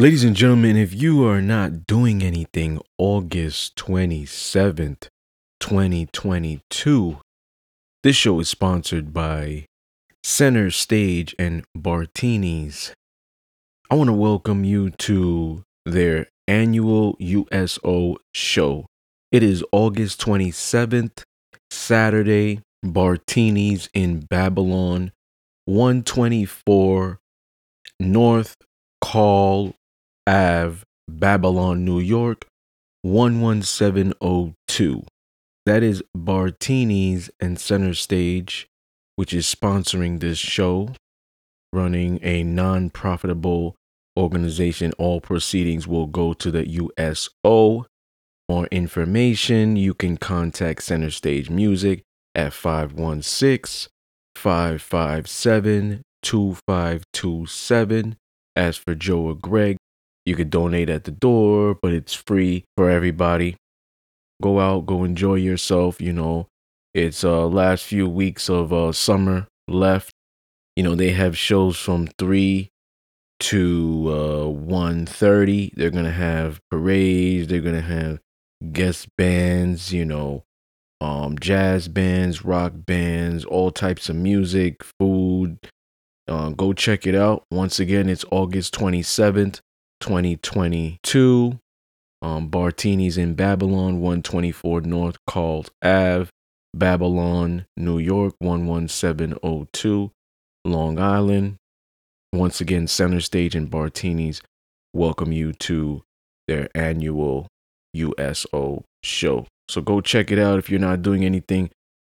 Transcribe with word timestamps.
Ladies 0.00 0.22
and 0.22 0.36
gentlemen, 0.36 0.76
if 0.76 0.94
you 0.94 1.26
are 1.26 1.42
not 1.42 1.84
doing 1.88 2.22
anything 2.22 2.80
August 2.98 3.74
27th, 3.74 5.08
2022, 5.58 7.18
this 8.04 8.14
show 8.14 8.38
is 8.38 8.48
sponsored 8.48 9.12
by 9.12 9.66
Center 10.22 10.70
Stage 10.70 11.34
and 11.36 11.64
Bartinis. 11.76 12.92
I 13.90 13.96
want 13.96 14.06
to 14.06 14.14
welcome 14.14 14.62
you 14.62 14.90
to 14.90 15.64
their 15.84 16.28
annual 16.46 17.16
USO 17.18 18.18
show. 18.32 18.86
It 19.32 19.42
is 19.42 19.64
August 19.72 20.20
27th, 20.20 21.24
Saturday, 21.72 22.60
Bartinis 22.86 23.88
in 23.92 24.20
Babylon, 24.20 25.10
124 25.64 27.18
North 27.98 28.56
Carll 29.00 29.74
Ave, 30.28 30.84
Babylon, 31.08 31.84
New 31.86 32.00
York, 32.00 32.46
11702. 33.02 35.02
That 35.64 35.82
is 35.82 36.02
Bartini's 36.14 37.30
and 37.40 37.58
Center 37.58 37.94
Stage, 37.94 38.68
which 39.16 39.32
is 39.32 39.46
sponsoring 39.46 40.20
this 40.20 40.36
show, 40.36 40.90
running 41.72 42.18
a 42.22 42.42
non 42.42 42.90
profitable 42.90 43.74
organization. 44.18 44.92
All 44.98 45.22
proceedings 45.22 45.88
will 45.88 46.06
go 46.06 46.34
to 46.34 46.50
the 46.50 46.68
USO. 46.68 47.86
More 48.50 48.66
information, 48.66 49.76
you 49.76 49.94
can 49.94 50.18
contact 50.18 50.82
Center 50.82 51.10
Stage 51.10 51.48
Music 51.48 52.02
at 52.34 52.52
516 52.52 53.90
557 54.36 56.02
2527. 56.22 58.16
As 58.54 58.76
for 58.76 58.94
Joe 58.94 59.20
or 59.20 59.34
Greg, 59.34 59.77
you 60.28 60.36
could 60.36 60.50
donate 60.50 60.90
at 60.90 61.04
the 61.04 61.10
door, 61.10 61.76
but 61.80 61.92
it's 61.92 62.14
free 62.14 62.64
for 62.76 62.90
everybody. 62.90 63.56
Go 64.42 64.60
out, 64.60 64.86
go 64.86 65.02
enjoy 65.02 65.36
yourself. 65.36 66.00
You 66.00 66.12
know, 66.12 66.46
it's 66.94 67.24
uh 67.24 67.46
last 67.46 67.84
few 67.84 68.08
weeks 68.08 68.48
of 68.48 68.72
uh 68.72 68.92
summer 68.92 69.48
left. 69.66 70.12
You 70.76 70.84
know, 70.84 70.94
they 70.94 71.10
have 71.10 71.36
shows 71.36 71.76
from 71.78 72.08
three 72.18 72.70
to 73.40 74.04
uh 74.08 74.68
1.30 74.68 75.72
they're 75.76 75.90
gonna 75.90 76.10
have 76.10 76.60
parades 76.72 77.46
they're 77.46 77.60
gonna 77.60 77.80
have 77.80 78.18
guest 78.72 79.08
bands 79.16 79.92
you 79.92 80.04
know 80.04 80.42
um 81.00 81.38
jazz 81.38 81.86
bands 81.86 82.44
rock 82.44 82.72
bands 82.74 83.44
all 83.44 83.70
types 83.70 84.08
of 84.08 84.16
music 84.16 84.82
food 84.98 85.56
uh, 86.26 86.50
go 86.50 86.72
check 86.72 87.06
it 87.06 87.14
out 87.14 87.44
once 87.52 87.78
again 87.78 88.08
it's 88.08 88.24
august 88.32 88.74
27th 88.74 89.60
2022 90.00 91.58
um 92.22 92.50
bartini's 92.50 93.18
in 93.18 93.34
babylon 93.34 94.00
124 94.00 94.80
north 94.82 95.16
carll 95.26 95.64
ave 95.82 96.30
babylon 96.74 97.66
new 97.76 97.98
york 97.98 98.34
11702 98.40 100.10
long 100.64 100.98
island 100.98 101.56
once 102.32 102.60
again, 102.60 102.86
Center 102.86 103.20
Stage 103.20 103.54
and 103.54 103.70
Bartini's 103.70 104.42
welcome 104.92 105.32
you 105.32 105.52
to 105.54 106.02
their 106.46 106.68
annual 106.74 107.46
USO 107.94 108.84
show. 109.02 109.46
So 109.68 109.80
go 109.80 110.00
check 110.00 110.30
it 110.30 110.38
out 110.38 110.58
if 110.58 110.68
you're 110.68 110.80
not 110.80 111.02
doing 111.02 111.24
anything 111.24 111.70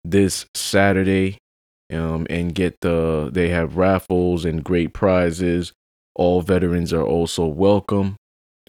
this 0.03 0.45
Saturday. 0.53 1.37
Um, 1.93 2.25
and 2.29 2.55
get 2.55 2.79
the 2.79 3.29
they 3.33 3.49
have 3.49 3.75
raffles 3.75 4.45
and 4.45 4.63
great 4.63 4.93
prizes. 4.93 5.73
All 6.15 6.41
veterans 6.41 6.93
are 6.93 7.05
also 7.05 7.45
welcome. 7.45 8.15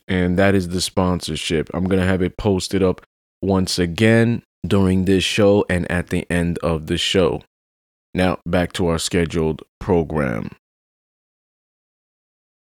And 0.09 0.39
that 0.39 0.55
is 0.55 0.69
the 0.69 0.81
sponsorship. 0.81 1.71
I'm 1.75 1.85
gonna 1.85 2.07
have 2.07 2.23
it 2.23 2.37
posted 2.37 2.83
up 2.83 3.03
once 3.41 3.79
again 3.79 4.43
during 4.67 5.05
this 5.05 5.25
show 5.25 5.65
and 5.69 5.91
at 5.91 6.09
the 6.09 6.27
end 6.31 6.59
of 6.59 6.87
the 6.87 6.99
show. 6.99 7.43
Now 8.15 8.39
back 8.47 8.73
to 8.75 8.89
our 8.89 8.99
scheduled 8.99 9.63
program. 9.81 10.51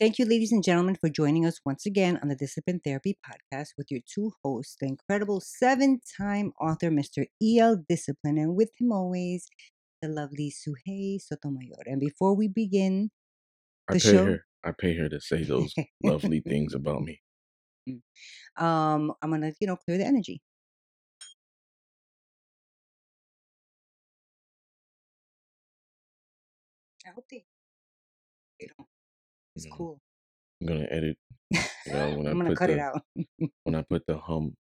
Thank 0.01 0.17
you, 0.17 0.25
ladies 0.25 0.51
and 0.51 0.63
gentlemen, 0.63 0.95
for 0.95 1.09
joining 1.09 1.45
us 1.45 1.59
once 1.63 1.85
again 1.85 2.19
on 2.23 2.27
the 2.27 2.35
Discipline 2.35 2.81
Therapy 2.83 3.19
Podcast 3.23 3.73
with 3.77 3.91
your 3.91 3.99
two 4.11 4.33
hosts, 4.43 4.75
the 4.81 4.87
incredible 4.87 5.39
seven 5.39 5.99
time 6.17 6.53
author, 6.59 6.89
Mr. 6.89 7.25
E.L. 7.39 7.83
Discipline, 7.87 8.39
and 8.39 8.55
with 8.55 8.71
him 8.79 8.91
always, 8.91 9.47
the 10.01 10.07
lovely 10.07 10.51
Suhei 10.51 11.21
Sotomayor. 11.21 11.83
And 11.85 11.99
before 11.99 12.35
we 12.35 12.47
begin 12.47 13.11
the 13.89 13.99
show, 13.99 14.25
her. 14.25 14.45
I 14.63 14.71
pay 14.71 14.95
her 14.97 15.09
to 15.09 15.19
say 15.21 15.43
those 15.43 15.73
lovely 16.03 16.41
things 16.41 16.73
about 16.73 17.03
me. 17.03 17.21
um, 18.57 19.13
I'm 19.21 19.29
going 19.29 19.41
to, 19.41 19.53
you 19.59 19.67
know, 19.67 19.77
clear 19.77 19.97
the 19.97 20.05
energy. 20.05 20.41
I 27.05 27.09
hope 27.11 27.25
they, 27.29 27.45
you 28.59 28.67
know, 28.77 28.87
it's 29.55 29.65
know, 29.65 29.71
cool. 29.77 30.01
I'm 30.61 30.67
gonna 30.67 30.87
edit. 30.91 31.17
You 31.85 31.93
know, 31.93 32.11
when 32.11 32.27
I 32.27 32.31
I'm 32.31 32.39
going 32.39 32.45
to 32.45 32.51
put 32.51 32.57
cut 32.57 32.69
it 32.69 32.77
the 32.77 32.79
out. 32.79 33.01
when 33.63 33.75
I 33.75 33.81
put 33.83 34.05
the 34.07 34.17
hum 34.17 34.55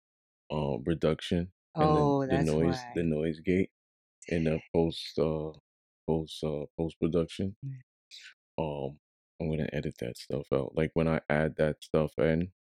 uh, 0.53 0.78
reduction 0.87 1.53
and 1.78 1.97
Oh, 1.97 2.21
then 2.21 2.28
the 2.28 2.39
that's 2.39 2.50
noise 2.53 2.87
the 2.94 3.03
noise 3.03 3.41
gate 3.41 3.71
in 4.28 4.44
the 4.44 4.60
post 4.75 5.19
uh 5.19 5.53
post 6.06 6.43
uh 6.44 6.66
post 6.78 6.99
production. 7.00 7.56
Mm. 7.65 7.81
Um, 8.59 8.99
I'm 9.41 9.51
gonna 9.51 9.69
edit 9.73 9.97
that 10.01 10.19
stuff 10.19 10.47
out. 10.53 10.73
Like 10.77 10.91
when 10.95 11.09
I 11.09 11.21
add 11.31 11.56
that 11.59 11.83
stuff 11.83 12.12
in, 12.19 12.53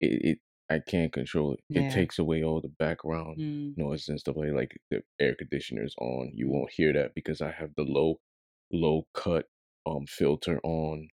it, 0.00 0.24
it 0.24 0.38
I 0.70 0.78
can't 0.80 1.12
control 1.12 1.54
it. 1.54 1.60
It 1.74 1.88
takes 1.90 2.18
away 2.18 2.42
all 2.42 2.60
the 2.60 2.68
background 2.78 3.38
Mm, 3.38 3.76
noise 3.76 4.08
and 4.08 4.18
stuff 4.20 4.36
like 4.36 4.52
like 4.52 4.76
the 4.90 5.02
air 5.20 5.34
conditioners 5.34 5.94
on. 6.00 6.32
You 6.34 6.48
Mm. 6.48 6.50
won't 6.50 6.70
hear 6.72 6.92
that 6.94 7.14
because 7.14 7.40
I 7.42 7.50
have 7.52 7.70
the 7.76 7.84
low 7.84 8.20
low 8.72 9.06
cut 9.14 9.46
um 9.86 10.06
filter 10.06 10.60
on. 10.62 11.08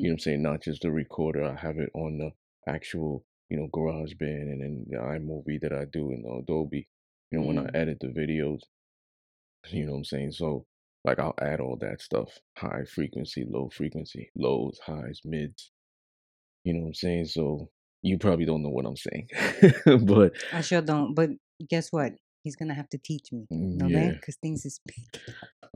You 0.00 0.10
know 0.10 0.12
mm, 0.12 0.12
what 0.12 0.14
I'm 0.14 0.18
saying? 0.20 0.42
Not 0.42 0.62
just 0.62 0.82
the 0.82 0.90
recorder. 0.92 1.44
I 1.44 1.56
have 1.56 1.78
it 1.78 1.90
on 1.94 2.18
the 2.18 2.32
actual, 2.68 3.24
you 3.48 3.56
know, 3.58 3.68
GarageBand 3.68 4.42
and 4.52 4.62
then 4.62 4.86
the 4.90 4.96
iMovie 4.98 5.60
that 5.62 5.72
I 5.72 5.84
do 5.86 6.10
in 6.12 6.24
Adobe. 6.26 6.88
You 7.30 7.38
know, 7.38 7.44
when 7.44 7.58
I 7.58 7.66
mm. 7.66 7.74
edit 7.74 7.98
the 8.00 8.08
videos, 8.08 8.60
you 9.70 9.84
know 9.86 9.92
what 9.92 9.98
I'm 9.98 10.04
saying? 10.04 10.32
So 10.32 10.66
like 11.06 11.20
I'll 11.20 11.34
add 11.40 11.60
all 11.60 11.78
that 11.80 12.02
stuff. 12.02 12.28
High 12.58 12.84
frequency, 12.92 13.46
low 13.48 13.70
frequency, 13.72 14.30
lows, 14.36 14.78
highs, 14.84 15.20
mids. 15.24 15.70
You 16.64 16.74
know 16.74 16.80
what 16.80 16.86
I'm 16.88 16.94
saying? 16.94 17.26
So 17.26 17.70
you 18.02 18.18
probably 18.18 18.44
don't 18.44 18.62
know 18.62 18.70
what 18.70 18.84
I'm 18.84 18.96
saying. 18.96 19.28
but 20.06 20.32
I 20.52 20.60
sure 20.60 20.82
don't. 20.82 21.14
But 21.14 21.30
guess 21.70 21.92
what? 21.92 22.12
He's 22.42 22.56
going 22.56 22.68
to 22.68 22.74
have 22.74 22.88
to 22.90 22.98
teach 22.98 23.32
me. 23.32 23.46
Mm, 23.52 23.76
no, 23.76 23.86
yeah, 23.88 24.10
Because 24.10 24.36
things 24.36 24.64
is 24.64 24.80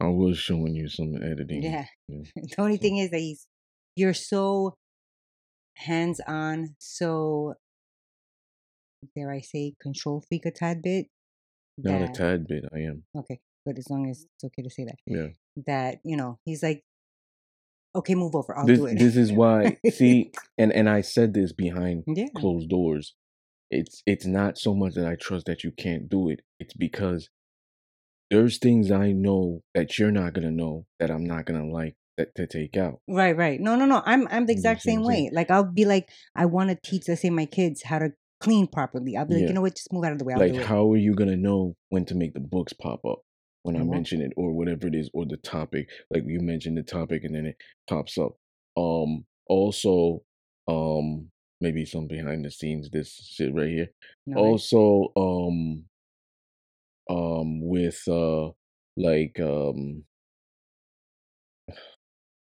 I 0.00 0.06
was 0.06 0.38
showing 0.38 0.74
you 0.74 0.88
some 0.88 1.16
editing. 1.16 1.62
Yeah. 1.62 1.86
Yeah. 2.08 2.22
the 2.36 2.54
only 2.60 2.76
thing 2.76 2.98
is 2.98 3.10
that 3.10 3.18
he's 3.18 3.46
you're 3.96 4.14
so 4.14 4.76
hands 5.74 6.20
on, 6.26 6.76
so 6.78 7.54
dare 9.16 9.32
I 9.32 9.40
say 9.40 9.74
control 9.80 10.22
freak 10.28 10.46
a 10.46 10.50
tad 10.50 10.82
bit. 10.82 11.06
Not 11.78 12.02
a 12.02 12.08
tad 12.08 12.46
bit, 12.46 12.64
I 12.74 12.80
am. 12.80 13.04
okay, 13.16 13.40
but 13.64 13.78
as 13.78 13.88
long 13.90 14.08
as 14.08 14.18
mm-hmm. 14.18 14.28
it's 14.34 14.44
okay 14.44 14.62
to 14.62 14.70
say 14.70 14.84
that. 14.84 14.96
Yeah. 15.06 15.28
That, 15.66 15.98
you 16.04 16.16
know, 16.16 16.38
he's 16.44 16.62
like, 16.62 16.82
Okay, 17.94 18.14
move 18.14 18.36
over, 18.36 18.56
I'll 18.56 18.66
This 18.66 18.78
do 18.78 18.86
it. 18.86 18.98
this 18.98 19.16
is 19.16 19.32
why 19.32 19.76
see 19.90 20.30
and 20.56 20.72
and 20.72 20.88
I 20.88 21.00
said 21.00 21.34
this 21.34 21.52
behind 21.52 22.04
yeah. 22.06 22.26
closed 22.36 22.68
doors. 22.68 23.14
It's 23.70 24.02
it's 24.06 24.26
not 24.26 24.58
so 24.58 24.74
much 24.74 24.94
that 24.94 25.06
I 25.06 25.16
trust 25.16 25.46
that 25.46 25.64
you 25.64 25.72
can't 25.72 26.08
do 26.08 26.28
it. 26.28 26.40
It's 26.60 26.74
because 26.74 27.30
there's 28.30 28.58
things 28.58 28.92
I 28.92 29.10
know 29.10 29.62
that 29.74 29.98
you're 29.98 30.12
not 30.12 30.34
gonna 30.34 30.52
know 30.52 30.86
that 31.00 31.10
I'm 31.10 31.24
not 31.24 31.46
gonna 31.46 31.66
like 31.66 31.96
that 32.16 32.34
to 32.36 32.46
take 32.46 32.76
out. 32.76 33.00
Right, 33.08 33.36
right. 33.36 33.60
No, 33.60 33.74
no, 33.74 33.86
no. 33.86 34.02
I'm 34.06 34.28
I'm 34.28 34.46
the 34.46 34.52
exact 34.52 34.82
same 34.82 35.02
way. 35.02 35.30
Like 35.32 35.50
I'll 35.50 35.64
be 35.64 35.84
like, 35.84 36.08
I 36.36 36.46
wanna 36.46 36.76
teach, 36.84 37.08
let's 37.08 37.22
say 37.22 37.30
my 37.30 37.46
kids 37.46 37.82
how 37.82 37.98
to 37.98 38.10
clean 38.40 38.68
properly. 38.68 39.16
I'll 39.16 39.26
be 39.26 39.34
like, 39.34 39.42
Yeah. 39.42 39.48
you 39.48 39.54
know 39.54 39.62
what, 39.62 39.74
just 39.74 39.92
move 39.92 40.04
out 40.04 40.12
of 40.12 40.18
the 40.18 40.24
way, 40.24 40.34
I'll 40.34 40.40
Like 40.40 40.52
do 40.52 40.60
it. 40.60 40.66
how 40.66 40.92
are 40.92 40.96
you 40.96 41.14
gonna 41.14 41.36
know 41.36 41.74
when 41.88 42.04
to 42.06 42.14
make 42.14 42.34
the 42.34 42.40
books 42.40 42.72
pop 42.72 43.04
up 43.04 43.22
when 43.62 43.76
I 43.76 43.80
You 43.80 43.84
won't. 43.84 43.92
mention 43.92 44.20
it 44.22 44.32
or 44.36 44.52
whatever 44.52 44.86
it 44.88 44.94
is 44.94 45.10
or 45.14 45.26
the 45.26 45.36
topic? 45.38 45.88
Like 46.10 46.24
you 46.26 46.40
mentioned 46.40 46.78
the 46.78 46.82
topic 46.82 47.24
and 47.24 47.34
then 47.34 47.46
it 47.46 47.56
pops 47.88 48.18
up. 48.18 48.32
Um 48.76 49.24
also 49.46 50.22
um 50.68 51.30
maybe 51.60 51.84
some 51.84 52.06
behind 52.06 52.44
the 52.44 52.50
scenes 52.50 52.88
this 52.90 53.12
shit 53.34 53.54
right 53.54 53.68
here. 53.68 53.88
Right? 54.26 54.36
Also 54.38 55.12
um 55.16 55.84
um 57.08 57.60
with 57.66 58.02
uh 58.08 58.50
like 58.96 59.38
um 59.40 60.04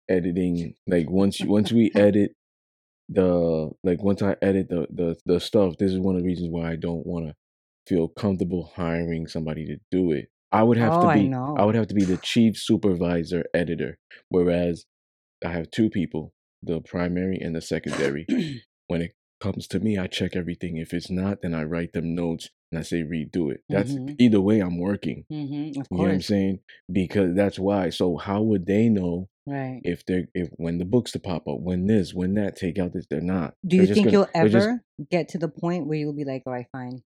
editing 0.09 0.75
like 0.87 1.09
once 1.09 1.39
you 1.39 1.47
once 1.47 1.71
we 1.71 1.91
edit 1.95 2.31
the 3.09 3.69
like 3.83 4.01
once 4.03 4.21
I 4.21 4.35
edit 4.41 4.69
the 4.69 4.87
the 4.91 5.17
the 5.25 5.39
stuff, 5.39 5.77
this 5.77 5.91
is 5.93 5.99
one 5.99 6.15
of 6.15 6.21
the 6.21 6.27
reasons 6.27 6.49
why 6.49 6.71
I 6.71 6.75
don't 6.75 7.05
want 7.05 7.27
to 7.27 7.35
feel 7.87 8.07
comfortable 8.09 8.71
hiring 8.75 9.27
somebody 9.27 9.65
to 9.67 9.77
do 9.91 10.11
it. 10.11 10.29
I 10.51 10.63
would 10.63 10.77
have 10.77 10.93
Oh, 10.93 11.01
to 11.09 11.13
be 11.13 11.21
I 11.21 11.27
know. 11.27 11.55
would 11.59 11.75
have 11.75 11.87
to 11.87 11.95
be 11.95 12.05
the 12.05 12.17
chief 12.17 12.57
supervisor 12.57 13.43
editor, 13.53 13.97
whereas 14.29 14.85
I 15.45 15.49
have 15.49 15.69
two 15.71 15.89
people 15.89 16.33
the 16.63 16.81
primary 16.81 17.37
and 17.39 17.55
the 17.55 17.61
secondary. 17.61 18.25
when 18.87 19.01
it 19.01 19.11
comes 19.39 19.67
to 19.67 19.79
me, 19.79 19.97
I 19.97 20.07
check 20.07 20.35
everything. 20.35 20.77
If 20.77 20.93
it's 20.93 21.11
not, 21.11 21.41
then 21.43 21.53
I 21.53 21.63
write 21.65 21.93
them 21.93 22.15
notes 22.15 22.49
and 22.71 22.79
I 22.79 22.81
say 22.81 23.03
redo 23.03 23.51
it. 23.51 23.61
That's 23.69 23.91
Mhm. 23.93 24.15
either 24.19 24.41
way 24.41 24.59
I'm 24.59 24.79
working. 24.79 25.25
Mm-hmm. 25.31 25.79
Of 25.81 25.87
You 25.91 25.97
know 25.97 26.03
what 26.03 26.11
I'm 26.11 26.21
saying? 26.21 26.59
Because 26.91 27.35
that's 27.35 27.59
why. 27.59 27.91
So 27.91 28.17
how 28.17 28.41
would 28.41 28.65
they 28.65 28.89
know 28.89 29.27
Right. 29.45 29.79
if 29.83 30.03
they're 30.05 30.25
if 30.33 30.49
when 30.57 30.77
the 30.79 30.85
books 30.85 31.11
to 31.11 31.19
pop 31.19 31.47
up, 31.47 31.59
when 31.61 31.85
this, 31.85 32.13
when 32.13 32.33
that, 32.33 32.55
take 32.55 32.79
out 32.79 32.91
this, 32.93 33.05
they're 33.09 33.21
not. 33.21 33.53
Do 33.65 33.77
you 33.77 33.85
think 33.85 33.97
gonna- 34.07 34.11
you'll 34.11 34.27
they're 34.33 34.49
just- 34.49 34.67
ever 34.67 34.83
get 35.11 35.29
to 35.29 35.37
the 35.37 35.47
point 35.49 35.85
where 35.87 35.97
you'll 35.99 36.13
be 36.15 36.25
like, 36.25 36.41
all 36.47 36.53
right, 36.53 36.65
fine. 36.71 37.03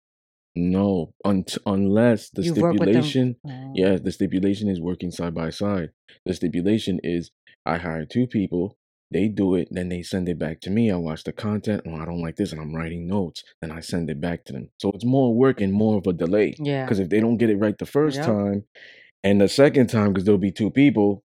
No, 0.60 1.14
unt- 1.26 1.58
unless 1.66 2.30
the 2.30 2.42
You've 2.44 2.58
worked 2.58 2.80
with 2.80 2.92
them- 2.94 3.04
stipulation 3.04 3.36
Oh, 3.48 3.72
Yeah, 3.76 3.98
the 3.98 4.12
stipulation 4.12 4.68
is 4.70 4.80
working 4.82 5.12
side 5.12 5.34
by 5.34 5.50
side. 5.50 5.90
The 6.26 6.34
stipulation 6.34 7.00
is 7.04 7.32
I 7.66 7.78
hire 7.78 8.06
two 8.06 8.28
people, 8.28 8.78
they 9.12 9.28
do 9.28 9.56
it, 9.56 9.68
then 9.72 9.90
they 9.90 10.02
send 10.04 10.30
it 10.30 10.38
back 10.38 10.60
to 10.62 10.70
me. 10.70 10.92
I 10.92 10.96
watch 10.96 11.24
the 11.24 11.32
content. 11.34 11.82
Oh, 11.88 11.96
I 11.96 12.06
don't 12.06 12.22
like 12.22 12.36
this, 12.36 12.52
and 12.52 12.62
I'm 12.62 12.76
writing 12.76 13.08
notes. 13.08 13.44
Then 13.62 13.72
I 13.72 13.80
send 13.80 14.10
it 14.10 14.22
back 14.22 14.46
to 14.46 14.54
them. 14.54 14.70
So 14.80 14.92
it's 14.92 15.06
more 15.06 15.34
work 15.34 15.62
and 15.62 15.74
more 15.74 15.98
of 15.98 16.06
a 16.08 16.14
delay. 16.14 16.54
Yeah. 16.60 16.86
Because 16.86 17.00
if 17.00 17.10
they 17.10 17.20
don't 17.20 17.38
get 17.38 17.50
it 17.50 17.58
right 17.58 17.78
the 17.78 17.86
first 17.88 18.18
Yep. 18.18 18.26
time, 18.26 18.64
and 19.24 19.42
the 19.42 19.48
second 19.50 19.88
time, 19.88 20.10
because 20.14 20.26
there'll 20.26 20.38
be 20.38 20.52
two 20.52 20.70
people, 20.70 21.24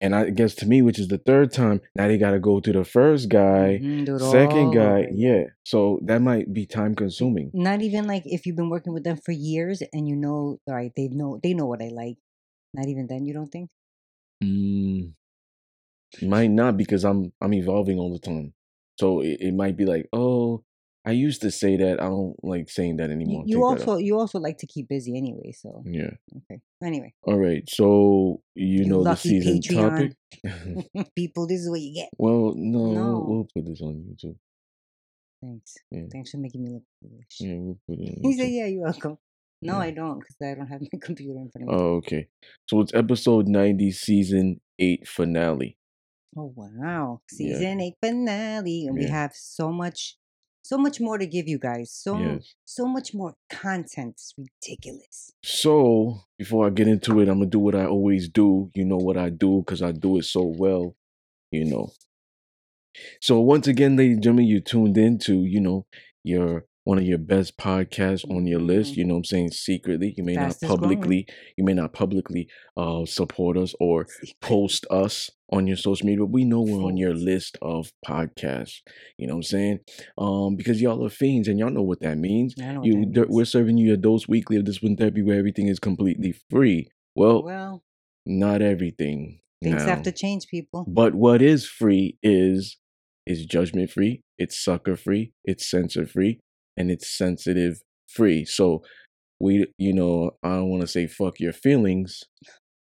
and 0.00 0.14
I 0.14 0.30
guess 0.30 0.54
to 0.56 0.66
me, 0.66 0.80
which 0.82 0.98
is 0.98 1.08
the 1.08 1.18
third 1.18 1.52
time, 1.52 1.80
now 1.94 2.08
they 2.08 2.16
got 2.16 2.30
to 2.30 2.40
go 2.40 2.60
to 2.60 2.72
the 2.72 2.84
first 2.84 3.28
guy, 3.28 3.78
it 3.82 4.20
second 4.20 4.72
guy. 4.72 5.08
Yeah. 5.12 5.44
So 5.64 6.00
that 6.04 6.22
might 6.22 6.52
be 6.52 6.66
time 6.66 6.94
consuming. 6.94 7.50
Not 7.52 7.82
even 7.82 8.06
like 8.06 8.22
if 8.24 8.46
you've 8.46 8.56
been 8.56 8.70
working 8.70 8.94
with 8.94 9.04
them 9.04 9.18
for 9.18 9.32
years 9.32 9.82
and 9.92 10.08
you 10.08 10.16
know, 10.16 10.58
all 10.66 10.74
right, 10.74 10.92
they 10.96 11.08
know 11.08 11.38
they 11.42 11.52
know 11.52 11.66
what 11.66 11.82
I 11.82 11.88
like. 11.88 12.16
Not 12.72 12.88
even 12.88 13.08
then, 13.08 13.26
you 13.26 13.34
don't 13.34 13.50
think? 13.50 13.70
Mm, 14.42 15.12
might 16.22 16.50
not 16.50 16.76
because 16.76 17.04
I'm 17.04 17.32
I'm 17.40 17.52
evolving 17.52 17.98
all 17.98 18.12
the 18.12 18.18
time. 18.18 18.54
So 18.98 19.20
it, 19.20 19.38
it 19.40 19.54
might 19.54 19.76
be 19.76 19.84
like, 19.84 20.08
oh, 20.12 20.64
I 21.10 21.12
used 21.26 21.40
to 21.42 21.50
say 21.50 21.76
that. 21.82 22.00
I 22.00 22.06
don't 22.14 22.36
like 22.52 22.68
saying 22.70 22.96
that 22.98 23.10
anymore. 23.10 23.42
you 23.46 23.58
out. 23.66 23.80
also 23.80 23.96
you 23.98 24.18
also 24.18 24.38
like 24.46 24.58
to 24.58 24.66
keep 24.66 24.88
busy 24.88 25.12
anyway, 25.22 25.50
so 25.52 25.82
Yeah. 25.86 26.10
okay. 26.38 26.60
Anyway, 26.82 27.12
All 27.28 27.38
right. 27.46 27.64
So 27.68 27.86
you, 28.54 28.66
You 28.78 28.84
know 28.90 29.02
the 29.04 29.14
season 29.16 29.58
Patreon. 29.60 30.14
topic. 30.44 31.10
people, 31.20 31.46
this 31.46 31.60
is 31.64 31.68
what 31.70 31.80
you 31.80 31.92
get. 32.00 32.08
well, 32.18 32.54
no, 32.56 32.78
We'll, 32.80 32.94
No. 32.94 33.24
we'll 33.28 33.48
put 33.54 33.64
this 33.68 33.80
on 33.82 33.94
YouTube. 34.08 34.36
Thanks. 35.42 35.74
Yeah. 35.90 36.02
Thanks 36.12 36.30
for 36.32 36.36
making 36.38 36.62
me 36.64 36.70
look 36.74 36.82
foolish. 37.00 37.36
Yeah, 37.40 37.56
we'll 37.58 37.78
put 37.88 37.98
it 37.98 38.08
on 38.16 38.22
He 38.30 38.36
said, 38.36 38.48
"Yeah, 38.50 38.66
you're 38.66 38.82
welcome." 38.82 39.16
No, 39.62 39.74
Yeah. 39.74 39.78
I 39.88 39.90
don't, 39.90 40.18
because 40.20 40.36
I 40.42 40.54
don't 40.54 40.66
have 40.68 40.80
my 40.82 40.98
computer 41.00 41.38
in 41.38 41.50
front 41.50 41.68
of 41.68 41.74
me. 41.74 41.80
Oh, 41.82 41.96
okay. 42.00 42.28
So 42.68 42.80
it's 42.82 42.94
episode 42.94 43.46
ninety, 43.48 43.90
season 43.90 44.60
eight 44.78 45.08
finale. 45.08 45.76
Oh 46.36 46.52
wow, 46.54 47.20
Yeah. 47.32 47.36
season 47.56 47.80
eight 47.80 47.96
finale, 48.02 48.86
and 48.86 48.96
we 48.96 49.06
have 49.06 49.32
so 49.34 49.72
much, 49.72 50.16
so 50.70 50.78
much 50.78 51.00
more 51.00 51.18
to 51.18 51.26
give 51.26 51.48
you 51.48 51.58
guys. 51.58 51.90
So 51.90 52.16
Yes. 52.16 52.54
so 52.64 52.86
much 52.86 53.12
more 53.12 53.34
content. 53.48 54.14
It's 54.14 54.34
ridiculous. 54.38 55.32
So 55.42 56.20
before 56.38 56.68
I 56.68 56.70
get 56.70 56.86
into 56.86 57.18
it, 57.18 57.28
I'm 57.28 57.38
gonna 57.38 57.50
do 57.50 57.58
what 57.58 57.74
I 57.74 57.86
always 57.86 58.28
do. 58.28 58.70
You 58.74 58.84
know 58.84 58.96
what 58.96 59.16
I 59.16 59.30
do 59.30 59.62
because 59.62 59.82
I 59.82 59.90
do 59.90 60.18
it 60.18 60.26
so 60.26 60.44
well. 60.44 60.94
You 61.50 61.64
know. 61.64 61.90
So 63.20 63.40
once 63.40 63.66
again, 63.66 63.96
ladies 63.96 64.14
and 64.14 64.22
gentlemen, 64.22 64.46
you 64.46 64.60
tuned 64.60 64.96
into 64.96 65.44
you 65.44 65.60
know 65.60 65.86
your 66.22 66.66
one 66.84 66.98
of 66.98 67.04
your 67.04 67.18
best 67.18 67.56
podcasts 67.58 68.28
on 68.30 68.46
your 68.46 68.60
list. 68.60 68.94
Mhm. 68.94 68.96
You 68.96 69.04
know 69.04 69.14
what 69.14 69.18
I'm 69.18 69.24
saying 69.24 69.50
secretly. 69.50 70.14
You 70.16 70.24
may 70.24 70.34
Fastest 70.34 70.62
not 70.62 70.68
growing. 70.78 70.80
publicly. 70.96 71.26
You 71.56 71.64
may 71.64 71.74
not 71.74 71.92
publicly 71.92 72.48
uh 72.76 73.04
support 73.04 73.56
us 73.58 73.74
or 73.78 74.06
post 74.40 74.86
us 74.90 75.30
on 75.52 75.66
your 75.66 75.76
social 75.76 76.06
media, 76.06 76.20
but 76.20 76.30
we 76.32 76.44
know 76.44 76.62
we're 76.62 76.82
on 76.84 76.96
your 76.96 77.12
list 77.14 77.58
of 77.60 77.92
podcasts. 78.06 78.76
You 79.18 79.26
know 79.26 79.34
what 79.34 79.38
I'm 79.38 79.42
saying? 79.42 79.78
Um, 80.16 80.56
because 80.56 80.80
y'all 80.80 81.04
are 81.04 81.10
fiends 81.10 81.48
and 81.48 81.58
y'all 81.58 81.70
know 81.70 81.82
what 81.82 82.00
that 82.00 82.18
means. 82.18 82.54
I 82.60 82.72
know 82.72 82.80
what 82.80 82.86
You, 82.86 82.94
that 82.94 83.00
means. 83.16 83.26
we're 83.28 83.44
serving 83.44 83.76
you 83.76 83.92
a 83.92 83.96
dose 83.96 84.28
weekly 84.28 84.56
of 84.56 84.64
discipline 84.64 84.96
therapy 84.96 85.22
where 85.22 85.38
everything 85.38 85.66
is 85.68 85.78
completely 85.80 86.32
free. 86.50 86.88
Well, 87.16 87.42
well, 87.42 87.82
not 88.24 88.62
everything. 88.62 89.40
things 89.62 89.82
have 89.82 90.02
to 90.04 90.12
change, 90.12 90.46
people. 90.46 90.86
But 90.88 91.14
what 91.14 91.42
is 91.42 91.66
free 91.66 92.16
is 92.22 92.78
is 93.26 93.44
judgment 93.44 93.90
free, 93.90 94.22
it's 94.38 94.58
sucker 94.58 94.96
free, 94.96 95.32
it's 95.44 95.68
censor 95.70 96.06
free, 96.06 96.40
and 96.80 96.90
it's 96.90 97.08
sensitive 97.16 97.80
free. 98.08 98.44
So 98.44 98.82
we, 99.38 99.66
you 99.78 99.92
know, 99.92 100.32
I 100.42 100.50
don't 100.50 100.70
want 100.70 100.80
to 100.82 100.86
say 100.86 101.06
fuck 101.06 101.38
your 101.38 101.52
feelings. 101.52 102.22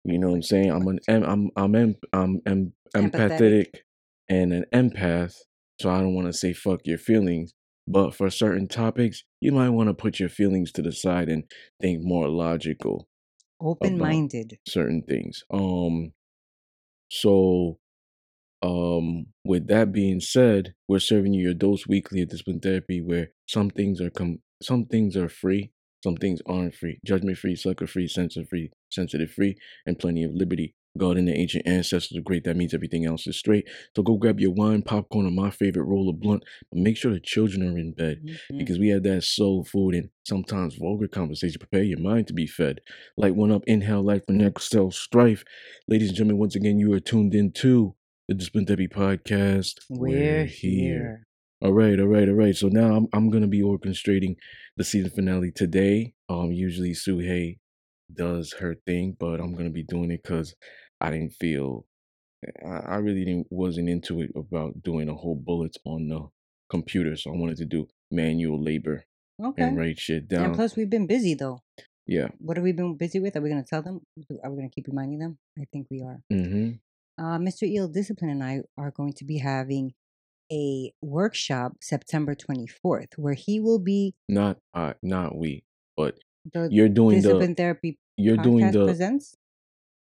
You 0.04 0.18
know 0.18 0.30
what 0.30 0.36
I'm 0.36 0.42
saying? 0.44 0.72
I'm 0.72 0.88
an 0.88 1.00
em- 1.08 1.24
I'm 1.24 1.50
I'm 1.56 1.76
em- 1.76 1.96
I'm 2.14 2.42
em- 2.48 2.74
Empathetic. 2.96 3.12
empathetic 3.12 3.66
and 4.30 4.54
an 4.54 4.66
empath. 4.74 5.36
So 5.80 5.90
I 5.90 6.00
don't 6.00 6.16
want 6.16 6.28
to 6.28 6.34
say 6.34 6.54
fuck 6.54 6.82
your 6.86 6.98
feelings. 6.98 7.54
But 7.88 8.16
for 8.16 8.30
certain 8.30 8.68
topics, 8.68 9.24
you 9.42 9.52
might 9.52 9.70
want 9.70 9.90
to 9.90 9.94
put 9.94 10.20
your 10.20 10.30
feelings 10.30 10.72
to 10.74 10.82
the 10.82 10.92
side 10.92 11.30
and 11.30 11.44
think 11.82 12.02
more 12.04 12.30
logical 12.30 13.08
Open 13.60 13.98
minded. 13.98 14.58
certain 14.68 15.04
things. 15.04 15.44
Um 15.52 16.14
so 17.10 17.78
um 18.62 19.26
with 19.44 19.68
that 19.68 19.92
being 19.92 20.20
said, 20.20 20.74
we're 20.88 21.00
serving 21.00 21.34
you 21.34 21.44
your 21.44 21.54
dose 21.54 21.88
weekly 21.88 22.22
of 22.22 22.30
discipline 22.30 22.60
therapy 22.60 23.02
where 23.02 23.30
some 23.48 23.70
things 23.70 24.00
are 24.02 24.10
com- 24.12 24.40
some 24.62 24.86
things 24.86 25.18
are 25.18 25.30
free, 25.30 25.72
some 26.04 26.16
things 26.16 26.42
aren't 26.46 26.76
free. 26.76 27.00
Judgment 27.06 27.38
free, 27.38 27.56
sucker 27.56 27.88
free, 27.88 28.08
censor 28.08 28.46
free, 28.46 28.72
sensitive 28.92 29.32
free, 29.32 29.58
and 29.86 29.98
plenty 29.98 30.24
of 30.24 30.32
liberty. 30.34 30.76
God 30.98 31.16
and 31.18 31.26
the 31.28 31.34
ancient 31.34 31.66
ancestors 31.66 32.18
are 32.18 32.22
great. 32.22 32.44
That 32.44 32.58
means 32.58 32.74
everything 32.74 33.06
else 33.06 33.26
is 33.26 33.38
straight. 33.38 33.66
So 33.96 34.04
go 34.04 34.18
grab 34.18 34.42
your 34.42 34.52
wine, 34.52 34.82
popcorn, 34.82 35.26
or 35.26 35.32
my 35.32 35.50
favorite 35.50 35.86
roll 35.86 36.10
of 36.10 36.20
blunt. 36.20 36.44
But 36.70 36.80
make 36.82 36.98
sure 36.98 37.14
the 37.14 37.20
children 37.22 37.64
are 37.64 37.78
in 37.78 37.94
bed 37.94 38.22
Mhm. 38.52 38.58
because 38.58 38.78
we 38.78 38.90
have 38.90 39.04
that 39.04 39.24
soul 39.24 39.64
food 39.64 39.96
and 39.96 40.10
sometimes 40.28 40.76
vulgar 40.76 41.08
conversation. 41.08 41.60
Prepare 41.60 41.84
your 41.84 42.00
mind 42.00 42.28
to 42.28 42.34
be 42.34 42.46
fed. 42.46 42.82
Light 43.16 43.36
one 43.38 43.52
up, 43.52 43.64
inhale 43.68 44.04
life 44.04 44.26
for 44.28 44.34
next 44.34 44.70
cell 44.70 44.92
strife. 44.92 45.46
Ladies 45.88 46.10
and 46.10 46.18
gentlemen, 46.18 46.40
once 46.40 46.56
again, 46.58 46.78
you 46.78 46.92
are 46.92 47.00
tuned 47.00 47.34
in 47.34 47.54
to 47.54 47.96
the 48.32 48.38
Discipline 48.38 48.66
Therapy 48.66 48.88
Podcast. 48.88 49.74
We're 49.90 50.46
here. 50.46 51.28
All 51.62 51.74
right, 51.74 52.00
all 52.00 52.08
right, 52.08 52.30
all 52.30 52.36
right. 52.36 52.56
So 52.56 52.70
now 52.70 52.96
I'm 52.96 53.08
I'm 53.12 53.30
gonna 53.30 53.48
be 53.48 53.62
orchestrating 53.62 54.36
the 54.78 54.86
season 54.86 55.12
finale 55.12 55.52
today. 55.52 56.14
Um, 56.30 56.54
usually 56.54 56.92
Suhei 56.94 57.58
does 58.14 58.54
her 58.62 58.76
thing, 58.86 59.18
but 59.20 59.42
I'm 59.42 59.54
gonna 59.54 59.70
be 59.70 59.84
doing 59.84 60.12
it 60.12 60.24
because 60.24 60.56
I 61.02 61.12
didn't 61.12 61.34
feel 61.34 61.86
I, 62.66 62.94
I 62.94 62.96
really 62.98 63.26
didn't 63.26 63.48
wasn't 63.50 63.90
into 63.90 64.22
it 64.22 64.32
about 64.34 64.82
doing 64.82 65.10
a 65.10 65.14
whole 65.14 65.36
bullets 65.36 65.78
on 65.86 66.08
the 66.08 66.30
computer, 66.70 67.18
so 67.18 67.34
I 67.34 67.36
wanted 67.36 67.58
to 67.58 67.66
do 67.66 67.90
manual 68.12 68.64
labor 68.64 69.04
Okay. 69.44 69.62
and 69.64 69.78
write 69.78 70.00
shit 70.00 70.30
down. 70.30 70.46
And 70.46 70.56
plus, 70.56 70.78
we've 70.78 70.90
been 70.90 71.06
busy 71.06 71.34
though. 71.34 71.60
yeah. 72.08 72.30
What 72.40 72.56
have 72.56 72.64
we 72.64 72.72
been 72.72 72.96
busy 72.96 73.20
with? 73.20 73.36
Are 73.36 73.42
we 73.42 73.50
going 73.50 73.62
to 73.62 73.70
tell 73.70 73.82
them? 73.82 74.00
Are 74.42 74.50
we 74.50 74.56
going 74.56 74.70
to 74.70 74.74
keep 74.74 74.88
reminding 74.88 75.20
them? 75.20 75.38
I 75.60 75.66
think 75.74 75.88
we 75.92 76.02
are. 76.02 76.22
Mm-hmm. 76.32 76.72
Uh, 77.22 77.38
Mr. 77.38 77.68
E.L. 77.68 77.88
Discipline 77.88 78.32
and 78.32 78.44
I 78.44 78.62
are 78.80 78.90
going 78.90 79.14
to 79.14 79.26
be 79.26 79.38
having 79.38 79.94
a 80.52 80.92
workshop 81.04 81.74
September 81.80 82.34
24th 82.34 83.14
where 83.18 83.36
he 83.36 83.60
will 83.60 83.78
be 83.80 84.16
Not 84.28 84.58
uh 84.74 84.94
not 85.04 85.38
we, 85.38 85.64
but 85.96 86.18
you're 86.72 86.90
doing 86.90 87.22
Discipline 87.22 87.52
the 87.52 87.56
Therapy 87.56 88.00
you're 88.18 88.38
doing 88.38 88.72
the 88.72 88.86
Presents. 88.86 89.36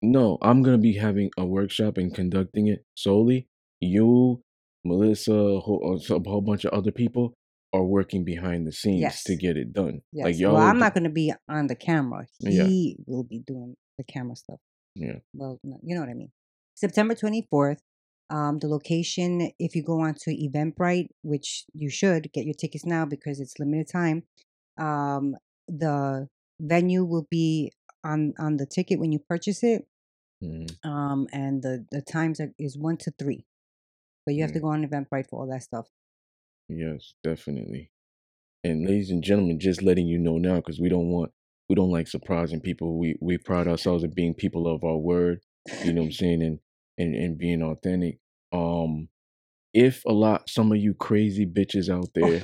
No, 0.02 0.38
I'm 0.42 0.62
gonna 0.62 0.78
be 0.78 0.94
having 0.94 1.30
a 1.38 1.46
workshop 1.46 1.96
and 1.98 2.12
conducting 2.12 2.66
it 2.66 2.84
solely. 2.96 3.46
You, 3.80 4.42
Melissa, 4.84 5.32
a 5.32 5.60
whole, 5.60 6.00
a 6.10 6.28
whole 6.28 6.40
bunch 6.40 6.64
of 6.64 6.72
other 6.72 6.90
people 6.90 7.34
are 7.72 7.84
working 7.84 8.24
behind 8.24 8.66
the 8.66 8.72
scenes 8.72 9.22
to 9.24 9.36
get 9.36 9.56
it 9.56 9.72
done. 9.72 10.02
Yes. 10.12 10.24
Like 10.24 10.38
y'all. 10.38 10.54
well, 10.54 10.62
I'm 10.62 10.78
not 10.78 10.94
going 10.94 11.04
to 11.04 11.10
be 11.10 11.32
on 11.48 11.66
the 11.66 11.74
camera. 11.74 12.26
Yeah. 12.40 12.64
He 12.64 12.96
will 13.06 13.24
be 13.24 13.40
doing 13.40 13.74
the 13.98 14.04
camera 14.04 14.36
stuff. 14.36 14.60
Yeah. 14.94 15.16
Well, 15.34 15.58
you 15.64 15.94
know 15.94 16.00
what 16.00 16.08
I 16.08 16.14
mean. 16.14 16.30
September 16.74 17.14
24th. 17.14 17.78
Um, 18.30 18.58
the 18.58 18.68
location, 18.68 19.50
if 19.58 19.76
you 19.76 19.82
go 19.82 20.00
on 20.00 20.14
to 20.22 20.30
Eventbrite, 20.30 21.08
which 21.22 21.64
you 21.74 21.90
should 21.90 22.32
get 22.32 22.46
your 22.46 22.54
tickets 22.54 22.84
now 22.86 23.04
because 23.04 23.38
it's 23.38 23.58
limited 23.58 23.88
time. 23.92 24.22
Um, 24.78 25.36
the 25.68 26.28
venue 26.58 27.04
will 27.04 27.26
be 27.30 27.72
on 28.02 28.32
on 28.38 28.56
the 28.56 28.66
ticket 28.66 28.98
when 28.98 29.12
you 29.12 29.18
purchase 29.18 29.62
it. 29.62 29.86
Mhm. 30.42 30.68
Um, 30.84 31.28
and 31.32 31.62
the 31.62 31.86
the 31.90 32.00
times 32.02 32.40
are, 32.40 32.52
is 32.58 32.78
one 32.78 32.96
to 32.98 33.10
three, 33.18 33.44
but 34.24 34.34
you 34.34 34.42
have 34.42 34.52
to 34.52 34.58
Mm. 34.58 34.62
go 34.62 34.68
on 34.68 34.86
Eventbrite 34.86 35.28
for 35.28 35.40
all 35.40 35.46
that 35.50 35.62
stuff. 35.62 35.88
Yes, 36.68 37.14
definitely. 37.22 37.90
And 38.64 38.86
ladies 38.86 39.10
and 39.10 39.22
gentlemen, 39.22 39.60
just 39.60 39.82
letting 39.82 40.06
you 40.06 40.18
know 40.18 40.38
now 40.38 40.56
because 40.56 40.80
we 40.80 40.88
don't 40.88 41.10
want 41.10 41.32
we 41.68 41.74
don't 41.74 41.90
like 41.90 42.08
surprising 42.08 42.60
people. 42.60 42.98
We 42.98 43.16
we 43.20 43.36
pride 43.38 43.68
ourselves 43.68 44.02
in 44.02 44.10
being 44.14 44.32
people 44.34 44.66
of 44.66 44.82
our 44.82 44.96
word. 44.96 45.40
You 45.84 45.92
know 45.92 46.00
what 46.02 46.06
I'm 46.06 46.12
saying, 46.12 46.42
and 46.42 46.58
and 46.98 47.14
and 47.14 47.38
being 47.38 47.62
authentic. 47.62 48.18
Um, 48.52 49.08
if 49.72 50.02
a 50.06 50.12
lot 50.12 50.48
some 50.48 50.70
of 50.72 50.78
you 50.78 50.94
crazy 50.94 51.46
bitches 51.46 51.88
out 51.88 52.10
there 52.14 52.42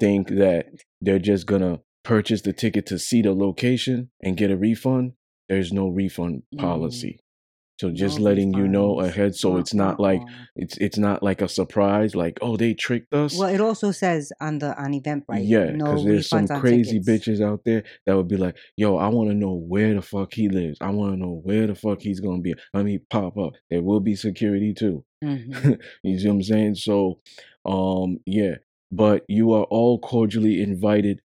think 0.00 0.28
that 0.28 0.66
they're 1.00 1.18
just 1.18 1.46
gonna 1.46 1.80
purchase 2.02 2.42
the 2.42 2.52
ticket 2.52 2.86
to 2.86 2.98
see 2.98 3.22
the 3.22 3.32
location 3.32 4.10
and 4.22 4.36
get 4.36 4.50
a 4.50 4.56
refund, 4.56 5.12
there's 5.48 5.72
no 5.72 5.88
refund 5.88 6.42
Mm. 6.54 6.60
policy. 6.60 7.18
So 7.80 7.90
just 7.90 8.18
No 8.18 8.24
letting 8.26 8.54
you 8.54 8.68
know 8.68 9.00
ahead, 9.00 9.34
so 9.34 9.56
it's 9.56 9.74
not 9.74 9.98
like 9.98 10.22
it's 10.54 10.76
it's 10.78 10.96
not 10.96 11.22
like 11.24 11.42
a 11.42 11.48
surprise, 11.48 12.14
like 12.14 12.38
oh 12.40 12.56
they 12.56 12.72
tricked 12.72 13.12
us. 13.12 13.36
Well, 13.36 13.48
it 13.52 13.60
also 13.60 13.90
says 13.90 14.32
on 14.40 14.60
the 14.60 14.80
on 14.80 14.92
Eventbrite, 14.92 15.40
Yeah, 15.42 15.70
no 15.72 15.86
because 15.86 16.04
there's 16.04 16.28
some 16.28 16.46
crazy 16.46 17.00
tickets. 17.00 17.28
bitches 17.28 17.40
out 17.44 17.62
there 17.64 17.82
that 18.06 18.16
would 18.16 18.28
be 18.28 18.36
like, 18.36 18.56
yo, 18.76 18.96
I 18.96 19.08
want 19.08 19.30
to 19.30 19.34
know 19.34 19.54
where 19.54 19.92
the 19.94 20.02
fuck 20.02 20.34
he 20.34 20.48
lives. 20.48 20.78
I 20.80 20.90
want 20.90 21.14
to 21.14 21.18
know 21.18 21.40
where 21.42 21.66
the 21.66 21.74
fuck 21.74 22.00
he's 22.00 22.20
gonna 22.20 22.42
be. 22.42 22.54
Let 22.72 22.84
me 22.84 22.98
pop 23.10 23.36
up. 23.36 23.54
There 23.70 23.82
will 23.82 24.00
be 24.00 24.14
security 24.14 24.72
too. 24.72 25.04
hmm 25.22 25.72
you 26.04 26.18
see 26.20 26.28
what 26.28 26.34
I'm 26.34 26.42
saying? 26.44 26.74
So, 26.76 27.18
um, 27.64 28.18
yeah. 28.24 28.56
But 28.92 29.24
you 29.28 29.52
are 29.52 29.64
all 29.64 29.98
cordially 29.98 30.62
invited. 30.62 31.20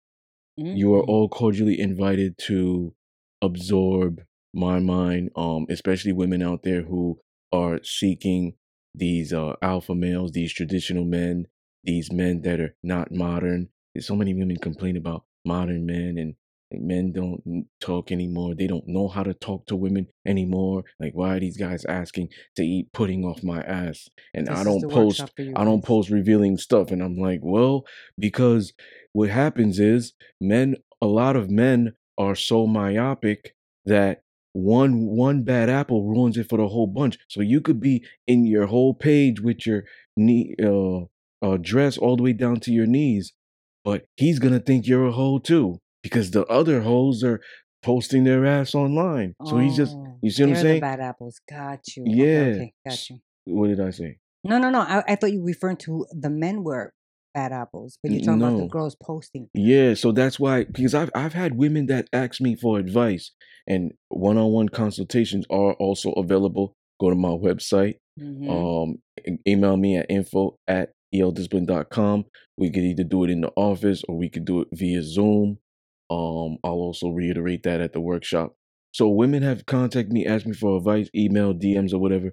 You 0.55 0.95
are 0.95 1.03
all 1.03 1.27
cordially 1.29 1.77
invited 1.79 2.37
to 2.47 2.93
absorb 3.41 4.21
my 4.57 4.79
mind. 4.79 5.29
Um, 5.35 5.65
especially 5.69 6.13
women 6.13 6.41
out 6.41 6.63
there 6.63 6.83
who 6.83 7.19
are 7.53 7.79
seeking 7.83 8.55
these 8.93 9.31
uh 9.31 9.53
alpha 9.61 9.95
males, 9.95 10.31
these 10.31 10.53
traditional 10.53 11.05
men, 11.05 11.45
these 11.83 12.11
men 12.11 12.41
that 12.41 12.59
are 12.59 12.75
not 12.83 13.11
modern. 13.11 13.69
There's 13.93 14.07
so 14.07 14.15
many 14.15 14.33
women 14.33 14.57
complain 14.57 14.97
about 14.97 15.23
modern 15.45 15.85
men 15.85 16.17
and 16.17 16.35
men 16.71 17.11
don't 17.13 17.67
talk 17.79 18.11
anymore. 18.11 18.55
They 18.55 18.67
don't 18.67 18.87
know 18.87 19.07
how 19.07 19.23
to 19.23 19.33
talk 19.33 19.65
to 19.67 19.75
women 19.75 20.07
anymore. 20.25 20.83
Like, 20.99 21.13
why 21.13 21.35
are 21.35 21.39
these 21.39 21.57
guys 21.57 21.85
asking 21.85 22.29
to 22.55 22.63
eat 22.63 22.91
pudding 22.91 23.23
off 23.23 23.43
my 23.43 23.61
ass? 23.61 24.09
And 24.33 24.49
I 24.49 24.51
This 24.51 24.59
is 24.59 24.65
don't 24.65 24.91
post 24.91 25.31
you 25.37 25.53
I 25.55 25.63
don't 25.63 25.83
post 25.83 26.09
revealing 26.09 26.57
stuff. 26.57 26.91
And 26.91 27.01
I'm 27.01 27.17
like, 27.17 27.39
well, 27.41 27.85
because 28.19 28.73
what 29.13 29.29
happens 29.29 29.79
is 29.79 30.13
men, 30.41 30.75
a 31.01 31.07
lot 31.07 31.35
of 31.35 31.49
men 31.49 31.93
are 32.17 32.35
so 32.35 32.67
myopic 32.67 33.55
that 33.85 34.23
one 34.57 35.07
one 35.07 35.43
bad 35.43 35.69
apple 35.69 36.03
ruins 36.03 36.37
it 36.37 36.49
for 36.49 36.57
the 36.57 36.67
whole 36.67 36.87
bunch. 36.87 37.17
So 37.27 37.41
you 37.41 37.61
could 37.61 37.79
be 37.79 38.03
in 38.25 38.45
your 38.45 38.65
whole 38.67 38.93
page 38.93 39.39
with 39.39 39.65
your 39.65 39.83
knee 40.15 40.55
uh, 40.61 41.01
uh 41.45 41.57
dress 41.61 41.97
all 41.97 42.17
the 42.17 42.23
way 42.23 42.33
down 42.33 42.59
to 42.61 42.71
your 42.71 42.87
knees, 42.87 43.33
but 43.85 44.05
he's 44.15 44.39
gonna 44.39 44.59
think 44.59 44.87
you're 44.87 45.07
a 45.07 45.11
hoe 45.11 45.39
too 45.39 45.79
because 46.01 46.31
the 46.31 46.45
other 46.47 46.81
hoes 46.81 47.23
are 47.23 47.39
posting 47.83 48.23
their 48.23 48.45
ass 48.45 48.73
online. 48.73 49.35
So 49.45 49.59
he's 49.59 49.75
just 49.75 49.95
Oh, 49.95 50.17
you 50.21 50.31
see 50.31 50.43
what 50.43 50.57
I'm 50.57 50.61
saying? 50.61 50.81
bad 50.81 50.99
apples. 50.99 51.39
Got 51.49 51.95
you. 51.95 52.03
Yeah. 52.07 52.53
okay, 52.55 52.73
got 52.85 53.09
you. 53.09 53.19
What 53.45 53.67
did 53.67 53.79
I 53.79 53.91
say? 53.91 54.17
No, 54.43 54.57
no, 54.57 54.69
no. 54.69 54.79
I, 54.81 55.03
I 55.07 55.15
thought 55.15 55.31
you 55.31 55.39
were 55.39 55.45
referring 55.47 55.77
to 55.77 56.05
the 56.11 56.29
men 56.29 56.63
were 56.63 56.93
bad 57.37 57.51
apples, 57.51 57.99
but 58.01 58.11
you're 58.11 58.21
talking 58.21 58.41
about 58.41 58.57
the 58.57 58.67
girls 58.67 58.95
posting. 59.01 59.47
Yeah, 59.53 59.93
so 59.93 60.11
that's 60.11 60.39
why 60.39 60.63
because 60.63 60.95
I've 60.95 61.11
I've 61.13 61.33
had 61.33 61.55
women 61.55 61.85
that 61.87 62.07
ask 62.11 62.41
me 62.41 62.55
for 62.55 62.79
advice 62.79 63.31
and 63.67 63.91
one-on-one 64.09 64.69
consultations 64.69 65.45
are 65.49 65.73
also 65.73 66.11
available. 66.13 66.73
Go 66.99 67.09
to 67.09 67.15
my 67.15 67.29
website. 67.29 67.95
hmm 68.19 68.49
Um 68.49 68.87
email 69.47 69.77
me 69.77 69.97
at 69.97 70.07
info 70.09 70.57
at 70.67 70.91
eldiscipline.com. 71.13 72.25
We 72.57 72.71
could 72.71 72.83
either 72.83 73.03
do 73.03 73.23
it 73.23 73.29
in 73.29 73.41
the 73.41 73.51
office 73.55 74.03
or 74.07 74.17
we 74.17 74.29
could 74.29 74.45
do 74.45 74.61
it 74.61 74.67
via 74.73 75.03
Zoom. 75.03 75.59
Um, 76.09 76.57
I'll 76.63 76.83
also 76.87 77.09
reiterate 77.09 77.63
that 77.63 77.81
at 77.81 77.93
the 77.93 77.99
workshop. 77.99 78.55
So 78.93 79.09
women 79.09 79.43
have 79.43 79.65
contacted 79.65 80.13
me, 80.13 80.25
asked 80.25 80.47
me 80.47 80.53
for 80.53 80.77
advice, 80.77 81.09
email, 81.13 81.53
DMs, 81.53 81.93
or 81.93 81.99
whatever. 81.99 82.31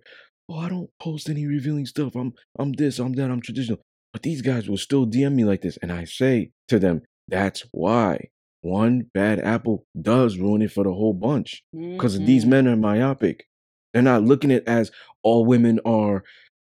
Oh, 0.49 0.59
I 0.59 0.69
don't 0.69 0.91
post 1.01 1.29
any 1.29 1.47
revealing 1.47 1.87
stuff. 1.87 2.15
I'm 2.15 2.33
I'm 2.59 2.73
this, 2.73 2.99
I'm 2.99 3.13
that, 3.15 3.31
I'm 3.31 3.43
traditional. 3.43 3.81
But 4.15 4.23
these 4.23 4.43
guys 4.43 4.69
will 4.69 4.77
still 4.79 5.07
DM 5.07 5.35
me 5.35 5.45
like 5.45 5.61
this. 5.61 5.77
And 5.83 5.91
I 5.91 6.05
say 6.05 6.53
to 6.69 6.79
them, 6.79 7.03
that's 7.27 7.67
why 7.73 8.29
one 8.63 9.11
bad 9.13 9.41
apple 9.41 9.87
does 10.01 10.39
ruin 10.39 10.63
it 10.63 10.71
for 10.71 10.85
the 10.85 10.93
whole 10.93 11.13
bunch. 11.13 11.65
Because 11.73 12.21
these 12.21 12.45
hmm 12.45 12.51
men 12.51 12.69
are 12.69 12.77
myopic. 12.77 13.47
They're 13.93 14.03
not 14.03 14.23
looking 14.23 14.53
at 14.53 14.63
it 14.63 14.69
as 14.69 14.93
all 15.25 15.45
women 15.45 15.81
are, 15.85 16.23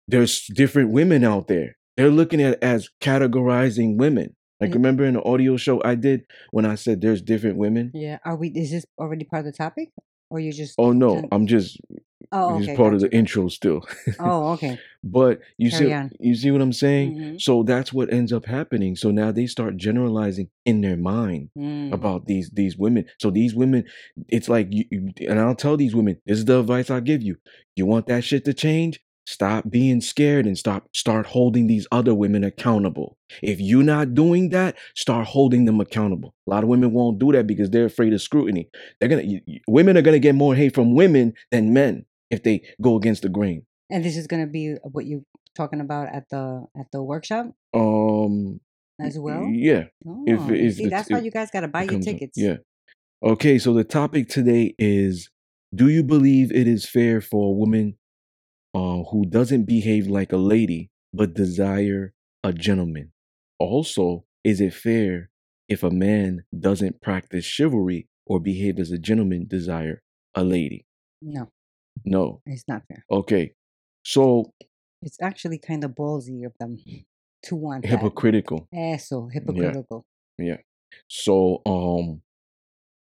there's 0.08 0.46
different 0.46 0.92
women 0.92 1.24
out 1.24 1.48
there. 1.48 1.76
They're 1.98 2.12
looking 2.12 2.40
at 2.40 2.54
it 2.54 2.60
as 2.62 2.90
categorizing 3.02 3.98
women. 3.98 4.36
Like 4.62 4.68
And 4.68 4.76
remember 4.76 5.04
in 5.06 5.16
the 5.16 5.24
audio 5.24 5.58
show 5.58 5.82
I 5.84 5.96
did 5.96 6.26
when 6.52 6.66
I 6.66 6.76
said 6.76 7.02
there's 7.02 7.22
different 7.22 7.58
women? 7.58 7.92
yeah, 7.96 8.20
are 8.26 8.36
we? 8.36 8.50
Is 8.50 8.70
this 8.70 8.86
already 9.00 9.26
part 9.26 9.46
of 9.48 9.52
the 9.52 9.58
topic, 9.58 9.90
or 10.30 10.40
you 10.40 10.54
just? 10.54 10.76
Oh 10.78 10.92
no. 10.92 11.28
I'm 11.32 11.48
just 11.48 11.80
Oh, 12.32 12.58
it's 12.58 12.68
okay, 12.68 12.76
part 12.78 12.94
of 12.94 13.00
the 13.02 13.12
intro 13.14 13.48
still. 13.48 13.82
Oh, 14.20 14.52
okay. 14.54 14.78
but 15.04 15.40
you 15.58 15.72
Carry 15.72 15.86
see 15.88 15.94
on. 15.94 16.12
you 16.20 16.36
see 16.36 16.52
what 16.52 16.62
I'm 16.62 16.74
saying? 16.74 17.12
hmm 17.18 17.36
So 17.40 17.64
that's 17.64 17.92
what 17.94 18.12
ends 18.14 18.32
up 18.34 18.46
happening. 18.46 18.96
So 18.96 19.12
now 19.12 19.32
they 19.32 19.48
start 19.48 19.78
generalizing 19.78 20.50
in 20.66 20.82
their 20.82 20.98
mind 20.98 21.50
Mm. 21.58 21.92
about 21.94 22.28
these 22.28 22.50
these 22.52 22.78
women. 22.78 23.06
So 23.20 23.32
these 23.32 23.56
women, 23.56 23.86
it's 24.28 24.50
like 24.50 24.68
you, 24.72 24.86
you 24.92 25.12
and 25.28 25.40
I'll 25.40 25.56
tell 25.56 25.78
these 25.78 25.96
women, 25.96 26.18
this 26.26 26.38
is 26.40 26.46
the 26.46 26.60
advice 26.60 26.90
I 26.90 27.00
give 27.00 27.22
you. 27.24 27.38
You 27.76 27.86
want 27.86 28.08
that 28.08 28.24
shit 28.24 28.46
to 28.46 28.54
change? 28.54 29.00
Stop 29.26 29.70
being 29.70 30.02
scared 30.02 30.46
and 30.48 30.58
stop 30.58 30.88
start 30.94 31.28
holding 31.28 31.68
these 31.68 31.86
other 31.92 32.16
women 32.16 32.44
accountable. 32.44 33.16
If 33.44 33.60
you're 33.62 33.84
not 33.84 34.16
doing 34.16 34.50
that, 34.50 34.76
start 34.96 35.28
holding 35.28 35.66
them 35.66 35.80
accountable. 35.80 36.34
A 36.48 36.50
lot 36.50 36.64
of 36.64 36.70
women 36.70 36.94
won't 36.94 37.20
do 37.20 37.32
that 37.34 37.46
because 37.46 37.70
they're 37.70 37.86
afraid 37.86 38.12
of 38.14 38.22
scrutiny. 38.24 38.70
They're 39.00 39.10
gonna 39.10 39.22
you- 39.24 39.60
women 39.68 39.98
are 39.98 40.02
gonna 40.02 40.18
get 40.20 40.34
more 40.36 40.56
hate 40.56 40.74
from 40.74 40.96
women 40.96 41.34
than 41.52 41.74
men 41.74 42.06
if 42.30 42.44
they 42.44 42.62
go 42.82 42.96
against 42.96 43.22
the 43.24 43.30
grain. 43.30 43.66
And 43.90 44.04
this 44.04 44.16
is 44.18 44.28
gonna 44.28 44.48
be 44.48 44.76
what 44.84 45.06
you're 45.06 45.24
talking 45.56 45.82
about 45.82 46.10
at 46.14 46.30
the 46.30 46.66
at 46.78 46.88
the 46.92 47.02
workshop 47.04 47.48
Um, 47.74 48.60
as 49.02 49.18
well. 49.18 49.46
yeah. 49.52 49.86
Oh, 50.08 50.24
you 50.28 50.36
if 50.54 50.76
see, 50.76 50.88
that's 50.88 51.10
why 51.10 51.20
you 51.20 51.32
guys 51.32 51.50
gotta 51.52 51.68
buy 51.68 51.84
your 51.84 51.94
comes 51.94 52.08
up, 52.08 52.14
tickets. 52.14 52.38
yeah. 52.38 52.58
Okay, 53.24 53.58
so 53.58 53.74
the 53.74 53.84
topic 53.84 54.30
today 54.30 54.76
is: 54.78 55.30
Do 55.74 55.90
you 55.90 56.04
believe 56.04 56.52
it 56.52 56.68
is 56.68 56.88
fair 56.88 57.20
for 57.20 57.50
a 57.50 57.56
woman 57.58 57.98
uh, 58.74 59.04
who 59.12 59.26
doesn't 59.26 59.66
behave 59.66 60.08
like 60.08 60.32
a 60.32 60.38
lady 60.38 60.90
but 61.14 61.34
desire 61.34 62.14
a 62.44 62.54
gentleman? 62.54 63.12
Also, 63.58 64.26
is 64.44 64.62
it 64.62 64.74
fair 64.74 65.30
if 65.68 65.84
a 65.84 65.90
man 65.90 66.44
doesn't 66.58 67.02
practice 67.02 67.44
chivalry 67.44 68.08
or 68.26 68.40
behave 68.40 68.80
as 68.80 68.92
a 68.92 68.98
gentleman 68.98 69.48
desire 69.48 70.02
a 70.36 70.44
lady? 70.44 70.86
No, 71.22 71.52
No. 72.06 72.42
it's 72.46 72.66
not 72.68 72.84
fair. 72.88 73.06
Okay. 73.10 73.54
So 74.04 74.54
It's 75.02 75.18
actually 75.22 75.58
kind 75.60 75.84
of 75.84 75.92
ballsy 75.92 76.46
of 76.46 76.54
them 76.60 76.78
to 77.44 77.56
want 77.56 77.84
that. 77.84 77.90
hypocritical. 77.92 78.68
Eso, 78.74 79.30
Yeah. 79.32 79.40
hypocritical. 79.40 80.06
Yeah. 80.38 80.58
So 81.08 81.62
um 81.66 82.22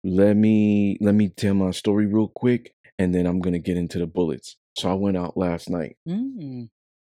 let 0.04 0.37
me 0.37 0.97
let 1.00 1.14
me 1.14 1.28
tell 1.28 1.54
my 1.54 1.71
story 1.73 2.07
real 2.07 2.28
quick 2.28 2.73
and 2.99 3.14
then 3.14 3.26
I'm 3.26 3.40
gonna 3.40 3.59
get 3.59 3.76
into 3.76 3.99
the 3.99 4.07
bullets. 4.07 4.57
So 4.76 4.90
I 4.90 4.95
went 4.95 5.16
out 5.16 5.37
last 5.37 5.68
night. 5.71 5.97
Mm. 6.09 6.68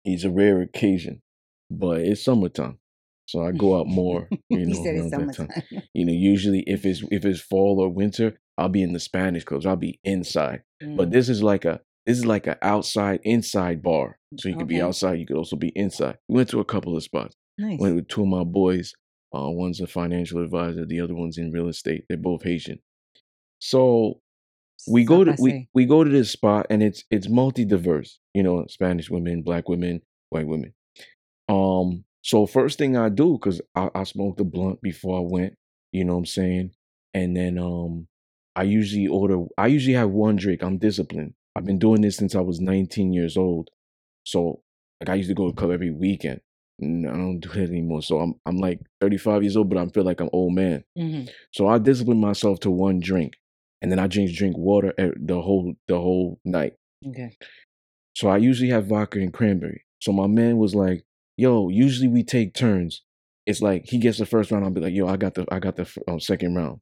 It's 0.05 0.23
a 0.23 0.29
rare 0.29 0.61
occasion, 0.61 1.21
but 1.69 2.01
it's 2.01 2.23
summertime. 2.23 2.79
So 3.27 3.43
I 3.43 3.51
go 3.51 3.77
out 3.79 3.87
more, 4.01 4.27
you 4.49 4.65
know, 4.65 4.83
said 4.83 4.95
it's 4.95 5.13
around 5.13 5.27
that 5.27 5.35
time. 5.35 5.49
You 5.93 6.05
know, 6.05 6.13
usually 6.13 6.61
if 6.67 6.85
it's 6.85 7.03
if 7.11 7.25
it's 7.25 7.41
fall 7.41 7.79
or 7.79 7.89
winter, 7.89 8.39
I'll 8.59 8.69
be 8.69 8.83
in 8.83 8.93
the 8.93 8.99
Spanish 8.99 9.43
clubs. 9.43 9.65
I'll 9.65 9.75
be 9.75 9.99
inside. 10.03 10.63
But 10.79 11.09
Mm. 11.09 11.11
this 11.11 11.29
is 11.29 11.41
like 11.41 11.65
a 11.65 11.81
this 12.05 12.17
is 12.17 12.25
like 12.25 12.47
an 12.47 12.55
outside 12.61 13.19
inside 13.23 13.81
bar. 13.83 14.17
So 14.39 14.49
you 14.49 14.55
could 14.57 14.67
be 14.67 14.81
outside, 14.81 15.19
you 15.19 15.25
could 15.27 15.37
also 15.37 15.55
be 15.55 15.69
inside. 15.75 16.17
We 16.27 16.35
went 16.37 16.49
to 16.49 16.59
a 16.59 16.65
couple 16.65 16.95
of 16.97 17.03
spots. 17.03 17.35
nice. 17.57 17.79
Went 17.79 17.95
with 17.95 18.07
two 18.07 18.21
of 18.23 18.27
my 18.27 18.43
boys. 18.43 18.93
Uh, 19.35 19.49
one's 19.49 19.79
a 19.79 19.85
financial 19.87 20.41
advisor, 20.43 20.85
the 20.85 21.01
other 21.01 21.13
one's 21.13 21.37
in 21.37 21.51
real 21.51 21.67
estate. 21.67 22.05
They're 22.07 22.17
both 22.17 22.43
Haitian. 22.43 22.79
So 23.59 24.21
we 24.87 25.03
go 25.03 25.23
to 25.23 25.35
we 25.39 25.67
we 25.73 25.85
go 25.85 26.03
to 26.03 26.09
this 26.09 26.31
spot 26.31 26.67
and 26.69 26.81
it's 26.81 27.03
it's 27.11 27.29
multi 27.29 27.65
diverse. 27.65 28.19
You 28.33 28.43
know, 28.43 28.65
Spanish 28.69 29.09
women, 29.09 29.41
black 29.43 29.67
women, 29.69 30.01
white 30.29 30.47
women. 30.47 30.73
Um, 31.47 32.05
so 32.21 32.45
first 32.45 32.77
thing 32.77 32.95
I 32.97 33.09
do, 33.09 33.33
because 33.33 33.61
I, 33.75 33.89
I 33.95 34.03
smoked 34.03 34.39
a 34.39 34.43
blunt 34.43 34.81
before 34.81 35.17
I 35.19 35.23
went, 35.23 35.53
you 35.91 36.03
know 36.05 36.13
what 36.13 36.19
I'm 36.19 36.25
saying? 36.25 36.71
And 37.13 37.35
then 37.35 37.57
um 37.57 38.07
I 38.59 38.63
usually 38.63 39.07
order 39.07 39.45
I 39.57 39.67
usually 39.67 39.95
have 39.95 40.09
one 40.09 40.35
drink. 40.35 40.61
I'm 40.61 40.77
disciplined. 40.77 41.33
I've 41.55 41.63
been 41.65 41.79
doing 41.79 42.01
this 42.01 42.17
since 42.17 42.35
I 42.35 42.41
was 42.41 42.59
19 42.59 43.13
years 43.13 43.37
old. 43.37 43.69
So 44.25 44.61
like 44.99 45.09
I 45.09 45.15
used 45.15 45.29
to 45.29 45.33
go 45.35 45.47
to 45.49 45.55
club 45.55 45.71
every 45.71 45.91
weekend. 45.91 46.41
I 46.81 46.85
don't 46.85 47.39
do 47.39 47.47
that 47.49 47.69
anymore. 47.69 48.01
So 48.01 48.19
I'm 48.19 48.33
I'm 48.45 48.57
like 48.57 48.81
35 48.99 49.43
years 49.43 49.55
old, 49.55 49.69
but 49.69 49.77
I 49.77 49.85
feel 49.87 50.03
like 50.03 50.19
I'm 50.19 50.29
old 50.33 50.53
man. 50.53 50.83
hmm 50.97 51.23
So 51.53 51.67
I 51.67 51.77
discipline 51.79 52.19
myself 52.19 52.59
to 52.61 52.69
one 52.69 52.99
drink. 52.99 53.33
And 53.81 53.89
then 53.89 53.99
I 53.99 54.07
drink 54.07 54.35
drink 54.35 54.57
water 54.57 54.93
the 54.97 55.41
whole 55.41 55.73
the 55.87 55.97
whole 55.97 56.41
night. 56.43 56.73
Okay. 57.07 57.37
So 58.17 58.27
I 58.27 58.37
usually 58.37 58.71
have 58.71 58.87
vodka 58.87 59.19
and 59.19 59.31
cranberry. 59.33 59.85
So 60.01 60.11
my 60.11 60.27
man 60.27 60.57
was 60.57 60.75
like, 60.75 61.05
"Yo, 61.37 61.69
usually 61.69 62.09
we 62.09 62.23
take 62.23 62.53
turns. 62.53 63.03
It's 63.45 63.61
like 63.61 63.85
he 63.85 63.99
gets 63.99 64.17
the 64.17 64.25
first 64.25 64.51
round. 64.51 64.65
I'll 64.65 64.71
be 64.71 64.81
like, 64.81 64.93
"Yo, 64.93 65.07
I 65.07 65.15
got 65.15 65.35
the 65.35 65.45
I 65.49 65.59
got 65.59 65.77
the 65.77 65.87
um, 66.09 66.19
second 66.19 66.55
round." 66.55 66.81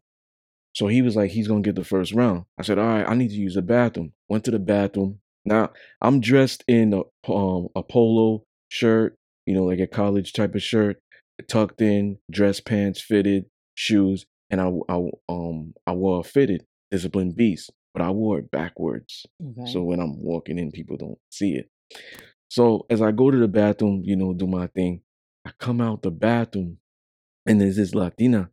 So 0.78 0.86
he 0.86 1.02
was 1.02 1.16
like, 1.16 1.32
"He's 1.32 1.48
gonna 1.48 1.62
get 1.62 1.74
the 1.74 1.84
first 1.84 2.14
round." 2.14 2.46
I 2.60 2.62
said, 2.62 2.78
"All 2.78 2.86
right, 2.86 3.10
I 3.10 3.16
need 3.16 3.30
to 3.30 3.36
use 3.48 3.56
the 3.56 3.64
bathroom." 3.64 4.14
Went 4.30 4.44
to 4.46 4.52
the 4.52 4.60
bathroom. 4.60 5.22
Now 5.44 5.72
I'm 6.04 6.20
dressed 6.20 6.64
in 6.68 6.94
a 6.94 7.02
um 7.32 7.70
a 7.76 7.82
polo 7.82 8.44
shirt, 8.70 9.16
you 9.48 9.56
know, 9.56 9.64
like 9.64 9.80
a 9.80 9.88
college 9.88 10.34
type 10.34 10.54
of 10.54 10.62
shirt, 10.62 11.00
tucked 11.48 11.82
in, 11.82 12.20
dress 12.30 12.60
pants 12.60 13.02
fitted, 13.02 13.46
shoes, 13.74 14.28
and 14.52 14.62
I 14.62 14.68
I 14.88 14.98
um 15.30 15.74
I 15.88 15.94
wore 15.94 16.20
a 16.20 16.24
fitted 16.24 16.64
disciplined 16.92 17.36
beast. 17.36 17.72
but 17.96 18.04
I 18.04 18.12
wore 18.12 18.38
it 18.38 18.52
backwards. 18.52 19.26
Okay. 19.44 19.72
So 19.72 19.82
when 19.82 20.00
I'm 20.00 20.22
walking 20.22 20.60
in, 20.60 20.72
people 20.72 20.98
don't 20.98 21.18
see 21.32 21.56
it. 21.56 21.68
So 22.48 22.86
as 22.92 23.02
I 23.02 23.12
go 23.12 23.32
to 23.32 23.38
the 23.40 23.48
bathroom, 23.48 24.04
you 24.06 24.16
know, 24.16 24.36
do 24.36 24.46
my 24.46 24.68
thing, 24.68 25.02
I 25.44 25.50
come 25.58 25.82
out 25.82 26.04
the 26.04 26.12
bathroom 26.12 26.78
and 27.48 27.60
there's 27.60 27.78
this 27.78 27.96
Latina 27.96 28.52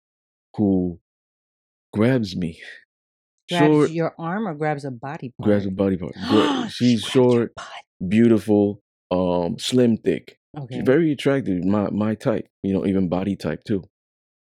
who 0.57 0.99
grabs 1.95 2.37
me. 2.37 2.61
grabs 3.49 3.67
Short, 3.75 3.91
your 3.91 4.15
arm 4.19 4.47
or 4.49 4.55
grabs 4.55 4.85
a 4.85 4.91
body 4.91 5.33
part? 5.39 5.47
grabs 5.47 5.67
a 5.67 5.71
body 5.71 5.97
part. 5.97 6.15
Gra- 6.29 6.69
She 6.71 6.97
She's 6.97 7.03
short, 7.05 7.53
beautiful, 8.07 8.83
um, 9.11 9.59
slim, 9.59 9.97
thick. 9.97 10.39
Okay. 10.57 10.77
She's 10.77 10.85
very 10.87 11.13
attractive, 11.13 11.65
my 11.65 11.91
my 11.91 12.15
type, 12.15 12.47
you 12.63 12.73
know, 12.75 12.87
even 12.87 13.09
body 13.09 13.37
type 13.37 13.65
too. 13.65 13.83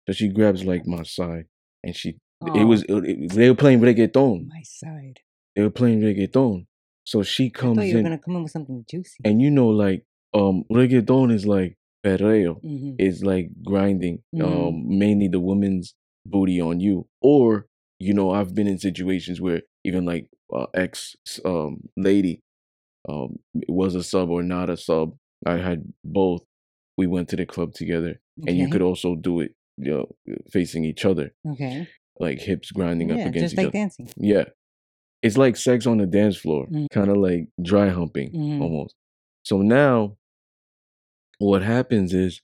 So 0.07 0.13
she 0.13 0.29
grabs 0.29 0.65
like 0.65 0.87
my 0.87 1.03
side, 1.05 1.47
and 1.85 1.95
she 1.95 2.11
it 2.57 2.65
Oh, 2.65 2.67
was 2.67 2.83
it, 2.85 2.93
it- 3.05 3.33
they 3.33 3.49
were 3.51 3.57
playing 3.57 3.81
reggaeton. 3.81 4.47
my 4.49 4.63
side. 4.65 5.21
They 5.55 5.63
were 5.63 5.71
playing 5.71 6.01
reggaeton. 6.01 6.67
So 7.05 7.23
she 7.23 7.47
I 7.47 7.51
comes 7.51 7.77
thought 7.79 7.87
you 7.87 7.95
were 7.95 7.99
in, 8.01 8.05
gonna 8.05 8.19
come 8.19 8.37
in 8.37 8.43
with 8.45 8.53
something 8.53 8.85
juicy. 8.91 9.19
and 9.25 9.41
you 9.43 9.51
know, 9.51 9.69
like 9.69 10.05
um, 10.35 10.65
reggaeton 10.73 11.33
is 11.33 11.47
like 11.47 11.77
perreo, 12.05 12.61
hmm 12.63 12.95
is 12.99 13.23
like 13.25 13.49
grinding, 13.65 14.23
Mhm. 14.35 14.43
um, 14.45 14.99
mainly 14.99 15.29
the 15.29 15.41
woman's 15.41 15.95
booty 16.27 16.61
on 16.61 16.81
you, 16.81 17.07
or 17.21 17.67
you 17.99 18.15
know, 18.15 18.31
I've 18.31 18.55
been 18.55 18.67
in 18.67 18.79
situations 18.79 19.41
where 19.41 19.63
even 19.85 20.05
like 20.07 20.29
uh, 20.55 20.67
ex 20.75 21.17
um 21.45 21.83
lady 21.97 22.41
um 23.09 23.37
was 23.69 23.95
a 23.95 24.03
sub 24.03 24.31
or 24.31 24.43
not 24.43 24.71
a 24.71 24.77
sub. 24.77 25.17
I 25.47 25.57
had 25.59 25.85
both. 26.05 26.43
We 26.97 27.07
went 27.07 27.29
to 27.31 27.37
the 27.37 27.47
club 27.47 27.73
together, 27.75 28.21
and 28.47 28.57
you 28.59 28.69
could 28.69 28.83
also 28.83 29.15
do 29.17 29.41
it, 29.41 29.55
you 29.79 29.91
know, 29.91 30.37
facing 30.53 30.85
each 30.85 31.05
other, 31.07 31.33
Okay. 31.47 31.89
like 32.19 32.39
hips 32.41 32.71
grinding 32.71 33.11
up 33.11 33.19
against 33.21 33.41
just 33.41 33.53
each 33.55 33.57
like 33.59 33.67
other. 33.69 33.73
dancing. 33.73 34.09
Yeah, 34.19 34.45
it's 35.23 35.39
like 35.39 35.57
sex 35.57 35.87
on 35.87 35.97
the 35.99 36.07
dance 36.07 36.37
floor, 36.37 36.67
Mm. 36.67 36.89
kind 36.91 37.11
of 37.11 37.17
like 37.17 37.49
dry 37.63 37.89
humping 37.89 38.33
Mhm. 38.33 38.61
almost. 38.61 38.95
So 39.45 39.63
now, 39.63 40.19
what 41.39 41.63
happens 41.63 42.13
is 42.13 42.43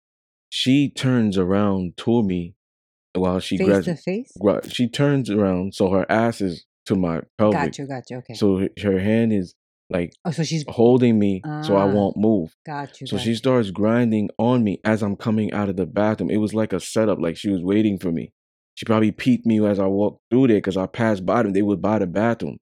she 0.48 0.88
turns 0.90 1.36
around 1.36 1.96
to 1.98 2.22
me 2.22 2.54
while 3.16 3.40
she 3.40 3.56
Face 3.58 3.66
grabs. 3.66 3.84
to 3.86 3.96
face. 3.96 4.32
gra- 4.38 4.68
She 4.68 4.88
turns 4.88 5.30
around, 5.30 5.74
so 5.74 5.90
her 5.90 6.06
ass 6.10 6.40
is 6.40 6.64
to 6.86 6.94
my 6.96 7.20
pelvic. 7.38 7.60
Gotcha. 7.60 7.86
Gotcha. 7.86 8.14
Okay. 8.16 8.34
So 8.34 8.68
her 8.82 8.98
hand 8.98 9.32
is 9.32 9.54
like 9.90 10.12
oh, 10.24 10.30
so 10.32 10.42
she's 10.42 10.64
holding 10.68 11.18
me, 11.18 11.40
so 11.62 11.76
I 11.76 11.82
Ah. 11.88 11.92
won't 11.92 12.16
move. 12.16 12.52
got 12.66 13.00
you. 13.00 13.06
So 13.06 13.16
got 13.16 13.22
she 13.22 13.30
you. 13.30 13.36
starts 13.36 13.70
grinding 13.70 14.30
on 14.38 14.64
me 14.64 14.80
as 14.84 15.02
I'm 15.02 15.16
coming 15.16 15.52
out 15.52 15.68
of 15.68 15.76
the 15.76 15.86
bathroom. 15.86 16.30
It 16.30 16.38
was 16.38 16.54
like 16.54 16.72
a 16.72 16.80
setup, 16.80 17.18
like 17.20 17.36
she 17.36 17.50
was 17.50 17.62
waiting 17.62 17.98
for 17.98 18.10
me. 18.12 18.32
She 18.74 18.84
probably 18.84 19.10
peeked 19.12 19.46
me 19.46 19.64
as 19.64 19.78
I 19.78 19.86
walked 19.86 20.20
through 20.30 20.48
there 20.48 20.58
because 20.58 20.76
I 20.76 20.86
passed 20.86 21.24
by 21.24 21.42
them. 21.42 21.52
They 21.52 21.62
were 21.62 21.76
by 21.76 21.98
the 22.00 22.06
bathroom. 22.06 22.58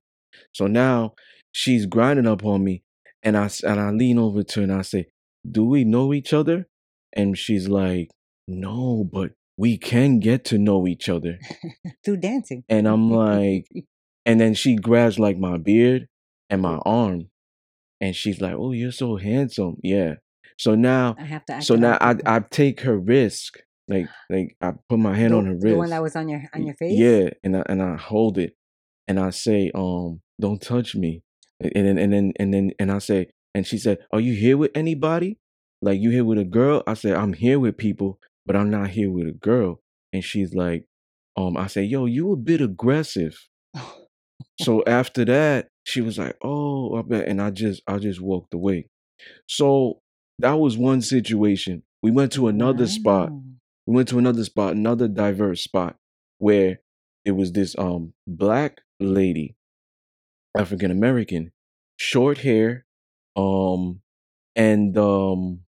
So 0.53 0.67
now 0.67 1.15
she's 1.53 1.87
grinding 1.87 2.27
up 2.27 2.45
on 2.45 2.63
me, 2.63 2.83
and 3.23 3.37
I 3.37 3.49
and 3.67 3.81
I 3.81 3.91
lean 3.91 4.19
over 4.19 4.43
to 4.43 4.61
her 4.61 4.65
and 4.65 4.73
I 4.73 4.83
say, 4.83 5.07
"Do 5.51 5.65
we 5.65 5.85
know 5.85 6.13
each 6.15 6.33
other?" 6.33 6.67
And 7.15 7.39
she's 7.39 7.69
like, 7.69 8.11
"No, 8.47 9.03
but 9.11 9.33
we 9.57 9.79
can 9.79 10.21
get 10.21 10.45
to 10.47 10.59
know 10.59 10.87
each 10.87 11.09
other." 11.09 11.39
through 12.05 12.19
dancing. 12.19 12.65
And 12.69 12.87
I'm 12.87 13.11
like, 13.11 13.67
and 14.27 14.41
then 14.41 14.55
she 14.55 14.77
grabs 14.77 15.19
like 15.19 15.39
my 15.39 15.59
beard 15.59 16.09
and 16.51 16.63
my 16.63 16.79
arm, 16.85 17.29
and 18.01 18.15
she's 18.15 18.41
like, 18.41 18.55
"Oh, 18.55 18.73
you're 18.73 18.93
so 18.93 19.17
handsome." 19.17 19.77
Yeah. 19.83 20.15
So 20.59 20.75
now 20.75 21.17
I 21.19 21.25
have 21.25 21.45
to. 21.47 21.63
So 21.63 21.77
now 21.77 21.99
I. 22.01 22.17
I 22.27 22.41
take 22.41 22.81
her 22.83 22.99
risk, 22.99 23.59
like 23.89 24.07
like 24.31 24.57
I 24.61 24.73
put 24.89 24.99
my 24.99 25.15
hand 25.15 25.33
the, 25.33 25.39
on 25.39 25.47
her 25.47 25.55
wrist. 25.55 25.67
the 25.67 25.77
one 25.77 25.91
that 25.91 26.03
was 26.03 26.17
on 26.17 26.29
your 26.29 26.43
on 26.55 26.65
your 26.65 26.75
face. 26.75 26.99
Yeah, 26.99 27.31
and 27.43 27.57
I 27.57 27.63
and 27.67 27.83
I 27.83 27.97
hold 27.97 28.39
it, 28.39 28.55
and 29.09 29.19
I 29.19 29.31
say, 29.31 29.71
um, 29.75 30.21
don't 30.41 30.61
touch 30.61 30.95
me, 30.95 31.23
and 31.61 31.87
then 31.87 31.99
and 31.99 32.13
then 32.13 32.33
and 32.39 32.55
then 32.55 32.71
and 32.79 32.93
I 32.93 32.99
say, 32.99 33.29
and 33.55 33.67
she 33.67 33.79
said, 33.79 33.99
are 34.13 34.21
you 34.21 34.35
here 34.35 34.57
with 34.57 34.73
anybody? 34.75 35.39
Like 35.81 36.01
you 36.01 36.11
here 36.11 36.25
with 36.25 36.39
a 36.39 36.45
girl? 36.45 36.83
I 36.87 36.95
said, 36.95 37.15
I'm 37.15 37.35
here 37.35 37.59
with 37.59 37.77
people, 37.77 38.19
but 38.47 38.57
I'm 38.57 38.71
not 38.71 38.91
here 38.91 39.11
with 39.11 39.27
a 39.29 39.33
girl. 39.33 39.81
And 40.13 40.23
she's 40.23 40.55
like, 40.55 40.87
um, 41.37 41.57
I 41.57 41.67
say, 41.67 41.83
yo, 41.83 42.07
you 42.07 42.33
a 42.33 42.37
bit 42.37 42.61
aggressive. 42.61 43.37
So 44.61 44.85
after 44.87 45.25
that, 45.25 45.69
she 45.85 46.01
was 46.01 46.19
like, 46.19 46.37
"Oh, 46.43 46.97
I 46.97 47.03
bet," 47.03 47.29
and 47.29 47.41
I 47.41 47.51
just 47.51 47.83
I 47.87 47.99
just 47.99 48.21
walked 48.21 48.55
away. 48.55 48.89
So 49.49 50.01
that 50.39 50.55
was 50.55 50.77
one 50.77 51.03
situation. 51.03 51.83
We 52.03 52.11
went 52.11 52.33
to 52.33 52.49
another 52.49 52.87
spot. 52.87 53.31
We 53.87 53.95
went 53.95 54.09
to 54.09 54.19
another 54.19 54.45
spot, 54.45 54.75
another 54.75 55.09
diverse 55.09 55.63
spot, 55.63 55.97
where 56.39 56.81
it 57.25 57.33
was 57.33 57.53
this 57.53 57.77
um 57.79 58.15
black 58.27 58.81
lady, 59.01 59.57
African 60.57 60.91
American, 60.91 61.53
short 61.99 62.39
hair, 62.39 62.87
um, 63.37 64.01
and 64.57 64.97
um 64.97 65.61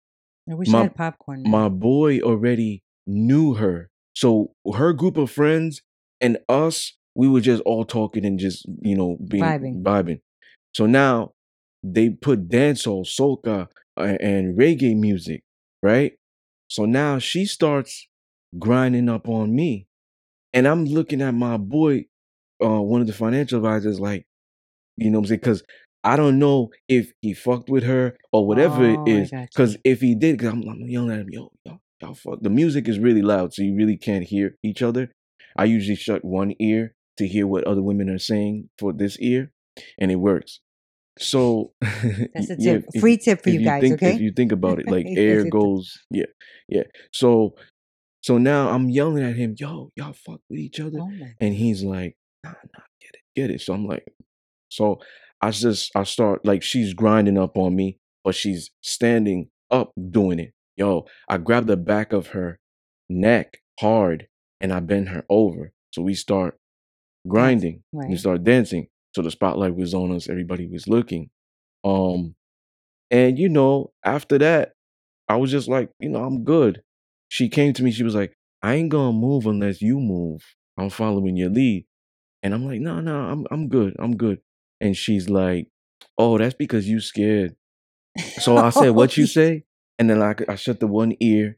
I 0.49 0.53
wish 0.53 0.69
I 0.69 0.71
my 0.71 0.81
had 0.83 0.95
popcorn. 0.95 1.43
Man. 1.43 1.51
my 1.51 1.69
boy 1.69 2.19
already 2.19 2.83
knew 3.07 3.55
her. 3.55 3.89
So 4.13 4.53
her 4.73 4.93
group 4.93 5.17
of 5.17 5.31
friends 5.31 5.81
and 6.21 6.37
us, 6.47 6.93
we 7.15 7.27
were 7.27 7.41
just 7.41 7.61
all 7.63 7.85
talking 7.85 8.25
and 8.25 8.39
just, 8.39 8.65
you 8.81 8.95
know, 8.95 9.17
being 9.27 9.43
Vibing. 9.43 9.83
vibing. 9.83 10.21
So 10.73 10.85
now 10.85 11.33
they 11.83 12.09
put 12.09 12.49
dancehall, 12.49 13.05
soca, 13.05 13.67
and 13.97 14.57
reggae 14.57 14.95
music, 14.95 15.43
right? 15.81 16.13
So 16.67 16.85
now 16.85 17.19
she 17.19 17.45
starts 17.45 18.07
grinding 18.57 19.09
up 19.09 19.27
on 19.27 19.55
me. 19.55 19.87
And 20.53 20.67
I'm 20.67 20.85
looking 20.85 21.21
at 21.21 21.33
my 21.33 21.57
boy, 21.57 22.05
uh, 22.63 22.81
one 22.81 23.01
of 23.01 23.07
the 23.07 23.13
financial 23.13 23.57
advisors, 23.57 23.99
like, 23.99 24.25
you 24.97 25.09
know 25.09 25.19
what 25.19 25.25
I'm 25.25 25.27
saying? 25.27 25.39
Because 25.41 25.63
I 26.05 26.15
don't 26.15 26.39
know 26.39 26.69
if 26.87 27.11
he 27.21 27.33
fucked 27.33 27.69
with 27.69 27.83
her 27.83 28.15
or 28.31 28.45
whatever 28.47 28.87
it 28.87 28.97
Oh, 28.99 29.05
I 29.07 29.09
is. 29.11 29.31
you. 29.31 29.39
Because 29.41 29.77
if 29.83 29.99
he 30.01 30.15
did, 30.15 30.37
because 30.37 30.53
I'm, 30.53 30.61
I'm 30.69 30.81
yelling 30.87 31.11
at 31.11 31.19
him, 31.21 31.27
yo, 31.31 31.51
yo, 31.65 31.79
y'all 32.01 32.13
fuck. 32.13 32.39
The 32.41 32.49
music 32.49 32.87
is 32.87 32.99
really 32.99 33.21
loud, 33.23 33.53
so 33.53 33.63
you 33.63 33.75
really 33.75 33.97
can't 33.97 34.23
hear 34.23 34.55
each 34.63 34.81
other. 34.81 35.11
I 35.57 35.65
usually 35.65 35.95
shut 35.95 36.23
one 36.23 36.53
ear 36.59 36.93
to 37.17 37.27
hear 37.27 37.47
what 37.47 37.63
other 37.65 37.81
women 37.81 38.09
are 38.09 38.19
saying 38.19 38.69
for 38.77 38.93
this 38.93 39.17
ear, 39.19 39.51
and 39.99 40.11
it 40.11 40.17
works. 40.17 40.59
So 41.17 41.71
That's 41.81 42.49
a 42.51 42.55
yeah, 42.59 42.73
tip. 42.73 42.85
if- 42.93 43.01
Free 43.01 43.17
tip 43.17 43.41
for 43.43 43.49
if 43.49 43.55
you 43.55 43.63
guys. 43.65 43.81
think, 43.81 43.95
okay. 43.95 44.13
If 44.15 44.21
you 44.21 44.31
think 44.35 44.51
about 44.51 44.79
it, 44.79 44.87
like 44.87 45.05
air 45.15 45.49
goes, 45.49 45.91
yeah, 46.11 46.25
yeah. 46.69 46.83
So, 47.13 47.55
so 48.21 48.37
now 48.37 48.69
I'm 48.69 48.89
yelling 48.89 49.23
at 49.23 49.35
him, 49.37 49.55
yo, 49.57 49.91
y'all 49.95 50.13
fuck 50.13 50.41
with 50.49 50.59
each 50.59 50.79
other. 50.79 50.99
Oh. 51.01 51.09
And 51.39 51.53
he's 51.55 51.83
like, 51.83 52.15
nah, 52.43 52.51
nah, 52.51 52.83
get 53.01 53.11
it, 53.13 53.21
get 53.35 53.49
it. 53.49 53.61
So 53.61 53.73
I'm 53.73 53.85
like, 53.87 54.03
so 54.69 54.99
I 55.45 55.51
just, 55.51 55.91
I 55.95 56.03
start, 56.03 56.45
like, 56.45 56.63
she's 56.63 56.93
grinding 56.93 57.37
up 57.37 57.57
on 57.57 57.75
me, 57.75 57.99
but 58.23 58.35
she's 58.35 58.71
standing 58.81 59.49
up 59.69 59.91
doing 60.11 60.39
it. 60.39 60.53
Yo, 60.75 61.05
I 61.29 61.37
grab 61.37 61.67
the 61.67 61.77
back 61.77 62.13
of 62.13 62.27
her 62.27 62.59
neck 63.09 63.59
hard 63.79 64.27
and 64.59 64.73
I 64.73 64.79
bend 64.79 65.09
her 65.09 65.23
over. 65.29 65.71
So 65.91 66.01
we 66.01 66.15
start 66.15 66.57
grinding. 67.27 67.83
We 68.09 68.17
start 68.17 68.43
dancing. 68.43 68.87
So 69.15 69.21
the 69.21 69.31
spotlight 69.31 69.75
was 69.75 69.93
on 69.93 70.11
us. 70.15 70.27
Everybody 70.29 70.67
was 70.67 70.87
looking. 70.87 71.29
Um, 71.83 72.35
and 73.11 73.37
you 73.37 73.47
know, 73.49 73.91
after 74.03 74.37
that, 74.39 74.73
I 75.29 75.37
was 75.37 75.51
just 75.51 75.67
like, 75.67 75.89
you 75.99 76.09
know, 76.09 76.23
I'm 76.23 76.43
good. 76.43 76.81
She 77.29 77.49
came 77.49 77.73
to 77.73 77.83
me. 77.83 77.91
She 77.91 78.03
was 78.03 78.15
like, 78.15 78.33
I 78.61 78.75
ain't 78.75 78.89
gonna 78.89 79.13
move 79.13 79.45
unless 79.45 79.81
you 79.81 79.99
move. 79.99 80.41
I'm 80.77 80.89
following 80.89 81.37
your 81.37 81.49
lead. 81.49 81.85
And 82.43 82.53
I'm 82.53 82.65
like, 82.65 82.79
no, 82.81 82.99
no, 82.99 83.15
I'm 83.15 83.45
I'm 83.51 83.69
good. 83.69 83.95
I'm 83.99 84.17
good. 84.17 84.39
And 84.81 84.95
she's 84.95 85.29
like, 85.29 85.67
oh, 86.17 86.37
that's 86.37 86.55
because 86.55 86.87
you 86.87 86.99
scared. 86.99 87.55
So 88.39 88.57
I 88.57 88.69
said, 88.69 88.87
oh, 88.89 88.93
what 88.93 89.17
you 89.17 89.25
say? 89.27 89.63
And 89.99 90.09
then 90.09 90.19
like 90.19 90.47
I 90.49 90.55
shut 90.55 90.79
the 90.79 90.87
one 90.87 91.15
ear 91.21 91.57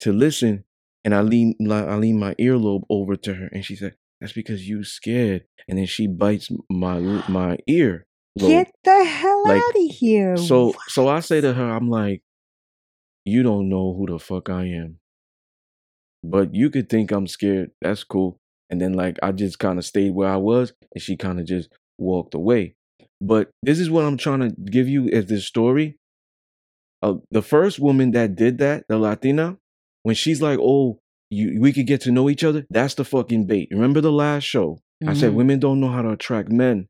to 0.00 0.12
listen, 0.12 0.64
and 1.04 1.14
I 1.14 1.22
lean 1.22 1.54
like 1.60 1.86
I 1.86 1.96
lean 1.96 2.18
my 2.18 2.34
earlobe 2.34 2.84
over 2.90 3.16
to 3.16 3.34
her, 3.34 3.48
and 3.52 3.64
she 3.64 3.76
said, 3.76 3.94
that's 4.20 4.32
because 4.32 4.68
you 4.68 4.84
scared. 4.84 5.44
And 5.68 5.78
then 5.78 5.86
she 5.86 6.06
bites 6.06 6.50
my 6.70 6.98
my 7.28 7.58
ear. 7.66 8.06
lobe. 8.36 8.50
Get 8.50 8.72
the 8.84 9.04
hell 9.04 9.44
Like, 9.48 9.62
out 9.62 9.76
of 9.76 9.90
here. 9.90 10.36
So 10.36 10.74
so 10.88 11.08
I 11.08 11.20
say 11.20 11.40
to 11.40 11.52
her, 11.54 11.70
I'm 11.70 11.88
like, 11.88 12.22
you 13.24 13.42
don't 13.42 13.68
know 13.68 13.94
who 13.94 14.06
the 14.06 14.18
fuck 14.18 14.48
I 14.50 14.64
am. 14.66 14.98
But 16.24 16.54
you 16.54 16.70
could 16.70 16.88
think 16.88 17.10
I'm 17.12 17.26
scared. 17.26 17.70
That's 17.80 18.04
cool. 18.04 18.40
And 18.70 18.80
then 18.80 18.92
like 18.92 19.18
I 19.22 19.32
just 19.32 19.58
kind 19.58 19.78
of 19.78 19.84
stayed 19.84 20.14
where 20.14 20.28
I 20.28 20.36
was 20.36 20.72
and 20.94 21.02
she 21.02 21.16
kind 21.16 21.40
of 21.40 21.46
just 21.46 21.68
walked 21.98 22.34
away. 22.34 22.74
But 23.20 23.50
this 23.62 23.78
is 23.78 23.90
what 23.90 24.04
I'm 24.04 24.16
trying 24.16 24.40
to 24.40 24.50
give 24.70 24.88
you 24.88 25.08
as 25.08 25.26
this 25.26 25.46
story. 25.46 25.96
Uh, 27.02 27.14
the 27.30 27.42
first 27.42 27.78
woman 27.78 28.10
that 28.12 28.34
did 28.36 28.58
that, 28.58 28.84
the 28.88 28.98
Latina, 28.98 29.56
when 30.02 30.14
she's 30.14 30.42
like, 30.42 30.58
"Oh, 30.60 30.98
you 31.30 31.60
we 31.60 31.72
could 31.72 31.86
get 31.86 32.00
to 32.02 32.10
know 32.12 32.28
each 32.28 32.42
other," 32.44 32.66
that's 32.70 32.94
the 32.94 33.04
fucking 33.04 33.46
bait. 33.46 33.68
Remember 33.70 34.00
the 34.00 34.12
last 34.12 34.44
show? 34.44 34.78
I 35.06 35.14
said 35.14 35.30
Mhm. 35.32 35.34
women 35.36 35.58
don't 35.60 35.78
know 35.80 35.88
how 35.90 36.02
to 36.02 36.10
attract 36.10 36.50
men. 36.50 36.86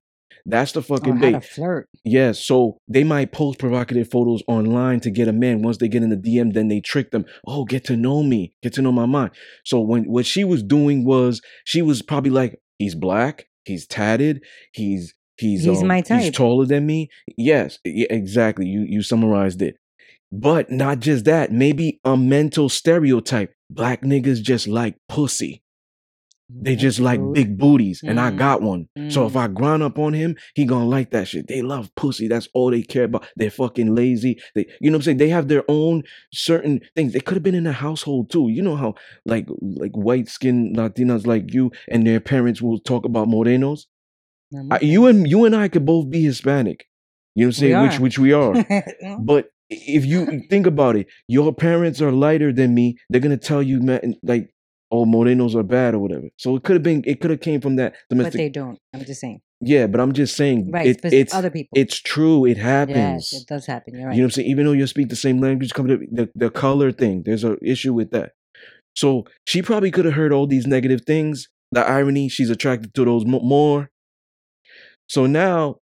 That's 0.46 0.72
the 0.72 0.80
or 0.80 0.82
fucking 0.82 1.16
how 1.16 1.20
bait. 1.20 1.32
to 1.32 1.40
flirt. 1.42 1.88
Yeah, 2.06 2.32
so 2.32 2.78
they 2.88 3.04
might 3.04 3.32
post 3.32 3.58
provocative 3.58 4.10
photos 4.10 4.42
online 4.48 5.00
to 5.00 5.10
get 5.10 5.28
a 5.28 5.32
man. 5.32 5.60
Once 5.60 5.76
they 5.76 5.88
get 5.88 6.02
in 6.02 6.08
the 6.08 6.16
DM, 6.16 6.52
then 6.54 6.68
they 6.68 6.80
trick 6.80 7.10
them. 7.10 7.26
Oh, 7.46 7.66
get 7.66 7.84
to 7.84 7.96
know 7.96 8.22
me, 8.22 8.54
get 8.62 8.72
to 8.74 8.82
know 8.82 8.92
my 8.92 9.04
mind. 9.04 9.32
So 9.66 9.80
when 9.80 10.04
what 10.04 10.24
she 10.24 10.44
was 10.44 10.62
doing 10.62 11.04
was 11.04 11.42
she 11.64 11.82
was 11.82 12.00
probably 12.00 12.30
like, 12.30 12.58
he's 12.78 12.94
black, 12.94 13.46
he's 13.68 13.86
tatted, 13.86 14.44
he's 14.72 15.14
he's 15.36 15.62
He's 15.62 15.82
um, 15.82 15.88
my 15.88 16.02
he's 16.06 16.32
taller 16.32 16.66
than 16.66 16.86
me. 16.86 17.08
Yes, 17.36 17.78
exactly. 17.84 18.66
You 18.66 18.80
you 18.80 19.02
summarized 19.02 19.62
it. 19.62 19.76
But 20.30 20.70
not 20.70 21.00
just 21.00 21.24
that, 21.24 21.52
maybe 21.52 22.00
a 22.04 22.16
mental 22.16 22.68
stereotype. 22.68 23.54
Black 23.70 24.02
niggas 24.02 24.42
just 24.42 24.66
like 24.66 24.96
pussy. 25.08 25.62
They 26.50 26.76
just 26.76 26.98
like 26.98 27.20
big 27.34 27.58
booties, 27.58 28.02
and 28.02 28.18
I 28.18 28.30
Mm, 28.30 28.38
got 28.38 28.62
one. 28.62 28.88
So 29.10 29.26
if 29.26 29.34
mm. 29.34 29.36
I 29.36 29.48
grind 29.48 29.82
up 29.82 29.98
on 29.98 30.14
him, 30.14 30.36
he 30.54 30.64
gonna 30.64 30.86
like 30.88 31.10
that 31.10 31.28
shit. 31.28 31.46
They 31.46 31.60
love 31.60 31.94
pussy. 31.94 32.26
That's 32.26 32.48
all 32.54 32.70
they 32.70 32.82
care 32.82 33.04
about. 33.04 33.26
They're 33.36 33.50
fucking 33.50 33.94
lazy. 33.94 34.40
They, 34.54 34.66
you 34.80 34.90
know 34.90 34.96
what 34.96 35.00
I'm 35.00 35.02
saying? 35.02 35.16
They 35.18 35.28
have 35.28 35.48
their 35.48 35.64
own 35.68 36.04
certain 36.32 36.80
things. 36.96 37.12
They 37.12 37.20
could 37.20 37.36
have 37.36 37.42
been 37.42 37.54
in 37.54 37.66
a 37.66 37.72
household 37.72 38.30
too. 38.30 38.48
You 38.48 38.62
know 38.62 38.76
how 38.76 38.94
like 39.26 39.46
like 39.60 39.92
white 39.92 40.28
skinned 40.28 40.76
Latinas 40.76 41.26
like 41.26 41.52
you 41.52 41.70
and 41.88 42.06
their 42.06 42.20
parents 42.20 42.62
will 42.62 42.78
talk 42.78 43.04
about 43.04 43.28
morenos. 43.28 43.82
I, 44.70 44.78
you 44.80 45.06
and 45.06 45.28
you 45.28 45.44
and 45.44 45.54
I 45.54 45.68
could 45.68 45.84
both 45.84 46.08
be 46.08 46.22
Hispanic. 46.22 46.86
You 47.34 47.44
know 47.44 47.48
what 47.48 47.56
I'm 47.56 47.60
saying? 47.60 47.82
Which 47.82 48.00
which 48.00 48.18
we 48.18 48.32
are. 48.32 48.54
But 49.20 49.50
if 49.70 50.06
you 50.06 50.42
think 50.48 50.66
about 50.66 50.96
it, 50.96 51.08
your 51.26 51.52
parents 51.52 52.00
are 52.00 52.10
lighter 52.10 52.52
than 52.52 52.74
me. 52.74 52.96
They're 53.10 53.20
gonna 53.20 53.36
tell 53.36 53.62
you, 53.62 53.80
man, 53.80 54.14
like, 54.22 54.50
oh, 54.90 55.04
morenos 55.04 55.54
are 55.54 55.62
bad 55.62 55.94
or 55.94 55.98
whatever. 55.98 56.28
So 56.36 56.56
it 56.56 56.62
could 56.64 56.74
have 56.74 56.82
been, 56.82 57.02
it 57.06 57.20
could 57.20 57.30
have 57.30 57.40
came 57.40 57.60
from 57.60 57.76
that 57.76 57.94
but 58.10 58.32
they 58.32 58.48
don't. 58.48 58.78
I'm 58.94 59.04
just 59.04 59.20
saying. 59.20 59.40
yeah, 59.60 59.86
but 59.86 60.00
I'm 60.00 60.12
just 60.12 60.36
saying, 60.36 60.70
Right. 60.70 60.86
it, 60.86 61.00
it's 61.04 61.34
other 61.34 61.50
people. 61.50 61.76
it's 61.76 62.00
true. 62.00 62.44
It 62.44 62.56
yes, 62.56 62.64
happens. 62.64 63.32
it 63.32 63.46
does 63.46 63.66
happen. 63.66 63.94
You're 63.94 64.06
right. 64.08 64.14
You 64.14 64.22
know 64.22 64.26
what 64.26 64.28
I'm 64.28 64.30
saying? 64.32 64.48
Even 64.48 64.66
though 64.66 64.72
you 64.72 64.86
speak 64.86 65.08
the 65.08 65.16
same 65.16 65.40
language, 65.40 65.72
come 65.74 65.88
to 65.88 65.98
the 66.10 66.30
the 66.34 66.50
color 66.50 66.90
thing. 66.92 67.22
There's 67.24 67.44
an 67.44 67.58
issue 67.62 67.92
with 67.92 68.10
that. 68.12 68.32
So 68.96 69.24
she 69.46 69.62
probably 69.62 69.90
could 69.90 70.04
have 70.06 70.14
heard 70.14 70.32
all 70.32 70.46
these 70.46 70.66
negative 70.66 71.02
things. 71.06 71.48
The 71.70 71.86
irony, 71.86 72.28
she's 72.28 72.50
attracted 72.50 72.94
to 72.94 73.04
those 73.04 73.24
more. 73.26 73.90
So 75.08 75.26
now 75.26 75.76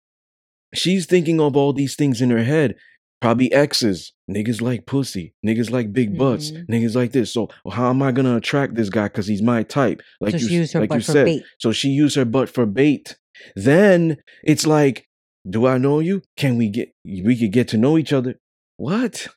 she's 0.74 1.06
thinking 1.06 1.40
of 1.40 1.56
all 1.56 1.72
these 1.72 1.94
things 1.96 2.20
in 2.20 2.30
her 2.30 2.44
head. 2.44 2.76
Probably 3.20 3.52
exes. 3.52 4.12
Niggas 4.34 4.60
like 4.60 4.86
pussy. 4.86 5.34
Niggas 5.46 5.70
like 5.70 5.92
big 5.92 6.16
butts. 6.18 6.50
Mhm. 6.50 6.66
Niggas 6.68 6.94
like 6.94 7.12
this. 7.12 7.32
So 7.32 7.48
how 7.70 7.90
am 7.90 8.02
I 8.02 8.12
gonna 8.12 8.36
attract 8.36 8.74
this 8.74 8.88
guy? 8.88 9.08
Cause 9.08 9.26
he's 9.26 9.42
my 9.42 9.62
type. 9.62 10.02
Like 10.20 10.32
so 10.32 10.38
you, 10.38 10.48
she 10.48 10.54
used 10.54 10.72
her 10.74 10.80
like 10.80 10.92
you 10.92 11.00
for 11.00 11.12
said. 11.12 11.24
bait. 11.26 11.42
So 11.58 11.72
she 11.72 11.88
used 11.88 12.16
her 12.16 12.24
butt 12.24 12.48
for 12.48 12.66
bait. 12.66 13.16
Then 13.56 14.18
it's 14.44 14.66
like, 14.66 15.06
do 15.48 15.66
I 15.66 15.78
know 15.78 15.98
you? 16.00 16.22
Can 16.36 16.56
we 16.56 16.68
get? 16.68 16.90
We 17.04 17.36
could 17.38 17.52
get 17.52 17.68
to 17.68 17.76
know 17.78 17.98
each 17.98 18.12
other. 18.12 18.38
What? 18.76 19.28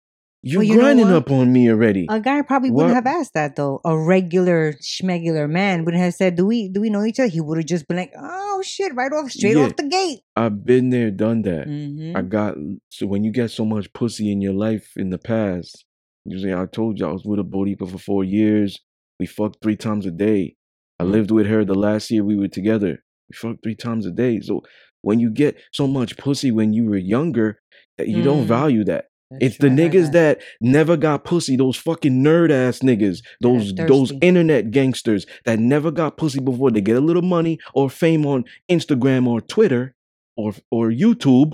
You're 0.48 0.60
Well, 0.60 0.68
you 0.68 0.76
grinding 0.76 1.08
up 1.08 1.32
on 1.32 1.52
me 1.52 1.72
already. 1.72 2.06
A 2.08 2.20
guy 2.20 2.44
probably 2.44 2.70
wouldn't 2.70 2.94
have 2.94 3.08
asked 3.08 3.34
that 3.34 3.56
though. 3.56 3.82
A 3.84 3.98
regular 3.98 4.74
schmegular 4.74 5.50
man 5.50 5.84
wouldn't 5.84 6.04
have 6.04 6.14
said, 6.14 6.36
"Do 6.36 6.46
we 6.46 6.70
do 6.70 6.82
we 6.82 6.92
know 6.92 7.04
each 7.04 7.20
other?" 7.20 7.30
He 7.30 7.42
would 7.42 7.58
have 7.58 7.66
just 7.66 7.88
been 7.88 7.98
like, 7.98 8.14
"Oh 8.16 8.62
shit!" 8.64 8.94
Right 8.94 9.12
off, 9.12 9.32
straight 9.32 9.58
Yeah. 9.58 9.64
off 9.64 9.76
the 9.76 9.88
gate. 9.90 10.20
I've 10.36 10.64
been 10.64 10.92
there, 10.92 11.10
done 11.10 11.42
that. 11.42 11.68
Mm-hmm. 11.68 12.16
I 12.16 12.22
got 12.22 12.58
so 12.90 13.08
when 13.08 13.24
you 13.24 13.32
get 13.32 13.50
so 13.50 13.66
much 13.66 13.92
pussy 13.94 14.32
in 14.32 14.40
your 14.40 14.54
life 14.54 14.92
in 14.96 15.10
the 15.10 15.18
past. 15.18 15.84
Usually, 16.26 16.54
I 16.54 16.68
told 16.68 17.00
you 17.00 17.08
I 17.08 17.12
was 17.12 17.26
with 17.26 17.40
a 17.40 17.44
Bodipa 17.44 17.90
for 17.90 17.98
four 17.98 18.24
years. 18.24 18.80
We 19.20 19.26
fucked 19.26 19.64
three 19.64 19.76
times 19.78 20.06
a 20.06 20.12
day. 20.12 20.56
I 21.00 21.06
Mm. 21.06 21.12
lived 21.12 21.32
with 21.32 21.48
her 21.48 21.66
the 21.66 21.74
last 21.76 22.12
year 22.12 22.24
we 22.24 22.36
were 22.36 22.48
together. 22.60 23.04
We 23.30 23.34
fucked 23.36 23.64
three 23.64 23.76
times 23.76 24.06
a 24.06 24.12
day. 24.12 24.42
So 24.42 24.62
when 25.02 25.20
you 25.20 25.32
get 25.32 25.56
so 25.74 25.88
much 25.88 26.18
pussy 26.18 26.52
when 26.52 26.72
you 26.74 26.86
were 26.86 26.98
younger, 26.98 27.60
that 27.98 28.10
you 28.10 28.22
don't 28.24 28.44
Mm. 28.46 28.48
value 28.60 28.84
that. 28.86 29.06
That's 29.32 29.44
It's 29.46 29.58
the 29.58 29.68
niggas 29.70 30.12
that 30.12 30.42
never 30.62 30.96
got 30.98 31.24
pussy, 31.24 31.56
those 31.56 31.78
fucking 31.78 32.24
nerd 32.24 32.52
ass 32.52 32.80
niggas, 32.80 33.20
those 33.42 33.74
those 33.74 34.12
thirsty. 34.12 34.18
internet 34.28 34.72
gangsters 34.72 35.26
that 35.46 35.60
never 35.60 35.90
got 35.92 36.16
pussy 36.18 36.40
before. 36.40 36.70
They 36.72 36.82
get 36.82 36.96
a 36.98 37.02
little 37.02 37.24
money 37.24 37.58
or 37.74 37.90
fame 37.90 38.26
on 38.26 38.46
Instagram 38.70 39.26
or 39.28 39.42
Twitter 39.42 39.96
or 40.38 40.54
or 40.70 40.90
YouTube, 40.92 41.54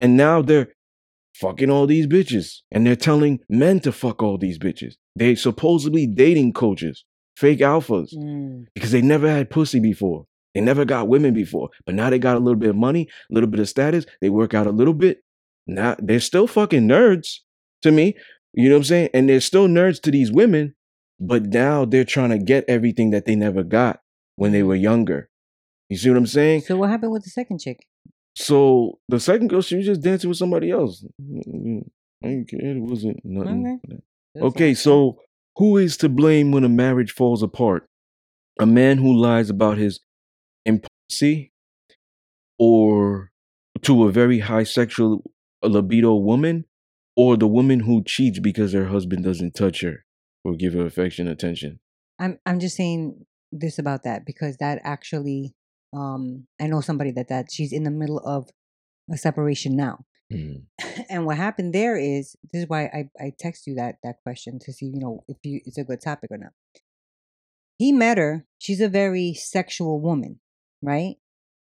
and 0.00 0.16
now 0.16 0.42
they're 0.42 0.68
fucking 1.34 1.70
all 1.70 1.86
these 1.86 2.06
bitches, 2.06 2.58
and 2.72 2.86
they're 2.86 2.96
telling 2.96 3.38
men 3.48 3.80
to 3.80 3.92
fuck 3.92 4.22
all 4.22 4.36
these 4.36 4.58
bitches. 4.58 4.94
They 5.16 5.34
supposedly 5.36 6.06
dating 6.06 6.52
coaches, 6.54 7.04
fake 7.36 7.60
alphas, 7.60 8.12
Mm. 8.14 8.66
because 8.74 8.90
they 8.90 9.00
never 9.02 9.28
had 9.30 9.48
pussy 9.48 9.80
before. 9.80 10.26
They 10.54 10.60
never 10.60 10.84
got 10.84 11.06
women 11.08 11.32
before, 11.34 11.70
but 11.86 11.94
now 11.94 12.10
they 12.10 12.18
got 12.18 12.36
a 12.36 12.40
little 12.40 12.58
bit 12.58 12.70
of 12.70 12.76
money, 12.76 13.06
a 13.30 13.34
little 13.34 13.48
bit 13.48 13.60
of 13.60 13.68
status. 13.68 14.04
They 14.20 14.28
work 14.30 14.54
out 14.54 14.66
a 14.66 14.72
little 14.72 14.94
bit. 14.94 15.22
Now 15.66 15.96
they're 15.98 16.20
still 16.20 16.46
fucking 16.46 16.88
nerds 16.88 17.38
to 17.82 17.90
me. 17.90 18.16
You 18.52 18.68
know 18.68 18.76
what 18.76 18.80
I'm 18.80 18.84
saying? 18.84 19.10
And 19.14 19.28
they're 19.28 19.40
still 19.40 19.68
nerds 19.68 20.00
to 20.02 20.10
these 20.10 20.32
women, 20.32 20.74
but 21.20 21.44
now 21.46 21.84
they're 21.84 22.04
trying 22.04 22.30
to 22.30 22.38
get 22.38 22.64
everything 22.66 23.10
that 23.10 23.26
they 23.26 23.36
never 23.36 23.62
got 23.62 24.00
when 24.36 24.52
they 24.52 24.62
were 24.62 24.74
younger. 24.74 25.28
You 25.88 25.96
see 25.96 26.08
what 26.08 26.18
I'm 26.18 26.26
saying? 26.26 26.62
So 26.62 26.76
what 26.76 26.90
happened 26.90 27.12
with 27.12 27.24
the 27.24 27.30
second 27.30 27.60
chick? 27.60 27.86
So 28.34 28.98
the 29.08 29.20
second 29.20 29.48
girl, 29.48 29.60
she 29.60 29.76
was 29.76 29.86
just 29.86 30.02
dancing 30.02 30.28
with 30.28 30.38
somebody 30.38 30.70
else. 30.70 31.04
I 32.24 32.28
didn't 32.28 32.48
care. 32.48 32.60
It 32.60 32.80
wasn't 32.80 33.20
nothing. 33.24 33.80
That's 34.34 34.44
Okay, 34.44 34.74
so 34.74 35.18
who 35.56 35.76
is 35.76 35.96
to 35.98 36.08
blame 36.08 36.52
when 36.52 36.64
a 36.64 36.68
marriage 36.68 37.12
falls 37.12 37.42
apart? 37.42 37.86
A 38.60 38.66
man 38.66 38.98
who 38.98 39.16
lies 39.16 39.50
about 39.50 39.78
his 39.78 40.00
impulsivity 40.66 41.50
or 42.58 43.30
to 43.82 44.04
a 44.06 44.12
very 44.12 44.40
high 44.40 44.64
sexual 44.64 45.22
libido 45.68 46.14
woman 46.14 46.64
or 47.16 47.36
the 47.36 47.46
woman 47.46 47.80
who 47.80 48.02
cheats 48.02 48.38
because 48.38 48.72
her 48.72 48.86
husband 48.86 49.24
doesn't 49.24 49.54
touch 49.54 49.80
her 49.82 50.04
or 50.44 50.54
give 50.54 50.74
her 50.74 50.86
affection 50.86 51.28
attention? 51.28 51.80
I'm 52.18 52.38
I'm 52.46 52.60
just 52.60 52.76
saying 52.76 53.26
this 53.52 53.78
about 53.78 54.04
that 54.04 54.24
because 54.24 54.58
that 54.58 54.80
actually 54.84 55.54
um 55.92 56.46
I 56.60 56.66
know 56.66 56.80
somebody 56.80 57.10
that 57.12 57.28
that 57.28 57.50
she's 57.50 57.72
in 57.72 57.84
the 57.84 57.90
middle 57.90 58.18
of 58.20 58.50
a 59.10 59.16
separation 59.16 59.76
now. 59.76 60.04
Mm. 60.32 60.62
and 61.10 61.26
what 61.26 61.36
happened 61.36 61.74
there 61.74 61.96
is 61.96 62.36
this 62.52 62.62
is 62.62 62.68
why 62.68 62.84
I, 62.84 63.10
I 63.18 63.32
text 63.38 63.66
you 63.66 63.74
that 63.76 63.96
that 64.04 64.22
question 64.22 64.58
to 64.60 64.72
see 64.72 64.86
you 64.86 65.00
know 65.00 65.24
if 65.28 65.38
you 65.42 65.60
it's 65.64 65.78
a 65.78 65.84
good 65.84 66.00
topic 66.00 66.30
or 66.30 66.38
not. 66.38 66.52
He 67.78 67.92
met 67.92 68.18
her. 68.18 68.44
She's 68.58 68.82
a 68.82 68.90
very 68.90 69.32
sexual 69.32 70.00
woman, 70.00 70.40
right? 70.82 71.16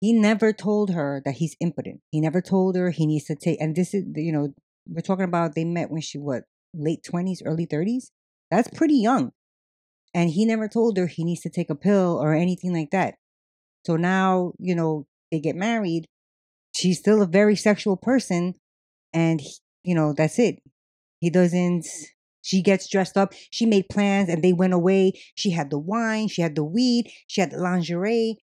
He 0.00 0.12
never 0.12 0.52
told 0.52 0.90
her 0.90 1.20
that 1.24 1.34
he's 1.36 1.56
impotent. 1.60 2.00
He 2.10 2.20
never 2.20 2.40
told 2.40 2.76
her 2.76 2.90
he 2.90 3.06
needs 3.06 3.26
to 3.26 3.36
take. 3.36 3.60
And 3.60 3.76
this 3.76 3.94
is 3.94 4.04
you 4.16 4.32
know 4.32 4.54
we're 4.88 5.02
talking 5.02 5.24
about 5.24 5.54
they 5.54 5.64
met 5.64 5.90
when 5.90 6.00
she 6.00 6.18
what 6.18 6.44
late 6.74 7.02
twenties, 7.04 7.42
early 7.44 7.66
thirties. 7.66 8.10
That's 8.50 8.68
pretty 8.68 8.96
young, 8.96 9.32
and 10.14 10.30
he 10.30 10.44
never 10.44 10.68
told 10.68 10.96
her 10.96 11.06
he 11.06 11.24
needs 11.24 11.42
to 11.42 11.50
take 11.50 11.70
a 11.70 11.74
pill 11.74 12.18
or 12.20 12.34
anything 12.34 12.72
like 12.74 12.90
that. 12.90 13.16
So 13.86 13.96
now 13.96 14.52
you 14.58 14.74
know 14.74 15.06
they 15.30 15.40
get 15.40 15.56
married. 15.56 16.06
She's 16.74 16.98
still 16.98 17.22
a 17.22 17.26
very 17.26 17.56
sexual 17.56 17.96
person, 17.96 18.54
and 19.12 19.40
he- 19.40 19.58
you 19.84 19.94
know 19.94 20.12
that's 20.12 20.38
it. 20.38 20.60
He 21.20 21.30
doesn't. 21.30 21.84
Mm. 21.84 22.04
She 22.42 22.62
gets 22.62 22.88
dressed 22.88 23.16
up. 23.18 23.34
She 23.50 23.66
made 23.66 23.88
plans, 23.90 24.28
and 24.30 24.42
they 24.42 24.52
went 24.54 24.72
away. 24.72 25.12
She 25.34 25.50
had 25.50 25.70
the 25.70 25.78
wine. 25.78 26.28
She 26.28 26.40
had 26.42 26.54
the 26.54 26.64
weed. 26.64 27.12
She 27.26 27.40
had 27.42 27.50
the 27.50 27.58
lingerie. 27.58 28.38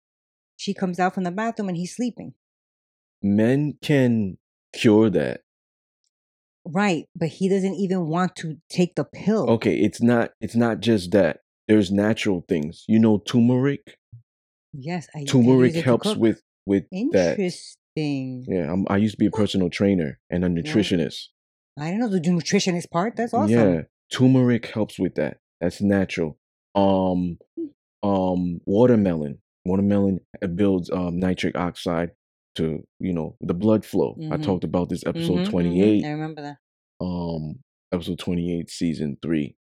She 0.57 0.75
comes 0.75 0.99
out 0.99 1.15
from 1.15 1.25
the 1.25 1.31
bathroom, 1.31 1.69
and 1.69 1.77
he's 1.77 1.95
sleeping. 1.95 2.35
Men 3.23 3.75
can 3.83 4.39
cure 4.73 5.11
that. 5.11 5.43
Right, 6.65 7.09
but 7.15 7.29
he 7.29 7.49
doesn't 7.49 7.75
even 7.75 8.09
want 8.09 8.35
to 8.37 8.59
take 8.69 8.97
the 8.97 9.05
pill. 9.05 9.49
Okay, 9.51 9.77
it's 9.77 10.03
not 10.03 10.33
it's 10.41 10.57
not 10.57 10.81
just 10.81 11.13
that. 11.13 11.41
There's 11.69 11.93
natural 11.93 12.45
things. 12.49 12.85
You 12.89 12.99
know 12.99 13.19
turmeric? 13.19 13.99
Yes, 14.73 15.09
I 15.15 15.25
Turmeric 15.25 15.73
use 15.73 15.77
it 15.77 15.83
to 15.83 15.85
helps 15.85 16.17
with 16.17 16.43
with 16.67 16.85
that. 17.13 17.39
Interesting. 17.39 18.47
Yeah, 18.49 18.73
I'm, 18.73 18.85
I 18.89 18.97
used 18.97 19.15
to 19.15 19.19
be 19.19 19.27
a 19.27 19.31
personal 19.31 19.71
trainer 19.71 20.19
and 20.29 20.45
a 20.45 20.49
nutritionist. 20.49 21.29
I 21.79 21.87
didn't 21.87 22.01
know 22.01 22.09
the 22.09 22.21
nutritionist 22.21 22.91
part. 22.91 23.17
That's 23.17 23.33
awesome. 23.33 23.51
Yeah, 23.51 23.83
turmeric 24.13 24.67
helps 24.67 24.99
with 24.99 25.15
that. 25.15 25.39
That's 25.61 25.81
natural. 25.81 26.39
Um, 26.75 27.39
um, 28.03 28.61
watermelon. 28.67 29.39
Watermelon 29.69 30.21
builds 30.55 30.91
um 30.91 31.19
nitric 31.19 31.57
oxide 31.57 32.11
to 32.57 32.87
you 33.01 33.13
know 33.13 33.37
the 33.41 33.55
blood 33.55 33.85
flow. 33.85 34.17
I 34.31 34.37
Mhm. 34.37 34.43
talked 34.43 34.65
about 34.65 34.89
this 34.89 35.05
episode 35.07 35.41
Mhm, 35.43 35.47
mhm. 35.47 35.51
28. 35.51 36.05
I 36.05 36.11
remember 36.11 36.43
that. 36.43 36.59
Um, 37.01 37.59
episode 37.93 38.19
28, 38.19 38.71
season 38.71 39.19
three, 39.23 39.57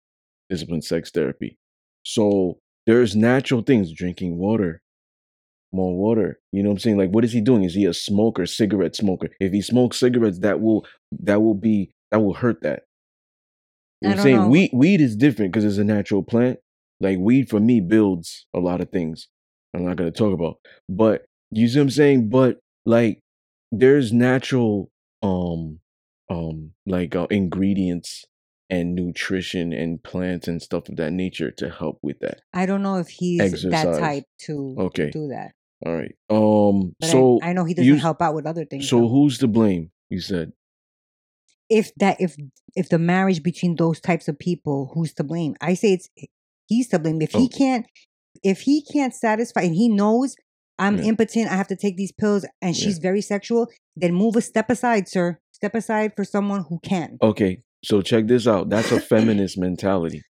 discipline 0.50 0.82
sex 0.82 1.12
therapy. 1.12 1.58
So 2.04 2.60
there's 2.86 3.16
natural 3.16 3.62
things. 3.62 3.92
Drinking 3.92 4.38
water, 4.38 4.82
more 5.72 5.96
water. 5.96 6.40
You 6.52 6.62
know 6.64 6.70
what 6.70 6.76
I'm 6.76 6.80
saying? 6.80 6.98
Like, 6.98 7.12
what 7.12 7.24
is 7.26 7.32
he 7.34 7.42
doing? 7.42 7.64
Is 7.64 7.74
he 7.74 7.86
a 7.86 7.94
smoker, 7.94 8.46
cigarette 8.46 8.96
smoker? 8.96 9.30
If 9.40 9.52
he 9.54 9.62
smokes 9.62 9.98
cigarettes, 9.98 10.40
that 10.40 10.62
will 10.62 10.86
that 11.22 11.42
will 11.42 11.56
be 11.56 11.92
that 12.12 12.20
will 12.20 12.34
hurt 12.34 12.62
that. 12.62 12.84
You 14.02 14.10
know 14.10 14.14
I 14.14 14.18
what 14.18 14.20
I'm 14.20 14.24
saying? 14.24 14.42
know. 14.42 14.50
Weed 14.50 14.70
weed 14.74 15.02
is 15.02 15.16
different 15.16 15.52
because 15.54 15.66
it's 15.66 15.78
a 15.78 15.84
natural 15.84 16.24
plant. 16.24 16.60
Like 17.00 17.18
weed 17.20 17.50
for 17.50 17.60
me 17.60 17.80
builds 17.82 18.46
a 18.54 18.60
lot 18.60 18.82
of 18.82 18.90
things. 18.92 19.28
I'm 19.74 19.86
not 19.86 19.98
gonna 19.98 20.12
talk 20.12 20.34
about. 20.34 20.58
But 20.90 21.26
you 21.52 21.68
see 21.68 21.80
what 21.80 21.84
I'm 21.84 21.90
saying? 21.90 22.30
But 22.30 22.60
like 22.86 23.20
there's 23.72 24.12
natural 24.14 24.90
um 25.22 25.80
um 26.30 26.72
like 26.86 27.16
uh, 27.16 27.28
ingredients 27.30 28.26
and 28.70 28.96
nutrition 28.96 29.72
and 29.74 30.02
plants 30.04 30.48
and 30.48 30.62
stuff 30.62 30.90
of 30.90 30.96
that 30.98 31.12
nature 31.14 31.52
to 31.52 31.70
help 31.70 32.00
with 32.02 32.20
that. 32.20 32.42
I 32.54 32.66
don't 32.66 32.82
know 32.82 32.98
if 32.98 33.08
he's 33.10 33.64
that 33.64 34.00
type 34.00 34.24
to, 34.42 34.76
to 34.78 34.82
Okay. 34.84 35.10
do 35.12 35.28
that. 35.30 35.52
All 35.86 35.94
right. 35.94 36.16
Um. 36.30 36.96
But 37.00 37.10
so 37.10 37.40
I, 37.44 37.50
I 37.50 37.54
know 37.54 37.66
he 37.66 37.74
doesn't 37.74 37.88
you- 37.88 37.98
help 37.98 38.22
out 38.22 38.34
with 38.36 38.46
other 38.46 38.66
things. 38.66 38.90
so 38.90 39.02
though. 39.02 39.10
who's 39.10 39.38
to 39.40 39.48
blame? 39.48 39.92
You 40.10 40.20
said. 40.22 40.54
if 41.70 41.94
that 41.96 42.20
if 42.22 42.36
if 42.76 42.90
the 42.90 43.00
marriage 43.00 43.44
between 43.44 43.76
those 43.76 44.00
types 44.00 44.28
of 44.28 44.38
people, 44.40 44.92
who's 44.94 45.14
to 45.16 45.24
blame? 45.24 45.56
I 45.62 45.74
say 45.74 45.94
it's 45.94 46.10
he's 46.68 46.88
to 46.90 47.00
blame. 47.00 47.22
If 47.22 47.32
he 47.34 47.46
Oh. 47.54 47.58
can't 47.58 47.86
if 48.44 48.62
he 48.62 48.84
can't 48.84 49.14
satisfy 49.14 49.62
and 49.62 49.76
he 49.76 49.90
knows 49.90 50.36
I'm 50.80 50.98
Yeah. 50.98 51.04
impotent, 51.06 51.52
I 51.52 51.56
have 51.56 51.68
to 51.68 51.76
take 51.76 51.98
these 51.98 52.12
pills, 52.12 52.46
and 52.60 52.76
Yeah. 52.76 52.84
she's 52.84 52.98
very 52.98 53.22
sexual, 53.22 53.68
then 53.96 54.14
move 54.16 54.36
a 54.36 54.42
step 54.42 54.72
aside, 54.72 55.08
sir. 55.08 55.40
Step 55.52 55.76
aside 55.76 56.14
for 56.16 56.26
someone 56.26 56.66
who 56.68 56.80
can. 56.80 57.18
Okay. 57.22 57.62
So 57.86 58.02
check 58.02 58.26
this 58.26 58.48
out. 58.48 58.70
That's 58.70 58.92
a 58.92 59.00
feminist 59.00 59.58
mentality, 59.58 60.24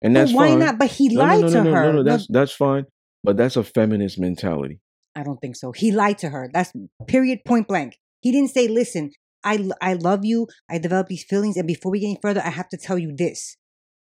and 0.00 0.14
that's 0.14 0.32
why 0.32 0.50
fine. 0.50 0.58
not? 0.60 0.78
But 0.78 0.90
he 0.92 1.08
No, 1.08 1.20
lied 1.20 1.40
no, 1.40 1.48
to 1.48 1.54
no, 1.54 1.62
no, 1.64 1.70
her. 1.74 1.82
No, 1.86 1.90
no, 1.92 1.96
No, 1.98 2.02
that's 2.04 2.26
that's 2.28 2.52
fine. 2.52 2.84
But 3.24 3.36
that's 3.36 3.56
a 3.56 3.64
feminist 3.64 4.18
mentality. 4.18 4.80
I 5.16 5.22
don't 5.24 5.40
think 5.40 5.56
so. 5.56 5.72
He 5.72 5.90
lied 5.90 6.18
to 6.18 6.28
her. 6.28 6.48
That's 6.52 6.72
period, 7.08 7.40
point 7.44 7.66
blank. 7.66 7.98
He 8.20 8.30
didn't 8.30 8.50
say, 8.50 8.68
"Listen, 8.68 9.10
I 9.42 9.68
I 9.80 9.94
love 9.94 10.24
you. 10.24 10.46
I 10.68 10.78
develop 10.78 11.08
these 11.08 11.24
feelings, 11.24 11.56
and 11.56 11.66
before 11.66 11.90
we 11.90 11.98
get 12.00 12.06
any 12.06 12.18
further, 12.22 12.42
I 12.44 12.50
have 12.50 12.68
to 12.68 12.76
tell 12.76 12.96
you 12.98 13.12
this: 13.14 13.56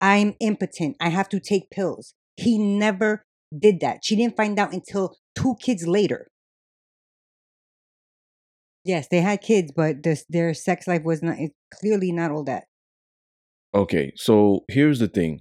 I'm 0.00 0.34
impotent. 0.40 0.96
I 1.00 1.10
have 1.10 1.28
to 1.28 1.38
take 1.38 1.70
pills." 1.70 2.14
He 2.40 2.58
never 2.58 3.24
did 3.56 3.80
that. 3.80 4.04
She 4.04 4.16
didn't 4.16 4.36
find 4.36 4.58
out 4.58 4.72
until 4.72 5.16
two 5.34 5.56
kids 5.60 5.86
later. 5.86 6.28
Yes, 8.84 9.08
they 9.10 9.20
had 9.20 9.42
kids, 9.42 9.72
but 9.76 10.02
this, 10.02 10.24
their 10.28 10.54
sex 10.54 10.88
life 10.88 11.02
was 11.04 11.22
not 11.22 11.36
it's 11.38 11.54
clearly 11.80 12.12
not 12.12 12.30
all 12.30 12.44
that. 12.44 12.64
Okay, 13.74 14.12
so 14.16 14.64
here's 14.68 14.98
the 14.98 15.08
thing. 15.08 15.40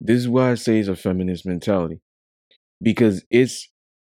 This 0.00 0.18
is 0.18 0.28
why 0.28 0.50
I 0.50 0.54
say 0.56 0.78
it's 0.78 0.88
a 0.88 0.96
feminist 0.96 1.46
mentality. 1.46 2.00
Because 2.82 3.24
it's 3.30 3.70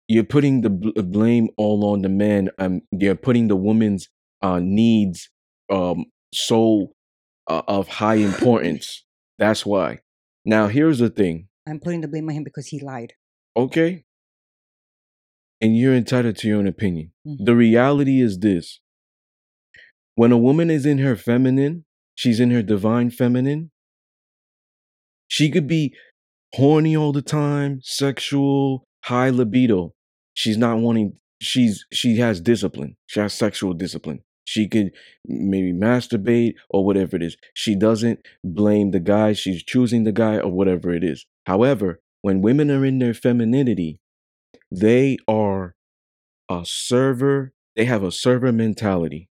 you're 0.08 0.24
putting 0.24 0.62
the 0.62 0.70
bl- 0.70 1.02
blame 1.02 1.50
all 1.58 1.86
on 1.86 2.02
the 2.02 2.10
man. 2.10 2.50
Um, 2.60 2.82
you're 2.92 3.16
putting 3.16 3.48
the 3.48 3.56
woman's 3.56 4.10
uh, 4.42 4.60
needs 4.62 5.30
um 5.72 6.06
so 6.34 6.94
uh, 7.48 7.64
of 7.68 7.88
high 7.88 8.16
importance. 8.32 9.04
That's 9.40 9.66
why. 9.66 10.00
Now 10.46 10.68
here's 10.68 11.00
the 11.00 11.10
thing. 11.10 11.48
I'm 11.68 11.80
putting 11.80 12.02
the 12.02 12.08
blame 12.08 12.30
on 12.30 12.36
him 12.36 12.44
because 12.44 12.68
he 12.68 12.80
lied. 12.80 13.14
Okay, 13.56 14.06
and 15.62 15.78
you're 15.78 15.96
entitled 15.96 16.38
to 16.38 16.48
your 16.48 16.58
own 16.60 16.68
opinion. 16.68 17.12
Mhm. 17.28 17.46
The 17.46 17.56
reality 17.56 18.22
is 18.22 18.40
this: 18.40 18.80
when 20.16 20.32
a 20.32 20.38
woman 20.38 20.70
is 20.70 20.86
in 20.86 21.00
her 21.00 21.16
feminine, 21.16 21.86
she's 22.16 22.40
in 22.40 22.52
her 22.52 22.64
divine 22.64 23.10
feminine. 23.10 23.72
She 25.28 25.50
could 25.50 25.68
be 25.68 25.94
horny 26.54 26.96
all 26.96 27.12
the 27.12 27.22
time, 27.22 27.80
sexual, 27.84 28.88
high 29.04 29.30
libido. 29.30 29.94
She's 30.34 30.58
not 30.58 30.80
wanting. 30.80 31.18
She's 31.42 31.86
she 31.92 32.18
has 32.18 32.40
discipline. 32.42 32.96
She 33.08 33.20
has 33.20 33.34
sexual 33.34 33.74
discipline. 33.74 34.22
She 34.46 34.68
could 34.68 34.92
maybe 35.26 35.74
masturbate 35.74 36.54
or 36.70 36.86
whatever 36.86 37.18
it 37.18 37.22
is. 37.22 37.36
She 37.54 37.76
doesn't 37.76 38.20
blame 38.44 38.92
the 38.92 39.00
guy. 39.02 39.34
She's 39.34 39.62
choosing 39.64 40.06
the 40.06 40.14
guy 40.14 40.40
or 40.40 40.50
whatever 40.52 40.94
it 40.94 41.04
is. 41.04 41.26
However, 41.48 42.02
when 42.24 42.42
women 42.42 42.70
are 42.70 42.84
in 42.84 43.00
their 43.00 43.14
femininity, 43.14 44.02
they 44.70 45.18
are 45.30 45.76
a 46.52 46.64
server. 46.66 47.54
They 47.78 47.86
have 47.86 48.04
a 48.04 48.12
server 48.12 48.52
mentality. 48.52 49.30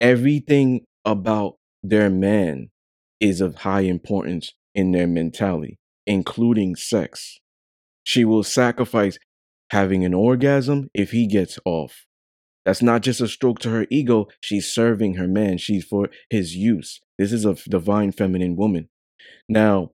Everything 0.00 0.82
about 1.04 1.56
their 1.82 2.08
man 2.08 2.70
is 3.18 3.40
of 3.40 3.56
high 3.56 3.80
importance 3.80 4.52
in 4.76 4.92
their 4.92 5.08
mentality, 5.08 5.80
including 6.06 6.76
sex. 6.76 7.40
She 8.04 8.24
will 8.24 8.44
sacrifice 8.44 9.18
having 9.70 10.04
an 10.04 10.14
orgasm 10.14 10.88
if 10.94 11.10
he 11.10 11.26
gets 11.26 11.58
off. 11.64 12.06
That's 12.64 12.82
not 12.82 13.02
just 13.02 13.20
a 13.20 13.26
stroke 13.26 13.58
to 13.60 13.70
her 13.70 13.86
ego. 13.90 14.28
She's 14.40 14.72
serving 14.72 15.14
her 15.14 15.26
man. 15.26 15.58
She's 15.58 15.84
for 15.84 16.10
his 16.30 16.54
use. 16.54 17.00
This 17.18 17.32
is 17.32 17.44
a 17.44 17.54
divine 17.68 18.12
feminine 18.12 18.54
woman. 18.54 18.88
Now, 19.48 19.90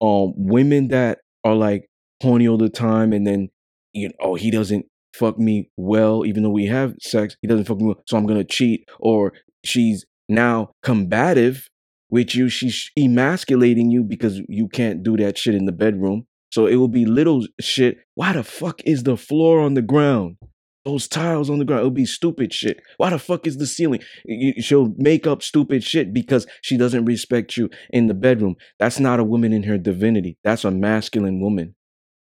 um, 0.00 0.32
women 0.36 0.88
that 0.88 1.18
are 1.44 1.54
like 1.54 1.88
horny 2.22 2.48
all 2.48 2.58
the 2.58 2.68
time 2.68 3.12
and 3.12 3.26
then 3.26 3.48
you 3.92 4.08
know, 4.08 4.14
oh, 4.20 4.34
he 4.34 4.50
doesn't 4.50 4.86
fuck 5.14 5.38
me 5.38 5.70
well, 5.76 6.24
even 6.24 6.42
though 6.42 6.50
we 6.50 6.66
have 6.66 6.94
sex, 7.00 7.36
he 7.42 7.48
doesn't 7.48 7.64
fuck 7.64 7.78
me 7.78 7.86
well, 7.86 8.02
so 8.06 8.16
I'm 8.16 8.26
gonna 8.26 8.44
cheat. 8.44 8.88
Or 9.00 9.32
she's 9.64 10.04
now 10.28 10.72
combative 10.82 11.68
with 12.10 12.34
you, 12.34 12.48
she's 12.48 12.90
emasculating 12.98 13.90
you 13.90 14.02
because 14.02 14.40
you 14.48 14.68
can't 14.68 15.02
do 15.02 15.16
that 15.16 15.38
shit 15.38 15.54
in 15.54 15.66
the 15.66 15.72
bedroom. 15.72 16.26
So 16.52 16.66
it 16.66 16.76
will 16.76 16.88
be 16.88 17.04
little 17.04 17.46
shit. 17.60 17.98
Why 18.14 18.32
the 18.32 18.42
fuck 18.42 18.80
is 18.84 19.04
the 19.04 19.16
floor 19.16 19.60
on 19.60 19.74
the 19.74 19.82
ground? 19.82 20.36
Those 20.90 21.06
tiles 21.06 21.48
on 21.48 21.58
the 21.58 21.64
ground, 21.64 21.80
it'll 21.80 21.90
be 21.90 22.04
stupid 22.04 22.52
shit. 22.52 22.82
Why 22.96 23.10
the 23.10 23.18
fuck 23.18 23.46
is 23.46 23.58
the 23.58 23.66
ceiling? 23.66 24.00
She'll 24.58 24.92
make 24.96 25.24
up 25.26 25.40
stupid 25.40 25.84
shit 25.84 26.12
because 26.12 26.48
she 26.62 26.76
doesn't 26.76 27.04
respect 27.04 27.56
you 27.56 27.70
in 27.90 28.08
the 28.08 28.14
bedroom. 28.14 28.56
That's 28.80 28.98
not 28.98 29.20
a 29.20 29.24
woman 29.24 29.52
in 29.52 29.62
her 29.62 29.78
divinity. 29.78 30.36
That's 30.42 30.64
a 30.64 30.72
masculine 30.72 31.40
woman 31.40 31.76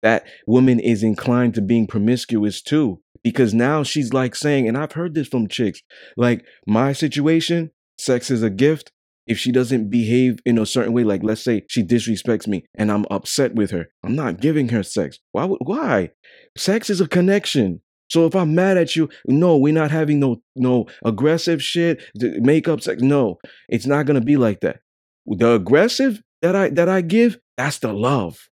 that 0.05 0.27
woman 0.45 0.79
is 0.79 1.01
inclined 1.01 1.55
to 1.55 1.61
being 1.61 1.87
promiscuous 1.87 2.61
too 2.61 3.01
because 3.23 3.55
now 3.55 3.81
she's 3.81 4.13
like 4.13 4.35
saying 4.35 4.67
and 4.67 4.77
i've 4.77 4.91
heard 4.91 5.15
this 5.15 5.27
from 5.27 5.47
chicks 5.47 5.81
like 6.15 6.45
my 6.67 6.93
situation 6.93 7.71
sex 7.97 8.29
is 8.29 8.43
a 8.43 8.49
gift 8.51 8.91
if 9.25 9.39
she 9.39 9.51
doesn't 9.51 9.89
behave 9.89 10.37
in 10.45 10.59
a 10.59 10.65
certain 10.65 10.93
way 10.93 11.03
like 11.03 11.23
let's 11.23 11.43
say 11.43 11.63
she 11.67 11.83
disrespects 11.83 12.47
me 12.47 12.63
and 12.75 12.91
i'm 12.91 13.05
upset 13.09 13.55
with 13.55 13.71
her 13.71 13.87
i'm 14.03 14.15
not 14.15 14.39
giving 14.39 14.69
her 14.69 14.83
sex 14.83 15.17
why 15.31 15.45
why 15.45 16.11
sex 16.55 16.91
is 16.91 17.01
a 17.01 17.07
connection 17.07 17.81
so 18.09 18.25
if 18.25 18.35
i'm 18.35 18.55
mad 18.55 18.77
at 18.77 18.95
you 18.95 19.09
no 19.27 19.57
we're 19.57 19.73
not 19.73 19.91
having 19.91 20.19
no 20.19 20.41
no 20.55 20.85
aggressive 21.03 21.61
shit 21.61 22.01
th- 22.19 22.39
make 22.41 22.67
up 22.67 22.81
sex 22.81 23.01
no 23.01 23.37
it's 23.69 23.85
not 23.85 24.05
gonna 24.05 24.21
be 24.21 24.37
like 24.37 24.61
that 24.61 24.79
the 25.25 25.53
aggressive 25.53 26.21
that 26.41 26.55
i 26.55 26.69
that 26.69 26.89
i 26.89 27.01
give 27.01 27.37
that's 27.57 27.79
the 27.79 27.93
love 27.93 28.47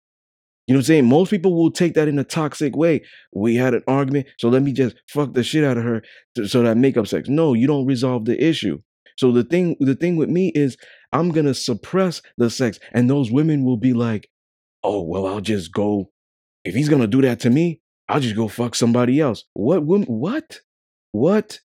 you 0.70 0.74
know 0.74 0.78
what 0.78 0.82
I'm 0.82 0.86
saying? 0.86 1.08
Most 1.08 1.30
people 1.30 1.56
will 1.56 1.72
take 1.72 1.94
that 1.94 2.06
in 2.06 2.16
a 2.20 2.22
toxic 2.22 2.76
way. 2.76 3.02
We 3.34 3.56
had 3.56 3.74
an 3.74 3.82
argument, 3.88 4.28
so 4.38 4.48
let 4.48 4.62
me 4.62 4.72
just 4.72 4.94
fuck 5.08 5.34
the 5.34 5.42
shit 5.42 5.64
out 5.64 5.76
of 5.76 5.82
her 5.82 6.00
so 6.46 6.62
that 6.62 6.76
make 6.76 6.96
up 6.96 7.08
sex. 7.08 7.28
No, 7.28 7.54
you 7.54 7.66
don't 7.66 7.86
resolve 7.86 8.24
the 8.24 8.40
issue. 8.40 8.78
So 9.18 9.32
the 9.32 9.42
thing, 9.42 9.74
the 9.80 9.96
thing 9.96 10.14
with 10.14 10.28
me 10.28 10.52
is, 10.54 10.76
I'm 11.12 11.30
gonna 11.32 11.54
suppress 11.54 12.22
the 12.36 12.50
sex, 12.50 12.78
and 12.92 13.10
those 13.10 13.32
women 13.32 13.64
will 13.64 13.78
be 13.78 13.92
like, 13.92 14.30
"Oh, 14.84 15.02
well, 15.02 15.26
I'll 15.26 15.40
just 15.40 15.72
go. 15.72 16.12
If 16.64 16.76
he's 16.76 16.88
gonna 16.88 17.08
do 17.08 17.20
that 17.22 17.40
to 17.40 17.50
me, 17.50 17.79
I'll 18.10 18.20
just 18.20 18.36
go 18.36 18.48
fuck 18.48 18.74
somebody 18.74 19.20
else." 19.20 19.44
What? 19.54 19.84
Women? 19.84 20.06
What? 20.08 20.60
What? 21.12 21.60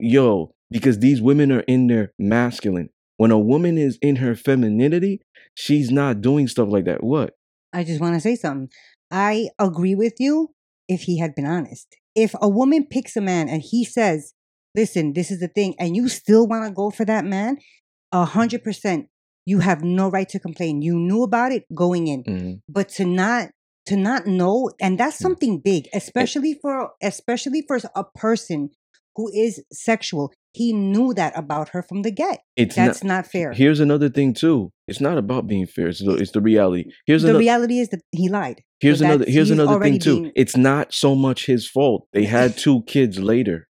Yo, 0.00 0.54
because 0.70 0.98
these 1.00 1.20
women 1.20 1.50
are 1.52 1.60
in 1.60 1.86
their 1.88 2.12
masculine. 2.18 2.90
When 3.16 3.30
a 3.32 3.38
woman 3.38 3.76
is 3.76 3.98
in 4.00 4.16
her 4.16 4.34
femininity, 4.34 5.20
she's 5.54 5.90
not 5.90 6.20
doing 6.20 6.46
stuff 6.46 6.68
like 6.68 6.84
that. 6.84 7.02
What? 7.02 7.34
I 7.72 7.84
just 7.84 8.00
want 8.00 8.14
to 8.14 8.20
say 8.20 8.36
something. 8.36 8.70
I 9.10 9.48
agree 9.58 9.94
with 9.94 10.14
you 10.18 10.54
if 10.88 11.02
he 11.02 11.18
had 11.18 11.34
been 11.34 11.46
honest. 11.46 11.96
If 12.14 12.34
a 12.40 12.48
woman 12.48 12.86
picks 12.86 13.16
a 13.16 13.20
man 13.20 13.48
and 13.48 13.62
he 13.62 13.84
says, 13.84 14.34
listen, 14.74 15.12
this 15.14 15.30
is 15.30 15.40
the 15.40 15.48
thing, 15.48 15.74
and 15.78 15.96
you 15.96 16.08
still 16.08 16.46
want 16.46 16.64
to 16.66 16.72
go 16.72 16.90
for 16.90 17.04
that 17.04 17.24
man, 17.24 17.58
a 18.12 18.24
hundred 18.24 18.62
percent, 18.62 19.08
you 19.46 19.60
have 19.60 19.82
no 19.82 20.08
right 20.10 20.28
to 20.28 20.38
complain. 20.38 20.82
You 20.82 20.94
knew 20.96 21.22
about 21.22 21.52
it 21.52 21.64
going 21.74 22.06
in. 22.06 22.22
Mhm. 22.24 22.60
But 22.68 22.88
to 22.90 23.04
not 23.04 23.50
to 23.88 23.96
not 23.96 24.26
know, 24.26 24.70
and 24.80 24.98
that's 24.98 25.18
something 25.18 25.60
big, 25.60 25.88
especially 25.92 26.54
for 26.62 26.90
especially 27.02 27.62
for 27.66 27.78
a 27.94 28.04
person 28.14 28.70
who 29.16 29.28
is 29.34 29.62
sexual. 29.72 30.32
He 30.52 30.72
knew 30.72 31.12
that 31.14 31.36
about 31.38 31.68
her 31.70 31.82
from 31.82 32.02
the 32.02 32.10
get. 32.10 32.40
It's 32.56 32.74
That's 32.74 33.04
not, 33.04 33.14
not, 33.16 33.26
fair. 33.26 33.52
Here's 33.52 33.80
another 33.80 34.08
thing 34.08 34.32
too. 34.34 34.70
It's 34.88 35.00
not 35.00 35.18
about 35.18 35.46
being 35.46 35.66
fair. 35.66 35.88
It's 35.88 36.02
the, 36.04 36.14
it's 36.14 36.32
the 36.32 36.40
reality. 36.40 36.84
Here's 37.06 37.22
the 37.22 37.28
another. 37.28 37.40
reality 37.40 37.78
is 37.78 37.88
that 37.90 38.00
he 38.12 38.28
lied. 38.28 38.62
here's 38.80 38.98
so 39.00 39.04
another. 39.04 39.24
Here's 39.28 39.50
another 39.50 39.78
thing 39.80 39.98
too. 39.98 40.20
being- 40.22 40.32
It's 40.34 40.56
not 40.56 40.92
so 40.92 41.14
much 41.14 41.46
his 41.46 41.68
fault. 41.68 42.06
They 42.12 42.24
had 42.24 42.56
two 42.56 42.82
kids 42.82 43.18
later. 43.20 43.68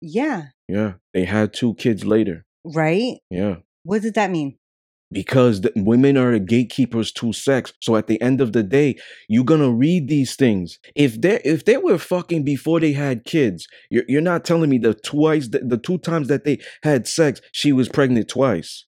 Yeah, 0.00 0.46
Yeah, 0.68 0.94
they 1.14 1.24
had 1.24 1.52
two 1.52 1.74
kids 1.74 2.04
later. 2.04 2.44
right? 2.64 3.14
Yeah, 3.30 3.56
What 3.84 4.02
does 4.02 4.12
that 4.12 4.30
mean? 4.30 4.56
Because 5.10 5.62
the, 5.62 5.72
women 5.76 6.16
are 6.16 6.38
gatekeepers 6.38 7.12
to 7.12 7.32
sex. 7.32 7.72
So 7.80 7.96
at 7.96 8.06
the 8.06 8.20
end 8.20 8.40
of 8.40 8.52
the 8.52 8.62
day, 8.62 8.96
you're 9.28 9.44
gonna 9.44 9.70
read 9.70 10.08
these 10.08 10.36
things. 10.36 10.78
If 10.94 11.20
they 11.20 11.40
if 11.44 11.64
they 11.64 11.76
were 11.76 11.98
fucking 11.98 12.44
before 12.44 12.80
they 12.80 12.92
had 12.92 13.24
kids, 13.24 13.66
you're 13.90 14.04
you're 14.08 14.20
not 14.20 14.44
telling 14.44 14.70
me 14.70 14.78
the 14.78 14.94
twice 14.94 15.48
the, 15.48 15.60
the 15.60 15.78
two 15.78 15.98
times 15.98 16.28
that 16.28 16.44
they 16.44 16.58
had 16.82 17.06
sex, 17.06 17.40
she 17.52 17.72
was 17.72 17.88
pregnant 17.88 18.28
twice. 18.28 18.84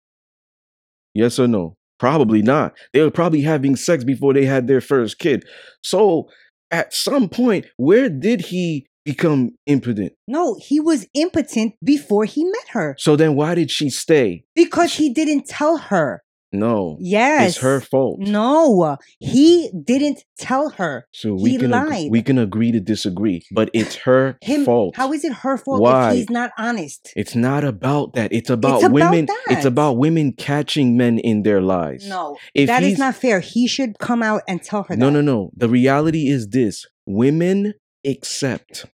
Yes 1.15 1.39
or 1.39 1.49
no? 1.49 1.77
Probably 1.99 2.43
not. 2.43 2.75
They 2.93 3.03
were 3.03 3.11
probably 3.11 3.43
having 3.43 3.77
sex 3.77 4.05
before 4.05 4.33
they 4.33 4.47
had 4.47 4.67
their 4.67 4.81
first 4.81 5.19
kid. 5.19 5.45
So 5.83 6.29
at 6.71 6.95
some 6.95 7.29
point, 7.29 7.67
where 7.77 8.09
did 8.09 8.41
he 8.41 8.87
become 9.13 9.41
impotent? 9.67 10.13
No, 10.27 10.57
he 10.69 10.79
was 10.81 11.07
impotent 11.15 11.75
before 11.85 12.25
he 12.25 12.45
met 12.45 12.69
her 12.77 12.89
So 12.99 13.17
then 13.17 13.35
why 13.35 13.55
did 13.55 13.71
she 13.71 13.89
stay? 13.91 14.45
because 14.55 14.91
he 15.01 15.07
didn't 15.13 15.45
tell 15.47 15.77
her. 15.93 16.23
No. 16.53 16.97
Yes. 17.01 17.51
It's 17.51 17.59
her 17.59 17.81
fault. 17.81 18.19
No, 18.19 18.97
he 19.21 19.71
didn't 19.85 20.25
tell 20.37 20.71
her. 20.71 21.07
So 21.13 21.35
we 21.35 21.51
He 21.51 21.59
can 21.59 21.73
ag- 21.73 22.11
we 22.11 22.23
can 22.23 22.39
agree 22.39 22.73
to 22.73 22.81
disagree, 22.81 23.39
but 23.53 23.71
it's 23.73 23.95
her 24.07 24.37
Him. 24.43 24.65
fault. 24.65 24.97
How 24.97 25.13
is 25.13 25.23
it 25.25 25.33
her 25.45 25.57
fault 25.57 25.81
Why? 25.81 26.11
if 26.11 26.17
he's 26.17 26.31
not 26.31 26.51
honest? 26.59 27.13
it's 27.15 27.37
not 27.37 27.63
about 27.63 28.15
that. 28.15 28.33
It's 28.33 28.51
about 28.51 28.81
about 28.83 28.93
women. 28.93 29.27
that. 29.27 29.45
It's 29.55 29.65
about 29.65 29.93
women 30.05 30.33
catching 30.33 30.97
men 30.97 31.21
in 31.21 31.45
their 31.45 31.61
lies. 31.61 32.03
No, 32.09 32.37
If 32.53 32.67
that 32.67 32.83
is 32.83 32.99
not 32.99 33.15
fair. 33.15 33.39
He 33.39 33.69
should 33.69 33.93
come 34.01 34.21
out 34.31 34.43
and 34.49 34.61
tell 34.61 34.83
her 34.89 34.97
No, 34.97 35.07
that. 35.07 35.13
no, 35.13 35.21
no. 35.21 35.39
The 35.57 35.69
reality 35.69 36.27
is 36.37 36.49
this: 36.49 36.85
women 37.07 37.75
accept, 38.05 38.87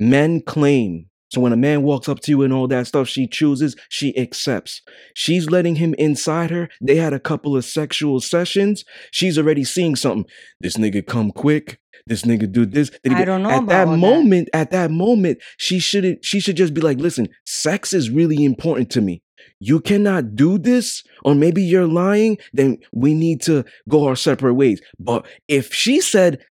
men 0.00 0.40
claim. 0.40 1.06
So 1.32 1.40
when 1.40 1.52
a 1.52 1.56
man 1.56 1.82
walks 1.82 2.08
up 2.08 2.18
to 2.20 2.32
you 2.32 2.42
and 2.42 2.52
all 2.52 2.66
that 2.66 2.88
stuff, 2.88 3.06
she 3.06 3.28
chooses, 3.28 3.76
she 3.88 4.16
accepts. 4.18 4.82
She's 5.14 5.48
letting 5.48 5.76
him 5.76 5.94
inside 5.96 6.50
her. 6.50 6.68
They 6.80 6.96
had 6.96 7.12
a 7.12 7.20
couple 7.20 7.56
of 7.56 7.64
sexual 7.64 8.18
sessions. 8.20 8.84
She's 9.12 9.38
already 9.38 9.62
seeing 9.62 9.94
something. 9.94 10.24
This 10.60 10.76
nigga 10.76 11.06
come 11.06 11.30
quick. 11.30 11.78
This 12.06 12.22
nigga 12.22 12.50
do 12.50 12.66
this. 12.66 12.90
I 13.08 13.20
do- 13.20 13.24
don't 13.26 13.42
know 13.44 13.50
At 13.50 13.66
that 13.68 13.86
all 13.86 13.92
that. 13.92 13.98
moment, 13.98 14.48
at 14.52 14.72
that 14.72 14.90
moment, 14.90 15.38
she 15.58 15.78
shouldn't. 15.78 16.24
She 16.24 16.40
should 16.40 16.56
just 16.56 16.74
be 16.74 16.80
like, 16.80 16.98
"Listen, 16.98 17.28
sex 17.46 17.92
is 17.92 18.10
really 18.10 18.42
important 18.44 18.90
to 18.90 19.00
me. 19.00 19.22
You 19.60 19.80
cannot 19.80 20.34
do 20.34 20.58
this, 20.58 21.02
or 21.24 21.34
maybe 21.34 21.62
you're 21.62 21.86
lying. 21.86 22.38
Then 22.54 22.78
we 22.92 23.14
need 23.14 23.42
to 23.42 23.64
go 23.88 24.06
our 24.06 24.16
separate 24.16 24.54
ways." 24.54 24.80
But 24.98 25.26
if 25.46 25.72
she 25.74 26.00
said, 26.00 26.38
"Mm, 26.38 26.44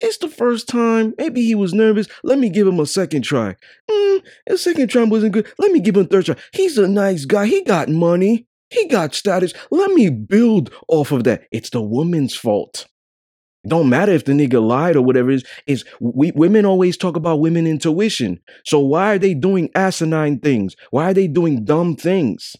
"It's 0.00 0.18
the 0.18 0.28
first 0.28 0.68
time. 0.68 1.14
Maybe 1.18 1.44
he 1.44 1.54
was 1.54 1.72
nervous. 1.74 2.06
Let 2.22 2.38
me 2.38 2.48
give 2.50 2.66
him 2.66 2.80
a 2.80 2.86
second 2.86 3.22
try. 3.22 3.56
Mm, 3.90 4.22
the 4.46 4.58
second 4.58 4.88
try 4.88 5.04
wasn't 5.04 5.32
good. 5.32 5.46
Let 5.58 5.72
me 5.72 5.80
give 5.80 5.96
him 5.96 6.04
a 6.04 6.08
third 6.08 6.26
try. 6.26 6.36
He's 6.52 6.78
a 6.78 6.88
nice 6.88 7.24
guy. 7.24 7.46
He 7.46 7.62
got 7.64 7.88
money. 7.88 8.46
He 8.70 8.88
got 8.88 9.14
status. 9.14 9.52
Let 9.70 9.92
me 9.92 10.10
build 10.10 10.70
off 10.88 11.12
of 11.12 11.24
that." 11.24 11.44
It's 11.50 11.70
the 11.70 11.82
woman's 11.82 12.34
fault. 12.34 12.86
It 13.64 13.70
don't 13.70 13.88
matter 13.88 14.12
if 14.12 14.24
the 14.24 14.32
nigga 14.32 14.64
lied 14.66 14.96
or 14.96 15.02
whatever 15.02 15.30
it 15.30 15.36
is. 15.36 15.44
Is 15.66 15.84
we 16.00 16.32
women 16.32 16.64
always 16.66 16.96
talk 16.96 17.16
about 17.16 17.40
women 17.40 17.66
intuition. 17.66 18.40
So 18.64 18.80
why 18.80 19.14
are 19.14 19.18
they 19.18 19.34
doing 19.34 19.70
asinine 19.74 20.40
things? 20.40 20.76
Why 20.90 21.10
are 21.10 21.14
they 21.14 21.26
doing 21.28 21.64
dumb 21.64 21.96
things? 21.96 22.54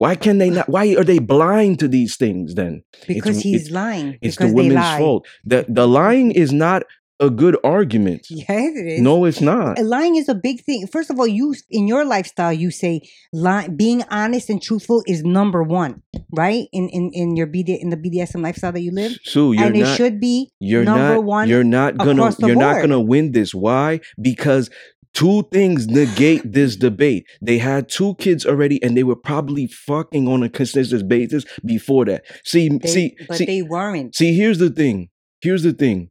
Why 0.00 0.14
can 0.16 0.38
they 0.38 0.48
not? 0.48 0.66
Why 0.66 0.96
are 0.96 1.04
they 1.04 1.18
blind 1.18 1.78
to 1.80 1.86
these 1.86 2.16
things 2.16 2.54
then? 2.54 2.82
because 3.06 3.36
it's- 3.36 3.42
he's 3.42 3.62
it's- 3.68 3.70
lying. 3.70 4.16
It's 4.22 4.34
because 4.36 4.52
the 4.52 4.56
they 4.56 4.68
women's 4.68 4.96
fault. 4.96 5.26
The 5.44 5.66
the 5.68 5.86
lying 5.86 6.30
is 6.32 6.52
not 6.54 6.84
a 7.20 7.28
good 7.28 7.54
argument. 7.62 8.22
Yes, 8.30 8.48
it 8.80 8.86
is. 8.94 9.00
No, 9.02 9.26
it's 9.26 9.42
not. 9.42 9.78
Lying 9.78 10.16
is 10.16 10.26
a 10.30 10.34
big 10.34 10.64
thing. 10.64 10.86
First 10.86 11.10
of 11.10 11.20
all, 11.20 11.26
you 11.26 11.54
in 11.68 11.86
your 11.86 12.06
lifestyle, 12.06 12.50
you 12.64 12.70
say 12.70 13.02
lie, 13.30 13.68
being 13.68 14.02
honest 14.10 14.48
and 14.48 14.62
truthful 14.62 15.04
is 15.06 15.22
number 15.22 15.62
one, 15.62 16.00
right? 16.32 16.64
In 16.72 16.88
in 16.88 17.10
in 17.12 17.36
your 17.36 17.46
BD 17.46 17.76
in 17.78 17.90
the 17.90 17.98
BDSM 17.98 18.40
lifestyle 18.42 18.72
that 18.72 18.80
you 18.80 18.92
live, 19.02 19.12
Sue, 19.22 19.52
you're 19.52 19.66
and 19.66 19.76
it 19.76 19.86
should 19.98 20.18
be 20.18 20.50
you're 20.60 20.84
number 20.84 21.16
not. 21.20 21.24
one 21.24 21.48
You're 21.50 21.70
not 21.80 21.98
gonna. 21.98 22.34
You're 22.40 22.56
not 22.56 22.80
gonna 22.80 23.04
win 23.12 23.32
this. 23.32 23.52
Why? 23.52 24.00
Because 24.18 24.70
two 25.14 25.46
things 25.52 25.86
negate 25.86 26.52
this 26.52 26.76
debate. 26.76 27.26
They 27.42 27.58
had 27.58 27.88
two 27.88 28.14
kids 28.16 28.46
already, 28.46 28.82
and 28.82 28.96
they 28.96 29.02
were 29.02 29.16
probably 29.16 29.66
fucking 29.66 30.28
on 30.28 30.42
a 30.42 30.48
consistent 30.48 31.08
basis 31.08 31.44
before 31.64 32.04
that. 32.06 32.24
See, 32.44 32.68
They, 32.68 32.88
see, 32.88 33.16
but 33.28 33.38
see. 33.38 33.44
they 33.44 33.62
weren't. 33.62 34.14
See, 34.14 34.34
here's 34.34 34.58
the 34.58 34.70
thing. 34.70 35.08
Here's 35.40 35.62
the 35.62 35.72
thing. 35.72 36.10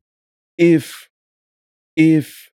If 0.57 1.07
if 1.95 2.49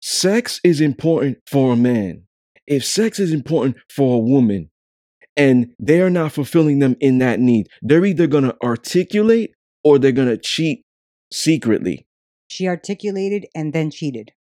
sex 0.00 0.60
is 0.64 0.80
important 0.80 1.38
for 1.46 1.72
a 1.72 1.76
man, 1.76 2.24
if 2.66 2.84
sex 2.84 3.18
is 3.18 3.32
important 3.32 3.76
for 3.88 4.16
a 4.16 4.18
woman, 4.18 4.70
and 5.36 5.72
they're 5.78 6.10
not 6.10 6.32
fulfilling 6.32 6.78
them 6.80 6.96
in 7.00 7.18
that 7.18 7.40
need, 7.40 7.68
they're 7.82 8.04
either 8.04 8.26
gonna 8.26 8.54
articulate 8.62 9.54
or 9.84 9.98
they're 9.98 10.12
gonna 10.12 10.36
cheat 10.36 10.84
secretly. 11.32 12.06
She 12.48 12.66
articulated 12.66 13.46
and 13.54 13.72
then 13.72 13.90
cheated. 13.90 14.32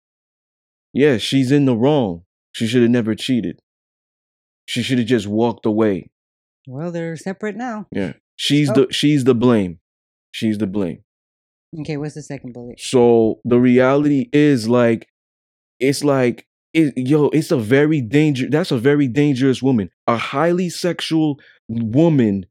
Yeah, 0.94 1.18
she's 1.18 1.52
in 1.52 1.66
the 1.66 1.76
wrong. 1.76 2.24
She 2.52 2.68
should 2.68 2.82
have 2.82 2.92
never 2.92 3.16
cheated. 3.16 3.60
She 4.68 4.82
should 4.84 4.98
have 5.00 5.08
just 5.08 5.28
walked 5.28 5.66
away. 5.66 6.10
Well, 6.68 6.92
they're 6.92 7.16
separate 7.16 7.56
now. 7.56 7.88
Yeah. 7.92 8.14
She's 8.36 8.70
Oh. 8.70 8.74
the 8.86 8.94
she's 8.94 9.24
the 9.24 9.36
blame. 9.36 9.80
She's 10.32 10.58
the 10.58 10.68
blame. 10.68 11.04
Okay, 11.82 11.98
what's 11.98 12.16
the 12.16 12.22
second 12.24 12.54
bullet? 12.54 12.80
So 12.80 13.40
the 13.44 13.60
reality 13.60 14.30
is 14.34 14.68
like, 14.68 15.08
it's 15.80 16.04
like, 16.04 16.46
it, 16.74 16.94
yo, 16.98 17.30
it's 17.30 17.52
a 17.52 17.58
very 17.58 18.02
danger. 18.02 18.48
That's 18.50 18.72
a 18.72 18.78
very 18.78 19.08
dangerous 19.08 19.62
woman. 19.62 19.90
A 20.08 20.18
highly 20.18 20.70
sexual 20.70 21.40
woman 21.68 22.46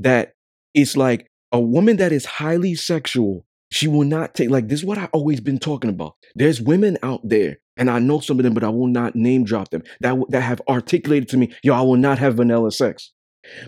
that 0.00 0.34
is 0.74 0.96
like 0.96 1.26
a 1.52 1.60
woman 1.60 1.96
that 1.96 2.12
is 2.12 2.24
highly 2.24 2.74
sexual. 2.74 3.44
She 3.72 3.86
will 3.88 4.04
not 4.04 4.34
take 4.34 4.50
like 4.50 4.68
this. 4.68 4.80
Is 4.80 4.84
what 4.86 4.98
I 4.98 5.06
always 5.12 5.40
been 5.40 5.58
talking 5.58 5.90
about. 5.90 6.14
There's 6.34 6.60
women 6.60 6.98
out 7.02 7.20
there, 7.28 7.58
and 7.80 7.90
I 7.90 7.98
know 7.98 8.20
some 8.20 8.38
of 8.38 8.44
them, 8.44 8.54
but 8.54 8.62
I 8.62 8.68
will 8.68 8.86
not 8.86 9.16
name 9.16 9.42
drop 9.42 9.70
them. 9.70 9.82
That 10.00 10.16
that 10.28 10.42
have 10.42 10.60
articulated 10.68 11.28
to 11.30 11.36
me, 11.38 11.52
yo, 11.64 11.74
I 11.74 11.80
will 11.80 11.96
not 11.96 12.18
have 12.18 12.36
vanilla 12.36 12.70
sex, 12.70 13.10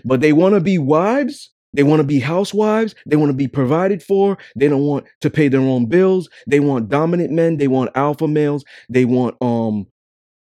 but 0.05 0.21
they 0.21 0.31
want 0.31 0.53
to 0.55 0.61
be 0.61 0.77
wives. 0.77 1.49
They 1.75 1.81
want 1.81 2.01
to 2.01 2.07
be 2.07 2.19
housewives. 2.19 2.93
They 3.07 3.15
want 3.15 3.31
to 3.31 3.35
be 3.35 3.47
provided 3.47 4.03
for. 4.03 4.37
They 4.55 4.67
don't 4.67 4.83
want 4.83 5.07
to 5.21 5.31
pay 5.31 5.47
their 5.47 5.59
own 5.59 5.87
bills. 5.87 6.29
They 6.45 6.59
want 6.59 6.87
dominant 6.89 7.31
men. 7.31 7.57
They 7.57 7.67
want 7.67 7.89
alpha 7.95 8.27
males. 8.27 8.63
They 8.87 9.05
want 9.05 9.35
um 9.41 9.87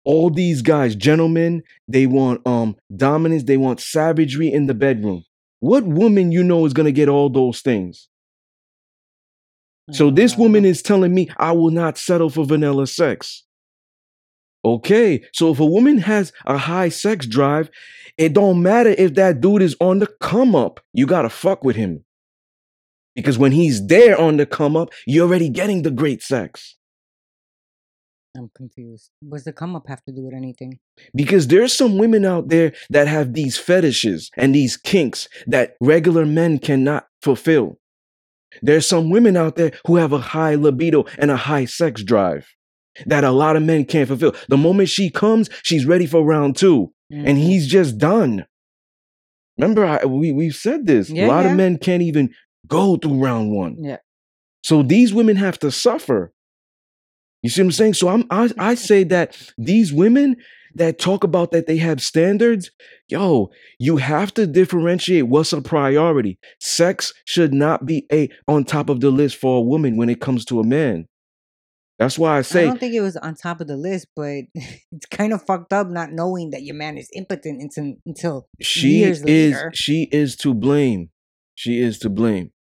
all 0.04 0.30
these 0.30 0.61
guys, 0.61 0.96
gentlemen. 0.96 1.62
They 1.87 2.06
want 2.06 2.44
um 2.46 2.76
dominance. 2.96 3.44
They 3.44 3.56
want 3.56 3.78
savagery 3.80 4.52
in 4.52 4.66
the 4.66 4.74
bedroom. 4.74 5.24
What 5.61 5.85
woman 5.85 6.33
you 6.33 6.42
know 6.42 6.66
is 6.66 6.72
gonna 6.72 6.90
get 6.90 7.09
all 7.09 7.30
those 7.30 7.61
things? 7.61 8.09
So 9.92 10.11
this 10.11 10.37
woman 10.37 10.64
is 10.64 10.83
telling 10.83 11.14
me 11.14 11.28
I 11.37 11.52
will 11.52 11.70
not 11.70 11.98
settle 11.98 12.30
for 12.30 12.44
vanilla 12.44 12.88
sex. 12.88 13.44
Okay, 14.64 15.25
so 15.33 15.51
if 15.53 15.61
a 15.61 15.64
woman 15.64 15.99
has 15.99 16.33
a 16.44 16.59
high 16.59 16.90
sex 16.90 17.27
drive, 17.27 17.70
it 18.18 18.35
don't 18.35 18.62
matter 18.62 18.90
if 18.90 19.14
that 19.14 19.40
dude 19.40 19.62
is 19.62 19.75
on 19.81 20.01
the 20.01 20.07
come 20.20 20.55
up. 20.55 20.81
You 20.92 21.07
gotta 21.07 21.31
fuck 21.31 21.64
with 21.64 21.77
him. 21.77 22.05
Because 23.14 23.38
when 23.38 23.53
he's 23.53 23.87
there 23.87 24.20
on 24.20 24.37
the 24.37 24.46
come 24.46 24.77
up, 24.77 24.90
you're 25.07 25.27
already 25.27 25.49
getting 25.49 25.83
the 25.83 25.90
great 25.90 26.23
sex. 26.23 26.77
I'm 28.37 28.51
confused. 28.55 29.11
What's 29.20 29.44
the 29.44 29.53
come 29.53 29.75
up 29.75 29.88
have 29.88 30.05
to 30.05 30.12
do 30.12 30.23
with 30.23 30.35
anything? 30.35 30.79
Because 31.14 31.49
there's 31.49 31.73
some 31.73 31.99
women 31.99 32.25
out 32.25 32.49
there 32.49 32.73
that 32.90 33.09
have 33.09 33.33
these 33.33 33.59
fetishes 33.59 34.31
and 34.37 34.55
these 34.55 34.77
kinks 34.77 35.29
that 35.46 35.77
regular 35.81 36.25
men 36.25 36.59
cannot 36.59 37.09
fulfill. 37.23 37.79
There's 38.62 38.87
some 38.87 39.11
women 39.11 39.37
out 39.37 39.57
there 39.57 39.73
who 39.87 39.96
have 39.96 40.12
a 40.12 40.18
high 40.18 40.55
libido 40.55 41.07
and 41.18 41.31
a 41.31 41.37
high 41.37 41.64
sex 41.64 42.05
drive 42.05 42.55
that 43.07 43.24
a 43.24 43.31
lot 43.31 43.57
of 43.57 43.62
men 43.62 43.85
can't 43.85 44.09
fulfill. 44.09 44.35
The 44.48 44.57
moment 44.57 44.88
she 44.88 45.11
comes, 45.11 45.48
she's 45.62 45.87
ready 45.87 46.07
for 46.07 46.24
round 46.24 46.57
two, 46.57 46.92
and 47.11 47.37
Mhm. 47.38 47.42
he's 47.42 47.66
just 47.66 47.98
done. 47.98 48.46
Remember, 49.59 49.85
I, 49.85 50.05
we 50.07 50.33
we've 50.33 50.55
said 50.55 50.87
this. 50.87 51.11
Yeah, 51.11 51.26
a 51.26 51.29
lot 51.29 51.44
yeah. 51.44 51.50
of 51.50 51.57
men 51.57 51.79
can't 51.79 52.03
even 52.03 52.31
go 52.66 52.96
through 52.96 53.22
round 53.22 53.53
one. 53.53 53.76
yeah. 53.79 53.98
So 54.62 54.83
these 54.83 55.12
women 55.14 55.37
have 55.37 55.59
to 55.61 55.70
suffer. 55.70 56.33
You 57.42 57.48
see 57.50 57.62
what 57.62 57.66
I'm 57.66 57.72
saying? 57.72 57.94
So 57.94 58.09
I'm 58.09 58.24
I, 58.31 58.50
I 58.59 58.74
say 58.74 59.05
that 59.05 59.37
these 59.59 59.92
women 59.92 60.37
that 60.74 60.98
talk 60.98 61.24
about 61.24 61.50
that 61.50 61.66
they 61.66 61.79
have 61.79 62.00
standards, 62.00 62.70
yo, 63.09 63.50
you 63.79 63.96
have 63.96 64.33
to 64.35 64.46
differentiate 64.46 65.26
what's 65.26 65.53
a 65.53 65.61
priority. 65.61 66.38
Sex 66.61 67.12
should 67.24 67.53
not 67.53 67.87
be 67.87 68.07
a 68.12 68.29
on 68.46 68.64
top 68.64 68.88
of 68.88 69.00
the 69.00 69.11
list 69.11 69.37
for 69.37 69.59
a 69.59 69.62
woman 69.62 69.96
when 69.96 70.09
it 70.09 70.20
comes 70.20 70.44
to 70.46 70.61
a 70.61 70.64
man. 70.64 71.07
That's 72.00 72.18
why 72.18 72.38
I 72.38 72.40
say 72.40 72.62
I 72.62 72.64
don't 72.64 72.80
think 72.80 72.94
it 72.94 73.02
was 73.02 73.18
on 73.18 73.34
top 73.34 73.60
of 73.60 73.66
the 73.66 73.76
list, 73.76 74.06
but 74.16 74.44
it's 74.54 75.06
kind 75.10 75.34
of 75.34 75.42
fucked 75.42 75.74
up 75.74 75.86
not 75.88 76.12
knowing 76.12 76.48
that 76.50 76.62
your 76.62 76.74
man 76.74 76.96
is 76.96 77.10
impotent 77.14 77.60
until 77.60 77.94
until 78.06 78.48
she 78.58 79.00
years 79.00 79.18
is 79.18 79.54
later. 79.54 79.70
she 79.74 80.08
is 80.10 80.34
to 80.36 80.54
blame. 80.54 81.10
She 81.56 81.78
is 81.78 81.98
to 81.98 82.08
blame. 82.08 82.52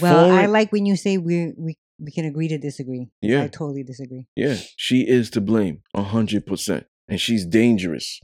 Well, 0.00 0.30
I 0.32 0.46
like 0.46 0.72
when 0.72 0.86
you 0.86 0.96
say 0.96 1.18
we 1.18 1.52
we 1.58 1.76
we 1.98 2.10
can 2.10 2.24
agree 2.24 2.48
to 2.48 2.56
disagree. 2.56 3.08
Yeah, 3.20 3.42
I 3.42 3.48
totally 3.48 3.82
disagree. 3.82 4.26
yeah, 4.34 4.56
she 4.76 5.06
is 5.06 5.28
to 5.30 5.42
blame 5.42 5.82
a 5.92 6.02
hundred 6.02 6.46
percent, 6.46 6.86
and 7.06 7.20
she's 7.20 7.44
dangerous. 7.44 8.18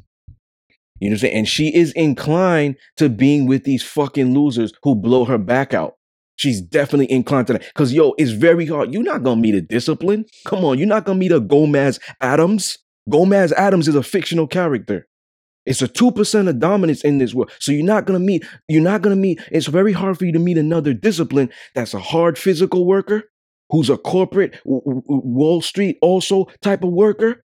You 1.00 1.10
know 1.10 1.12
what 1.12 1.16
I'm 1.16 1.18
saying? 1.18 1.36
And 1.36 1.48
she 1.48 1.76
is 1.76 1.92
inclined 1.92 2.76
to 2.96 3.10
being 3.10 3.46
with 3.46 3.64
these 3.64 3.82
fucking 3.82 4.32
losers 4.32 4.72
who 4.82 4.94
blow 4.94 5.26
her 5.26 5.36
back 5.36 5.74
out. 5.74 5.95
She's 6.36 6.60
definitely 6.60 7.10
inclined 7.10 7.46
to 7.48 7.54
that. 7.54 7.74
Cause 7.74 7.92
yo, 7.92 8.14
it's 8.18 8.30
very 8.32 8.66
hard. 8.66 8.92
You're 8.92 9.02
not 9.02 9.22
gonna 9.22 9.40
meet 9.40 9.54
a 9.54 9.60
discipline. 9.62 10.26
Come 10.44 10.64
on, 10.64 10.78
you're 10.78 10.86
not 10.88 11.04
gonna 11.04 11.18
meet 11.18 11.32
a 11.32 11.40
Gomez 11.40 11.98
Addams. 12.20 12.78
Gomez 13.08 13.52
Addams 13.52 13.88
is 13.88 13.94
a 13.94 14.02
fictional 14.02 14.46
character. 14.46 15.06
It's 15.64 15.82
a 15.82 15.88
two 15.88 16.12
percent 16.12 16.48
of 16.48 16.60
dominance 16.60 17.02
in 17.02 17.18
this 17.18 17.34
world. 17.34 17.50
So 17.58 17.72
you're 17.72 17.84
not 17.84 18.06
gonna 18.06 18.20
meet. 18.20 18.44
You're 18.68 18.82
not 18.82 19.02
gonna 19.02 19.16
meet. 19.16 19.40
It's 19.50 19.66
very 19.66 19.92
hard 19.92 20.18
for 20.18 20.24
you 20.24 20.32
to 20.32 20.38
meet 20.38 20.58
another 20.58 20.94
discipline 20.94 21.50
that's 21.74 21.94
a 21.94 21.98
hard 21.98 22.38
physical 22.38 22.86
worker, 22.86 23.24
who's 23.70 23.90
a 23.90 23.96
corporate 23.96 24.60
Wall 24.64 25.60
Street 25.62 25.98
also 26.02 26.46
type 26.62 26.84
of 26.84 26.90
worker, 26.92 27.42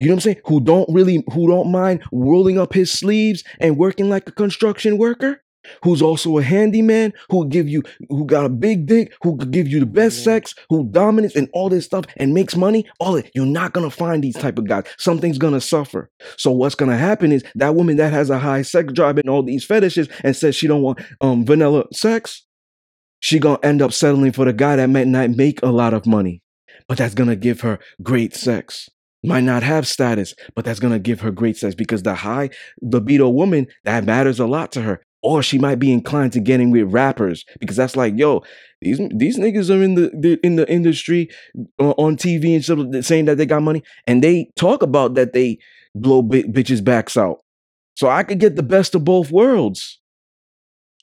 You 0.00 0.08
know 0.08 0.14
what 0.14 0.16
I'm 0.16 0.20
saying? 0.20 0.40
Who 0.46 0.60
don't 0.60 0.88
really, 0.92 1.22
who 1.32 1.46
don't 1.46 1.70
mind 1.70 2.02
rolling 2.10 2.58
up 2.58 2.72
his 2.72 2.90
sleeves 2.90 3.44
and 3.60 3.76
working 3.76 4.08
like 4.08 4.26
a 4.28 4.32
construction 4.32 4.96
worker. 4.96 5.42
Who's 5.82 6.02
also 6.02 6.38
a 6.38 6.42
handyman, 6.42 7.12
who 7.30 7.46
give 7.48 7.68
you, 7.68 7.82
who 8.08 8.24
got 8.26 8.44
a 8.44 8.48
big 8.48 8.86
dick, 8.86 9.12
who 9.22 9.36
could 9.36 9.50
give 9.50 9.68
you 9.68 9.80
the 9.80 9.86
best 9.86 10.24
sex, 10.24 10.54
who 10.68 10.84
dominates 10.90 11.36
and 11.36 11.48
all 11.52 11.68
this 11.68 11.84
stuff 11.84 12.04
and 12.16 12.34
makes 12.34 12.56
money. 12.56 12.86
All 12.98 13.16
it, 13.16 13.30
you're 13.34 13.46
not 13.46 13.72
gonna 13.72 13.90
find 13.90 14.22
these 14.22 14.36
type 14.36 14.58
of 14.58 14.66
guys. 14.66 14.84
Something's 14.98 15.38
gonna 15.38 15.60
suffer. 15.60 16.10
So 16.36 16.50
what's 16.50 16.74
gonna 16.74 16.96
happen 16.96 17.32
is 17.32 17.44
that 17.54 17.74
woman 17.74 17.96
that 17.96 18.12
has 18.12 18.30
a 18.30 18.38
high 18.38 18.62
sex 18.62 18.92
drive 18.92 19.18
and 19.18 19.28
all 19.28 19.42
these 19.42 19.64
fetishes 19.64 20.08
and 20.24 20.36
says 20.36 20.54
she 20.54 20.66
don't 20.66 20.82
want 20.82 21.00
um 21.20 21.44
vanilla 21.44 21.84
sex, 21.92 22.44
she 23.20 23.38
gonna 23.38 23.58
end 23.62 23.82
up 23.82 23.92
settling 23.92 24.32
for 24.32 24.44
the 24.44 24.52
guy 24.52 24.76
that 24.76 24.88
might 24.88 25.06
not 25.06 25.30
make 25.30 25.62
a 25.62 25.70
lot 25.70 25.94
of 25.94 26.06
money, 26.06 26.42
but 26.88 26.98
that's 26.98 27.14
gonna 27.14 27.36
give 27.36 27.60
her 27.60 27.78
great 28.02 28.34
sex. 28.34 28.88
Might 29.22 29.44
not 29.44 29.62
have 29.62 29.86
status, 29.86 30.34
but 30.54 30.64
that's 30.64 30.80
gonna 30.80 30.98
give 30.98 31.20
her 31.20 31.30
great 31.30 31.56
sex 31.58 31.74
because 31.74 32.02
the 32.02 32.14
high 32.14 32.50
libido 32.80 33.28
woman 33.28 33.66
that 33.84 34.04
matters 34.04 34.40
a 34.40 34.46
lot 34.46 34.72
to 34.72 34.82
her. 34.82 35.02
Or 35.22 35.42
she 35.42 35.58
might 35.58 35.78
be 35.78 35.92
inclined 35.92 36.32
to 36.32 36.40
getting 36.40 36.70
with 36.70 36.92
rappers 36.92 37.44
because 37.58 37.76
that's 37.76 37.94
like, 37.94 38.14
yo, 38.16 38.42
these 38.80 38.98
these 39.14 39.38
niggas 39.38 39.68
are 39.68 39.82
in 39.82 39.94
the, 39.94 40.10
the 40.18 40.40
in 40.42 40.56
the 40.56 40.66
industry 40.72 41.28
uh, 41.78 41.90
on 41.98 42.16
TV 42.16 42.54
and 42.54 42.64
stuff 42.64 43.04
saying 43.04 43.26
that 43.26 43.36
they 43.36 43.44
got 43.44 43.62
money, 43.62 43.82
and 44.06 44.24
they 44.24 44.50
talk 44.56 44.82
about 44.82 45.14
that 45.14 45.34
they 45.34 45.58
blow 45.94 46.22
bi- 46.22 46.44
bitches 46.44 46.82
backs 46.82 47.18
out. 47.18 47.40
So 47.96 48.08
I 48.08 48.22
could 48.22 48.40
get 48.40 48.56
the 48.56 48.62
best 48.62 48.94
of 48.94 49.04
both 49.04 49.30
worlds. 49.30 50.00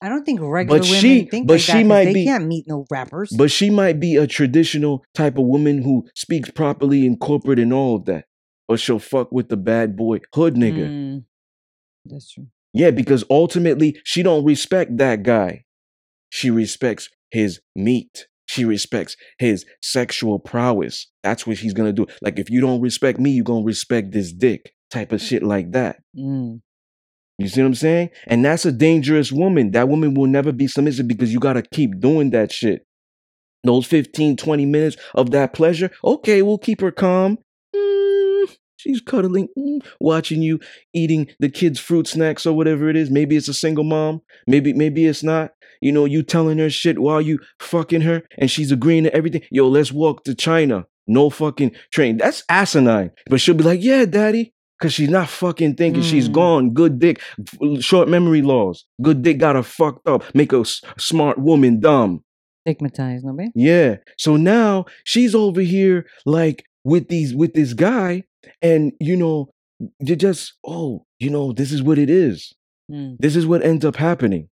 I 0.01 0.09
don't 0.09 0.23
think 0.25 0.39
regular 0.41 0.79
But 0.79 0.85
women 0.87 0.99
she- 1.01 1.25
think 1.25 1.47
but 1.47 1.53
like 1.55 1.61
she 1.61 1.71
that 1.73 1.85
might 1.85 2.05
they 2.05 2.13
be- 2.15 2.25
can't 2.25 2.47
meet 2.47 2.65
no 2.67 2.87
rappers. 2.89 3.31
But 3.37 3.51
she 3.51 3.69
might 3.69 3.99
be 3.99 4.15
a 4.15 4.25
traditional 4.25 5.03
type 5.13 5.37
of 5.37 5.45
woman 5.45 5.83
who 5.83 6.07
speaks 6.15 6.49
properly 6.49 7.05
in 7.05 7.17
corporate 7.17 7.59
and 7.59 7.71
all 7.71 7.97
of 7.97 8.05
that. 8.05 8.25
But 8.67 8.79
she'll 8.79 8.97
fuck 8.99 9.31
with 9.31 9.49
the 9.49 9.57
bad 9.57 9.95
boy 9.95 10.21
hood 10.33 10.55
nigga. 10.55 10.87
Mm, 10.89 11.23
that's 12.05 12.31
true. 12.31 12.47
Yeah, 12.73 12.91
because 12.91 13.23
ultimately 13.29 13.99
she 14.03 14.23
don't 14.23 14.45
respect 14.45 14.97
that 14.97 15.23
guy. 15.23 15.63
She 16.29 16.49
respects 16.49 17.09
his 17.31 17.59
meat. 17.75 18.27
She 18.45 18.65
respects 18.65 19.15
his 19.39 19.65
sexual 19.81 20.39
prowess. 20.39 21.07
That's 21.23 21.45
what 21.45 21.57
she's 21.57 21.73
gonna 21.73 21.93
do. 21.93 22.07
Like 22.21 22.39
if 22.39 22.49
you 22.49 22.61
don't 22.61 22.81
respect 22.81 23.19
me, 23.19 23.31
you 23.31 23.43
gonna 23.43 23.65
respect 23.65 24.11
this 24.11 24.31
dick. 24.31 24.73
Type 24.89 25.11
of 25.11 25.21
shit 25.21 25.43
like 25.43 25.71
that. 25.73 25.97
Mm. 26.17 26.61
You 27.37 27.47
see 27.47 27.61
what 27.61 27.67
I'm 27.67 27.75
saying? 27.75 28.09
And 28.25 28.43
that's 28.43 28.65
a 28.65 28.71
dangerous 28.71 29.31
woman. 29.31 29.71
That 29.71 29.89
woman 29.89 30.13
will 30.13 30.27
never 30.27 30.51
be 30.51 30.67
submissive 30.67 31.07
because 31.07 31.33
you 31.33 31.39
gotta 31.39 31.61
keep 31.61 31.99
doing 31.99 32.29
that 32.31 32.51
shit. 32.51 32.85
Those 33.63 33.85
15, 33.85 34.37
20 34.37 34.65
minutes 34.65 34.95
of 35.13 35.31
that 35.31 35.53
pleasure, 35.53 35.91
okay, 36.03 36.41
we'll 36.41 36.57
keep 36.57 36.79
her 36.81 36.91
calm. 36.91 37.37
Mm, 38.87 38.93
she's 38.93 39.01
cuddling, 39.01 39.47
mm, 39.57 39.85
watching 39.99 40.41
you 40.41 40.59
eating 40.93 41.27
the 41.39 41.49
kids' 41.49 41.79
fruit 41.79 42.07
snacks 42.07 42.45
or 42.45 42.53
whatever 42.55 42.89
it 42.89 42.95
is. 42.95 43.09
Maybe 43.11 43.35
it's 43.35 43.47
a 43.47 43.53
single 43.53 43.83
mom. 43.83 44.21
Maybe, 44.47 44.73
maybe 44.73 45.05
it's 45.05 45.23
not. 45.23 45.51
You 45.81 45.91
know, 45.91 46.05
you 46.05 46.23
telling 46.23 46.57
her 46.57 46.69
shit 46.69 46.97
while 46.99 47.21
you 47.21 47.39
fucking 47.59 48.01
her 48.01 48.23
and 48.39 48.49
she's 48.49 48.71
agreeing 48.71 49.03
to 49.03 49.13
everything. 49.13 49.43
Yo, 49.51 49.67
let's 49.67 49.91
walk 49.91 50.23
to 50.23 50.33
China. 50.33 50.85
No 51.05 51.29
fucking 51.29 51.71
train. 51.91 52.17
That's 52.17 52.43
asinine. 52.49 53.11
But 53.29 53.39
she'll 53.41 53.55
be 53.55 53.63
like, 53.63 53.83
yeah, 53.83 54.05
daddy. 54.05 54.53
Cause 54.81 54.93
she's 54.93 55.09
not 55.09 55.27
fucking 55.27 55.73
thinking 55.73 56.03
She's 56.03 56.27
gone. 56.29 56.69
Good 56.71 56.99
dick, 56.99 57.19
short 57.79 58.07
memory 58.07 58.43
laws. 58.43 58.85
Good 59.01 59.23
dick 59.23 59.39
got 59.39 59.55
her 59.55 59.63
fucked 59.63 60.07
up. 60.07 60.23
Make 60.35 60.53
a 60.53 60.59
s- 60.59 60.81
smart 60.99 61.39
woman 61.39 61.79
dumb. 61.79 62.23
Stigmatized, 62.67 63.25
no 63.25 63.33
babe? 63.33 63.49
Yeah. 63.55 63.95
So 64.19 64.35
now 64.35 64.85
she's 65.03 65.33
over 65.33 65.61
here 65.61 66.05
like 66.27 66.63
with 66.83 67.07
these 67.07 67.33
with 67.33 67.53
this 67.53 67.73
guy, 67.73 68.23
and 68.61 68.91
you 68.99 69.15
know, 69.15 69.49
you 69.99 70.15
just 70.15 70.53
oh, 70.65 71.05
you 71.19 71.29
know, 71.29 71.51
this 71.51 71.71
is 71.71 71.81
what 71.81 71.97
it 71.97 72.09
is. 72.09 72.53
Mm. 72.91 73.17
This 73.19 73.35
is 73.35 73.45
what 73.45 73.63
ends 73.63 73.85
up 73.85 73.95
happening. 73.95 74.49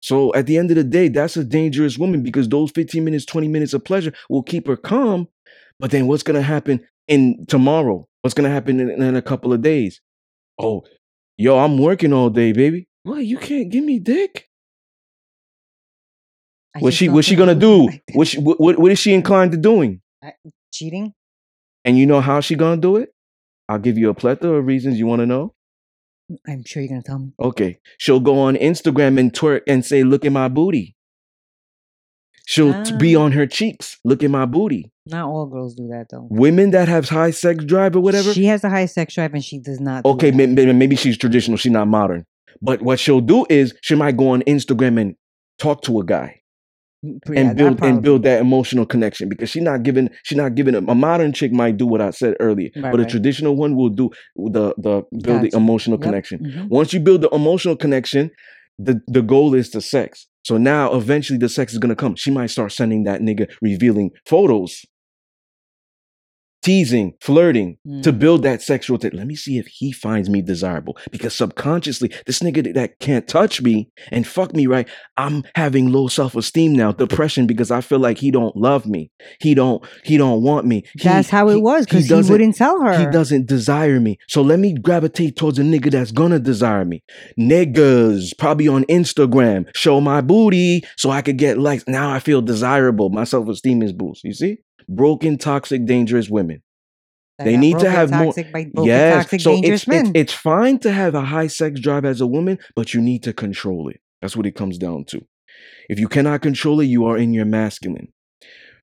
So 0.00 0.32
at 0.34 0.46
the 0.46 0.56
end 0.56 0.70
of 0.70 0.76
the 0.76 0.84
day, 0.84 1.08
that's 1.08 1.36
a 1.36 1.44
dangerous 1.44 1.98
woman 1.98 2.22
because 2.22 2.48
those 2.48 2.70
15 2.70 3.04
minutes, 3.04 3.24
20 3.24 3.48
minutes 3.48 3.72
of 3.72 3.84
pleasure 3.84 4.12
will 4.28 4.42
keep 4.42 4.66
her 4.68 4.76
calm. 4.76 5.28
But 5.80 5.90
then 5.90 6.06
what's 6.06 6.22
gonna 6.22 6.42
happen 6.42 6.86
in 7.08 7.46
tomorrow? 7.46 8.06
What's 8.22 8.34
gonna 8.34 8.50
happen 8.50 8.80
in, 8.80 8.90
in 9.02 9.16
a 9.16 9.22
couple 9.22 9.52
of 9.52 9.62
days? 9.62 10.00
Oh, 10.58 10.84
yo, 11.36 11.58
I'm 11.58 11.78
working 11.78 12.12
all 12.12 12.30
day, 12.30 12.52
baby. 12.52 12.88
What? 13.02 13.24
You 13.24 13.38
can't 13.38 13.70
give 13.70 13.84
me 13.84 13.98
dick? 13.98 14.48
I 16.74 16.80
What's 16.80 16.96
she 16.96 17.08
what's 17.08 17.26
she 17.26 17.36
gonna 17.36 17.54
do? 17.54 17.88
What, 18.12 18.28
she, 18.28 18.38
what 18.38 18.60
what 18.60 18.78
what 18.78 18.92
is 18.92 18.98
she 18.98 19.14
inclined 19.14 19.52
to 19.52 19.58
doing? 19.58 20.00
Cheating? 20.72 21.14
And 21.88 21.96
you 21.96 22.04
know 22.04 22.20
how 22.20 22.40
she 22.40 22.54
gonna 22.54 22.78
do 22.80 22.96
it? 22.96 23.14
I'll 23.66 23.78
give 23.78 23.96
you 23.96 24.10
a 24.10 24.14
plethora 24.14 24.58
of 24.58 24.66
reasons 24.66 24.98
you 24.98 25.06
want 25.06 25.20
to 25.20 25.26
know. 25.26 25.54
I'm 26.46 26.62
sure 26.64 26.82
you're 26.82 26.90
gonna 26.90 27.02
tell 27.02 27.18
me. 27.18 27.32
Okay, 27.40 27.78
she'll 27.96 28.20
go 28.20 28.38
on 28.40 28.56
Instagram 28.56 29.18
and 29.18 29.32
twerk 29.32 29.62
and 29.66 29.82
say, 29.84 30.04
"Look 30.04 30.26
at 30.26 30.32
my 30.32 30.48
booty." 30.48 30.94
She'll 32.46 32.82
t- 32.84 32.96
be 32.98 33.16
Ah. 33.16 33.20
on 33.22 33.32
her 33.32 33.46
cheeks. 33.46 33.98
Look 34.04 34.22
at 34.22 34.30
my 34.30 34.44
booty. 34.46 34.90
Not 35.06 35.28
all 35.28 35.46
girls 35.46 35.74
do 35.74 35.88
that 35.88 36.08
though. 36.10 36.26
Women 36.30 36.70
that 36.72 36.88
have 36.88 37.08
high 37.08 37.30
sex 37.30 37.64
drive 37.64 37.96
or 37.96 38.00
whatever. 38.00 38.32
She 38.34 38.44
has 38.44 38.64
a 38.64 38.68
high 38.70 38.86
sex 38.86 39.14
drive 39.14 39.32
and 39.32 39.42
she 39.44 39.58
does 39.58 39.80
not. 39.80 40.04
do 40.04 40.10
okay, 40.10 40.30
may- 40.30 40.46
maybe 40.46 40.96
she's 40.96 41.16
traditional. 41.16 41.56
She's 41.56 41.72
not 41.72 41.88
modern. 41.88 42.24
But 42.60 42.82
what 42.82 42.98
she'll 43.00 43.20
do 43.22 43.46
is 43.48 43.74
she 43.82 43.94
might 43.94 44.16
go 44.18 44.28
on 44.30 44.42
Instagram 44.42 45.00
and 45.00 45.14
talk 45.58 45.80
to 45.82 46.00
a 46.00 46.04
guy 46.04 46.37
Mm, 47.06 47.18
and 47.36 47.56
build 47.56 47.84
and 47.84 48.02
build 48.02 48.24
that 48.24 48.40
emotional 48.40 48.84
connection 48.84 49.28
because 49.28 49.50
she's 49.50 49.62
not 49.62 49.84
giving 49.84 50.10
she's 50.24 50.36
not 50.36 50.56
giving 50.56 50.74
a, 50.74 50.78
a 50.78 50.94
modern 50.96 51.32
chick 51.32 51.52
might 51.52 51.76
do 51.76 51.86
what 51.86 52.00
I 52.00 52.10
said 52.10 52.34
earlier, 52.40 52.70
Right, 52.74 52.90
but 52.90 52.98
a 52.98 53.04
right. 53.04 53.08
traditional 53.08 53.54
one 53.54 53.76
will 53.76 53.88
do 53.88 54.10
the 54.34 54.74
the 54.78 55.02
build 55.22 55.42
the 55.42 55.50
emotional 55.54 55.96
Yep. 55.98 56.02
connection. 56.02 56.38
Mhm. 56.40 56.68
Once 56.70 56.92
you 56.92 56.98
build 56.98 57.20
the 57.22 57.28
emotional 57.30 57.76
connection, 57.76 58.30
the 58.80 59.00
the 59.06 59.22
goal 59.22 59.54
is 59.54 59.70
the 59.70 59.80
sex. 59.80 60.26
So 60.42 60.56
now 60.58 60.92
eventually 60.94 61.38
the 61.38 61.48
sex 61.48 61.72
is 61.72 61.78
gonna 61.78 61.94
come. 61.94 62.16
She 62.16 62.32
might 62.32 62.50
start 62.50 62.72
sending 62.72 63.04
that 63.04 63.20
nigga 63.20 63.46
revealing 63.62 64.10
photos, 64.26 64.84
teasing, 66.62 67.14
flirting 67.20 67.76
to 68.02 68.12
Mm. 68.12 68.18
build 68.18 68.42
that 68.42 68.60
sexual. 68.62 68.98
T- 68.98 69.10
Let 69.10 69.26
me 69.26 69.36
see 69.36 69.58
if 69.58 69.66
he 69.68 69.92
finds 69.92 70.28
me 70.28 70.42
desirable 70.42 70.96
because 71.10 71.34
subconsciously 71.34 72.10
this 72.26 72.40
nigga 72.40 72.74
that- 72.74 72.98
can't 73.00 73.26
touch 73.28 73.62
me 73.62 73.88
and 74.10 74.26
fuck 74.26 74.54
me 74.54 74.66
right. 74.66 74.88
I'm 75.16 75.44
having 75.54 75.92
low 75.92 76.08
self 76.08 76.34
esteem 76.36 76.72
now, 76.74 76.92
depression 76.92 77.46
because 77.46 77.70
I 77.70 77.80
feel 77.80 77.98
like 78.00 78.18
he 78.18 78.30
don't 78.30 78.56
love 78.56 78.86
me. 78.86 79.10
He 79.40 79.54
don't. 79.54 79.82
He 80.04 80.16
don't 80.16 80.42
want 80.42 80.66
me. 80.66 80.82
He- 80.98 81.08
That's 81.08 81.30
how 81.30 81.48
it 81.48 81.54
he- 81.56 81.60
was 81.60 81.84
because 81.86 82.04
he, 82.04 82.08
doesn't- 82.10 82.32
wouldn't 82.32 82.56
tell 82.56 82.80
her. 82.82 82.98
he 82.98 83.06
doesn't 83.12 83.46
desire 83.46 84.00
me. 84.00 84.18
So 84.28 84.42
let 84.42 84.58
me 84.58 84.72
gravitate 84.74 85.36
towards 85.36 85.58
a 85.58 85.62
nigga 85.62 85.90
that's 85.90 86.10
gonna 86.12 86.38
desire 86.40 86.84
me. 86.84 87.02
Niggas, 87.38 88.36
probably 88.38 88.68
on 88.68 88.84
Instagram, 88.84 89.64
show 89.74 90.00
my 90.00 90.20
booty 90.20 90.82
so 90.96 91.10
I 91.10 91.22
could 91.22 91.38
get 91.38 91.58
likes. 91.58 91.84
Now 91.88 92.10
I 92.10 92.18
feel 92.18 92.42
desirable. 92.42 93.10
My 93.10 93.24
self 93.24 93.48
esteem 93.48 93.82
is 93.82 93.92
boost. 93.92 94.22
You 94.24 94.32
see? 94.34 94.58
Broken, 94.88 95.38
toxic, 95.38 95.84
dangerous 95.84 96.28
women. 96.30 96.62
That 97.38 97.44
they 97.44 97.56
need 97.56 97.78
to 97.78 97.90
have 97.90 98.10
more- 98.10 98.26
toxic, 98.26 98.52
by 98.52 98.64
broken, 98.64 98.88
yes. 98.88 99.22
toxic, 99.24 99.40
so 99.42 99.52
dangerous 99.52 99.82
it's, 99.82 99.88
it's, 99.88 100.04
men. 100.04 100.12
it's 100.14 100.32
fine 100.32 100.78
to 100.80 100.90
have 100.90 101.14
a 101.14 101.20
high 101.22 101.46
sex 101.46 101.78
drive 101.78 102.04
as 102.04 102.20
a 102.20 102.26
woman, 102.26 102.58
but 102.74 102.94
you 102.94 103.00
need 103.00 103.22
to 103.24 103.32
control 103.32 103.88
it. 103.88 104.00
That's 104.20 104.36
what 104.36 104.46
it 104.46 104.56
comes 104.56 104.76
down 104.78 105.04
to. 105.10 105.24
If 105.88 106.00
you 106.00 106.08
cannot 106.08 106.42
control 106.42 106.80
it, 106.80 106.86
you 106.86 107.04
are 107.06 107.16
in 107.16 107.32
your 107.32 107.44
masculine. 107.44 108.08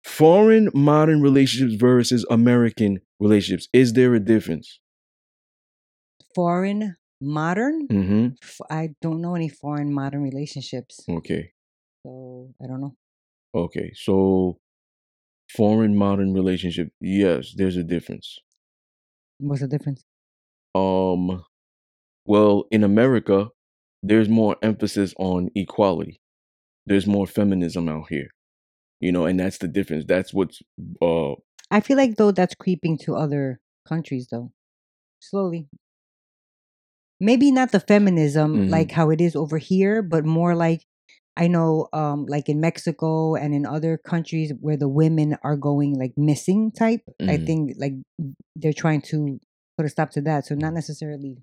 Foreign 0.04 0.70
modern 0.74 1.22
relationships 1.22 1.76
versus 1.80 2.26
American 2.30 3.02
relationships. 3.20 3.68
Is 3.74 3.94
there 3.94 4.14
a 4.16 4.20
difference? 4.20 4.80
foreign 6.36 6.96
modern. 7.22 7.88
Mm-hmm. 7.88 8.28
I 8.70 8.90
don't 9.02 9.22
know 9.22 9.36
any 9.36 9.50
foreign 9.50 9.94
modern 9.94 10.22
relationships, 10.24 11.04
Okay. 11.10 11.52
so 12.06 12.54
I 12.64 12.68
don't 12.68 12.82
know. 12.82 12.96
Okay. 13.54 13.92
So 13.96 14.58
foreign 15.56 15.96
modern 15.96 16.34
relationship. 16.34 16.90
Yes, 17.02 17.54
there's 17.56 17.78
a 17.78 17.84
difference. 17.84 18.38
What's 19.40 19.62
the 19.62 19.68
difference? 19.68 20.04
Um 20.76 21.44
well, 22.26 22.66
in 22.70 22.84
America, 22.84 23.50
there's 24.04 24.30
more 24.30 24.56
emphasis 24.62 25.14
on 25.18 25.50
equality. 25.56 26.22
There's 26.86 27.08
more 27.08 27.26
feminism 27.28 27.90
out 27.90 28.06
here. 28.10 28.30
You 29.00 29.12
know, 29.12 29.26
and 29.26 29.40
that's 29.40 29.58
the 29.58 29.68
difference. 29.68 30.06
That's 30.08 30.34
what's 30.34 30.62
uh 31.02 31.34
I 31.72 31.80
feel 31.82 31.98
like 31.98 32.16
though 32.18 32.32
that's 32.32 32.56
creeping 32.56 32.98
to 33.00 33.16
other 33.16 33.60
countries 33.88 34.28
though, 34.32 34.52
slowly. 35.20 35.68
Maybe 37.20 37.52
not 37.52 37.72
the 37.72 37.80
feminism 37.80 38.56
Mhm. 38.56 38.70
like 38.70 38.92
how 38.92 39.10
it 39.10 39.20
is 39.22 39.36
over 39.36 39.58
here, 39.58 40.02
but 40.02 40.26
more 40.26 40.56
like 40.56 40.86
I 41.44 41.48
know, 41.48 41.88
um, 41.94 42.26
like 42.28 42.50
in 42.50 42.60
Mexico 42.60 43.36
and 43.36 43.54
in 43.54 43.66
other 43.66 43.98
countries 43.98 44.52
where 44.60 44.76
the 44.78 44.90
women 44.90 45.38
are 45.44 45.56
going 45.56 45.98
like 45.98 46.14
missing 46.18 46.72
type. 46.72 47.02
I 47.22 47.38
Mhm. 47.38 47.46
think 47.46 47.62
like 47.80 47.94
they're 48.58 48.74
trying 48.84 49.02
to 49.14 49.40
put 49.78 49.86
a 49.86 49.90
stop 49.90 50.10
to 50.12 50.22
that. 50.22 50.46
So 50.46 50.56
not 50.56 50.74
necessarily 50.74 51.38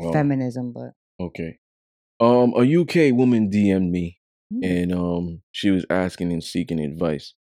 oh, 0.00 0.12
feminism, 0.12 0.72
but 0.72 0.90
okay. 1.18 1.58
Um 2.20 2.52
a 2.56 2.64
UK 2.80 3.12
woman 3.20 3.50
DM'd 3.50 3.90
me 3.90 4.06
Mm. 4.52 4.64
and 4.64 4.92
um 4.92 5.42
she 5.52 5.70
was 5.70 5.84
asking 5.90 6.32
and 6.32 6.42
seeking 6.44 6.80
advice. 6.80 7.34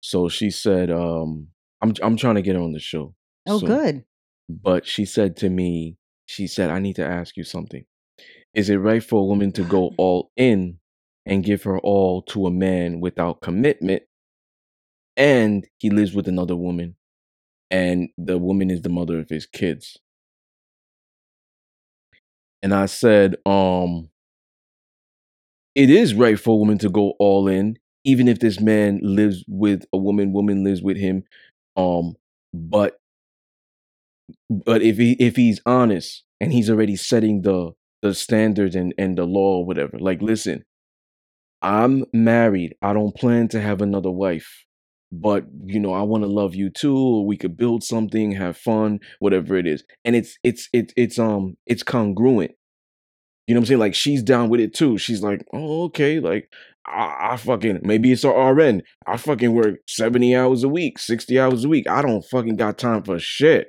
So 0.00 0.28
she 0.28 0.50
said 0.50 0.90
um 0.90 1.48
I'm 1.82 1.92
I'm 2.02 2.16
trying 2.16 2.36
to 2.36 2.42
get 2.42 2.54
her 2.56 2.62
on 2.62 2.72
the 2.72 2.80
show. 2.80 3.14
oh, 3.48 3.58
So- 3.58 3.66
good. 3.66 4.04
but 4.48 4.86
she 4.86 5.04
said 5.04 5.36
to 5.42 5.48
me, 5.50 5.96
she 6.26 6.46
said, 6.46 6.70
I 6.70 6.78
need 6.78 6.96
to 6.96 7.04
ask 7.18 7.36
you 7.36 7.44
something. 7.44 7.84
Is 8.54 8.70
it 8.70 8.76
right 8.76 9.02
for 9.02 9.20
a 9.20 9.24
woman 9.26 9.52
to 9.52 9.64
go 9.64 9.90
all 9.98 10.30
in 10.36 10.78
and 11.26 11.44
give 11.44 11.62
her 11.64 11.78
all 11.78 12.22
to 12.22 12.46
a 12.46 12.50
man 12.50 13.00
without 13.00 13.40
commitment? 13.40 14.02
And 15.16 15.66
he 15.78 15.90
lives 15.90 16.14
with 16.14 16.26
another 16.26 16.56
woman, 16.56 16.96
and 17.70 18.08
the 18.18 18.38
woman 18.38 18.70
is 18.70 18.82
the 18.82 18.88
mother 18.88 19.18
of 19.18 19.28
his 19.28 19.46
kids. 19.46 19.98
And 22.62 22.74
I 22.74 22.86
said, 22.86 23.36
um, 23.46 24.08
it 25.74 25.90
is 25.90 26.14
right 26.14 26.38
for 26.38 26.50
a 26.54 26.56
woman 26.56 26.78
to 26.78 26.88
go 26.88 27.14
all 27.18 27.48
in, 27.48 27.78
even 28.04 28.28
if 28.28 28.38
this 28.38 28.60
man 28.60 29.00
lives 29.02 29.44
with 29.48 29.84
a 29.92 29.98
woman, 29.98 30.32
woman 30.32 30.64
lives 30.64 30.82
with 30.82 30.96
him. 30.96 31.24
Um, 31.76 32.14
but 32.52 32.98
but 34.50 34.82
if 34.82 34.96
he 34.96 35.12
if 35.18 35.36
he's 35.36 35.60
honest 35.66 36.24
and 36.40 36.52
he's 36.52 36.70
already 36.70 36.96
setting 36.96 37.42
the 37.42 37.72
the 38.02 38.14
standards 38.14 38.76
and 38.76 38.94
and 38.98 39.18
the 39.18 39.24
law 39.24 39.58
or 39.58 39.64
whatever, 39.66 39.98
like 39.98 40.22
listen, 40.22 40.64
I'm 41.64 42.04
married. 42.12 42.76
I 42.82 42.92
don't 42.92 43.16
plan 43.16 43.48
to 43.48 43.60
have 43.60 43.80
another 43.80 44.10
wife. 44.10 44.66
But 45.10 45.46
you 45.64 45.80
know, 45.80 45.94
I 45.94 46.02
want 46.02 46.22
to 46.24 46.28
love 46.28 46.54
you 46.54 46.68
too, 46.68 46.96
or 46.96 47.26
we 47.26 47.36
could 47.38 47.56
build 47.56 47.82
something, 47.82 48.32
have 48.32 48.56
fun, 48.56 49.00
whatever 49.18 49.56
it 49.56 49.66
is. 49.66 49.82
And 50.04 50.14
it's 50.14 50.36
it's 50.44 50.68
it's 50.72 50.92
it's 50.96 51.18
um 51.18 51.56
it's 51.66 51.82
congruent. 51.82 52.52
You 53.46 53.54
know 53.54 53.60
what 53.60 53.62
I'm 53.62 53.66
saying? 53.66 53.80
Like 53.80 53.94
she's 53.94 54.22
down 54.22 54.50
with 54.50 54.60
it 54.60 54.74
too. 54.74 54.98
She's 54.98 55.22
like, 55.22 55.44
oh, 55.54 55.84
okay, 55.84 56.20
like 56.20 56.50
I, 56.86 57.30
I 57.32 57.36
fucking 57.38 57.80
maybe 57.82 58.12
it's 58.12 58.24
a 58.24 58.30
RN. 58.30 58.82
I 59.06 59.16
fucking 59.16 59.52
work 59.52 59.76
70 59.88 60.36
hours 60.36 60.64
a 60.64 60.68
week, 60.68 60.98
60 60.98 61.38
hours 61.38 61.64
a 61.64 61.68
week. 61.68 61.88
I 61.88 62.02
don't 62.02 62.24
fucking 62.24 62.56
got 62.56 62.76
time 62.76 63.04
for 63.04 63.18
shit. 63.18 63.68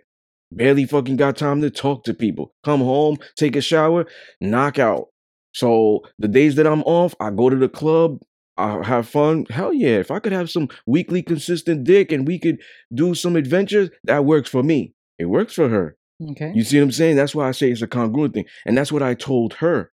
Barely 0.52 0.86
fucking 0.86 1.16
got 1.16 1.38
time 1.38 1.62
to 1.62 1.70
talk 1.70 2.04
to 2.06 2.14
people. 2.14 2.54
Come 2.64 2.82
home, 2.82 3.18
take 3.38 3.56
a 3.56 3.62
shower, 3.62 4.06
knock 4.42 4.80
out. 4.80 5.08
So 5.56 6.02
the 6.20 6.28
days 6.28 6.56
that 6.56 6.68
I'm 6.68 6.84
off, 6.84 7.16
I 7.22 7.30
go 7.30 7.50
to 7.50 7.56
the 7.56 7.70
club, 7.70 8.20
I 8.58 8.84
have 8.84 9.08
fun. 9.08 9.46
Hell 9.50 9.74
yeah. 9.74 10.00
If 10.00 10.12
I 10.12 10.20
could 10.20 10.34
have 10.34 10.50
some 10.50 10.68
weekly 10.86 11.24
consistent 11.24 11.86
dick 11.86 12.12
and 12.12 12.28
we 12.28 12.38
could 12.38 12.58
do 12.94 13.16
some 13.16 13.38
adventures, 13.38 13.90
that 14.04 14.26
works 14.26 14.50
for 14.50 14.64
me. 14.64 14.94
It 15.18 15.28
works 15.28 15.54
for 15.54 15.70
her. 15.70 15.96
Okay. 16.32 16.52
You 16.54 16.66
see 16.66 16.78
what 16.78 16.84
I'm 16.84 16.92
saying? 16.92 17.16
That's 17.16 17.34
why 17.34 17.48
I 17.48 17.52
say 17.52 17.72
it's 17.72 17.82
a 17.82 17.88
congruent 17.88 18.34
thing. 18.34 18.44
And 18.66 18.78
that's 18.78 18.92
what 18.92 19.02
I 19.02 19.14
told 19.14 19.54
her. 19.54 19.94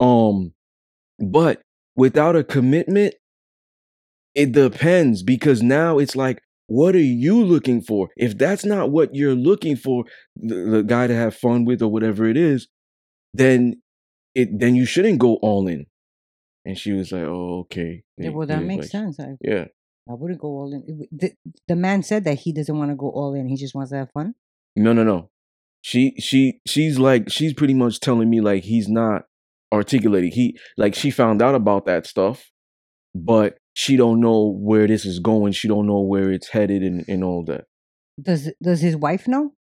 Um, 0.00 0.54
but 1.18 1.60
without 1.94 2.34
a 2.34 2.42
commitment, 2.42 3.14
it 4.34 4.52
depends 4.52 5.22
because 5.22 5.62
now 5.62 5.98
it's 5.98 6.16
like, 6.16 6.40
what 6.68 6.94
are 6.94 6.98
you 6.98 7.44
looking 7.44 7.82
for? 7.82 8.08
If 8.16 8.38
that's 8.38 8.64
not 8.64 8.90
what 8.90 9.14
you're 9.14 9.34
looking 9.34 9.76
for, 9.76 10.04
the, 10.36 10.54
the 10.54 10.82
guy 10.82 11.06
to 11.06 11.14
have 11.14 11.36
fun 11.36 11.66
with 11.66 11.82
or 11.82 11.88
whatever 11.88 12.26
it 12.26 12.38
is, 12.38 12.66
then 13.34 13.82
it 14.34 14.58
then 14.58 14.74
you 14.74 14.84
shouldn't 14.86 15.18
go 15.18 15.36
all 15.36 15.66
in. 15.68 15.86
And 16.64 16.78
she 16.78 16.92
was 16.92 17.10
like, 17.12 17.24
"Oh, 17.24 17.60
okay." 17.60 18.02
Yeah, 18.16 18.30
well, 18.30 18.46
that 18.46 18.62
makes 18.62 18.84
like- 18.84 18.90
sense. 18.90 19.18
I, 19.20 19.36
Yeah. 19.40 19.66
I 20.08 20.14
wouldn't 20.14 20.40
go 20.40 20.48
all 20.48 20.72
in. 20.72 21.06
The, 21.12 21.32
the 21.68 21.76
man 21.76 22.02
said 22.02 22.24
that 22.24 22.40
he 22.40 22.52
doesn't 22.52 22.76
want 22.76 22.90
to 22.90 22.96
go 22.96 23.08
all 23.08 23.34
in. 23.34 23.48
He 23.48 23.56
just 23.56 23.74
wants 23.74 23.90
to 23.92 23.98
have 23.98 24.10
fun. 24.12 24.34
No, 24.74 24.92
no, 24.92 25.04
no. 25.04 25.30
She 25.82 26.14
she 26.18 26.60
she's 26.66 26.98
like 26.98 27.30
she's 27.30 27.52
pretty 27.54 27.74
much 27.74 28.00
telling 28.00 28.28
me 28.30 28.40
like 28.40 28.62
he's 28.64 28.88
not 28.88 29.26
articulating. 29.72 30.30
He 30.32 30.58
like 30.76 30.94
she 30.94 31.10
found 31.10 31.40
out 31.42 31.54
about 31.54 31.86
that 31.86 32.06
stuff, 32.06 32.50
but 33.14 33.58
she 33.74 33.96
don't 33.96 34.20
know 34.20 34.46
where 34.58 34.86
this 34.86 35.04
is 35.04 35.18
going. 35.18 35.52
She 35.52 35.68
don't 35.68 35.86
know 35.86 36.00
where 36.00 36.30
it's 36.30 36.48
headed 36.48 36.82
and, 36.82 37.04
and 37.08 37.22
all 37.24 37.44
that. 37.44 37.64
Does 38.20 38.50
Does 38.62 38.80
his 38.80 38.96
wife 38.96 39.26
know? 39.28 39.54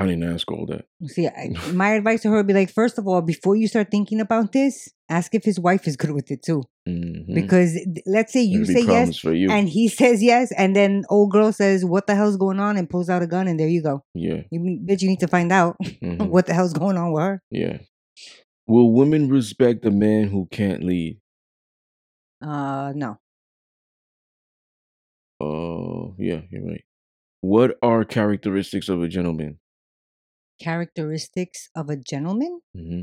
I 0.00 0.06
didn't 0.06 0.32
ask 0.32 0.50
all 0.50 0.64
that. 0.66 0.84
See, 1.06 1.26
I, 1.26 1.50
my 1.72 1.90
advice 1.90 2.22
to 2.22 2.28
her 2.30 2.36
would 2.36 2.46
be 2.46 2.54
like, 2.54 2.70
first 2.70 2.98
of 2.98 3.06
all, 3.08 3.20
before 3.20 3.56
you 3.56 3.66
start 3.66 3.90
thinking 3.90 4.20
about 4.20 4.52
this, 4.52 4.88
ask 5.08 5.34
if 5.34 5.42
his 5.44 5.58
wife 5.58 5.88
is 5.88 5.96
good 5.96 6.12
with 6.12 6.30
it 6.30 6.42
too. 6.42 6.62
Mhm. 6.88 7.34
Because 7.34 7.76
let's 8.06 8.32
say 8.32 8.42
you 8.42 8.64
say 8.64 8.82
yes 8.84 9.18
for 9.18 9.34
you. 9.34 9.50
and 9.50 9.68
he 9.68 9.88
says 10.00 10.22
yes, 10.22 10.52
and 10.52 10.76
then 10.76 11.04
old 11.10 11.30
girl 11.32 11.52
says, 11.52 11.84
"What 11.84 12.06
the 12.06 12.14
hell's 12.14 12.36
going 12.36 12.60
on?" 12.60 12.76
and 12.76 12.88
pulls 12.88 13.10
out 13.10 13.22
a 13.22 13.26
gun, 13.26 13.48
and 13.48 13.58
there 13.58 13.68
you 13.68 13.82
go. 13.82 14.04
yeah, 14.14 14.42
You 14.50 14.60
bitch, 14.86 15.02
you 15.02 15.08
need 15.08 15.20
to 15.20 15.28
find 15.28 15.50
out 15.52 15.76
mhm, 15.82 16.28
what 16.28 16.46
the 16.46 16.54
hell's 16.54 16.72
going 16.74 16.96
on 16.96 17.12
with 17.12 17.22
her. 17.22 17.42
yeah. 17.50 17.78
Will 18.66 18.92
women 18.92 19.28
respect 19.30 19.84
a 19.86 19.90
man 19.90 20.28
who 20.28 20.46
can't 20.50 20.84
lead? 20.84 21.18
Uh, 22.42 22.92
no. 22.94 23.18
Oh, 25.40 26.14
yeah, 26.18 26.40
you're 26.50 26.66
right. 26.66 26.84
What 27.40 27.76
are 27.82 28.04
characteristics 28.04 28.88
of 28.88 29.02
a 29.02 29.08
gentleman? 29.08 29.58
Characteristics 30.58 31.70
of 31.74 31.88
a 31.88 31.96
gentleman 31.96 32.60
hmm 32.74 33.02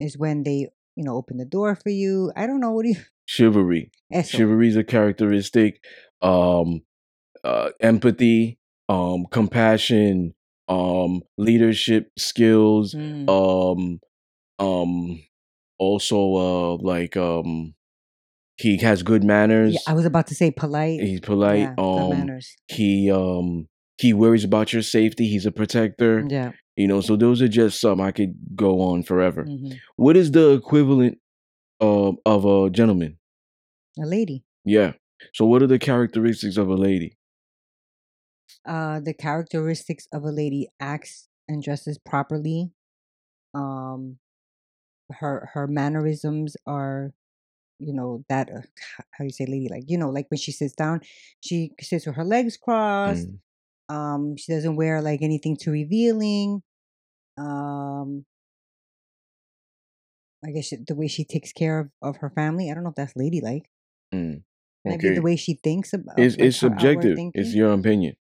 is 0.00 0.18
when 0.18 0.42
they, 0.42 0.68
you 0.96 1.04
know, 1.04 1.14
open 1.16 1.36
the 1.36 1.44
door 1.44 1.76
for 1.76 1.88
you. 1.90 2.32
I 2.36 2.46
don't 2.46 2.60
know 2.60 2.72
what 2.72 2.82
do 2.82 2.90
you. 2.90 2.96
Chivalry. 3.26 3.90
Eso. 4.12 4.36
Chivalry 4.38 4.68
is 4.68 4.76
a 4.76 4.84
characteristic. 4.84 5.82
Um, 6.20 6.82
uh, 7.44 7.70
empathy, 7.80 8.58
um, 8.88 9.26
compassion, 9.30 10.34
um, 10.68 11.22
leadership 11.38 12.10
skills, 12.18 12.94
Mm. 12.94 13.28
um, 13.28 14.00
um, 14.58 15.22
also 15.78 16.16
uh, 16.34 16.76
like 16.82 17.16
um, 17.16 17.74
he 18.56 18.78
has 18.78 19.02
good 19.02 19.22
manners. 19.24 19.74
Yeah, 19.74 19.80
I 19.86 19.94
was 19.94 20.06
about 20.06 20.26
to 20.28 20.34
say 20.34 20.50
polite. 20.50 21.00
He's 21.00 21.20
polite. 21.20 21.60
Yeah, 21.60 21.74
um, 21.78 22.10
manners. 22.10 22.54
he 22.68 23.10
um, 23.10 23.68
he 23.98 24.12
worries 24.12 24.44
about 24.44 24.72
your 24.72 24.82
safety. 24.82 25.28
He's 25.28 25.46
a 25.46 25.52
protector. 25.52 26.26
Yeah. 26.28 26.52
You 26.76 26.88
know, 26.88 27.00
so 27.00 27.16
those 27.16 27.40
are 27.40 27.48
just 27.48 27.80
some 27.80 28.00
I 28.00 28.10
could 28.10 28.34
go 28.56 28.80
on 28.80 29.02
forever. 29.04 29.44
mhm. 29.44 29.78
What 29.96 30.16
is 30.16 30.32
the 30.32 30.52
equivalent 30.52 31.18
of 31.80 32.16
of 32.26 32.44
a 32.44 32.70
gentleman? 32.70 33.18
A 33.98 34.06
lady. 34.06 34.44
Yeah. 34.64 34.92
So 35.34 35.44
what 35.46 35.62
are 35.62 35.68
the 35.68 35.78
characteristics 35.78 36.56
of 36.56 36.68
a 36.68 36.74
lady? 36.74 37.16
uh 38.66 39.00
the 39.00 39.14
characteristics 39.14 40.06
of 40.12 40.24
a 40.24 40.30
lady 40.30 40.68
acts 40.80 41.28
and 41.48 41.62
dresses 41.62 41.98
properly 41.98 42.70
um 43.54 44.18
her 45.10 45.50
her 45.52 45.66
mannerisms 45.66 46.56
are 46.66 47.12
you 47.78 47.92
know 47.92 48.24
that 48.28 48.48
uh, 48.50 48.62
how 49.12 49.24
you 49.24 49.30
say 49.30 49.44
lady 49.46 49.68
like 49.70 49.84
you 49.86 49.98
know 49.98 50.10
like 50.10 50.26
when 50.30 50.38
she 50.38 50.52
sits 50.52 50.74
down 50.74 51.00
she 51.40 51.72
sits 51.80 52.06
with 52.06 52.16
her 52.16 52.24
legs 52.24 52.56
crossed 52.56 53.28
Mm, 53.28 53.38
um 53.88 54.36
she 54.36 54.52
doesn't 54.52 54.76
wear 54.76 55.00
like 55.02 55.20
anything 55.22 55.56
too 55.56 55.70
revealing 55.70 56.62
um 57.38 58.24
i 60.44 60.50
guess 60.50 60.66
she- 60.66 60.84
the 60.86 60.94
way 60.94 61.08
she 61.08 61.24
takes 61.24 61.52
care 61.52 61.80
of, 61.80 61.90
of 62.02 62.16
her 62.18 62.30
family 62.30 62.70
i 62.70 62.74
don't 62.74 62.82
know 62.82 62.90
if 62.90 62.94
that's 62.94 63.16
ladylike 63.16 63.68
mm. 64.14 64.42
maybe 64.84 65.10
the 65.10 65.22
way 65.22 65.36
she 65.36 65.54
thinks 65.62 65.92
about 65.92 66.18
It's 66.18 66.36
like, 66.36 66.46
it's 66.46 66.58
subjective. 66.58 67.18
It's 67.34 67.54
your 67.54 67.72
opinion. 67.72 68.16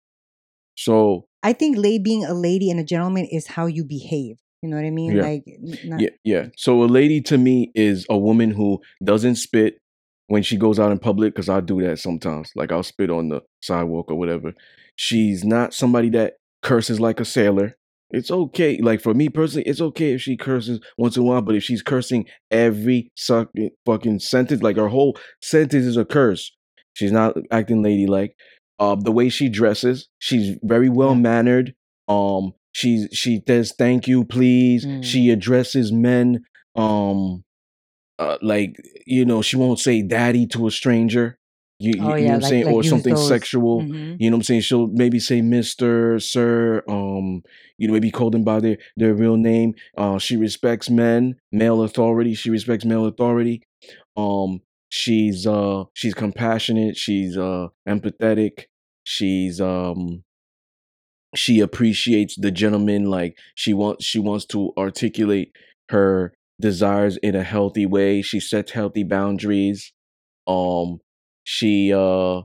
So 0.76 1.26
I 1.44 1.54
think 1.54 1.78
lay 1.78 2.00
being 2.00 2.24
a 2.24 2.34
lady 2.34 2.72
and 2.72 2.80
a 2.80 2.84
gentleman 2.84 3.26
is 3.26 3.48
how 3.48 3.66
you 3.66 3.84
behave. 3.84 4.38
You 4.62 4.70
know 4.70 4.78
what 4.78 4.86
I 4.86 4.92
mean? 4.92 5.16
Yeah. 5.16 5.24
Like, 5.24 5.44
not, 5.86 6.00
yeah, 6.00 6.10
yeah. 6.24 6.46
So 6.58 6.84
a 6.84 6.86
lady 6.86 7.22
to 7.24 7.38
me 7.38 7.72
is 7.76 8.06
a 8.10 8.18
woman 8.18 8.52
who 8.52 8.82
doesn't 9.04 9.36
spit 9.36 9.80
when 10.28 10.44
she 10.44 10.58
goes 10.58 10.80
out 10.80 10.92
in 10.92 11.00
public 11.00 11.34
because 11.34 11.50
I 11.50 11.60
do 11.60 11.82
that 11.82 12.00
sometimes. 12.00 12.52
Like 12.56 12.72
I'll 12.72 12.84
spit 12.84 13.10
on 13.10 13.30
the 13.30 13.42
sidewalk 13.62 14.12
or 14.12 14.16
whatever. 14.16 14.54
She's 15.02 15.46
not 15.46 15.74
somebody 15.74 16.10
that 16.10 16.34
curses 16.62 17.00
like 17.00 17.22
a 17.22 17.26
sailor. 17.26 17.78
It's 18.12 18.30
okay. 18.30 18.80
Like 18.82 19.00
for 19.00 19.14
me 19.14 19.30
personally, 19.30 19.64
it's 19.64 19.80
okay 19.80 20.12
if 20.12 20.22
she 20.22 20.36
curses 20.36 20.82
once 20.98 21.16
in 21.16 21.24
a 21.24 21.26
while, 21.26 21.42
but 21.42 21.56
if 21.56 21.64
she's 21.64 21.82
cursing 21.82 22.26
every 22.52 23.10
sucking 23.16 23.70
fucking 23.86 24.20
sentence, 24.20 24.62
like 24.62 24.76
her 24.76 24.90
whole 24.90 25.18
sentence 25.42 25.86
is 25.86 25.96
a 25.96 26.04
curse, 26.04 26.52
she's 26.92 27.14
not 27.14 27.38
acting 27.50 27.82
ladylike. 27.82 28.36
Uh, 28.78 28.98
the 29.00 29.14
way 29.14 29.30
she 29.30 29.48
dresses, 29.48 30.10
she's 30.20 30.58
very 30.64 30.90
well 30.90 31.16
mannered. 31.16 31.76
Um, 32.10 32.52
she's 32.74 33.08
she 33.14 33.42
says 33.48 33.74
thank 33.78 34.06
you, 34.06 34.26
please. 34.26 34.86
Mm. 34.86 35.02
She 35.02 35.30
addresses 35.30 35.94
men. 35.94 36.44
Um, 36.76 37.46
uh, 38.18 38.38
like 38.42 38.76
you 39.08 39.24
know, 39.24 39.42
she 39.42 39.56
won't 39.56 39.80
say 39.80 40.02
daddy 40.02 40.46
to 40.48 40.68
a 40.68 40.72
stranger. 40.72 41.39
You, 41.82 41.94
you, 41.96 42.04
Oh, 42.04 42.16
you 42.16 42.24
yeah, 42.26 42.28
know 42.28 42.34
what 42.34 42.36
I'm 42.36 42.42
like- 42.42 42.50
saying, 42.50 42.66
like 42.66 42.74
or 42.76 42.84
something 42.84 43.14
those. 43.16 43.28
sexual. 43.28 43.82
Mhm. 43.82 44.18
You 44.20 44.30
know 44.30 44.36
what 44.36 44.40
I'm 44.40 44.44
saying? 44.44 44.62
She'll 44.62 44.88
maybe 44.88 45.20
say 45.20 45.42
Mister, 45.42 46.20
Sir. 46.20 46.84
Um, 46.90 47.44
you 47.78 47.88
know, 47.88 47.94
maybe 47.94 48.12
call 48.12 48.30
them 48.32 48.44
by 48.44 48.60
their 48.60 48.78
their 48.98 49.14
real 49.14 49.38
name. 49.38 49.76
Uh, 49.98 50.18
she 50.20 50.36
respects 50.36 50.90
men, 50.90 51.36
male 51.52 51.82
authority. 51.82 52.34
She 52.34 52.50
respects 52.50 52.84
male 52.84 53.06
authority. 53.06 53.64
Um, 54.18 54.62
she's 54.90 55.48
uh 55.48 55.86
she's 55.94 56.14
compassionate. 56.14 56.98
She's 56.98 57.38
uh 57.38 57.68
empathetic. 57.88 58.66
She's 59.06 59.62
um 59.62 60.24
she 61.36 61.60
appreciates 61.62 62.36
the 62.36 62.52
gentleman. 62.52 63.06
Like 63.06 63.38
she 63.56 63.74
wants 63.74 64.04
she 64.04 64.20
wants 64.20 64.46
to 64.48 64.74
articulate 64.78 65.54
her 65.90 66.34
desires 66.60 67.16
in 67.18 67.36
a 67.36 67.44
healthy 67.44 67.86
way. 67.86 68.22
She 68.22 68.42
sets 68.42 68.72
healthy 68.74 69.04
boundaries. 69.04 69.94
Um, 70.46 71.00
she 71.52 71.92
uh 71.92 72.42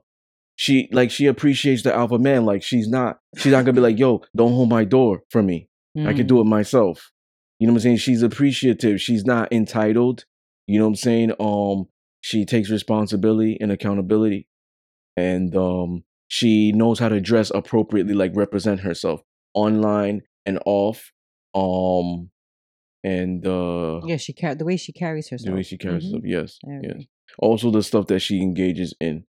she 0.56 0.88
like 0.92 1.10
she 1.10 1.26
appreciates 1.26 1.82
the 1.82 1.94
alpha 1.94 2.18
man. 2.18 2.46
Like 2.46 2.62
she's 2.62 2.88
not 2.88 3.18
she's 3.36 3.52
not 3.52 3.64
gonna 3.66 3.74
be 3.74 3.80
like, 3.82 3.98
yo, 3.98 4.22
don't 4.34 4.52
hold 4.52 4.70
my 4.70 4.84
door 4.84 5.22
for 5.30 5.42
me. 5.42 5.68
I 5.96 6.12
can 6.14 6.24
Mm. 6.24 6.28
do 6.28 6.40
it 6.40 6.44
myself. 6.44 7.12
You 7.58 7.66
know 7.66 7.74
what 7.74 7.80
I'm 7.80 7.82
saying? 7.82 7.96
She's 7.98 8.22
appreciative. 8.22 9.00
She's 9.00 9.24
not 9.26 9.52
entitled. 9.52 10.24
You 10.66 10.78
know 10.78 10.86
what 10.86 10.92
I'm 10.92 10.96
saying? 11.08 11.32
Um, 11.38 11.88
she 12.22 12.46
takes 12.46 12.70
responsibility 12.70 13.58
and 13.60 13.70
accountability, 13.70 14.48
and 15.18 15.54
um, 15.54 16.04
she 16.28 16.72
knows 16.72 16.98
how 16.98 17.10
to 17.10 17.20
dress 17.20 17.50
appropriately, 17.54 18.14
like 18.14 18.32
represent 18.34 18.80
herself 18.80 19.20
online 19.52 20.22
and 20.46 20.58
off. 20.64 21.12
Um, 21.54 22.30
and 23.04 23.46
uh, 23.46 24.00
Yeah, 24.06 24.16
she 24.16 24.32
car- 24.32 24.54
the 24.54 24.64
way 24.64 24.76
she 24.78 24.92
carries 24.92 25.28
herself. 25.28 25.50
the 25.50 25.54
way 25.56 25.62
she 25.62 25.76
carries 25.76 26.04
Mhm. 26.04 26.06
herself, 26.06 26.22
yes, 26.24 26.58
yes. 26.82 27.04
Also, 27.38 27.70
the 27.70 27.82
stuff 27.82 28.06
that 28.06 28.20
she 28.20 28.40
engages 28.40 28.94
in. 29.00 29.24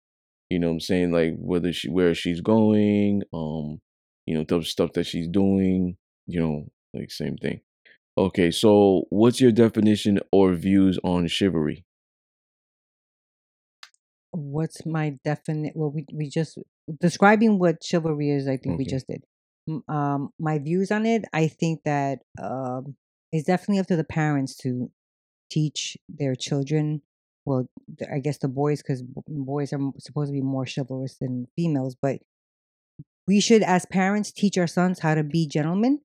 You 0.49 0.59
know 0.59 0.67
what 0.67 0.73
I'm 0.73 0.79
saying? 0.81 1.11
Like 1.11 1.33
whether 1.37 1.73
she 1.73 1.89
where 1.89 2.13
she's 2.13 2.41
going, 2.41 3.23
um, 3.33 3.81
you 4.25 4.35
know, 4.35 4.43
the 4.43 4.63
stuff 4.63 4.93
that 4.93 5.05
she's 5.05 5.27
doing, 5.27 5.97
you 6.27 6.39
know, 6.39 6.67
like 6.93 7.11
same 7.11 7.37
thing. 7.37 7.61
Okay, 8.17 8.51
so 8.51 9.05
what's 9.09 9.41
your 9.41 9.51
definition 9.51 10.19
or 10.31 10.53
views 10.53 10.99
on 11.03 11.27
chivalry? 11.27 11.85
What's 14.31 14.85
my 14.85 15.17
definite? 15.23 15.73
Well, 15.75 15.91
we 15.91 16.05
we 16.13 16.29
just 16.29 16.57
describing 16.99 17.57
what 17.57 17.83
chivalry 17.83 18.29
is. 18.29 18.47
I 18.47 18.57
think 18.57 18.77
we 18.77 18.85
just 18.85 19.07
did. 19.07 19.23
Um, 19.87 20.29
my 20.39 20.59
views 20.59 20.91
on 20.91 21.05
it. 21.05 21.25
I 21.33 21.47
think 21.47 21.81
that 21.85 22.19
um, 22.41 22.95
it's 23.31 23.47
definitely 23.47 23.79
up 23.79 23.87
to 23.87 23.95
the 23.95 24.03
parents 24.03 24.55
to 24.57 24.91
teach 25.49 25.97
their 26.09 26.35
children. 26.35 27.01
Well, 27.45 27.67
I 28.11 28.19
guess 28.19 28.37
the 28.37 28.47
boys, 28.47 28.81
because 28.81 29.03
boys 29.27 29.73
are 29.73 29.79
supposed 29.99 30.29
to 30.29 30.33
be 30.33 30.41
more 30.41 30.65
chivalrous 30.65 31.17
than 31.17 31.47
females, 31.55 31.95
but 32.01 32.19
we 33.27 33.39
should, 33.39 33.63
as 33.63 33.85
parents, 33.85 34.31
teach 34.31 34.57
our 34.57 34.67
sons 34.67 34.99
how 34.99 35.15
to 35.15 35.23
be 35.23 35.47
gentlemen 35.47 35.99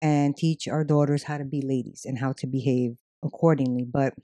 and 0.00 0.36
teach 0.36 0.68
our 0.68 0.84
daughters 0.84 1.24
how 1.24 1.38
to 1.38 1.44
be 1.44 1.62
ladies 1.62 2.02
and 2.04 2.18
how 2.18 2.32
to 2.32 2.46
behave 2.46 2.96
accordingly. 3.24 3.84
But 3.84 4.14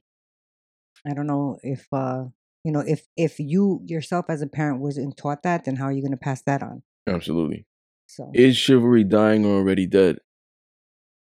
I 1.06 1.14
don't 1.14 1.26
know 1.26 1.58
if 1.62 1.86
uh 1.92 2.24
you 2.64 2.72
know 2.72 2.80
if 2.80 3.06
if 3.16 3.38
you 3.38 3.80
yourself 3.84 4.26
as 4.28 4.42
a 4.42 4.46
parent 4.46 4.80
wasn't 4.80 5.16
taught 5.16 5.42
that, 5.44 5.64
then 5.64 5.76
how 5.76 5.84
are 5.84 5.92
you 5.92 6.02
going 6.02 6.12
to 6.12 6.18
pass 6.18 6.42
that 6.42 6.62
on? 6.62 6.82
Absolutely. 7.06 7.66
So 8.06 8.30
Is 8.34 8.56
chivalry 8.56 9.04
dying 9.04 9.44
or 9.44 9.56
already 9.58 9.86
dead? 9.86 10.18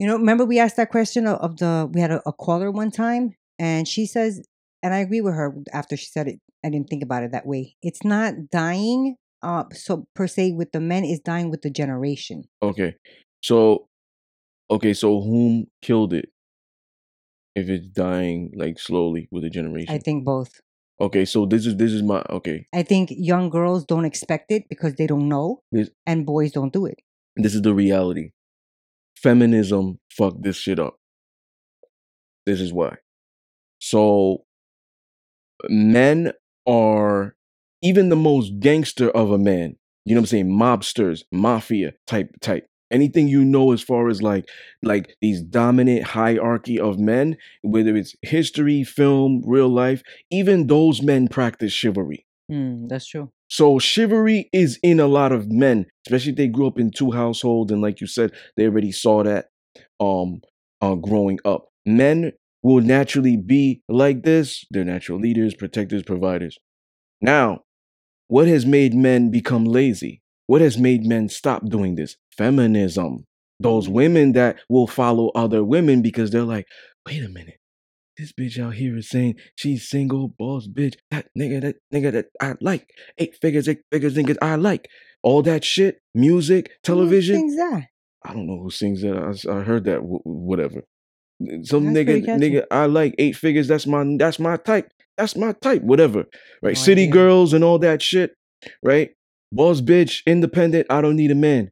you 0.03 0.09
know, 0.09 0.16
remember 0.16 0.45
we 0.45 0.59
asked 0.59 0.76
that 0.76 0.90
question 0.90 1.28
of, 1.28 1.38
of 1.38 1.59
the 1.59 1.88
we 1.93 2.01
had 2.01 2.11
a, 2.11 2.20
a 2.26 2.32
caller 2.32 2.72
one 2.72 2.90
time, 2.90 3.36
and 3.61 3.86
she 3.86 4.05
says, 4.05 4.45
and 4.83 4.93
I 4.95 4.99
agree 4.99 5.20
with 5.20 5.35
her 5.35 5.55
after 5.72 5.97
she 5.97 6.07
said 6.07 6.28
it. 6.28 6.41
I 6.64 6.70
didn't 6.70 6.89
think 6.91 7.03
about 7.03 7.22
it 7.24 7.33
that 7.33 7.47
way. 7.47 7.76
It's 7.83 8.05
not 8.05 8.35
dying, 8.51 9.16
uh, 9.43 9.64
so 9.72 10.07
per 10.14 10.26
se 10.26 10.53
with 10.53 10.72
the 10.72 10.80
men, 10.80 11.05
is 11.05 11.20
dying 11.20 11.51
with 11.51 11.62
the 11.62 11.70
generation. 11.70 12.45
Okay. 12.62 12.95
So 13.43 13.89
okay, 14.70 14.95
so 14.95 15.20
whom 15.20 15.66
killed 15.83 16.12
it? 16.12 16.28
If 17.55 17.68
it's 17.68 17.87
dying 17.89 18.53
like 18.57 18.78
slowly 18.78 19.28
with 19.30 19.43
the 19.43 19.51
generation. 19.51 19.93
I 19.95 19.99
think 19.99 20.24
both. 20.24 20.61
okay, 21.01 21.24
so 21.24 21.45
this 21.47 21.66
is 21.66 21.76
this 21.76 21.93
is 21.93 22.03
my 22.03 22.22
okay. 22.30 22.66
I 22.72 22.83
think 22.83 23.11
young 23.12 23.51
girls 23.51 23.85
don't 23.85 24.05
expect 24.05 24.51
it 24.53 24.64
because 24.68 24.95
they 24.95 25.07
don't 25.07 25.28
know, 25.28 25.61
This 25.72 25.91
and 26.07 26.24
boys 26.24 26.53
don't 26.53 26.72
do 26.72 26.87
it. 26.87 26.99
this 27.37 27.55
is 27.55 27.62
the 27.62 27.74
reality. 27.74 28.30
Feminism 29.16 29.99
fucked 30.11 30.43
this 30.43 30.57
shit 30.57 30.78
up. 30.78 30.97
This 32.47 32.61
is 32.61 32.72
why. 32.72 32.97
So 33.80 34.45
men 35.69 36.33
are 36.67 37.35
even 37.83 38.09
the 38.09 38.17
most 38.17 38.61
gangster 38.61 39.11
of 39.11 39.31
a 39.31 39.39
man. 39.39 39.77
You 40.05 40.15
know 40.15 40.21
what 40.21 40.25
I'm 40.25 40.27
saying? 40.27 40.49
Mobsters, 40.49 41.23
mafia 41.31 41.93
type 42.07 42.31
type. 42.41 42.67
Anything 42.91 43.27
you 43.29 43.45
know 43.45 43.73
as 43.73 43.83
far 43.83 44.09
as 44.09 44.21
like 44.23 44.49
like 44.83 45.17
these 45.23 45.41
dominant 45.43 46.05
hierarchy 46.05 46.79
of 46.79 46.99
men, 46.99 47.37
whether 47.63 47.97
it's 47.97 48.15
history, 48.23 48.85
film, 48.85 49.43
real 49.47 49.69
life, 49.69 50.03
even 50.31 50.67
those 50.67 51.01
men 51.03 51.29
practice 51.29 51.73
chivalry. 51.73 52.27
Mm, 52.51 52.89
that's 52.89 53.07
true. 53.07 53.31
So 53.49 53.79
chivalry 53.79 54.49
is 54.53 54.79
in 54.83 55.01
a 55.01 55.07
lot 55.07 55.33
of 55.33 55.51
men, 55.51 55.87
especially 56.07 56.33
if 56.33 56.37
they 56.37 56.49
grew 56.49 56.67
up 56.67 56.79
in 56.79 56.91
two 56.91 57.13
households, 57.13 57.73
and 57.73 57.81
like 57.81 58.01
you 58.01 58.07
said, 58.07 58.33
they 58.57 58.65
already 58.65 58.93
saw 58.93 59.23
that 59.23 59.47
um 60.01 60.43
uh, 60.83 60.97
growing 60.97 61.39
up. 61.45 61.69
Men 61.87 62.33
will 62.63 62.81
naturally 62.81 63.37
be 63.37 63.83
like 63.89 64.23
this. 64.23 64.65
They're 64.71 64.85
natural 64.85 65.19
leaders, 65.19 65.55
protectors, 65.55 66.03
providers. 66.03 66.59
Now, 67.21 67.61
what 68.29 68.49
has 68.49 68.65
made 68.65 68.95
men 68.95 69.31
become 69.31 69.65
lazy? 69.65 70.23
What 70.47 70.61
has 70.61 70.79
made 70.79 71.05
men 71.05 71.29
stop 71.29 71.69
doing 71.69 71.95
this? 71.97 72.17
Feminism. 72.37 73.27
Those 73.61 73.89
women 73.89 74.33
that 74.33 74.57
will 74.69 74.87
follow 74.87 75.31
other 75.35 75.65
women 75.65 76.03
because 76.03 76.31
they're 76.31 76.43
like, 76.43 76.67
wait 77.07 77.23
a 77.23 77.29
minute. 77.29 77.59
This 78.19 78.33
bitch 78.33 78.63
out 78.63 78.75
here 78.75 78.97
is 78.97 79.09
saying 79.09 79.37
she's 79.55 79.89
single, 79.89 80.29
boss 80.29 80.69
bitch. 80.69 80.95
That 81.11 81.29
nigga, 81.39 81.63
that 81.63 81.77
nigga 81.93 82.13
that 82.13 82.27
I 82.41 82.55
like. 82.61 82.89
Eight 83.19 83.37
figures, 83.41 83.69
eight 83.69 83.81
figures, 83.91 84.15
niggas 84.15 84.37
I 84.43 84.57
like. 84.57 84.89
All 85.23 85.43
that 85.43 85.65
shit, 85.65 86.01
music, 86.15 86.73
television. 86.83 87.37
Who 87.37 87.41
sings 87.41 87.57
that? 87.57 87.85
I 88.25 88.33
don't 88.35 88.47
know 88.47 88.61
who 88.63 88.71
sings 88.71 89.03
that. 89.03 89.47
I 89.51 89.63
heard 89.63 89.85
that. 89.85 89.97
W- 89.97 90.21
whatever. 90.25 90.83
Some 91.64 91.93
That's 91.93 92.09
nigga, 92.09 92.24
nigga, 92.24 92.64
I 92.70 92.86
like 92.86 93.14
eight 93.18 93.36
figures. 93.36 93.68
That's 93.68 93.86
my, 93.86 94.05
that's 94.18 94.38
my 94.38 94.57
type. 94.57 94.90
That's 95.16 95.36
my 95.36 95.53
type. 95.53 95.82
Whatever. 95.82 96.24
Right. 96.62 96.76
No 96.76 96.82
City 96.82 97.03
idea. 97.03 97.12
girls 97.12 97.53
and 97.53 97.62
all 97.64 97.78
that 97.80 98.03
shit. 98.03 98.32
Right. 98.82 99.11
Boss 99.51 99.80
bitch, 99.80 100.22
independent. 100.26 100.86
I 100.88 101.01
don't 101.01 101.16
need 101.16 101.30
a 101.30 101.36
man. 101.36 101.70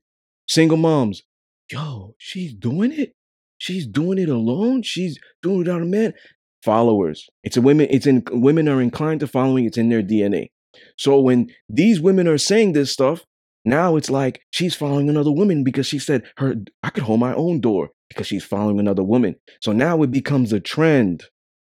Single 0.48 0.76
moms. 0.76 1.22
Yo, 1.70 2.14
she's 2.18 2.52
doing 2.52 2.92
it. 2.92 3.14
She's 3.58 3.86
doing 3.86 4.18
it 4.18 4.28
alone. 4.28 4.82
She's 4.82 5.18
doing 5.42 5.56
it 5.56 5.58
without 5.58 5.82
a 5.82 5.86
man. 5.86 6.14
Followers. 6.62 7.28
It's 7.44 7.56
a 7.56 7.60
women. 7.60 7.86
It's 7.90 8.06
in 8.06 8.22
women 8.30 8.68
are 8.68 8.82
inclined 8.82 9.20
to 9.20 9.26
following. 9.26 9.64
It's 9.64 9.78
in 9.78 9.88
their 9.88 10.02
DNA. 10.02 10.48
So 10.96 11.20
when 11.20 11.48
these 11.68 12.00
women 12.00 12.28
are 12.28 12.38
saying 12.38 12.72
this 12.72 12.90
stuff, 12.90 13.24
now 13.64 13.96
it's 13.96 14.10
like 14.10 14.42
she's 14.50 14.74
following 14.74 15.08
another 15.08 15.30
woman 15.30 15.64
because 15.64 15.86
she 15.86 15.98
said 15.98 16.24
her 16.38 16.56
I 16.82 16.90
could 16.90 17.04
hold 17.04 17.20
my 17.20 17.34
own 17.34 17.60
door 17.60 17.90
because 18.10 18.26
she's 18.26 18.44
following 18.44 18.78
another 18.78 19.02
woman. 19.02 19.36
So 19.62 19.72
now 19.72 20.02
it 20.02 20.10
becomes 20.10 20.52
a 20.52 20.60
trend. 20.60 21.24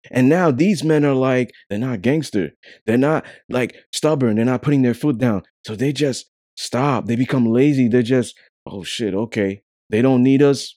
And 0.10 0.28
now 0.30 0.50
these 0.50 0.84
men 0.84 1.06
are 1.06 1.14
like, 1.14 1.52
they're 1.70 1.78
not 1.78 2.02
gangster. 2.02 2.52
They're 2.88 2.98
not 2.98 3.24
like 3.50 3.76
stubborn. 3.94 4.38
They're 4.38 4.46
not 4.46 4.64
putting 4.64 4.82
their 4.82 4.96
foot 4.96 5.20
down. 5.20 5.44
So 5.68 5.76
they 5.76 5.94
just 5.94 6.32
stop. 6.56 7.06
They 7.06 7.16
become 7.16 7.46
lazy. 7.46 7.88
They're 7.88 8.02
just, 8.02 8.36
oh 8.66 8.84
shit, 8.84 9.14
okay. 9.14 9.62
They 9.92 10.02
don't 10.02 10.24
need 10.24 10.42
us. 10.42 10.76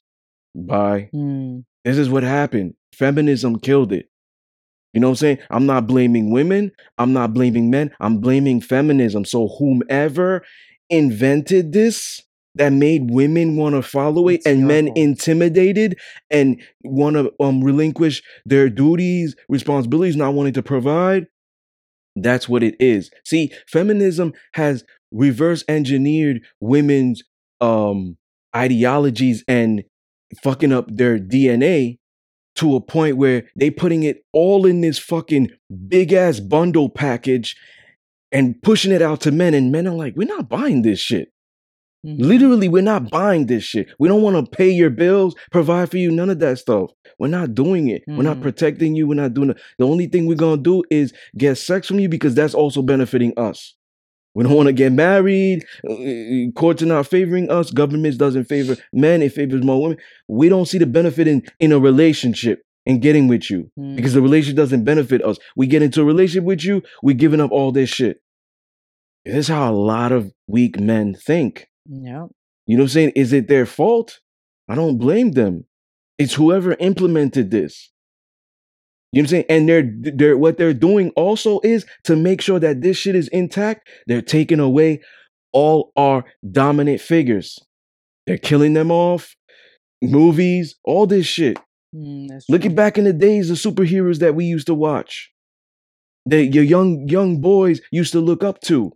Bye. 0.55 1.09
Mm, 1.15 1.65
This 1.85 1.97
is 1.97 2.11
what 2.11 2.23
happened. 2.23 2.75
Feminism 2.93 3.59
killed 3.59 3.93
it. 3.93 4.11
You 4.93 5.01
know 5.01 5.09
what 5.09 5.13
I'm 5.13 5.17
saying? 5.17 5.39
I'm 5.51 5.67
not 5.67 5.87
blaming 5.87 6.31
women. 6.31 6.71
I'm 6.99 7.13
not 7.13 7.35
blaming 7.35 7.71
men. 7.71 7.91
I'm 8.01 8.19
blaming 8.19 8.61
feminism. 8.61 9.25
So 9.25 9.49
whomever 9.59 10.45
invented 10.91 11.73
this 11.73 12.21
that 12.57 12.73
made 12.73 13.11
women 13.11 13.57
want 13.57 13.75
to 13.75 13.83
follow 13.83 14.29
it 14.29 14.37
It's 14.37 14.47
and 14.47 14.67
men 14.69 14.87
fault. 14.87 14.99
intimidated 14.99 15.99
and 16.31 16.61
want 16.85 17.17
to 17.17 17.33
um 17.41 17.63
relinquish 17.65 18.23
their 18.45 18.69
duties, 18.71 19.37
responsibilities, 19.49 20.17
not 20.17 20.35
wanting 20.35 20.55
to 20.55 20.63
provide, 20.63 21.27
that's 22.17 22.49
what 22.49 22.63
it 22.63 22.77
is. 22.81 23.11
See, 23.25 23.53
feminism 23.67 24.33
has 24.55 24.85
reverse 25.13 25.65
engineered 25.69 26.43
women's 26.61 27.23
um 27.61 28.17
ideologies 28.57 29.45
and 29.49 29.85
fucking 30.43 30.73
up 30.73 30.87
their 30.89 31.19
DNA 31.19 31.99
to 32.57 32.77
a 32.77 32.81
point 32.81 33.17
where 33.17 33.45
they 33.57 33.71
putting 33.71 34.05
it 34.05 34.25
all 34.33 34.67
in 34.67 34.81
this 34.81 34.99
fucking 34.99 35.51
big 35.89 36.13
ass 36.13 36.41
bundle 36.41 36.89
package 36.89 37.57
and 38.33 38.61
pushing 38.63 38.93
it 38.93 39.03
out 39.03 39.21
to 39.23 39.33
men 39.33 39.55
and 39.55 39.73
men 39.73 39.89
are 39.89 39.95
like 39.95 40.15
we're 40.17 40.29
not 40.29 40.49
buying 40.51 40.83
this 40.83 41.01
shit. 41.01 41.34
Literally 42.05 42.69
we're 42.69 42.83
not 42.83 43.11
buying 43.11 43.47
this 43.47 43.65
shit 43.65 43.89
we 43.99 44.09
don't 44.09 44.23
want 44.23 44.37
to 44.37 44.57
pay 44.57 44.71
your 44.71 44.91
bills 44.91 45.35
provide 45.51 45.91
for 45.91 45.97
you 45.97 46.11
none 46.11 46.29
of 46.31 46.39
that 46.39 46.59
stuff 46.59 46.91
we're 47.19 47.27
not 47.29 47.55
doing 47.55 47.89
it 47.89 48.03
we're 48.07 48.23
not 48.23 48.37
Mhm. 48.39 48.43
protecting 48.43 48.95
you 48.95 49.07
we're 49.09 49.15
not 49.15 49.33
doing 49.35 49.51
it 49.51 49.57
the 49.79 49.87
only 49.87 50.07
thing 50.07 50.27
we're 50.27 50.35
gonna 50.37 50.61
do 50.61 50.83
is 50.91 51.13
get 51.37 51.57
sex 51.57 51.89
from 51.89 51.99
you 52.01 52.09
because 52.09 52.35
that's 52.35 52.55
also 52.55 52.83
benefiting 52.83 53.33
us 53.39 53.75
we 54.37 54.43
don't 54.43 54.55
want 54.57 54.67
to 54.67 54.73
get 54.73 54.93
married. 54.93 55.65
uh, 55.89 56.51
Courts 56.57 56.83
are 56.83 56.87
not 56.87 57.07
favoring 57.07 57.49
us. 57.53 57.71
Governments 57.71 58.19
doesn't 58.19 58.47
favor 58.47 58.77
men. 58.93 59.23
It 59.23 59.33
favors 59.33 59.63
more 59.63 59.81
women. 59.81 59.99
We 60.27 60.49
don't 60.49 60.67
see 60.67 60.79
the 60.79 60.87
benefit 60.87 61.29
in 61.29 61.45
in 61.61 61.71
a 61.71 61.79
relationship 61.79 62.61
and 62.85 63.01
getting 63.01 63.29
with 63.29 63.49
you 63.49 63.71
because 63.95 64.11
Mm. 64.11 64.15
the 64.15 64.23
relationship 64.23 64.57
doesn't 64.57 64.83
benefit 64.83 65.25
us. 65.25 65.39
We 65.55 65.69
get 65.69 65.83
into 65.83 66.01
a 66.01 66.05
relationship 66.05 66.43
with 66.43 66.65
you, 66.65 66.83
we're 67.01 67.15
giving 67.15 67.41
up 67.41 67.53
all 67.53 67.71
this 67.71 67.91
shit. 67.91 68.17
This 69.25 69.37
is 69.37 69.49
how 69.49 69.71
a 69.71 69.77
lot 69.93 70.11
of 70.11 70.33
weak 70.49 70.81
men 70.81 71.15
think. 71.15 71.69
Yeah. 71.87 72.27
You 72.67 72.77
know 72.77 72.83
what 72.83 72.87
I'm 72.87 72.89
saying? 72.89 73.13
Is 73.17 73.33
it 73.33 73.49
their 73.49 73.67
fault? 73.67 74.21
I 74.69 74.75
don't 74.75 74.99
blame 74.99 75.33
them. 75.33 75.67
It's 76.19 76.35
whoever 76.35 76.75
implemented 76.79 77.51
this. 77.51 77.91
You 79.13 79.23
know 79.23 79.27
what 79.27 79.27
I'm 79.27 79.31
saying? 79.31 79.45
And 79.49 79.69
they're 79.69 79.91
they're 80.17 80.37
what 80.39 80.59
they're 80.59 80.75
doing 80.75 81.11
also 81.11 81.61
is 81.63 81.87
to 82.05 82.17
make 82.17 82.41
sure 82.41 82.59
that 82.59 82.81
this 82.81 82.97
shit 82.97 83.15
is 83.15 83.29
intact. 83.29 83.89
They're 84.07 84.23
taking 84.23 84.61
away 84.61 85.03
all 85.53 85.93
our 85.97 86.25
dominant 86.51 87.01
figures. 87.01 87.59
They're 88.27 88.39
killing 88.39 88.75
them 88.75 88.91
off. 88.91 89.37
Movies, 90.03 90.77
all 90.85 91.07
this 91.07 91.27
shit. 91.27 91.59
Mm, 91.95 92.29
that's 92.29 92.49
Look 92.49 92.63
true. 92.63 92.71
at 92.71 92.77
back 92.77 92.99
in 92.99 93.05
the 93.05 93.13
days 93.13 93.51
of 93.51 93.57
superheroes 93.59 94.19
that 94.19 94.35
we 94.35 94.45
used 94.47 94.67
to 94.67 94.75
watch. 94.75 95.31
That 96.27 96.47
your 96.47 96.65
young 96.65 97.09
young 97.09 97.41
boys 97.41 97.81
used 97.93 98.13
to 98.13 98.21
look 98.21 98.43
up 98.43 98.61
to. 98.63 98.93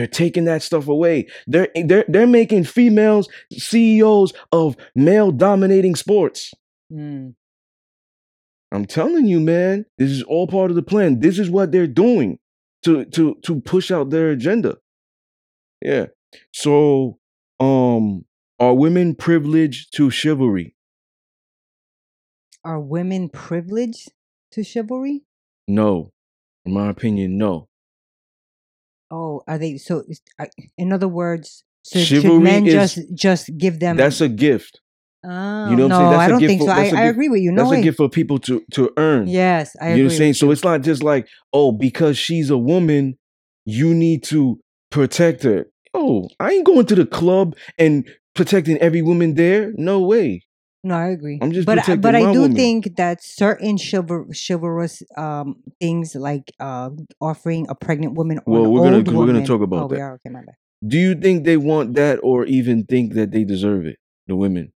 They're 0.00 0.06
taking 0.06 0.46
that 0.46 0.62
stuff 0.62 0.88
away. 0.88 1.26
They're 1.46 1.68
they're 1.74 2.06
they're 2.08 2.26
making 2.26 2.64
females 2.64 3.28
CEOs 3.52 4.32
of 4.50 4.74
male 4.94 5.30
dominating 5.30 5.94
sports. 5.94 6.54
Mm. 6.90 7.34
I'm 8.72 8.86
telling 8.86 9.26
you, 9.26 9.40
man, 9.40 9.84
this 9.98 10.10
is 10.10 10.22
all 10.22 10.46
part 10.46 10.70
of 10.70 10.76
the 10.76 10.82
plan. 10.82 11.20
This 11.20 11.38
is 11.38 11.50
what 11.50 11.70
they're 11.70 11.86
doing 11.86 12.38
to 12.84 13.04
to 13.04 13.34
to 13.42 13.60
push 13.60 13.90
out 13.90 14.08
their 14.08 14.30
agenda. 14.30 14.78
Yeah. 15.82 16.06
So, 16.54 17.18
um, 17.60 18.24
are 18.58 18.72
women 18.72 19.14
privileged 19.14 19.94
to 19.96 20.08
chivalry? 20.08 20.74
Are 22.64 22.80
women 22.80 23.28
privileged 23.28 24.12
to 24.52 24.64
chivalry? 24.64 25.24
No. 25.68 26.14
In 26.64 26.72
my 26.72 26.88
opinion, 26.88 27.36
no. 27.36 27.68
Oh, 29.10 29.42
are 29.48 29.58
they 29.58 29.76
so? 29.76 30.04
In 30.78 30.92
other 30.92 31.08
words, 31.08 31.64
so 31.82 31.98
should 32.00 32.24
men 32.42 32.66
is- 32.66 32.72
just 32.72 33.14
just 33.14 33.50
give 33.58 33.80
them? 33.80 33.96
That's 33.96 34.20
a 34.20 34.28
gift. 34.28 34.80
oh, 35.24 35.70
you 35.70 35.76
know 35.76 35.84
oh, 35.84 35.88
what 35.88 35.88
I'm 35.88 35.88
no, 35.88 35.98
saying? 35.98 36.10
That's 36.10 36.20
I 36.20 36.24
a 36.24 36.28
don't 36.28 36.38
gift 36.40 36.48
think 36.50 36.60
for- 36.62 36.66
so. 36.66 36.96
I, 36.96 37.02
I 37.02 37.04
agree 37.06 37.28
with 37.28 37.40
you. 37.40 37.52
No 37.52 37.62
That's 37.62 37.70
way. 37.72 37.80
a 37.80 37.82
gift 37.82 37.96
for 37.96 38.08
people 38.08 38.38
to 38.40 38.62
to 38.72 38.90
earn. 38.96 39.26
Yes, 39.28 39.74
I 39.80 39.90
you 39.90 39.96
know 39.98 40.04
what 40.04 40.12
I'm 40.12 40.18
saying? 40.18 40.34
So 40.34 40.50
it's 40.50 40.64
not 40.64 40.82
just 40.82 41.02
like, 41.02 41.26
oh, 41.52 41.72
because 41.72 42.16
she's 42.16 42.50
a 42.50 42.58
woman, 42.58 43.18
you 43.64 43.94
need 43.94 44.22
to 44.24 44.60
protect 44.90 45.42
her. 45.42 45.66
Oh, 45.92 46.28
I 46.38 46.52
ain't 46.52 46.66
going 46.66 46.86
to 46.86 46.94
the 46.94 47.06
club 47.06 47.56
and 47.76 48.08
protecting 48.34 48.78
every 48.78 49.02
woman 49.02 49.34
there. 49.34 49.72
No 49.74 50.00
way. 50.00 50.44
No, 50.82 50.94
I 50.94 51.08
agree. 51.08 51.38
I'm 51.42 51.52
just 51.52 51.66
but 51.66 51.86
I- 51.88 51.96
but 51.96 52.14
I 52.14 52.32
do 52.32 52.40
woman. 52.42 52.56
think 52.56 52.96
that 52.96 53.22
certain 53.22 53.76
chival- 53.76 54.28
chivalrous 54.34 55.02
um 55.16 55.56
things 55.78 56.14
like 56.14 56.52
uh 56.58 56.90
offering 57.20 57.66
a 57.68 57.74
pregnant 57.74 58.14
woman 58.14 58.38
or 58.46 58.52
Well, 58.62 58.72
we're 58.72 58.84
gonna- 59.02 59.18
we're 59.18 59.26
gonna 59.26 59.46
talk 59.46 59.60
about 59.60 59.82
oh, 59.82 59.86
we 59.86 59.96
that. 59.96 60.02
are 60.02 60.14
okay, 60.14 60.30
my 60.32 60.40
bad. 60.40 60.54
Do 60.86 60.96
you 60.98 61.14
think 61.14 61.44
they 61.44 61.58
want 61.58 61.94
that 61.94 62.18
or 62.22 62.46
even 62.46 62.84
think 62.86 63.12
that 63.12 63.30
they 63.32 63.44
deserve 63.44 63.84
it? 63.84 63.96
The 64.26 64.36
women. 64.36 64.72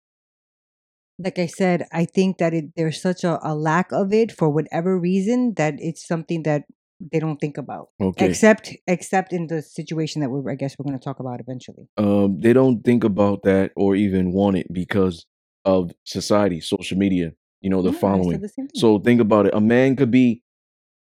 Like 1.20 1.38
I 1.38 1.45
said, 1.45 1.86
I 1.91 2.06
think 2.06 2.39
that 2.39 2.54
it, 2.54 2.66
there's 2.76 2.99
such 2.99 3.24
a, 3.24 3.38
a 3.47 3.54
lack 3.54 3.91
of 3.91 4.12
it 4.12 4.32
for 4.32 4.49
whatever 4.49 4.97
reason 4.97 5.54
that 5.58 5.76
it's 5.78 6.04
something 6.08 6.41
that 6.43 6.64
they 6.99 7.20
don't 7.20 7.38
think 7.39 7.58
about. 7.60 7.89
Okay. 8.02 8.28
Except 8.28 8.74
except 8.88 9.32
in 9.34 9.45
the 9.47 9.62
situation 9.62 10.22
that 10.22 10.30
we're 10.32 10.49
I 10.49 10.56
guess 10.56 10.76
we're 10.80 10.86
going 10.89 10.97
to 10.97 11.04
talk 11.04 11.20
about 11.20 11.39
eventually. 11.39 11.86
um, 11.97 12.39
they 12.39 12.54
don't 12.54 12.82
think 12.84 13.04
about 13.04 13.43
that 13.43 13.72
or 13.76 13.95
even 13.95 14.32
want 14.32 14.58
it 14.58 14.68
because 14.74 15.28
of 15.66 15.91
society, 16.05 16.59
social 16.62 16.97
media, 16.97 17.34
you 17.62 17.70
know, 17.70 17.82
the 17.82 17.91
Yeah, 17.91 17.99
following. 17.99 18.39
the. 18.41 18.70
So 18.76 18.99
think 18.99 19.22
about 19.22 19.45
it. 19.47 19.53
A 19.53 19.62
man 19.62 19.95
could 19.95 20.12
be 20.12 20.43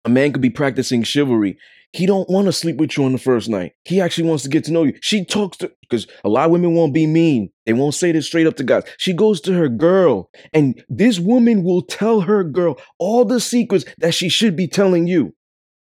a 0.05 0.09
man 0.09 0.33
could 0.33 0.43
be 0.43 0.51
practicing 0.51 1.03
chivalry. 1.03 1.59
He 1.93 2.07
don't 2.07 2.29
want 2.31 2.47
to 2.47 2.53
sleep 2.53 2.77
with 2.77 2.97
you 2.97 3.05
on 3.05 3.13
the 3.13 3.19
first 3.19 3.49
night. 3.49 3.73
He 3.85 4.01
actually 4.01 4.29
wants 4.29 4.45
to 4.45 4.49
get 4.49 4.63
to 4.65 4.73
know 4.73 4.85
you. 4.85 4.95
She 5.03 5.25
talks 5.25 5.57
to 5.59 5.73
because 5.83 6.07
a 6.25 6.29
lot 6.29 6.47
of 6.47 6.53
women 6.53 6.75
won't 6.75 6.95
be 6.95 7.07
mean. 7.07 7.51
They 7.67 7.73
won't 7.73 7.95
say 7.95 8.13
this 8.13 8.27
straight 8.27 8.47
up 8.47 8.57
to 8.57 8.65
guys. 8.65 8.85
She 8.97 9.13
goes 9.13 9.41
to 9.43 9.53
her 9.55 9.69
girl, 9.69 10.31
and 10.53 10.83
this 10.89 11.19
woman 11.19 11.65
will 11.65 11.83
tell 11.83 12.21
her 12.23 12.45
girl 12.45 12.79
all 12.99 13.25
the 13.25 13.41
secrets 13.41 13.85
that 13.99 14.15
she 14.15 14.29
should 14.29 14.55
be 14.57 14.69
telling 14.69 15.07
you 15.09 15.35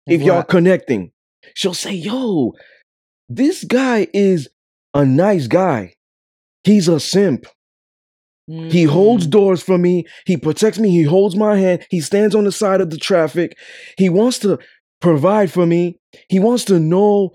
if 0.06 0.20
y'all 0.22 0.42
connecting. 0.42 1.10
She'll 1.54 1.74
say, 1.74 1.94
"Yo, 1.94 2.52
this 3.28 3.64
guy 3.64 4.06
is 4.12 4.48
a 4.92 5.04
nice 5.06 5.46
guy. 5.46 5.94
He's 6.64 6.86
a 6.86 7.00
simp. 7.00 7.46
He 8.46 8.84
holds 8.84 9.26
Mm. 9.26 9.30
doors 9.30 9.62
for 9.62 9.78
me. 9.78 10.04
He 10.26 10.36
protects 10.36 10.78
me. 10.78 10.90
He 10.90 11.02
holds 11.02 11.34
my 11.34 11.56
hand. 11.56 11.86
He 11.88 12.00
stands 12.00 12.34
on 12.34 12.44
the 12.44 12.52
side 12.52 12.80
of 12.82 12.90
the 12.90 12.98
traffic. 12.98 13.56
He 13.96 14.08
wants 14.10 14.38
to 14.40 14.58
provide 15.00 15.50
for 15.50 15.64
me. 15.66 15.98
He 16.28 16.38
wants 16.38 16.64
to 16.66 16.78
know 16.78 17.32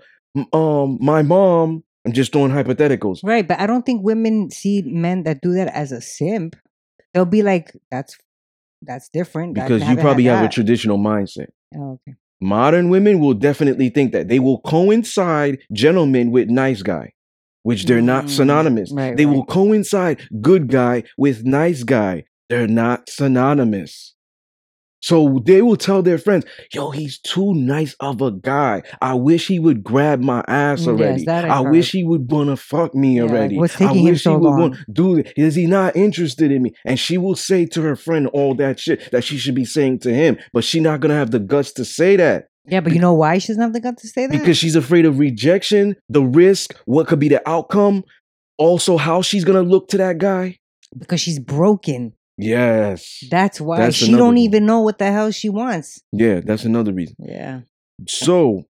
um 0.52 0.98
my 1.00 1.22
mom. 1.22 1.82
I'm 2.06 2.12
just 2.12 2.32
doing 2.32 2.50
hypotheticals. 2.50 3.20
Right, 3.24 3.46
but 3.46 3.58
I 3.60 3.66
don't 3.66 3.84
think 3.84 4.02
women 4.04 4.50
see 4.50 4.82
men 4.82 5.24
that 5.24 5.40
do 5.42 5.52
that 5.54 5.68
as 5.74 5.92
a 5.92 6.00
simp. 6.00 6.56
They'll 7.12 7.24
be 7.26 7.42
like, 7.42 7.72
"That's 7.90 8.16
that's 8.82 9.08
different." 9.08 9.54
Because 9.54 9.86
you 9.88 9.96
probably 9.96 10.24
have 10.24 10.44
a 10.44 10.48
traditional 10.48 10.96
mindset. 10.98 11.48
Oh, 11.76 11.98
okay. 12.06 12.16
Modern 12.40 12.88
women 12.88 13.18
will 13.20 13.34
definitely 13.34 13.90
think 13.90 14.12
that. 14.12 14.28
They 14.28 14.38
will 14.38 14.60
coincide 14.60 15.58
gentlemen 15.72 16.30
with 16.30 16.48
nice 16.48 16.82
guy, 16.82 17.12
which 17.62 17.84
they're 17.86 18.00
not 18.02 18.24
Mm, 18.26 18.28
synonymous. 18.30 18.92
right, 18.92 19.16
they 19.16 19.26
right. 19.26 19.34
will 19.36 19.44
coincide 19.46 20.20
good 20.40 20.68
guy 20.68 21.02
with 21.18 21.44
nice 21.44 21.82
guy. 21.84 22.24
They're 22.48 22.66
not 22.66 23.08
synonymous. 23.08 24.14
So 25.02 25.40
they 25.46 25.62
will 25.62 25.76
tell 25.78 26.02
their 26.02 26.18
friends, 26.18 26.44
yo, 26.74 26.90
he's 26.90 27.18
too 27.20 27.54
nice 27.54 27.96
of 28.00 28.20
a 28.20 28.32
guy. 28.32 28.82
I 29.00 29.14
wish 29.14 29.46
he 29.48 29.58
would 29.58 29.82
grab 29.82 30.20
my 30.20 30.44
ass 30.46 30.82
Mm, 30.82 30.86
yes, 30.86 30.88
already. 30.88 31.24
that 31.24 31.44
I 31.46 31.60
wish 31.60 31.92
he 31.92 32.04
would 32.04 32.30
wanna 32.30 32.56
fuck 32.56 32.94
me 32.94 33.16
Yeah, 33.16 33.22
like, 33.22 33.30
already. 33.30 33.56
what's 33.56 33.76
I 33.76 33.86
taking 33.86 34.04
him 34.04 34.12
wish 34.12 34.24
so 34.24 34.32
he 34.32 34.36
would 34.36 34.42
want 34.50 34.74
long? 34.74 34.76
do. 34.92 35.22
Is 35.36 35.54
he 35.54 35.64
not 35.64 35.96
interested 35.96 36.52
in 36.52 36.60
me? 36.62 36.74
And 36.84 36.98
she 37.00 37.16
will 37.16 37.34
say 37.34 37.64
to 37.66 37.80
her 37.80 37.96
friend 37.96 38.26
all 38.34 38.54
that 38.56 38.78
shit 38.78 39.10
that 39.10 39.24
she 39.24 39.38
should 39.38 39.54
be 39.54 39.64
saying 39.64 40.00
to 40.00 40.12
him, 40.12 40.36
but 40.52 40.64
she 40.64 40.80
not 40.80 41.00
gonna 41.00 41.14
have 41.14 41.30
the 41.30 41.38
guts 41.40 41.72
to 41.74 41.84
say 41.86 42.16
that 42.16 42.48
Yeah, 42.66 42.80
but 42.80 42.92
you 42.92 43.00
know 43.00 43.14
why 43.14 43.38
she 43.38 43.48
doesn't 43.48 43.62
have 43.62 43.72
the 43.72 43.80
gut 43.80 43.98
to 43.98 44.08
say 44.08 44.26
that? 44.26 44.38
because 44.38 44.56
she's 44.58 44.76
afraid 44.76 45.04
of 45.06 45.18
rejection, 45.18 45.96
the 46.08 46.22
risk, 46.22 46.74
what 46.84 47.08
could 47.08 47.18
be 47.18 47.28
the 47.28 47.46
outcome, 47.48 48.04
also 48.58 48.96
how 48.96 49.22
she's 49.22 49.44
gonna 49.44 49.62
look 49.62 49.88
to 49.88 49.96
that 49.98 50.18
guy. 50.18 50.58
because 50.98 51.20
she's 51.20 51.38
broken. 51.38 52.12
Yes. 52.36 53.22
That's 53.30 53.60
why 53.60 53.78
That's 53.78 53.96
she 53.96 54.12
don't 54.12 54.34
reason. 54.34 54.38
even 54.38 54.66
know 54.66 54.80
what 54.80 54.98
the 54.98 55.10
hell 55.12 55.30
she 55.30 55.48
wants. 55.50 56.00
Yeah, 56.12 56.40
that's 56.40 56.64
another 56.64 56.92
reason. 56.92 57.16
Yeah. 57.18 57.60
So 58.08 58.64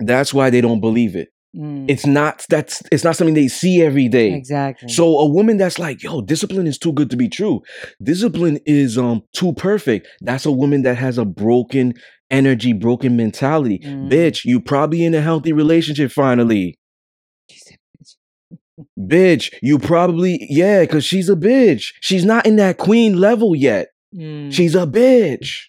that's 0.00 0.34
why 0.34 0.50
they 0.50 0.60
don't 0.60 0.80
believe 0.80 1.16
it. 1.16 1.28
Mm, 1.56 1.86
It's 1.90 2.06
not 2.06 2.44
that's 2.48 2.82
it's 2.92 3.02
not 3.02 3.16
something 3.16 3.34
they 3.34 3.48
see 3.48 3.82
every 3.82 4.08
day. 4.08 4.32
exactly. 4.34 4.88
So 4.88 5.18
a 5.18 5.26
woman 5.26 5.56
that's 5.56 5.78
like, 5.78 6.02
yo, 6.02 6.20
discipline 6.20 6.66
is 6.66 6.78
too 6.78 6.92
good 6.92 7.10
to 7.10 7.16
be 7.16 7.28
true. 7.28 7.62
Discipline 8.02 8.58
is 8.66 8.96
um 8.96 9.22
too 9.32 9.52
perfect. 9.54 10.06
That's 10.20 10.46
a 10.46 10.52
woman 10.52 10.82
that 10.82 10.96
has 10.96 11.18
a 11.18 11.24
broken 11.24 11.94
energy, 12.30 12.72
broken 12.72 13.16
mentality. 13.16 13.78
Mm. 13.80 14.10
Bitch, 14.10 14.44
you 14.44 14.60
probably 14.60 15.04
in 15.04 15.14
a 15.14 15.20
healthy 15.20 15.52
relationship 15.52 16.10
finally. 16.12 16.78
"Bitch." 18.98 19.52
You 19.62 19.78
probably 19.78 20.46
yeah, 20.50 20.84
cuz 20.86 21.04
she's 21.04 21.28
a 21.28 21.36
bitch. 21.36 21.92
She's 22.00 22.24
not 22.24 22.46
in 22.46 22.56
that 22.56 22.78
queen 22.78 23.18
level 23.18 23.54
yet. 23.54 23.88
Mm, 24.14 24.52
She's 24.52 24.74
a 24.74 24.86
bitch. 24.86 25.66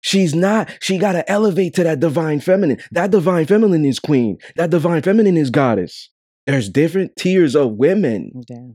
She's 0.00 0.34
not, 0.34 0.70
she 0.82 0.98
got 0.98 1.12
to 1.12 1.30
elevate 1.30 1.74
to 1.74 1.82
that 1.84 1.98
divine 1.98 2.40
feminine. 2.40 2.76
That 2.92 3.10
divine 3.10 3.46
feminine 3.46 3.86
is 3.86 3.98
queen. 3.98 4.36
That 4.56 4.68
divine 4.68 5.00
feminine 5.00 5.38
is 5.38 5.48
goddess. 5.48 6.10
There's 6.46 6.68
different 6.68 7.16
tiers 7.16 7.54
of 7.56 7.72
women. 7.72 8.30
yeah. 8.50 8.68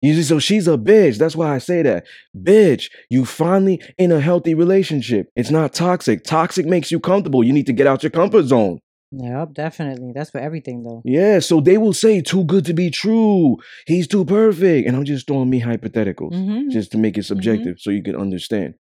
You 0.00 0.14
see, 0.14 0.22
so 0.22 0.38
she's 0.38 0.68
a 0.68 0.76
bitch. 0.78 1.18
That's 1.18 1.34
why 1.34 1.54
I 1.54 1.58
say 1.58 1.82
that. 1.82 2.06
Bitch, 2.36 2.88
you 3.10 3.24
finally 3.24 3.82
in 3.98 4.12
a 4.12 4.20
healthy 4.20 4.54
relationship. 4.54 5.28
It's 5.34 5.50
not 5.50 5.72
toxic. 5.72 6.22
Toxic 6.24 6.66
makes 6.66 6.90
you 6.92 7.00
comfortable. 7.00 7.42
You 7.42 7.52
need 7.52 7.66
to 7.66 7.72
get 7.72 7.86
out 7.88 8.02
your 8.02 8.10
comfort 8.10 8.44
zone. 8.44 8.78
Yep, 9.10 9.54
definitely. 9.54 10.12
That's 10.14 10.30
for 10.30 10.38
everything, 10.38 10.82
though. 10.82 11.00
Yeah, 11.04 11.38
so 11.40 11.60
they 11.60 11.78
will 11.78 11.94
say 11.94 12.20
too 12.20 12.44
good 12.44 12.64
to 12.66 12.74
be 12.74 12.90
true. 12.90 13.56
He's 13.86 14.06
too 14.06 14.24
perfect. 14.24 14.86
And 14.86 14.94
I'm 14.96 15.04
just 15.04 15.26
throwing 15.26 15.48
me 15.50 15.60
hypotheticals 15.62 16.32
Mhm. 16.34 16.70
just 16.70 16.92
to 16.92 16.98
make 16.98 17.16
it 17.16 17.24
subjective 17.24 17.76
so 17.80 17.90
you 17.90 18.02
can 18.02 18.14
understand. 18.16 18.74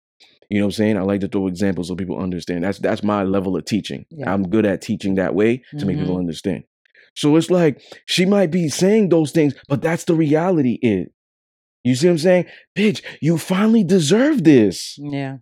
You 0.50 0.60
know 0.60 0.66
what 0.66 0.70
I'm 0.70 0.72
saying? 0.74 0.98
I 0.98 1.02
like 1.02 1.22
to 1.22 1.28
throw 1.28 1.48
examples 1.48 1.88
so 1.88 1.96
people 1.96 2.18
understand. 2.20 2.64
That's 2.64 2.80
that's 2.80 3.04
my 3.04 3.24
level 3.24 3.56
of 3.56 3.66
teaching. 3.66 4.06
Yeah. 4.12 4.32
I'm 4.34 4.50
good 4.50 4.66
at 4.66 4.82
teaching 4.82 5.16
that 5.16 5.34
way 5.36 5.62
to 5.78 5.86
make 5.86 5.98
people 5.98 6.16
Mhm. 6.16 6.20
understand. 6.20 6.64
So 7.16 7.36
it's 7.38 7.50
like 7.50 7.82
she 8.06 8.26
might 8.26 8.52
be 8.52 8.70
saying 8.70 9.10
those 9.10 9.32
things, 9.32 9.54
but 9.70 9.82
that's 9.82 10.04
the 10.06 10.16
reality 10.16 10.78
is. 10.82 11.08
You 11.84 11.96
see 11.96 12.08
what 12.08 12.14
I'm 12.14 12.18
saying? 12.20 12.46
Bitch, 12.78 13.02
you 13.22 13.38
finally 13.38 13.84
deserve 13.84 14.44
this, 14.44 14.98
Yeah. 14.98 15.38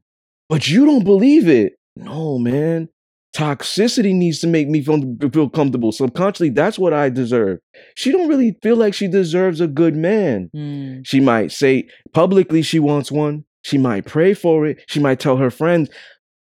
but 0.50 0.68
you 0.70 0.86
don't 0.86 1.04
believe 1.06 1.48
it. 1.48 1.74
No, 1.96 2.38
man. 2.38 2.90
Toxicity 3.36 4.14
needs 4.14 4.40
to 4.42 4.48
make 4.48 4.68
me 4.70 4.82
feel, 4.84 5.02
feel 5.34 5.50
comfortable. 5.50 5.92
Subconsciously, 5.92 6.50
that's 6.50 6.78
what 6.78 6.94
I 6.94 7.10
deserve. 7.10 7.58
She 7.96 8.12
don't 8.12 8.28
really 8.28 8.56
feel 8.62 8.76
like 8.76 8.94
she 8.94 9.08
deserves 9.08 9.60
a 9.60 9.68
good 9.68 9.96
man. 9.96 10.52
Mm, 10.56 11.02
She 11.06 11.20
might 11.20 11.52
say 11.52 11.88
publicly 12.14 12.62
she 12.62 12.78
wants 12.78 13.12
one. 13.12 13.46
She 13.64 13.78
might 13.80 14.06
pray 14.06 14.34
for 14.36 14.68
it. 14.68 14.84
She 14.88 15.00
might 15.00 15.20
tell 15.20 15.38
her 15.38 15.50
friends, 15.50 15.90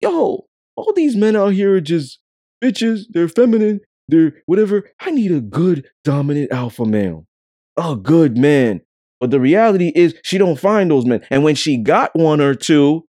yo, 0.02 0.46
all 0.76 0.92
these 0.94 1.16
men 1.16 1.34
out 1.36 1.54
here 1.54 1.76
are 1.76 1.80
just 1.80 2.18
bitches. 2.62 3.04
They're 3.10 3.28
feminine. 3.28 3.80
They're 4.08 4.34
whatever. 4.46 4.90
I 5.00 5.10
need 5.10 5.32
a 5.32 5.40
good 5.40 5.86
dominant 6.04 6.52
alpha 6.52 6.84
male. 6.84 7.26
A 7.76 7.96
good 7.96 8.36
man. 8.36 8.80
But 9.20 9.30
the 9.30 9.40
reality 9.40 9.92
is 9.94 10.14
she 10.24 10.36
don't 10.36 10.58
find 10.58 10.90
those 10.90 11.06
men. 11.06 11.24
And 11.30 11.44
when 11.44 11.54
she 11.54 11.76
got 11.76 12.14
one 12.14 12.40
or 12.40 12.54
two, 12.54 13.04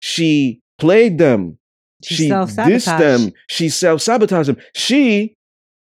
She 0.00 0.60
played 0.78 1.18
them. 1.18 1.58
She, 2.04 2.14
She 2.14 2.28
dissed 2.30 2.98
them. 2.98 3.32
She 3.48 3.68
self 3.68 4.00
sabotaged 4.00 4.48
them. 4.48 4.58
She, 4.74 5.34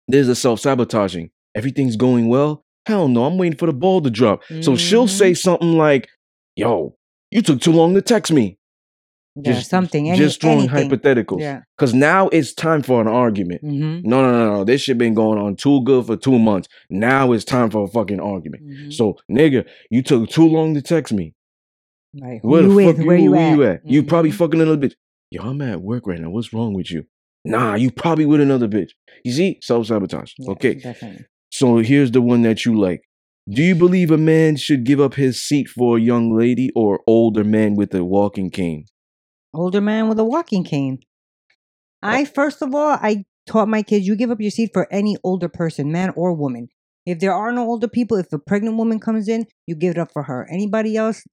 there's 0.09 0.29
a 0.29 0.35
self 0.35 0.61
sabotaging. 0.61 1.31
Everything's 1.55 1.97
going 1.97 2.29
well. 2.29 2.65
Hell 2.87 3.07
no, 3.09 3.25
I'm 3.25 3.39
waiting 3.39 3.57
for 3.57 3.67
the 3.67 3.73
ball 3.73 4.01
to 4.03 4.11
drop. 4.11 4.43
So 4.61 4.75
she'll 4.75 5.07
say 5.07 5.33
mm-hmm. 5.33 5.37
something 5.37 5.79
like, 5.79 6.09
"Yo, 6.57 6.97
you 7.31 7.43
took 7.43 7.61
too 7.61 7.73
long 7.73 7.95
to 7.95 8.03
text 8.03 8.33
me." 8.33 8.59
Yeah, 9.35 9.55
just 9.55 9.71
something. 9.71 10.09
Any, 10.09 10.19
just 10.19 10.41
throwing 10.41 10.69
anything. 10.69 10.91
hypotheticals. 10.91 11.41
Yeah. 11.41 11.61
Because 11.77 11.95
now 11.95 12.29
it's 12.29 12.53
time 12.53 12.83
for 12.83 13.01
an 13.01 13.09
argument. 13.09 13.63
hmm 13.63 14.01
No, 14.05 14.23
no, 14.23 14.33
no, 14.33 14.53
no. 14.57 14.65
This 14.65 14.83
shit 14.83 14.99
been 14.99 15.15
going 15.15 15.39
on 15.39 15.57
too 15.57 15.83
good 15.85 16.07
for 16.07 16.17
two 16.17 16.39
months. 16.39 16.69
Now 16.91 17.33
it's 17.33 17.45
time 17.45 17.71
for 17.71 17.85
a 17.85 17.89
fucking 17.89 18.21
argument. 18.21 18.63
hmm 18.63 18.91
So, 18.91 19.17
nigga, 19.31 19.67
you 19.91 20.03
took 20.03 20.29
too 20.29 20.47
long 20.47 20.75
to 20.75 20.83
text 20.83 21.13
me. 21.13 21.35
Who 22.15 22.39
Where 22.43 22.63
you 22.63 22.69
the 22.69 22.75
with? 22.75 22.97
fuck 22.99 23.07
Where 23.07 23.17
you, 23.17 23.31
where 23.31 23.41
at? 23.41 23.51
you 23.51 23.63
at? 23.65 23.81
You 23.87 24.03
probably 24.03 24.31
fucking 24.33 24.61
another 24.61 24.77
bitch. 24.89 24.95
Yo, 25.31 25.43
I'm 25.43 25.63
at 25.63 25.81
work 25.81 26.07
right 26.07 26.21
now. 26.21 26.29
What's 26.29 26.53
wrong 26.53 26.75
with 26.75 26.91
you? 26.91 27.05
Nah, 27.45 27.75
you 27.75 27.91
probably 27.91 28.27
with 28.27 28.41
another 28.41 28.69
bitch. 28.69 28.91
You 29.25 29.33
see? 29.33 29.59
Self 29.63 29.87
sabotage. 29.87 30.33
Yes, 30.39 30.49
okay. 30.51 30.75
Definitely. 30.75 31.25
So 31.51 31.79
here's 31.79 32.11
the 32.11 32.21
one 32.21 32.43
that 32.43 32.65
you 32.67 32.79
like. 32.79 33.03
Do 33.49 33.63
you 33.63 33.75
believe 33.75 34.11
a 34.11 34.19
man 34.19 34.57
should 34.57 34.85
give 34.85 35.01
up 35.01 35.15
his 35.15 35.43
seat 35.43 35.69
for 35.69 35.97
a 35.97 36.01
young 36.01 36.37
lady 36.37 36.71
or 36.77 37.01
older 37.07 37.43
man 37.45 37.75
with 37.75 37.95
a 37.95 38.05
walking 38.05 38.51
cane? 38.51 38.85
Older 39.55 39.81
man 39.81 40.09
with 40.09 40.19
a 40.19 40.25
walking 40.25 40.65
cane. 40.65 41.01
I 42.03 42.25
first 42.25 42.63
of 42.63 42.75
all, 42.75 42.99
I 43.01 43.25
taught 43.47 43.69
my 43.69 43.83
kids 43.83 44.07
you 44.07 44.17
give 44.17 44.31
up 44.31 44.41
your 44.41 44.51
seat 44.51 44.71
for 44.73 44.93
any 44.93 45.17
older 45.23 45.49
person, 45.49 45.93
man 45.93 46.11
or 46.17 46.33
woman. 46.33 46.69
If 47.05 47.19
there 47.19 47.35
are 47.35 47.53
no 47.53 47.65
older 47.67 47.89
people, 47.89 48.17
if 48.17 48.33
a 48.33 48.39
pregnant 48.39 48.77
woman 48.77 49.01
comes 49.01 49.29
in, 49.29 49.47
you 49.67 49.75
give 49.75 49.93
it 49.93 49.99
up 49.99 50.13
for 50.13 50.23
her. 50.23 50.49
Anybody 50.51 50.97
else, 50.97 51.25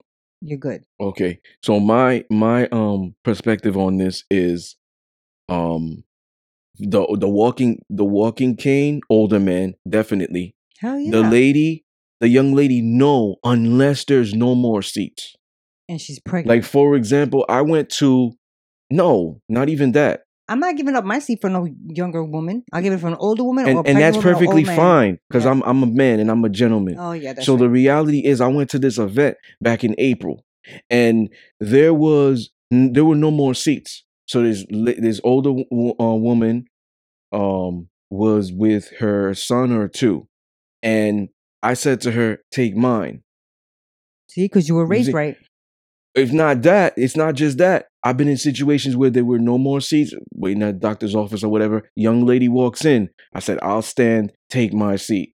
you're 0.41 0.57
good. 0.57 0.83
Okay. 0.99 1.39
So 1.63 1.79
my 1.79 2.25
my 2.29 2.67
um 2.71 3.15
perspective 3.23 3.77
on 3.77 3.97
this 3.97 4.23
is 4.29 4.75
um 5.47 6.03
the 6.77 7.05
the 7.19 7.27
walking 7.27 7.81
the 7.89 8.05
walking 8.05 8.55
cane 8.55 9.01
older 9.09 9.39
man 9.39 9.75
definitely. 9.87 10.55
Hell 10.79 10.99
yeah. 10.99 11.11
The 11.11 11.23
lady 11.23 11.85
the 12.19 12.29
young 12.29 12.53
lady 12.53 12.81
no 12.81 13.37
unless 13.43 14.05
there's 14.05 14.33
no 14.33 14.55
more 14.55 14.81
seats. 14.81 15.35
And 15.89 15.99
she's 15.99 16.19
pregnant. 16.19 16.47
Like 16.47 16.63
for 16.63 16.95
example, 16.95 17.45
I 17.49 17.61
went 17.61 17.89
to 17.97 18.31
no, 18.89 19.41
not 19.49 19.69
even 19.69 19.91
that. 19.93 20.21
I'm 20.47 20.59
not 20.59 20.77
giving 20.77 20.95
up 20.95 21.03
my 21.03 21.19
seat 21.19 21.41
for 21.41 21.49
no 21.49 21.67
younger 21.85 22.23
woman. 22.23 22.63
I'll 22.73 22.81
give 22.81 22.93
it 22.93 22.99
for 22.99 23.07
an 23.07 23.17
older 23.19 23.43
woman 23.43 23.65
or 23.65 23.69
a 23.69 23.77
And 23.79 23.87
and 23.87 23.97
that's 23.99 24.17
woman 24.17 24.33
perfectly 24.33 24.63
fine 24.63 25.19
cuz 25.31 25.45
Yeah. 25.45 25.51
I'm 25.51 25.61
I'm 25.63 25.83
a 25.83 25.85
man 25.85 26.19
and 26.19 26.31
I'm 26.31 26.43
a 26.45 26.49
gentleman. 26.49 26.95
Oh 26.97 27.11
yeah, 27.11 27.33
that's 27.33 27.45
so 27.45 27.53
right. 27.53 27.59
the 27.59 27.69
reality 27.69 28.25
is 28.25 28.41
i 28.41 28.47
went 28.47 28.69
to 28.71 28.79
this 28.79 28.97
event 28.97 29.37
back 29.61 29.83
in 29.83 29.93
april 29.97 30.43
and 30.89 31.29
there 31.59 31.93
was 31.93 32.49
there 32.71 33.05
were 33.05 33.15
no 33.15 33.31
more 33.31 33.53
seats 33.53 34.03
so 34.25 34.41
this 34.41 34.65
this 34.69 35.21
older 35.23 35.49
uh, 35.49 36.15
woman 36.15 36.65
um 37.31 37.89
was 38.09 38.51
with 38.51 38.89
her 38.99 39.33
son 39.35 39.71
or 39.71 39.87
two 39.87 40.27
and 40.81 41.29
i 41.61 41.73
said 41.75 42.01
to 42.01 42.11
her 42.11 42.39
take 42.51 42.75
mine 42.75 43.21
See, 44.29 44.45
because 44.45 44.69
you 44.69 44.75
were 44.75 44.85
raised 44.85 45.11
right. 45.11 45.35
If 46.15 46.31
not 46.31 46.61
that 46.63 46.93
it's 46.97 47.15
not 47.15 47.35
just 47.35 47.57
that 47.57 47.85
i've 48.03 48.17
been 48.17 48.27
in 48.27 48.37
situations 48.37 48.95
where 48.95 49.09
there 49.09 49.25
were 49.25 49.39
no 49.39 49.57
more 49.57 49.79
seats 49.81 50.13
waiting 50.33 50.63
at 50.63 50.73
the 50.75 50.79
doctor's 50.79 51.15
office 51.15 51.43
or 51.43 51.49
whatever 51.49 51.83
young 51.95 52.25
lady 52.25 52.47
walks 52.47 52.83
in 52.85 53.09
i 53.33 53.39
said 53.39 53.59
i'll 53.61 53.81
stand 53.81 54.31
take 54.49 54.73
my 54.73 54.95
seat 54.95 55.33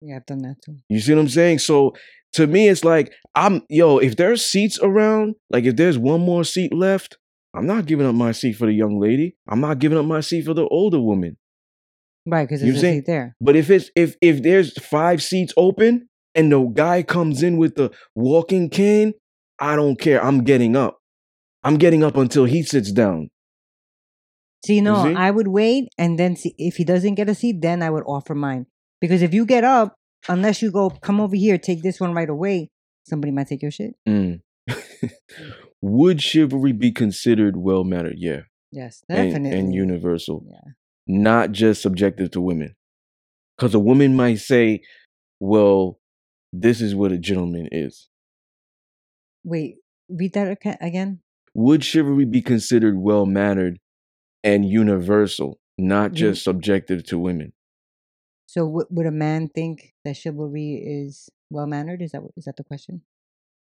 Yeah, 0.00 0.16
I've 0.16 0.26
done 0.26 0.42
that 0.42 0.56
too. 0.64 0.76
You 0.88 1.00
see 1.00 1.14
what 1.14 1.20
I'm 1.20 1.28
saying? 1.28 1.58
So 1.60 1.92
to 2.34 2.46
me, 2.46 2.68
it's 2.68 2.82
like 2.84 3.12
I'm 3.34 3.62
yo. 3.68 3.98
If 3.98 4.16
there's 4.16 4.44
seats 4.44 4.78
around, 4.82 5.34
like 5.50 5.64
if 5.64 5.76
there's 5.76 5.96
one 5.98 6.20
more 6.22 6.44
seat 6.44 6.72
left, 6.74 7.18
I'm 7.54 7.66
not 7.66 7.86
giving 7.86 8.06
up 8.06 8.14
my 8.14 8.32
seat 8.32 8.54
for 8.56 8.66
the 8.66 8.72
young 8.72 8.98
lady. 8.98 9.36
I'm 9.48 9.60
not 9.60 9.78
giving 9.78 9.98
up 9.98 10.06
my 10.06 10.20
seat 10.20 10.44
for 10.46 10.54
the 10.54 10.66
older 10.68 10.98
woman. 11.00 11.36
Right, 12.26 12.48
because 12.48 12.62
You 12.62 12.72
there's 12.72 12.82
a 12.84 12.86
see? 12.86 12.92
seat 12.98 13.06
there. 13.06 13.36
But 13.40 13.54
if 13.56 13.70
it's 13.70 13.90
if 13.94 14.16
if 14.20 14.42
there's 14.42 14.72
five 14.82 15.22
seats 15.22 15.52
open 15.56 16.08
and 16.34 16.50
the 16.50 16.60
guy 16.66 17.02
comes 17.02 17.42
in 17.42 17.56
with 17.58 17.74
the 17.76 17.90
walking 18.16 18.70
cane, 18.70 19.12
I 19.62 19.76
don't 19.76 19.96
care. 19.98 20.22
I'm 20.22 20.42
getting 20.44 20.74
up. 20.76 20.98
I'm 21.62 21.76
getting 21.76 22.02
up 22.02 22.16
until 22.16 22.44
he 22.44 22.62
sits 22.62 22.90
down. 22.90 23.30
See, 24.66 24.80
no, 24.80 25.04
see? 25.04 25.14
I 25.14 25.30
would 25.30 25.48
wait 25.48 25.88
and 25.98 26.18
then 26.18 26.36
see 26.36 26.54
if 26.58 26.76
he 26.76 26.84
doesn't 26.84 27.14
get 27.14 27.28
a 27.28 27.34
seat, 27.34 27.60
then 27.62 27.82
I 27.82 27.90
would 27.90 28.04
offer 28.06 28.34
mine. 28.34 28.66
Because 29.00 29.22
if 29.22 29.32
you 29.34 29.46
get 29.46 29.64
up, 29.64 29.94
unless 30.28 30.62
you 30.62 30.70
go, 30.70 30.90
come 30.90 31.20
over 31.20 31.36
here, 31.36 31.58
take 31.58 31.82
this 31.82 32.00
one 32.00 32.12
right 32.14 32.28
away, 32.28 32.70
somebody 33.08 33.32
might 33.32 33.48
take 33.48 33.62
your 33.62 33.70
shit. 33.70 33.94
Mm. 34.08 34.40
Would 35.80 36.22
chivalry 36.22 36.72
be 36.72 36.92
considered 36.92 37.56
well 37.56 37.82
mannered? 37.84 38.16
Yeah, 38.18 38.42
Yes, 38.70 39.02
and, 39.08 39.30
definitely. 39.32 39.58
and 39.58 39.74
universal. 39.74 40.44
Yeah. 40.48 40.72
not 41.08 41.50
just 41.52 41.82
subjective 41.82 42.30
to 42.32 42.40
women. 42.40 42.74
Because 43.56 43.74
a 43.74 43.80
woman 43.80 44.14
might 44.16 44.38
say, 44.38 44.82
well, 45.40 45.98
this 46.52 46.80
is 46.80 46.94
what 46.94 47.12
a 47.12 47.18
gentleman 47.18 47.68
is. 47.72 48.08
Wait, 49.44 49.76
read 50.08 50.32
that 50.34 50.58
again. 50.80 51.20
Would 51.54 51.84
chivalry 51.84 52.24
be 52.24 52.40
considered 52.40 52.96
well 52.98 53.26
mannered 53.26 53.78
and 54.42 54.64
universal, 54.68 55.58
not 55.76 56.12
just 56.12 56.42
subjective 56.44 57.04
to 57.04 57.18
women? 57.18 57.52
So, 58.46 58.66
w- 58.66 58.86
would 58.90 59.06
a 59.06 59.10
man 59.10 59.48
think 59.48 59.94
that 60.04 60.16
chivalry 60.16 60.74
is 60.84 61.28
well 61.50 61.66
mannered? 61.66 62.02
Is 62.02 62.12
that 62.12 62.22
is 62.36 62.44
that 62.44 62.56
the 62.56 62.64
question? 62.64 63.02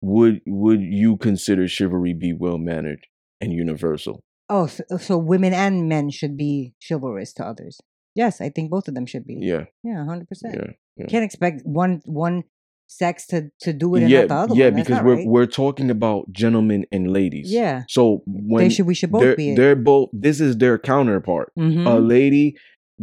Would 0.02 0.42
would 0.48 0.82
you 0.82 1.18
consider 1.18 1.68
chivalry 1.68 2.14
be 2.14 2.34
well 2.34 2.58
mannered 2.58 3.08
and 3.40 3.54
universal? 3.54 4.24
Oh, 4.50 4.68
so, 4.68 4.84
oh, 4.92 4.98
so 4.98 5.18
women 5.18 5.54
and 5.54 5.88
men 5.88 6.10
should 6.10 6.36
be 6.36 6.74
chivalrous 6.86 7.34
to 7.34 7.46
others. 7.46 7.80
Yes, 8.16 8.42
I 8.42 8.50
think 8.50 8.70
both 8.70 8.88
of 8.88 8.96
them 8.96 9.06
should 9.06 9.26
be. 9.26 9.38
Yeah, 9.40 9.66
Yeah, 9.84 10.04
hundred 10.06 10.28
percent. 10.28 10.56
yeah, 10.56 10.72
yeah. 10.98 11.06
Can't 11.08 11.24
expect 11.24 11.62
one 11.66 12.02
one 12.06 12.44
sex 12.92 13.26
to 13.28 13.50
to 13.62 13.72
do 13.74 13.96
it 13.96 14.08
yeah, 14.08 14.22
not 14.22 14.28
the 14.28 14.36
other 14.36 14.56
yeah, 14.56 14.66
one. 14.70 14.76
Because 14.76 15.02
we're 15.02 15.16
right. 15.16 15.28
we're 15.28 15.46
talking 15.46 15.90
about 15.90 16.32
gentlemen 16.32 16.86
and 16.92 17.12
ladies. 17.14 17.52
Yeah, 17.52 17.84
So 17.90 18.22
when 18.28 18.64
they 18.66 18.70
should. 18.70 18.86
We 18.86 18.96
should 18.96 19.12
both 19.12 19.22
they're, 19.24 19.36
be. 19.36 19.56
They're 19.56 19.76
both, 19.92 20.10
this 20.14 20.40
is 20.42 20.58
their 20.58 20.78
counterpart. 20.78 21.52
Mhm. 21.58 21.86
a 21.88 22.00
lady 22.00 22.56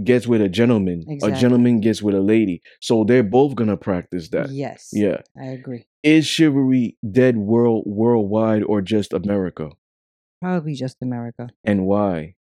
gets 0.05 0.26
with 0.28 0.41
a 0.41 0.49
gentleman 0.49 0.99
Exactly. 1.09 1.36
a 1.36 1.41
gentleman 1.41 1.80
gets 1.80 2.01
with 2.01 2.14
a 2.14 2.20
lady 2.20 2.62
so 2.80 3.03
they're 3.09 3.24
both 3.39 3.57
gonna 3.57 3.76
practice 3.76 4.28
that 4.28 4.49
yes. 4.51 4.91
yeah 4.93 5.22
I 5.36 5.47
agree. 5.59 5.86
is 6.05 6.24
chivalry 6.24 6.97
dead 7.20 7.36
world 7.36 7.82
worldwide 7.84 8.62
or 8.62 8.80
just 8.80 9.12
america 9.12 9.70
Probably 10.41 10.74
just 10.74 10.99
America. 11.03 11.49
and 11.64 11.84
why 11.84 12.36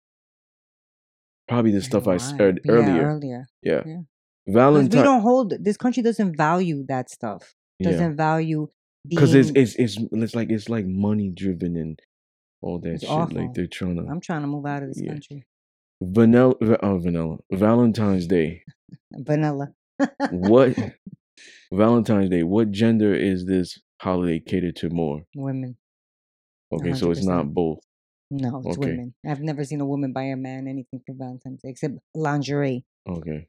probably 1.48 1.72
the 1.72 1.78
And 1.78 1.86
stuff 1.86 2.08
i 2.08 2.12
why? 2.14 2.18
said 2.18 2.60
Yeah, 2.66 2.72
earlier 2.72 3.04
earlier. 3.12 3.48
yeah, 3.62 3.82
yeah. 3.86 4.02
Valentine 4.48 5.00
we 5.00 5.04
don't 5.04 5.22
hold. 5.22 5.54
This 5.60 5.78
country 5.78 6.04
doesn't 6.04 6.36
value 6.36 6.86
that 6.88 7.10
stuff. 7.10 7.54
Doesn't 7.82 8.16
value 8.16 8.68
because 9.08 9.34
it's, 9.34 9.52
it's 9.56 9.76
it's 9.76 9.98
it's 10.12 10.36
like 10.36 10.50
it's 10.50 10.70
like 10.70 10.86
money 10.86 11.30
driven 11.30 11.76
and 11.76 12.00
all 12.62 12.80
that 12.80 12.94
It's 12.94 13.04
shit 13.04 13.12
awful. 13.12 13.42
like 13.42 13.54
they're 13.54 13.68
trying 13.68 13.98
to 13.98 14.04
I'm 14.10 14.22
trying 14.22 14.42
to 14.42 14.48
move 14.48 14.66
out 14.66 14.84
of 14.84 14.90
this 14.90 15.02
Yeah. 15.02 15.12
country. 15.12 15.46
vanilla 16.02 16.56
uh, 16.62 16.98
vanilla 16.98 17.38
valentine's 17.52 18.26
day 18.28 18.64
Vanilla. 19.12 19.74
what 20.32 20.78
valentine's 21.74 22.30
day 22.30 22.44
what 22.44 22.72
gender 22.72 23.14
is 23.14 23.46
this 23.46 23.80
holiday 24.00 24.40
catered 24.40 24.76
to 24.78 24.90
more 24.90 25.24
Women. 25.36 25.76
okay 26.72 26.94
so 26.94 27.12
it's 27.12 27.26
not 27.26 27.54
both 27.54 27.80
No, 28.32 28.60
it's 28.66 28.78
Okay. 28.78 28.92
women. 28.92 29.14
I've 29.28 29.42
never 29.42 29.64
seen 29.66 29.82
a 29.82 29.86
woman 29.86 30.14
buy 30.14 30.24
a 30.24 30.38
man 30.38 30.68
anything 30.68 31.02
for 31.06 31.14
Valentine's 31.14 31.62
Day 31.62 31.70
except 31.70 31.96
lingerie. 32.16 32.86
Okay. 33.08 33.48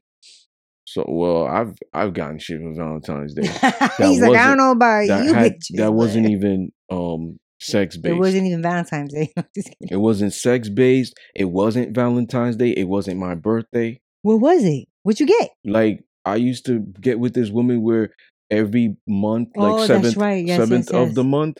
So 0.85 1.03
well, 1.07 1.45
I've 1.47 1.73
I've 1.93 2.13
gotten 2.13 2.39
shit 2.39 2.61
for 2.61 2.73
Valentine's 2.73 3.33
Day. 3.33 3.41
He's 3.97 4.21
like, 4.21 4.37
I 4.37 4.47
don't 4.47 4.57
know 4.57 4.71
about 4.71 5.07
That 5.07 5.25
you 5.25 5.33
had, 5.33 5.53
bitches. 5.53 5.77
that 5.77 5.93
wasn't 5.93 6.29
even 6.29 6.71
um 6.91 7.37
sex 7.59 7.97
based. 7.97 8.15
It 8.15 8.19
wasn't 8.19 8.45
even 8.47 8.61
Valentine's 8.61 9.13
Day. 9.13 9.31
I'm 9.37 9.45
just 9.55 9.67
kidding. 9.69 9.87
It 9.89 9.97
wasn't 9.97 10.33
sex 10.33 10.69
based. 10.69 11.15
It 11.35 11.45
wasn't 11.45 11.95
Valentine's 11.95 12.55
Day. 12.55 12.69
It 12.69 12.87
wasn't 12.87 13.19
my 13.19 13.35
birthday. 13.35 13.99
What 14.21 14.39
was 14.39 14.63
it? 14.63 14.87
What 15.03 15.19
you 15.19 15.25
get? 15.25 15.51
Like 15.65 16.03
I 16.23 16.35
used 16.35 16.65
to 16.67 16.79
get 17.01 17.19
with 17.19 17.33
this 17.33 17.49
woman 17.49 17.81
where 17.81 18.11
every 18.51 18.95
month, 19.07 19.49
Oh, 19.57 19.61
like 19.61 19.75
that's 19.77 19.87
seventh 19.87 20.17
right. 20.17 20.45
Yes, 20.45 20.57
seventh 20.57 20.89
yes, 20.91 21.09
of 21.09 21.15
the 21.15 21.23
month, 21.23 21.57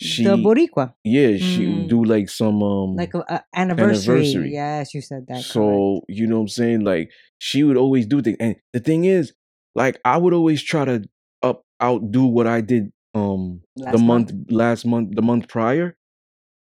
she 0.00 0.24
the 0.24 0.36
Boricua, 0.36 0.94
yeah 1.04 1.36
she 1.36 1.64
Mm. 1.64 1.74
would 1.80 1.88
do 1.88 2.04
like 2.04 2.28
some 2.28 2.62
um 2.62 2.96
like 2.96 3.14
a, 3.14 3.24
a 3.28 3.42
anniversary. 3.54 4.18
Anniversary. 4.20 4.50
Yes, 4.52 4.94
you 4.94 5.00
said 5.00 5.26
that. 5.28 5.34
correct. 5.34 5.46
So, 5.52 6.02
you 6.08 6.26
know 6.26 6.36
what 6.36 6.42
I'm 6.42 6.48
saying? 6.48 6.80
Like 6.84 7.10
she 7.38 7.62
would 7.62 7.76
always 7.76 8.06
do 8.06 8.22
things. 8.22 8.36
And 8.40 8.56
the 8.72 8.80
thing 8.80 9.04
is, 9.04 9.32
like 9.74 10.00
I 10.04 10.16
would 10.16 10.32
always 10.34 10.62
try 10.62 10.84
to 10.84 11.02
up 11.42 11.62
outdo 11.82 12.24
what 12.26 12.46
I 12.46 12.60
did 12.60 12.92
um 13.14 13.62
the 13.76 13.84
Last 13.84 14.02
month, 14.02 14.32
last 14.50 14.86
month, 14.86 15.14
the 15.14 15.22
month 15.22 15.48
prior. 15.48 15.96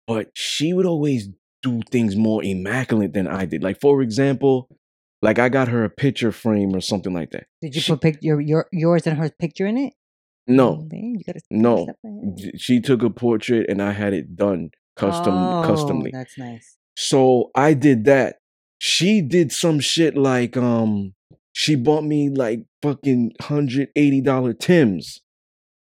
But 0.07 0.29
she 0.35 0.73
would 0.73 0.85
always 0.85 1.29
do 1.63 1.81
things 1.91 2.15
more 2.15 2.43
immaculate 2.43 3.13
than 3.13 3.27
I 3.27 3.45
did. 3.45 3.63
Like 3.63 3.79
for 3.81 4.01
example, 4.01 4.69
like 5.21 5.39
I 5.39 5.49
got 5.49 5.67
her 5.67 5.83
a 5.83 5.89
picture 5.89 6.31
frame 6.31 6.73
or 6.75 6.81
something 6.81 7.13
like 7.13 7.31
that. 7.31 7.47
Did 7.61 7.75
you 7.75 7.81
she- 7.81 7.91
put 7.91 8.01
pic- 8.01 8.19
your, 8.21 8.39
your 8.39 8.67
yours 8.71 9.07
and 9.07 9.17
her 9.17 9.29
picture 9.29 9.65
in 9.67 9.77
it? 9.77 9.93
No, 10.47 10.79
Oh, 10.81 10.87
damn, 10.89 11.15
you 11.15 11.23
gotta 11.25 11.41
no. 11.51 11.83
step 11.83 11.97
ahead. 12.05 12.37
J- 12.37 12.51
She 12.57 12.79
took 12.79 13.03
a 13.03 13.09
portrait 13.09 13.69
and 13.69 13.81
I 13.81 13.91
had 13.91 14.13
it 14.13 14.35
done 14.35 14.69
custom 14.95 15.33
oh, 15.33 15.61
customly. 15.63 16.11
That's 16.13 16.37
nice. 16.37 16.77
So 16.95 17.51
I 17.55 17.73
did 17.73 18.05
that. 18.05 18.37
She 18.79 19.21
did 19.21 19.51
some 19.51 19.79
shit 19.79 20.15
like 20.17 20.55
um 20.57 21.13
she 21.51 21.75
bought 21.75 22.03
me 22.03 22.29
like 22.29 22.61
fucking 22.81 23.33
hundred 23.41 23.89
eighty 23.95 24.21
dollar 24.21 24.53
Tims, 24.53 25.19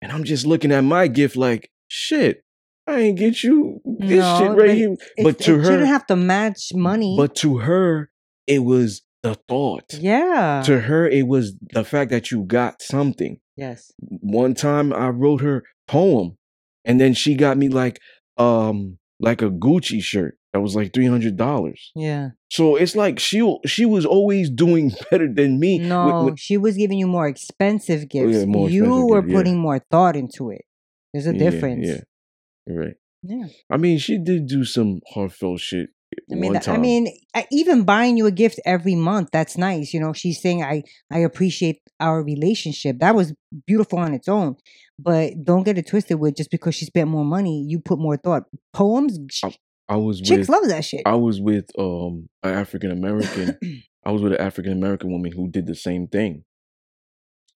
and 0.01 0.11
I'm 0.13 0.25
just 0.25 0.47
looking 0.47 0.73
at 0.73 0.83
my 0.85 1.09
gift 1.09 1.37
like 1.37 1.71
shit. 1.89 2.43
I 2.87 2.99
ain't 3.01 3.19
get 3.19 3.43
you 3.43 3.81
this 3.85 4.19
No, 4.21 4.39
shit 4.39 4.51
right 4.53 4.77
here. 4.77 4.97
But 5.23 5.39
to 5.41 5.55
her, 5.57 5.61
it 5.61 5.65
shouldn't 5.65 5.89
have 5.89 6.07
to 6.09 6.17
match 6.17 6.69
money. 6.75 7.17
but 7.19 7.35
to 7.37 7.59
her, 7.59 8.11
it 8.47 8.61
was 8.61 9.03
the 9.23 9.35
thought. 9.49 9.95
yeah. 9.95 10.63
To 10.67 10.81
her, 10.81 11.09
it 11.09 11.27
was 11.27 11.55
the 11.73 11.83
fact 11.85 12.11
that 12.11 12.31
you 12.31 12.45
got 12.45 12.83
something. 12.83 13.41
Yes. 13.57 13.93
One 14.01 14.55
time 14.55 14.93
I 14.93 15.09
wrote 15.09 15.41
her 15.41 15.63
poem, 15.89 16.37
and 16.85 17.01
then 17.01 17.15
she 17.15 17.35
got 17.35 17.57
me 17.57 17.69
like 17.69 18.01
um 18.37 18.99
like 19.21 19.43
a 19.43 19.51
Gucci 19.51 20.03
shirt 20.03 20.37
that 20.53 20.61
was 20.61 20.75
like 20.77 20.93
three 20.93 21.07
hundred 21.07 21.37
dollars. 21.37 21.91
Yeah. 21.95 22.31
So 22.51 22.77
it's 22.77 22.95
like 22.97 23.19
she 23.19 23.39
she 23.67 23.85
was 23.87 24.05
always 24.07 24.51
doing 24.51 24.93
better 25.11 25.33
than 25.33 25.59
me. 25.61 25.79
No, 25.79 26.25
with- 26.25 26.39
she 26.39 26.57
was 26.57 26.77
giving 26.77 26.99
you 26.99 27.07
more 27.07 27.27
expensive 27.29 28.09
gifts. 28.09 28.37
Oh, 28.37 28.39
yeah, 28.41 28.45
more 28.47 28.69
you 28.71 28.85
expensive 28.85 29.09
were 29.11 29.23
gift, 29.23 29.31
yeah. 29.33 29.37
putting 29.39 29.59
more 29.59 29.79
thought 29.91 30.17
into 30.17 30.51
it. 30.51 30.63
There's 31.13 31.27
a 31.27 31.33
Yeah, 31.33 31.39
difference. 31.51 31.87
Yeah, 31.87 32.01
you're 32.67 32.81
right. 32.81 32.95
Yeah. 33.23 33.47
I 33.71 33.77
mean, 33.79 33.99
she 33.99 34.19
did 34.19 34.47
do 34.49 34.65
some 34.65 35.01
heartfelt 35.15 35.61
shit. 35.61 35.91
I 36.31 36.35
mean, 36.35 36.57
I 36.57 36.77
mean, 36.79 37.09
even 37.51 37.85
buying 37.85 38.17
you 38.17 38.27
a 38.27 38.31
gift 38.31 38.61
every 38.65 38.95
month, 38.95 39.31
that's 39.33 39.57
nice. 39.59 39.93
You 39.95 40.01
know, 40.01 40.13
she's 40.13 40.41
saying, 40.41 40.63
I, 40.63 40.83
I 41.13 41.19
appreciate 41.21 41.81
our 42.01 42.23
relationship. 42.23 42.99
That 43.01 43.15
was 43.15 43.33
beautiful 43.67 43.99
on 43.99 44.15
its 44.15 44.29
own. 44.29 44.57
But 44.99 45.43
don't 45.45 45.65
get 45.65 45.79
it 45.79 45.87
twisted 45.89 46.19
with 46.21 46.37
just 46.37 46.51
because 46.51 46.75
she 46.75 46.85
spent 46.85 47.09
more 47.11 47.25
money, 47.25 47.65
you 47.69 47.81
put 47.81 47.99
more 47.99 48.17
thought. 48.17 48.45
Poems, 48.73 49.19
sh- 49.31 49.45
I 49.89 49.97
was 49.97 50.21
chicks 50.21 50.41
with 50.41 50.49
love 50.49 50.69
that 50.69 50.85
shit. 50.85 51.03
I 51.05 51.15
was 51.17 51.41
with 51.41 51.67
um 51.79 52.29
an 52.43 52.55
African 52.55 52.91
American. 52.91 53.59
I 54.07 54.11
was 54.13 54.23
with 54.23 54.33
an 54.35 54.41
African 54.41 54.73
American 54.73 55.11
woman 55.11 55.33
who 55.33 55.49
did 55.51 55.67
the 55.67 55.75
same 55.75 56.07
thing. 56.07 56.45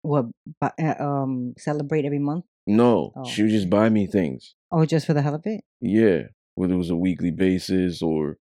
what, 0.01 0.25
uh, 0.61 0.93
um, 0.99 1.53
celebrate 1.57 2.05
every 2.05 2.19
month? 2.19 2.45
No, 2.65 3.11
Oh. 3.15 3.25
she 3.25 3.43
would 3.43 3.51
just 3.51 3.69
buy 3.69 3.89
me 3.89 4.07
things. 4.07 4.55
Oh, 4.71 4.85
just 4.85 5.05
for 5.05 5.13
the 5.13 5.21
hell 5.21 5.35
of 5.35 5.45
it? 5.45 5.61
Yeah, 5.81 6.23
whether 6.55 6.73
it 6.73 6.77
was 6.77 6.89
a 6.89 6.95
weekly 6.95 7.31
basis 7.31 8.01
or, 8.01 8.37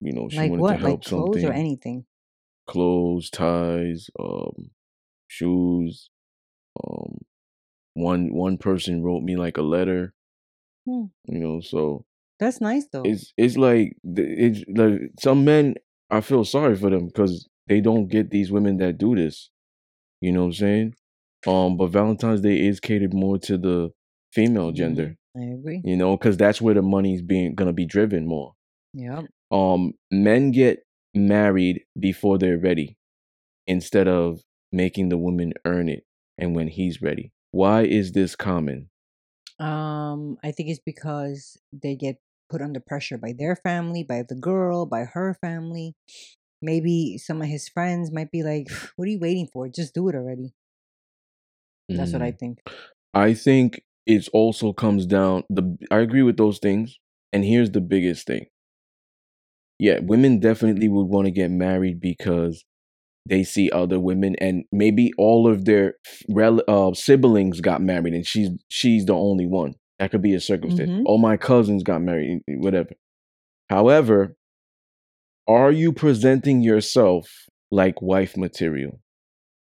you 0.00 0.12
know, 0.12 0.28
she 0.28 0.38
like 0.38 0.50
wanted 0.50 0.62
what? 0.62 0.72
to 0.72 0.78
help 0.78 0.90
Like 1.00 1.04
clothes 1.04 1.26
something. 1.34 1.48
or 1.48 1.52
anything? 1.52 2.04
Clothes, 2.66 3.30
ties, 3.30 4.08
um, 4.20 4.70
shoes. 5.26 6.10
Um, 6.84 7.18
one 7.94 8.32
one 8.34 8.58
person 8.58 9.02
wrote 9.02 9.22
me 9.22 9.36
like 9.36 9.56
a 9.56 9.62
letter. 9.62 10.14
Hmm. 10.86 11.04
You 11.26 11.38
know, 11.40 11.60
so 11.60 12.04
That's 12.38 12.60
nice 12.60 12.86
though. 12.92 13.02
it's 13.04 13.32
it's 13.36 13.56
like 13.56 13.96
it's 14.04 14.64
like 14.68 15.00
some 15.18 15.44
men. 15.44 15.74
I 16.10 16.20
feel 16.20 16.44
sorry 16.44 16.76
for 16.76 16.88
them 16.90 17.06
because 17.06 17.48
they 17.66 17.80
don't 17.80 18.08
get 18.08 18.30
these 18.30 18.50
women 18.52 18.76
that 18.78 18.96
do 18.98 19.14
this. 19.14 19.50
You 20.20 20.32
know 20.32 20.40
what 20.40 20.46
I'm 20.46 20.52
saying? 20.54 20.94
Um, 21.46 21.76
but 21.76 21.88
Valentine's 21.88 22.40
Day 22.40 22.66
is 22.66 22.80
catered 22.80 23.12
more 23.14 23.38
to 23.40 23.58
the 23.58 23.90
female 24.32 24.70
Mhm. 24.72 24.76
gender. 24.76 25.16
I 25.36 25.42
agree. 25.42 25.82
You 25.84 25.96
know, 25.96 26.16
because 26.16 26.36
that's 26.36 26.60
where 26.60 26.74
the 26.74 26.82
money's 26.82 27.22
being 27.22 27.54
gonna 27.54 27.72
be 27.72 27.86
driven 27.86 28.26
more. 28.26 28.54
Yep. 28.98 29.30
um 29.50 29.94
men 30.10 30.50
get 30.50 30.80
married 31.14 31.82
before 31.98 32.38
they're 32.38 32.58
ready 32.58 32.96
instead 33.66 34.08
of 34.08 34.40
making 34.72 35.08
the 35.08 35.18
woman 35.18 35.52
earn 35.64 35.88
it 35.88 36.04
and 36.38 36.54
when 36.54 36.68
he's 36.68 37.02
ready 37.02 37.32
why 37.52 37.82
is 37.82 38.12
this 38.12 38.36
common 38.36 38.90
Um, 39.58 40.38
I 40.42 40.52
think 40.52 40.68
it's 40.68 40.80
because 40.84 41.58
they 41.72 41.96
get 41.96 42.20
put 42.50 42.62
under 42.62 42.80
pressure 42.80 43.18
by 43.18 43.32
their 43.32 43.56
family, 43.56 44.02
by 44.04 44.22
the 44.22 44.34
girl, 44.34 44.86
by 44.86 45.04
her 45.04 45.34
family. 45.34 45.94
Maybe 46.62 47.18
some 47.18 47.42
of 47.42 47.48
his 47.48 47.68
friends 47.68 48.12
might 48.12 48.30
be 48.32 48.42
like, 48.42 48.68
"What 48.96 49.08
are 49.08 49.12
you 49.12 49.20
waiting 49.20 49.48
for? 49.48 49.68
Just 49.68 49.94
do 49.94 50.08
it 50.08 50.14
already." 50.16 50.54
That's 51.88 52.12
what 52.12 52.22
I 52.22 52.32
Mm. 52.32 52.38
think. 52.38 52.60
i 53.14 53.34
think 53.34 53.82
it 54.06 54.28
also 54.32 54.72
comes 54.72 55.06
down 55.06 55.44
the 55.50 55.78
i 55.90 55.98
agree 55.98 56.22
with 56.22 56.36
those 56.36 56.58
things 56.58 56.98
and 57.32 57.44
here's 57.44 57.70
the 57.72 57.80
biggest 57.80 58.26
thing 58.26 58.46
yeah 59.78 59.98
women 60.02 60.38
definitely 60.40 60.88
would 60.88 61.06
want 61.06 61.26
to 61.26 61.30
get 61.30 61.50
married 61.50 62.00
because 62.00 62.64
they 63.26 63.44
see 63.44 63.70
other 63.70 64.00
women 64.00 64.34
and 64.40 64.64
maybe 64.72 65.12
all 65.18 65.46
of 65.50 65.64
their 65.66 65.94
rel- 66.30 66.62
uh, 66.66 66.92
siblings 66.94 67.60
got 67.60 67.82
married 67.82 68.14
and 68.14 68.26
she's 68.26 68.48
she's 68.68 69.04
the 69.04 69.14
only 69.14 69.46
one. 69.46 69.74
That 69.98 70.10
could 70.10 70.22
be 70.22 70.34
a 70.34 70.40
circumstance. 70.40 70.90
Mhm. 70.90 71.02
all 71.06 71.18
my 71.18 71.36
cousins 71.36 71.82
got 71.82 72.00
married 72.02 72.40
whatever. 72.48 72.90
However 73.68 74.36
are 75.46 75.72
you 75.72 75.92
presenting 75.92 76.60
yourself 76.62 77.28
like 77.70 78.02
wife 78.02 78.36
material? 78.36 79.00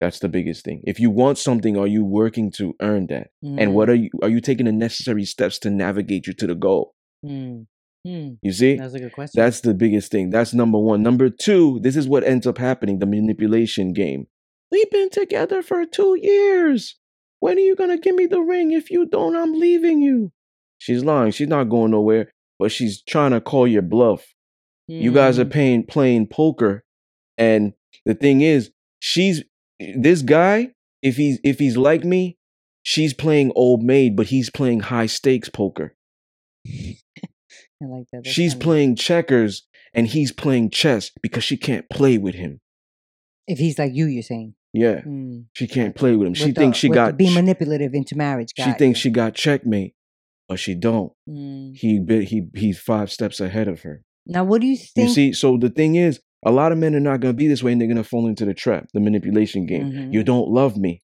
That's 0.00 0.18
the 0.18 0.28
biggest 0.28 0.64
thing. 0.64 0.82
If 0.84 0.98
you 0.98 1.10
want 1.10 1.38
something 1.38 1.76
are 1.76 1.86
you 1.86 2.04
working 2.04 2.50
to 2.52 2.74
earn 2.80 3.06
that? 3.08 3.28
And 3.60 3.74
what 3.74 3.88
are 3.88 3.94
you 3.94 4.10
are 4.22 4.28
you 4.28 4.40
taking 4.40 4.66
the 4.66 4.72
necessary 4.72 5.24
steps 5.24 5.58
to 5.60 5.70
navigate 5.70 6.26
you 6.26 6.32
to 6.34 6.46
the 6.46 6.54
goal? 6.56 6.94
Mm. 7.24 7.66
Mm. 8.06 8.38
you 8.42 8.52
see 8.52 8.76
That's 8.76 8.94
a 8.94 8.98
good 8.98 9.12
question. 9.12 9.40
that's 9.40 9.60
the 9.60 9.74
biggest 9.74 10.10
thing. 10.10 10.30
That's 10.30 10.52
number 10.52 10.78
one. 10.78 11.02
Number 11.02 11.30
two, 11.30 11.78
this 11.82 11.96
is 11.96 12.08
what 12.08 12.24
ends 12.24 12.46
up 12.48 12.58
happening 12.58 12.98
the 12.98 13.06
manipulation 13.06 13.92
game. 13.92 14.26
We've 14.72 14.90
been 14.90 15.10
together 15.10 15.62
for 15.62 15.84
two 15.86 16.18
years. 16.20 16.96
When 17.40 17.56
are 17.56 17.60
you 17.60 17.76
going 17.76 17.90
to 17.90 17.98
give 17.98 18.14
me 18.16 18.26
the 18.26 18.40
ring? 18.40 18.72
If 18.72 18.90
you 18.90 19.06
don't, 19.06 19.36
I'm 19.36 19.52
leaving 19.52 20.00
you. 20.00 20.32
She's 20.78 21.04
lying. 21.04 21.30
She's 21.32 21.48
not 21.48 21.64
going 21.64 21.92
nowhere, 21.92 22.32
but 22.58 22.72
she's 22.72 23.02
trying 23.02 23.30
to 23.32 23.40
call 23.40 23.68
your 23.68 23.82
bluff. 23.82 24.24
You 24.88 25.12
guys 25.12 25.38
are 25.38 25.44
Mm. 25.44 25.50
paying, 25.52 25.86
playing 25.86 26.26
poker. 26.26 26.82
And 27.38 27.72
the 28.04 28.14
thing 28.14 28.40
is, 28.40 28.70
she's 28.98 29.44
this 29.78 30.22
guy, 30.22 30.72
if 31.02 31.16
he's 31.16 31.38
if 31.44 31.58
he's 31.60 31.76
like 31.76 32.04
me, 32.04 32.36
she's 32.82 33.14
playing 33.14 33.52
old 33.54 33.82
maid, 33.82 34.16
but 34.16 34.26
he's 34.26 34.50
playing 34.50 34.80
high 34.80 35.06
stakes 35.06 35.48
poker. 35.48 35.94
I 37.82 37.86
like 37.86 38.06
that. 38.12 38.24
That's 38.24 38.28
She's 38.34 38.52
funny. 38.52 38.64
playing 38.64 38.96
checkers 38.96 39.66
and 39.94 40.06
he's 40.06 40.32
playing 40.32 40.70
chess 40.70 41.10
because 41.22 41.44
she 41.44 41.56
can't 41.56 41.88
play 41.90 42.16
with 42.18 42.34
him. 42.34 42.60
If 43.46 43.58
he's 43.58 43.78
like 43.78 43.92
you, 43.94 44.06
you're 44.06 44.22
saying. 44.22 44.54
Yeah, 44.72 45.02
Mm. 45.02 45.46
she 45.54 45.66
can't 45.66 45.94
play 45.94 46.16
with 46.16 46.28
him. 46.28 46.34
She 46.34 46.46
the- 46.52 46.60
thinks 46.60 46.78
she 46.78 46.88
got. 46.88 47.16
be 47.18 47.32
manipulative 47.34 47.92
into 47.92 48.16
marriage. 48.16 48.52
she 48.56 48.64
Got 48.64 48.78
thinks 48.78 48.98
ya. 49.00 49.02
she 49.02 49.10
got 49.10 49.34
checkmate, 49.34 49.94
but 50.48 50.58
she 50.58 50.74
don't. 50.74 51.12
Mm. 51.28 51.76
He 51.76 51.98
bit. 51.98 52.28
He 52.28 52.46
he's 52.54 52.78
five 52.78 53.10
steps 53.12 53.38
ahead 53.40 53.68
of 53.68 53.82
her. 53.82 54.02
Now, 54.26 54.44
what 54.44 54.60
do 54.62 54.66
you 54.66 54.76
think? 54.78 55.08
You 55.08 55.12
see, 55.14 55.32
so 55.34 55.58
the 55.58 55.68
thing 55.68 55.96
is, 55.96 56.20
a 56.44 56.50
lot 56.52 56.72
of 56.72 56.78
men 56.78 56.94
are 56.94 57.00
not 57.00 57.20
gonna 57.20 57.34
be 57.34 57.48
this 57.48 57.62
way, 57.62 57.72
and 57.72 57.80
they're 57.80 57.88
gonna 57.88 58.02
fall 58.04 58.26
into 58.26 58.46
the 58.46 58.54
trap, 58.54 58.86
the 58.94 59.00
manipulation 59.00 59.66
game. 59.66 59.90
Mhm. 59.92 60.12
You 60.14 60.22
don't 60.24 60.48
love 60.48 60.76
me. 60.78 61.02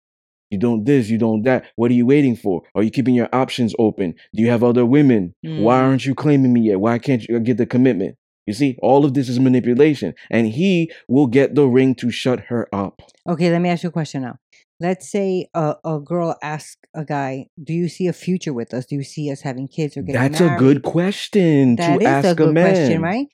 You 0.51 0.59
don't 0.59 0.85
this. 0.85 1.11
You 1.11 1.19
don't 1.19 1.43
that. 1.43 1.65
What 1.77 1.91
are 1.91 1.95
you 1.95 2.07
waiting 2.07 2.37
for? 2.37 2.63
Are 2.75 2.83
you 2.83 2.91
keeping 2.91 3.15
your 3.15 3.29
options 3.33 3.75
open? 3.79 4.15
Do 4.35 4.43
you 4.43 4.49
have 4.51 4.65
other 4.65 4.87
women? 4.87 5.35
Why 5.43 5.79
Mm. 5.79 5.83
aren't 5.83 6.07
you 6.07 6.15
claiming 6.15 6.53
me 6.53 6.63
yet? 6.63 6.81
Why 6.81 6.99
can't 6.99 7.23
you 7.29 7.39
get 7.41 7.59
the 7.59 7.67
commitment? 7.67 8.17
You 8.47 8.55
see, 8.55 8.79
all 8.81 9.05
of 9.05 9.13
this 9.13 9.29
is 9.29 9.39
manipulation, 9.39 10.15
and 10.31 10.47
he 10.47 10.91
will 11.07 11.27
get 11.27 11.55
the 11.55 11.67
ring 11.67 11.95
to 11.97 12.11
shut 12.11 12.41
her 12.49 12.67
up. 12.75 13.03
Okay, 13.29 13.51
let 13.51 13.61
me 13.61 13.69
ask 13.69 13.83
you 13.83 13.91
a 13.91 13.93
question 13.93 14.23
now. 14.23 14.37
Let's 14.81 15.11
say 15.11 15.49
a, 15.53 15.75
a 15.85 15.99
girl 16.01 16.35
asks 16.43 16.79
a 16.95 17.05
guy, 17.05 17.49
"Do 17.63 17.75
you 17.75 17.89
see 17.89 18.07
a 18.07 18.15
future 18.15 18.55
with 18.55 18.73
us? 18.73 18.87
Do 18.87 18.95
you 18.95 19.03
see 19.03 19.31
us 19.31 19.43
having 19.43 19.69
kids 19.69 19.99
or 19.99 20.03
getting 20.03 20.19
That's 20.23 20.41
married?" 20.41 20.53
That's 20.53 20.61
a 20.61 20.65
good 20.65 20.83
question 20.83 21.77
That 21.77 21.99
to 22.01 22.07
ask 22.07 22.41
a 22.41 22.45
a, 22.45 22.53
man. 22.53 22.75
question, 22.75 23.03
right? 23.03 23.27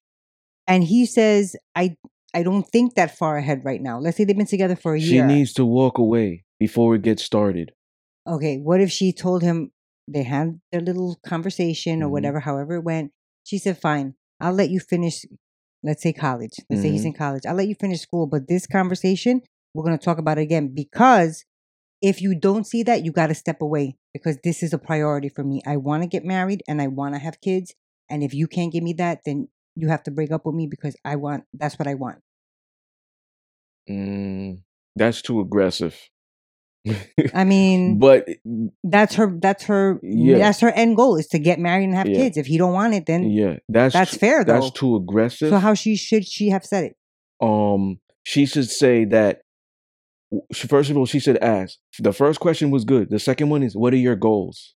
And 0.66 0.82
he 0.82 1.06
says, 1.06 1.54
"I 1.76 1.96
I 2.34 2.42
don't 2.42 2.66
think 2.66 2.94
that 2.96 3.16
far 3.16 3.36
ahead 3.36 3.60
right 3.64 3.80
now. 3.80 4.00
Let's 4.00 4.16
say 4.16 4.24
they've 4.24 4.36
been 4.36 4.46
together 4.46 4.74
for 4.74 4.96
a 4.96 5.00
She 5.00 5.14
year. 5.14 5.22
She 5.28 5.34
needs 5.34 5.52
to 5.52 5.64
walk 5.64 5.98
away 5.98 6.42
before 6.58 6.88
we 6.88 6.98
get 6.98 7.18
started. 7.20 7.72
okay, 8.26 8.56
what 8.58 8.80
if 8.80 8.90
she 8.90 9.12
told 9.12 9.42
him 9.42 9.70
they 10.08 10.22
had 10.22 10.58
their 10.72 10.80
little 10.80 11.16
conversation 11.26 12.02
or 12.02 12.06
Mhm. 12.08 12.12
whatever, 12.12 12.40
however 12.40 12.76
it 12.76 12.84
went? 12.84 13.12
She 13.42 13.58
said, 13.58 13.76
"Fine, 13.78 14.14
I'll 14.40 14.54
let 14.54 14.70
you 14.70 14.80
finish. 14.80 15.26
Let's 15.82 16.02
say 16.02 16.12
college. 16.14 16.52
Let's 16.70 16.80
say 16.82 16.90
he's 16.90 17.02
Mhm. 17.02 17.06
in 17.08 17.12
college. 17.12 17.44
I'll 17.46 17.54
let 17.54 17.68
you 17.68 17.74
finish 17.74 18.00
school, 18.00 18.26
but 18.26 18.48
this 18.48 18.66
conversation 18.66 19.42
we're 19.74 19.84
gonna 19.84 19.98
talk 19.98 20.18
about 20.18 20.38
it 20.38 20.42
again 20.42 20.68
because." 20.68 21.44
If 22.02 22.20
you 22.20 22.34
don't 22.38 22.66
see 22.66 22.82
that, 22.82 23.02
you 23.04 23.12
got 23.12 23.28
to 23.28 23.34
step 23.34 23.62
away 23.62 23.96
because 24.12 24.36
this 24.44 24.62
is 24.62 24.74
a 24.74 24.78
priority 24.78 25.30
for 25.30 25.42
me. 25.42 25.62
I 25.66 25.78
want 25.78 26.02
to 26.02 26.06
get 26.08 26.22
married 26.22 26.62
and 26.68 26.82
I 26.82 26.86
want 26.88 27.14
to 27.14 27.18
have 27.18 27.40
kids. 27.40 27.74
And 28.10 28.22
if 28.22 28.34
you 28.34 28.46
can't 28.46 28.70
give 28.70 28.82
me 28.84 28.92
that, 28.94 29.20
then 29.24 29.48
you 29.74 29.88
have 29.88 30.02
to 30.02 30.10
break 30.10 30.30
up 30.30 30.44
with 30.44 30.54
me 30.54 30.66
because 30.66 30.96
I 31.02 31.16
want 31.16 31.44
that's 31.54 31.78
what 31.78 31.88
I 31.88 31.94
want. 31.94 32.18
Mm, 33.88 34.62
that's 34.96 35.22
too 35.22 35.40
aggressive. 35.40 35.96
I 37.34 37.44
mean, 37.44 37.98
but 38.06 38.28
that's 38.82 39.14
her 39.14 39.36
that's 39.40 39.64
her 39.64 39.98
Yeah. 40.02 40.38
that's 40.38 40.60
her 40.60 40.70
end 40.70 40.96
goal 40.96 41.16
is 41.16 41.26
to 41.28 41.38
get 41.38 41.58
married 41.58 41.84
and 41.84 41.94
have 41.94 42.06
Yeah. 42.06 42.16
kids. 42.16 42.36
If 42.36 42.46
he 42.46 42.58
don't 42.58 42.72
want 42.72 42.94
it, 42.94 43.06
then 43.06 43.30
yeah, 43.30 43.56
that's 43.68 43.94
that's 43.94 44.12
too- 44.12 44.18
fair 44.18 44.44
though. 44.44 44.60
That's 44.60 44.70
too 44.72 44.96
aggressive. 44.96 45.48
so 45.50 45.58
how 45.58 45.74
she 45.74 45.96
should 45.96 46.26
she 46.26 46.48
have 46.50 46.64
said 46.64 46.84
it? 46.84 46.96
um, 47.40 48.00
she 48.24 48.46
should 48.46 48.68
say 48.70 49.04
that. 49.06 49.40
First 50.52 50.90
of 50.90 50.96
all, 50.96 51.06
she 51.06 51.20
should 51.20 51.36
ask. 51.38 51.78
The 51.98 52.12
first 52.12 52.40
question 52.40 52.70
was 52.72 52.84
good. 52.84 53.08
The 53.10 53.18
second 53.20 53.50
one 53.50 53.62
is, 53.62 53.76
"What 53.76 53.92
are 53.92 53.98
your 53.98 54.16
goals? 54.16 54.74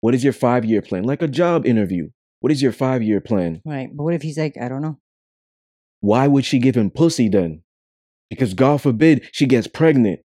What 0.00 0.14
is 0.14 0.22
your 0.22 0.32
five-year 0.34 0.82
plan?" 0.82 1.04
Like 1.04 1.22
a 1.22 1.28
job 1.28 1.64
interview. 1.64 2.10
What 2.40 2.52
is 2.52 2.60
your 2.60 2.72
five 2.72 3.02
year 3.02 3.20
plan? 3.20 3.62
Right. 3.64 3.88
But 3.94 4.02
what 4.04 4.14
if 4.14 4.22
he's 4.22 4.36
like, 4.38 4.56
I 4.60 4.68
don't 4.68 4.82
know. 4.82 4.98
Why 6.00 6.26
would 6.26 6.44
she 6.44 6.58
give 6.58 6.74
him 6.76 6.90
pussy 6.90 7.28
then? 7.28 7.62
Because 8.28 8.54
God 8.54 8.80
forbid 8.82 9.28
she 9.32 9.46
gets 9.46 9.66
pregnant. 9.66 10.20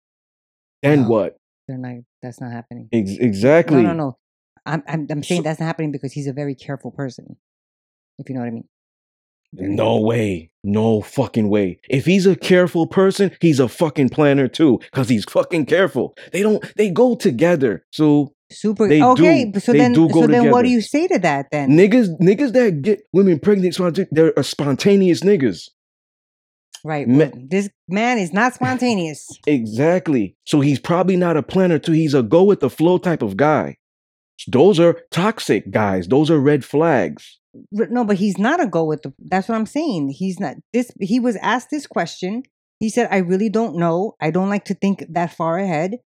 Then 0.82 1.02
No. 1.02 1.08
what? 1.08 1.36
They're 1.68 1.78
not. 1.78 1.96
That's 2.22 2.40
not 2.40 2.52
happening. 2.52 2.88
Ex- 2.92 3.12
exactly. 3.18 3.82
No, 3.82 3.92
no, 3.92 3.94
no. 3.94 4.16
I'm, 4.66 4.82
I'm, 4.86 5.06
I'm 5.10 5.22
saying 5.22 5.40
So- 5.40 5.44
that's 5.44 5.60
not 5.60 5.66
happening 5.66 5.92
because 5.92 6.12
he's 6.12 6.26
a 6.26 6.32
very 6.32 6.54
careful 6.54 6.90
person. 6.90 7.36
If 8.18 8.28
you 8.28 8.34
know 8.34 8.40
what 8.42 8.48
I 8.48 8.50
mean. 8.50 8.68
Very 9.52 9.72
No 9.74 10.00
way. 10.00 10.50
No 10.62 11.00
fucking 11.00 11.48
way. 11.48 11.80
If 11.88 12.04
he's 12.06 12.26
a 12.26 12.36
careful 12.36 12.86
person, 12.86 13.32
he's 13.40 13.58
a 13.58 13.68
fucking 13.68 14.10
planner 14.10 14.46
too. 14.46 14.78
Cause 14.92 15.08
he's 15.08 15.24
fucking 15.24 15.66
careful. 15.66 16.14
They 16.32 16.42
don't 16.42 16.62
they 16.76 16.90
go 16.90 17.14
together. 17.16 17.84
So 17.90 18.32
Super. 18.52 18.88
They 18.88 19.02
okay. 19.02 19.46
do- 19.46 19.60
So 19.60 19.72
they 19.72 19.78
then, 19.78 19.92
do 19.92 20.08
go 20.08 20.22
so 20.22 20.26
then, 20.26 20.50
what 20.50 20.62
do 20.62 20.68
you 20.70 20.80
say 20.80 21.06
to 21.08 21.18
that 21.20 21.46
then? 21.50 21.70
niggas 21.70 22.18
niggas 22.20 22.52
that 22.52 22.82
get 22.82 23.02
women 23.12 23.38
pregnant, 23.38 23.76
they're 24.12 24.32
a 24.36 24.44
spontaneous 24.44 25.20
niggas. 25.20 25.68
Right. 26.84 27.06
This 27.48 27.68
man 27.88 28.18
is 28.18 28.32
not 28.32 28.54
spontaneous. 28.54 29.28
Exactly. 29.46 30.36
So 30.46 30.60
he's 30.60 30.78
probably 30.78 31.16
not 31.16 31.36
a 31.36 31.42
planner 31.42 31.78
too. 31.78 31.92
He's 31.92 32.14
a 32.14 32.22
go 32.22 32.44
with 32.44 32.60
the 32.60 32.70
flow 32.70 32.98
type 32.98 33.22
of 33.22 33.36
guy. 33.36 33.76
Those 34.48 34.80
are 34.80 35.00
toxic 35.10 35.70
guys. 35.70 36.08
Those 36.08 36.30
are 36.30 36.38
red 36.38 36.64
flags. 36.64 37.38
No, 37.72 38.04
but 38.04 38.16
he's 38.16 38.38
not 38.38 38.62
a 38.62 38.66
go 38.66 38.84
with 38.84 39.02
the. 39.02 39.12
That's 39.18 39.48
what 39.48 39.56
I'm 39.56 39.66
saying. 39.66 40.10
He's 40.10 40.38
not. 40.38 40.56
This. 40.72 40.90
He 41.00 41.18
was 41.20 41.36
asked 41.36 41.70
this 41.70 41.86
question. 41.86 42.44
He 42.78 42.88
said, 42.88 43.08
"I 43.10 43.18
really 43.18 43.48
don't 43.48 43.76
know. 43.76 44.14
I 44.20 44.30
don't 44.30 44.48
like 44.48 44.64
to 44.66 44.74
think 44.74 45.04
that 45.10 45.34
far 45.34 45.58
ahead." 45.58 45.98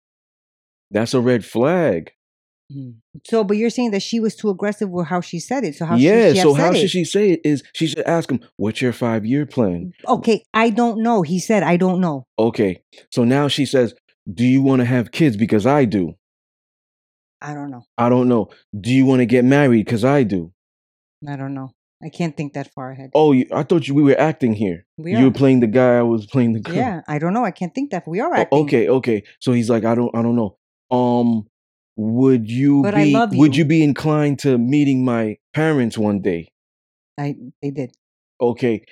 That's 0.90 1.14
a 1.14 1.20
red 1.22 1.44
flag. 1.44 2.12
So, 3.26 3.44
but 3.44 3.58
you're 3.58 3.70
saying 3.70 3.92
that 3.92 4.02
she 4.02 4.20
was 4.20 4.36
too 4.36 4.50
aggressive 4.50 4.90
with 4.90 5.08
how 5.08 5.22
she 5.22 5.40
said 5.40 5.64
it. 5.64 5.76
So 5.76 5.86
how 5.86 5.96
yeah. 5.96 6.28
should 6.28 6.36
she 6.36 6.42
so 6.42 6.54
how 6.54 6.72
it? 6.72 6.78
should 6.78 6.90
she 6.90 7.06
say 7.06 7.32
it? 7.32 7.42
Is 7.44 7.64
she 7.74 7.88
should 7.88 8.00
ask 8.00 8.32
him, 8.32 8.40
"What's 8.58 8.82
your 8.82 8.94
five 8.94 9.26
year 9.26 9.46
plan?" 9.46 9.92
Okay, 10.08 10.44
I 10.54 10.70
don't 10.70 11.04
know. 11.04 11.22
He 11.22 11.40
said, 11.40 11.64
"I 11.64 11.78
don't 11.78 12.02
know." 12.02 12.26
Okay. 12.40 12.82
So 13.12 13.24
now 13.24 13.48
she 13.48 13.66
says, 13.66 13.94
"Do 14.32 14.44
you 14.46 14.62
want 14.62 14.80
to 14.80 14.86
have 14.86 15.12
kids? 15.12 15.38
Because 15.38 15.66
I 15.66 15.86
do." 15.86 16.16
I 17.42 17.54
don't 17.54 17.70
know. 17.70 17.84
I 17.98 18.10
don't 18.10 18.30
know. 18.30 18.50
Do 18.80 18.92
you 18.92 19.06
want 19.06 19.20
to 19.20 19.26
get 19.26 19.44
married? 19.44 19.86
Because 19.86 20.06
I 20.06 20.24
do. 20.24 20.54
I 21.28 21.36
don't 21.36 21.54
know. 21.54 21.72
I 22.02 22.10
can't 22.10 22.36
think 22.36 22.54
that 22.54 22.74
far 22.74 22.92
ahead. 22.92 23.12
Oh, 23.14 23.32
you, 23.32 23.46
I 23.54 23.64
thought 23.64 23.88
you, 23.88 23.94
we 23.94 24.04
were 24.04 24.20
acting 24.20 24.54
here. 24.54 24.86
we 24.98 25.16
You 25.16 25.26
were 25.26 25.32
playing 25.32 25.62
the 25.62 25.68
guy. 25.68 25.98
I 25.98 26.02
was 26.02 26.26
playing 26.26 26.54
the 26.54 26.60
girl. 26.60 26.76
yeah, 26.76 27.02
I 27.08 27.18
don't 27.18 27.34
know. 27.34 27.46
I 27.46 27.52
can't 27.52 27.74
think 27.74 27.92
that. 27.92 28.08
We 28.08 28.20
are 28.20 28.34
acting. 28.34 28.60
okay, 28.60 28.90
okay. 28.90 29.24
So 29.40 29.54
he's 29.54 29.70
like, 29.70 29.86
I 29.86 29.96
don't, 29.96 30.14
I 30.16 30.22
don't 30.22 30.36
know. 30.36 30.58
Um, 30.92 31.48
would 31.96 32.50
you 32.50 32.82
But 32.84 32.96
be, 32.96 33.14
love 33.14 33.34
would 33.36 33.56
you. 33.56 33.64
you 33.64 33.68
be 33.68 33.84
inclined 33.84 34.40
to 34.40 34.58
meeting 34.58 35.04
my 35.06 35.38
parents 35.54 35.98
one 35.98 36.22
day? 36.22 36.50
I 37.20 37.36
they 37.62 37.72
did. 37.72 37.92
Okay. 38.42 38.84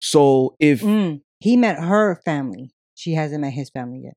So 0.00 0.54
if 0.60 0.80
Mm, 0.82 1.22
he 1.40 1.56
met 1.56 1.78
her 1.78 2.20
family. 2.24 2.70
She 2.94 3.12
hasn't 3.12 3.40
met 3.42 3.52
his 3.52 3.68
family 3.70 4.00
yet, 4.04 4.14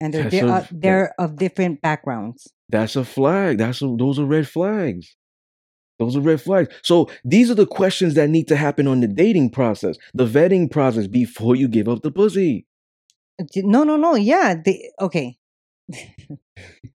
and 0.00 0.14
they're 0.14 0.30
di- 0.30 0.38
a- 0.38 0.46
uh, 0.48 0.66
they're 0.72 1.14
of 1.20 1.36
different 1.36 1.82
backgrounds. 1.82 2.48
that's 2.70 2.96
a 2.96 3.04
flag, 3.04 3.58
that's 3.58 3.82
a, 3.82 3.94
those 3.98 4.18
are 4.18 4.24
red 4.24 4.48
flags. 4.48 5.16
Those 5.98 6.16
are 6.16 6.20
red 6.20 6.40
flags. 6.40 6.74
So 6.82 7.10
these 7.24 7.50
are 7.50 7.54
the 7.54 7.66
questions 7.66 8.14
that 8.14 8.30
need 8.30 8.48
to 8.48 8.56
happen 8.56 8.86
on 8.88 9.00
the 9.00 9.06
dating 9.06 9.50
process, 9.50 9.96
the 10.14 10.26
vetting 10.26 10.70
process 10.70 11.06
before 11.06 11.56
you 11.56 11.68
give 11.68 11.88
up 11.88 12.02
the 12.02 12.10
pussy. 12.10 12.66
Uh, 13.40 13.44
No, 13.56 13.84
no, 13.84 13.96
no. 13.96 14.14
Yeah. 14.16 14.54
They, 14.64 14.90
okay. 15.00 15.36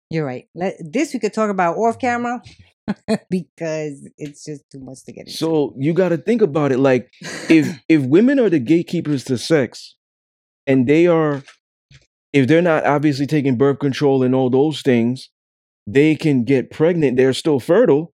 You're 0.09 0.25
right. 0.25 0.47
Let, 0.55 0.75
this 0.79 1.13
we 1.13 1.19
could 1.19 1.33
talk 1.33 1.49
about 1.49 1.77
off 1.77 1.99
camera 1.99 2.41
because 3.29 4.09
it's 4.17 4.43
just 4.43 4.63
too 4.71 4.79
much 4.79 5.03
to 5.05 5.11
get 5.11 5.27
into. 5.27 5.31
So 5.31 5.73
you 5.77 5.93
got 5.93 6.09
to 6.09 6.17
think 6.17 6.41
about 6.41 6.71
it 6.71 6.79
like 6.79 7.11
if 7.49 7.79
if 7.89 8.01
women 8.03 8.39
are 8.39 8.49
the 8.49 8.59
gatekeepers 8.59 9.23
to 9.25 9.37
sex 9.37 9.95
and 10.65 10.87
they 10.87 11.07
are 11.07 11.43
if 12.33 12.47
they're 12.47 12.61
not 12.61 12.85
obviously 12.85 13.25
taking 13.25 13.57
birth 13.57 13.79
control 13.79 14.23
and 14.23 14.33
all 14.33 14.49
those 14.49 14.81
things 14.81 15.29
they 15.87 16.15
can 16.15 16.43
get 16.43 16.69
pregnant 16.71 17.17
they're 17.17 17.33
still 17.33 17.59
fertile 17.59 18.13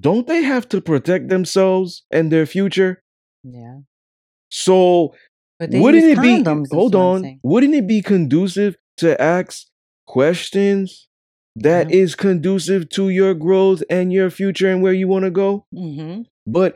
don't 0.00 0.26
they 0.26 0.42
have 0.42 0.68
to 0.68 0.80
protect 0.80 1.28
themselves 1.28 2.04
and 2.10 2.30
their 2.30 2.44
future 2.44 3.02
yeah. 3.42 3.78
so 4.50 5.14
wouldn't 5.60 6.04
it 6.04 6.20
be 6.20 6.44
hold 6.70 6.94
on 6.94 7.40
wouldn't 7.42 7.74
it 7.74 7.86
be 7.86 8.02
conducive 8.02 8.76
to 8.98 9.20
ask 9.20 9.66
questions 10.06 11.08
that 11.54 11.90
Yeah. 11.90 11.96
is 12.02 12.14
conducive 12.14 12.88
to 12.90 13.08
your 13.08 13.34
growth 13.34 13.82
and 13.90 14.12
your 14.12 14.30
future 14.30 14.70
and 14.70 14.82
where 14.82 14.92
you 14.92 15.08
want 15.08 15.24
to 15.24 15.30
go 15.30 15.64
Mm-hmm. 15.74 16.22
but 16.46 16.74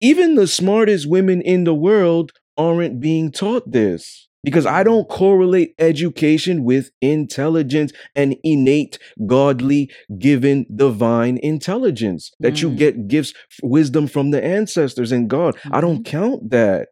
even 0.00 0.34
the 0.36 0.46
smartest 0.46 1.08
women 1.08 1.40
in 1.42 1.64
the 1.64 1.74
world 1.74 2.32
aren't 2.56 3.00
being 3.00 3.30
taught 3.32 3.70
this 3.72 4.28
because 4.44 4.66
I 4.66 4.82
don't 4.84 5.08
correlate 5.08 5.74
education 5.80 6.62
with 6.64 6.90
intelligence 7.02 7.92
and 8.14 8.36
innate, 8.44 8.98
godly, 9.26 9.90
given 10.18 10.64
divine 10.74 11.38
intelligence 11.42 12.30
that 12.38 12.62
you 12.62 12.70
Mm. 12.70 12.76
get 12.78 13.08
gifts, 13.08 13.34
wisdom 13.62 14.06
from 14.06 14.30
the 14.30 14.42
ancestors 14.42 15.10
and 15.12 15.28
God. 15.28 15.56
I 15.72 15.80
don't 15.80 16.04
count 16.04 16.50
that 16.50 16.88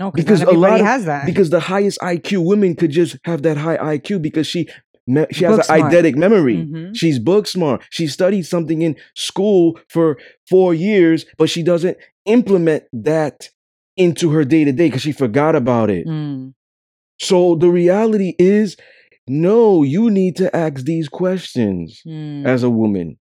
No, 0.00 0.10
Because 0.10 0.40
a 0.42 0.50
lot 0.52 0.80
of- 0.80 0.86
has 0.86 1.04
that. 1.04 1.26
because 1.26 1.50
the 1.50 1.60
highest 1.60 1.98
IQ 2.00 2.42
women 2.44 2.74
could 2.74 2.90
just 2.90 3.18
have 3.24 3.42
that 3.42 3.56
high 3.58 3.76
IQ 3.76 4.22
because 4.22 4.46
she 4.46 4.66
me- 5.06 5.26
she 5.32 5.44
has 5.44 5.56
Book 5.56 5.66
an 5.68 5.78
smart. 5.78 5.92
eidetic 5.92 6.14
memory. 6.16 6.56
Mhm. 6.56 6.96
She's 6.96 7.18
book 7.18 7.46
smart. 7.46 7.82
She 7.90 8.06
studied 8.06 8.44
something 8.46 8.80
in 8.82 8.96
school 9.14 9.78
for 9.88 10.16
four 10.48 10.72
years, 10.72 11.26
but 11.36 11.50
she 11.50 11.62
doesn't 11.62 11.96
implement 12.26 12.84
that 12.92 13.50
into 13.96 14.30
her 14.30 14.44
day 14.44 14.64
to 14.64 14.72
day 14.72 14.86
because 14.86 15.02
she 15.02 15.12
forgot 15.12 15.54
about 15.56 15.90
it. 15.90 16.06
Mm. 16.06 16.54
So 17.20 17.56
the 17.56 17.68
reality 17.68 18.34
is, 18.38 18.76
no, 19.28 19.82
you 19.82 20.10
need 20.10 20.36
to 20.36 20.54
ask 20.56 20.84
these 20.84 21.08
questions 21.08 22.00
Mm. 22.06 22.46
as 22.46 22.62
a 22.62 22.70
woman. 22.70 23.18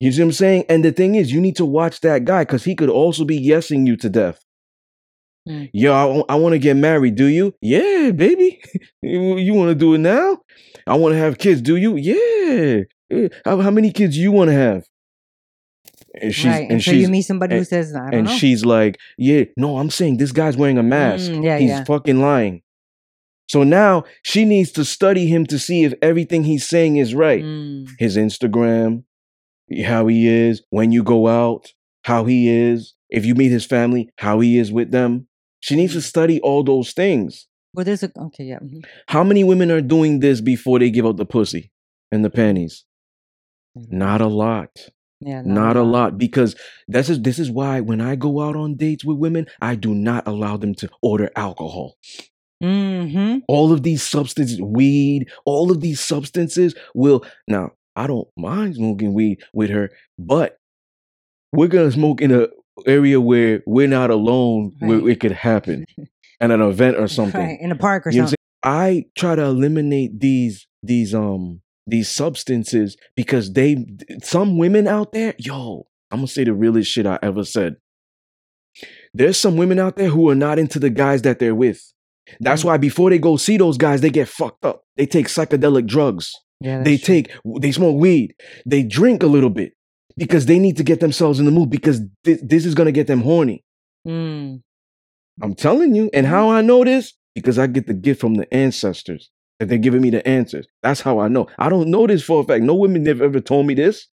You 0.00 0.10
see 0.12 0.20
what 0.20 0.26
I'm 0.26 0.32
saying? 0.32 0.64
And 0.68 0.84
the 0.84 0.92
thing 0.92 1.14
is, 1.14 1.32
you 1.32 1.40
need 1.40 1.56
to 1.56 1.64
watch 1.64 2.00
that 2.00 2.24
guy 2.24 2.42
because 2.42 2.64
he 2.64 2.74
could 2.74 2.90
also 2.90 3.24
be 3.24 3.38
yesing 3.40 3.86
you 3.86 3.96
to 3.98 4.08
death. 4.10 4.40
Mm. 5.48 5.70
Yo, 5.72 6.24
I, 6.28 6.36
want 6.36 6.54
to 6.54 6.58
get 6.58 6.74
married. 6.76 7.16
Do 7.16 7.26
you? 7.26 7.54
Yeah, 7.60 8.10
baby. 8.12 8.60
you 9.02 9.52
want 9.54 9.68
to 9.70 9.74
do 9.74 9.94
it 9.94 9.98
now? 9.98 10.38
I 10.86 10.96
want 10.96 11.12
to 11.12 11.18
have 11.18 11.38
kids. 11.38 11.60
Do 11.60 11.76
you? 11.76 11.96
Yeah. 11.96 12.82
Eh, 13.10 13.28
How, 13.44 13.60
how 13.60 13.70
many 13.70 13.92
kids 13.92 14.16
you 14.16 14.32
want 14.32 14.48
to 14.48 14.54
have? 14.54 14.84
And 16.20 16.34
she's 16.34 16.46
right. 16.46 16.62
and 16.62 16.72
Until 16.72 16.94
she's 16.94 17.02
you 17.02 17.08
meet 17.08 17.22
somebody 17.22 17.56
who 17.56 17.64
says, 17.64 17.94
I 17.94 18.10
don't 18.10 18.14
and 18.14 18.26
know. 18.28 18.36
she's 18.36 18.64
like, 18.64 18.98
yeah, 19.18 19.44
no, 19.56 19.78
I'm 19.78 19.90
saying 19.90 20.16
this 20.16 20.32
guy's 20.32 20.56
wearing 20.56 20.78
a 20.78 20.82
mask. 20.82 21.30
Mm, 21.30 21.44
yeah, 21.44 21.58
He's 21.58 21.70
yeah. 21.70 21.84
fucking 21.84 22.20
lying. 22.20 22.62
So 23.48 23.64
now 23.64 24.04
she 24.22 24.44
needs 24.44 24.70
to 24.72 24.84
study 24.84 25.26
him 25.26 25.44
to 25.46 25.58
see 25.58 25.84
if 25.84 25.92
everything 26.00 26.44
he's 26.44 26.66
saying 26.66 26.96
is 26.96 27.14
right. 27.14 27.42
Mm. 27.42 27.88
His 27.98 28.16
Instagram, 28.16 29.04
how 29.84 30.06
he 30.06 30.28
is 30.28 30.62
when 30.70 30.92
you 30.92 31.02
go 31.02 31.26
out, 31.26 31.72
how 32.04 32.24
he 32.24 32.48
is, 32.48 32.94
if 33.10 33.26
you 33.26 33.34
meet 33.34 33.50
his 33.50 33.66
family, 33.66 34.08
how 34.18 34.40
he 34.40 34.56
is 34.58 34.72
with 34.72 34.90
them. 34.92 35.26
She 35.64 35.76
needs 35.76 35.94
to 35.94 36.02
study 36.02 36.42
all 36.42 36.62
those 36.62 36.92
things. 36.92 37.48
Well, 37.72 37.86
there's 37.86 38.02
a 38.02 38.12
okay, 38.14 38.44
yeah. 38.44 38.58
mhm. 38.58 38.84
How 39.08 39.24
many 39.24 39.44
women 39.44 39.70
are 39.70 39.80
doing 39.80 40.20
this 40.20 40.42
before 40.42 40.78
they 40.78 40.90
give 40.90 41.06
out 41.06 41.16
the 41.16 41.24
pussy 41.24 41.72
and 42.12 42.22
the 42.22 42.28
panties? 42.28 42.84
Not 43.74 44.20
a 44.20 44.26
lot. 44.26 44.68
Yeah, 45.20 45.40
Not 45.40 45.78
a 45.78 45.82
lot 45.82 46.18
because 46.18 46.54
this 46.86 47.08
is 47.08 47.22
this 47.22 47.38
is 47.38 47.50
why 47.50 47.80
when 47.80 48.02
I 48.02 48.14
go 48.14 48.42
out 48.42 48.56
on 48.56 48.76
dates 48.76 49.06
with 49.06 49.16
women, 49.16 49.46
I 49.62 49.74
do 49.74 49.94
not 49.94 50.28
allow 50.28 50.58
them 50.58 50.74
to 50.74 50.90
order 51.00 51.30
alcohol. 51.34 51.96
Mm-hmm. 52.62 53.38
All 53.48 53.72
of 53.72 53.82
these 53.84 54.02
substances, 54.02 54.60
weed, 54.60 55.30
all 55.46 55.70
of 55.70 55.80
these 55.80 55.98
substances 55.98 56.74
will 56.94 57.24
now 57.48 57.70
I 57.96 58.06
don't 58.06 58.28
mind 58.36 58.74
smoking 58.74 59.14
weed 59.14 59.38
with 59.54 59.70
her, 59.70 59.92
but 60.18 60.58
we're 61.54 61.68
gonna 61.68 61.90
smoke 61.90 62.20
in 62.20 62.32
a 62.32 62.48
area 62.86 63.20
where 63.20 63.62
we're 63.66 63.86
not 63.88 64.10
alone 64.10 64.72
where 64.80 65.08
it 65.08 65.20
could 65.20 65.32
happen 65.32 65.86
at 66.40 66.50
an 66.50 66.60
event 66.60 66.96
or 66.96 67.08
something. 67.08 67.40
Right, 67.40 67.58
in 67.60 67.70
a 67.72 67.76
park 67.76 68.06
or 68.06 68.10
You 68.10 68.18
know 68.18 68.22
what 68.24 68.26
I'm 68.26 68.28
something. 68.30 68.36
I 68.64 69.04
try 69.16 69.34
to 69.36 69.42
eliminate 69.44 70.20
these 70.20 70.66
these 70.82 71.14
um 71.14 71.60
these 71.86 72.08
substances 72.08 72.96
because 73.14 73.52
they 73.52 73.84
some 74.22 74.56
women 74.58 74.86
out 74.88 75.12
there, 75.12 75.34
yo, 75.38 75.86
I'm 76.10 76.18
gonna 76.18 76.28
say 76.28 76.44
the 76.44 76.54
realest 76.54 76.90
shit 76.90 77.06
I 77.06 77.18
ever 77.22 77.44
said. 77.44 77.76
There's 79.12 79.36
some 79.36 79.56
women 79.56 79.78
out 79.78 79.96
there 79.96 80.08
who 80.08 80.28
are 80.30 80.34
not 80.34 80.58
into 80.58 80.78
the 80.78 80.90
guys 80.90 81.22
that 81.22 81.38
they're 81.38 81.54
with. 81.54 81.80
That's 82.40 82.62
Mm. 82.62 82.66
why 82.66 82.76
before 82.78 83.10
they 83.10 83.18
go 83.18 83.36
see 83.36 83.56
those 83.58 83.76
guys, 83.76 84.00
they 84.00 84.10
get 84.10 84.28
fucked 84.28 84.64
up. 84.64 84.82
They 84.96 85.06
take 85.06 85.26
psychedelic 85.28 85.86
drugs. 85.86 86.32
Yeah, 86.60 86.82
they 86.82 86.96
true. 86.96 87.06
take 87.22 87.32
they 87.60 87.70
smoke 87.70 88.00
weed. 88.00 88.34
They 88.66 88.82
drink 88.82 89.22
a 89.22 89.26
little 89.26 89.50
bit 89.50 89.73
because 90.16 90.46
they 90.46 90.58
need 90.58 90.76
to 90.76 90.84
get 90.84 91.00
themselves 91.00 91.38
in 91.38 91.46
the 91.46 91.50
mood 91.50 91.70
because 91.70 92.00
thi- 92.24 92.38
this 92.42 92.64
is 92.66 92.74
gonna 92.74 92.92
get 92.92 93.06
them 93.06 93.20
horny. 93.20 93.64
Mm. 94.06 94.62
I'm 95.42 95.54
telling 95.54 95.94
you. 95.94 96.10
And 96.12 96.26
how 96.26 96.50
I 96.50 96.60
know 96.60 96.84
this? 96.84 97.14
Because 97.34 97.58
I 97.58 97.66
get 97.66 97.86
the 97.86 97.94
gift 97.94 98.20
from 98.20 98.34
the 98.34 98.52
ancestors 98.54 99.30
that 99.58 99.68
they're 99.68 99.78
giving 99.78 100.02
me 100.02 100.10
the 100.10 100.26
answers. 100.26 100.66
That's 100.82 101.00
how 101.00 101.18
I 101.18 101.28
know. 101.28 101.48
I 101.58 101.68
don't 101.68 101.88
know 101.88 102.06
this 102.06 102.22
for 102.22 102.40
a 102.40 102.44
fact. 102.44 102.62
No 102.62 102.74
women 102.74 103.04
have 103.06 103.20
ever 103.20 103.40
told 103.40 103.66
me 103.66 103.74
this. 103.74 104.08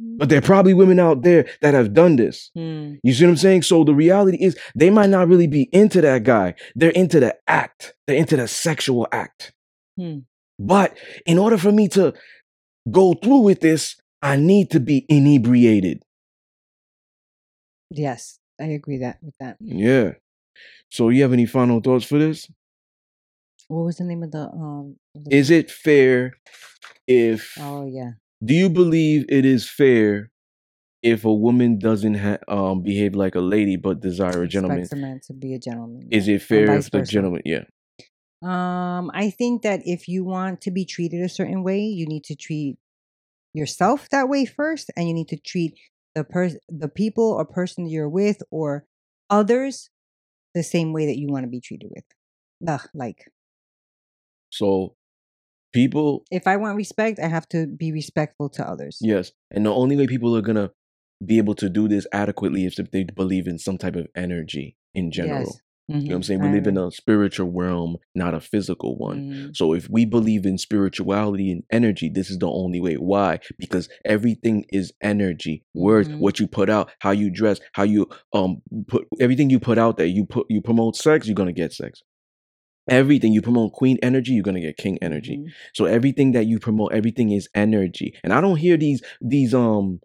But 0.00 0.28
there 0.28 0.38
are 0.38 0.42
probably 0.42 0.74
women 0.74 0.98
out 0.98 1.22
there 1.22 1.46
that 1.60 1.72
have 1.72 1.94
done 1.94 2.16
this. 2.16 2.50
Mm. 2.58 2.98
You 3.04 3.12
see 3.12 3.24
what 3.24 3.30
I'm 3.30 3.36
saying? 3.36 3.62
So 3.62 3.84
the 3.84 3.94
reality 3.94 4.38
is 4.40 4.58
they 4.74 4.90
might 4.90 5.08
not 5.08 5.28
really 5.28 5.46
be 5.46 5.68
into 5.72 6.00
that 6.00 6.24
guy. 6.24 6.54
They're 6.74 6.90
into 6.90 7.20
the 7.20 7.36
act. 7.46 7.94
They're 8.06 8.16
into 8.16 8.36
the 8.36 8.48
sexual 8.48 9.06
act. 9.12 9.52
Hmm. 9.96 10.18
But 10.58 10.96
in 11.26 11.38
order 11.38 11.56
for 11.58 11.70
me 11.70 11.88
to 11.88 12.12
go 12.90 13.14
through 13.14 13.40
with 13.40 13.60
this, 13.60 13.96
I 14.24 14.36
need 14.36 14.70
to 14.70 14.80
be 14.80 15.04
inebriated. 15.10 16.02
Yes, 17.90 18.38
I 18.58 18.64
agree 18.64 18.96
that 18.98 19.18
with 19.20 19.34
that. 19.38 19.58
Yeah. 19.60 20.12
So 20.90 21.10
you 21.10 21.20
have 21.22 21.34
any 21.34 21.44
final 21.44 21.80
thoughts 21.80 22.06
for 22.06 22.18
this? 22.18 22.50
What 23.68 23.84
was 23.84 23.98
the 23.98 24.04
name 24.04 24.22
of 24.22 24.32
the 24.32 24.48
um? 24.48 24.96
the 25.14 25.34
Is 25.34 25.50
it 25.50 25.70
fair 25.70 26.38
if 27.06 27.52
Oh 27.60 27.86
yeah. 27.86 28.12
do 28.42 28.54
you 28.54 28.70
believe 28.70 29.26
it 29.28 29.44
is 29.44 29.68
fair 29.68 30.30
if 31.02 31.26
a 31.26 31.32
woman 31.32 31.78
doesn't 31.78 32.14
ha- 32.14 32.38
um 32.48 32.82
behave 32.82 33.14
like 33.14 33.34
a 33.34 33.40
lady 33.40 33.76
but 33.76 34.00
desire 34.00 34.42
a 34.42 34.48
gentleman? 34.48 34.80
Expects 34.80 34.98
a 34.98 35.02
man 35.06 35.20
to 35.26 35.32
be 35.34 35.52
a 35.52 35.58
gentleman. 35.58 36.08
Is 36.10 36.28
yeah. 36.28 36.36
it 36.36 36.42
fair 36.42 36.66
vice 36.66 36.86
if 36.86 36.90
the 36.92 36.98
versa. 37.00 37.12
gentleman 37.12 37.42
yeah. 37.44 37.64
Um, 38.42 39.10
I 39.12 39.28
think 39.28 39.62
that 39.62 39.82
if 39.84 40.08
you 40.08 40.24
want 40.24 40.62
to 40.62 40.70
be 40.70 40.86
treated 40.86 41.20
a 41.20 41.28
certain 41.28 41.62
way, 41.62 41.80
you 41.80 42.06
need 42.06 42.24
to 42.24 42.34
treat 42.34 42.78
yourself 43.54 44.08
that 44.10 44.28
way 44.28 44.44
first, 44.44 44.90
and 44.96 45.08
you 45.08 45.14
need 45.14 45.28
to 45.28 45.38
treat 45.38 45.74
the 46.14 46.24
person, 46.24 46.58
the 46.68 46.88
people 46.88 47.32
or 47.32 47.46
person 47.46 47.88
you're 47.88 48.08
with, 48.08 48.42
or 48.50 48.84
others 49.30 49.88
the 50.54 50.62
same 50.62 50.92
way 50.92 51.06
that 51.06 51.16
you 51.16 51.28
want 51.28 51.44
to 51.44 51.50
be 51.50 51.60
treated 51.60 51.90
with. 51.94 52.04
Ugh, 52.68 52.88
like 52.94 53.30
So 54.50 54.94
people 55.72 56.24
if 56.30 56.46
I 56.46 56.56
want 56.56 56.76
respect, 56.76 57.18
I 57.18 57.28
have 57.28 57.48
to 57.50 57.66
be 57.66 57.92
respectful 57.92 58.48
to 58.50 58.68
others. 58.68 58.98
Yes. 59.00 59.32
And 59.50 59.66
the 59.66 59.74
only 59.74 59.96
way 59.96 60.06
people 60.06 60.36
are 60.36 60.42
going 60.42 60.56
to 60.56 60.70
be 61.24 61.38
able 61.38 61.54
to 61.56 61.68
do 61.68 61.88
this 61.88 62.06
adequately 62.12 62.66
is 62.66 62.78
if 62.78 62.90
they 62.90 63.04
believe 63.04 63.46
in 63.46 63.58
some 63.58 63.78
type 63.78 63.96
of 63.96 64.06
energy 64.14 64.76
in 64.94 65.10
general. 65.10 65.40
Yes. 65.40 65.60
You 65.86 65.94
know 65.96 66.00
what 66.00 66.14
I'm 66.14 66.20
Mhm, 66.22 66.24
saying? 66.24 66.40
We 66.40 66.48
live 66.48 66.66
in 66.66 66.78
a 66.78 66.90
spiritual 66.90 67.50
realm, 67.52 67.98
not 68.14 68.32
a 68.32 68.40
physical 68.40 68.96
one. 68.96 69.20
Mhm. 69.50 69.56
So 69.56 69.74
if 69.74 69.88
we 69.90 70.06
believe 70.06 70.46
in 70.46 70.56
spirituality 70.56 71.50
and 71.52 71.62
energy, 71.70 72.08
this 72.08 72.30
is 72.30 72.38
the 72.38 72.48
only 72.50 72.80
way. 72.80 72.94
Why? 72.94 73.38
Because 73.58 73.90
everything 74.04 74.64
is 74.72 74.92
energy. 75.02 75.62
Words, 75.74 76.08
Mhm. 76.08 76.18
what 76.20 76.40
you 76.40 76.46
put 76.46 76.70
out, 76.70 76.90
how 77.00 77.10
you 77.10 77.28
dress, 77.30 77.60
how 77.74 77.82
you 77.82 78.08
um 78.32 78.62
put 78.88 79.06
everything 79.20 79.50
you 79.50 79.60
put 79.60 79.76
out 79.76 79.98
there. 79.98 80.06
You 80.06 80.24
put 80.24 80.46
you 80.48 80.62
promote 80.62 80.96
sex, 80.96 81.26
you're 81.26 81.34
gonna 81.34 81.52
get 81.52 81.72
sex. 81.72 82.02
Everything 82.88 83.32
you 83.32 83.40
promote 83.42 83.72
queen 83.72 83.98
energy, 84.02 84.32
you're 84.32 84.42
gonna 84.42 84.60
get 84.60 84.76
king 84.76 84.98
energy. 85.02 85.38
Mhm. 85.38 85.48
So 85.74 85.86
everything 85.86 86.32
that 86.32 86.46
you 86.46 86.58
promote, 86.58 86.92
everything 86.92 87.30
is 87.30 87.48
energy. 87.54 88.14
And 88.22 88.32
I 88.32 88.40
don't 88.40 88.56
hear 88.58 88.76
these 88.76 89.02
these 89.22 89.52
um 89.54 90.00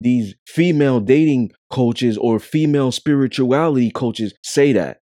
these 0.00 0.34
female 0.46 0.98
dating 1.00 1.52
coaches 1.70 2.18
or 2.18 2.38
female 2.40 2.90
spirituality 2.90 3.90
coaches 3.90 4.34
say 4.42 4.72
that. 4.72 4.98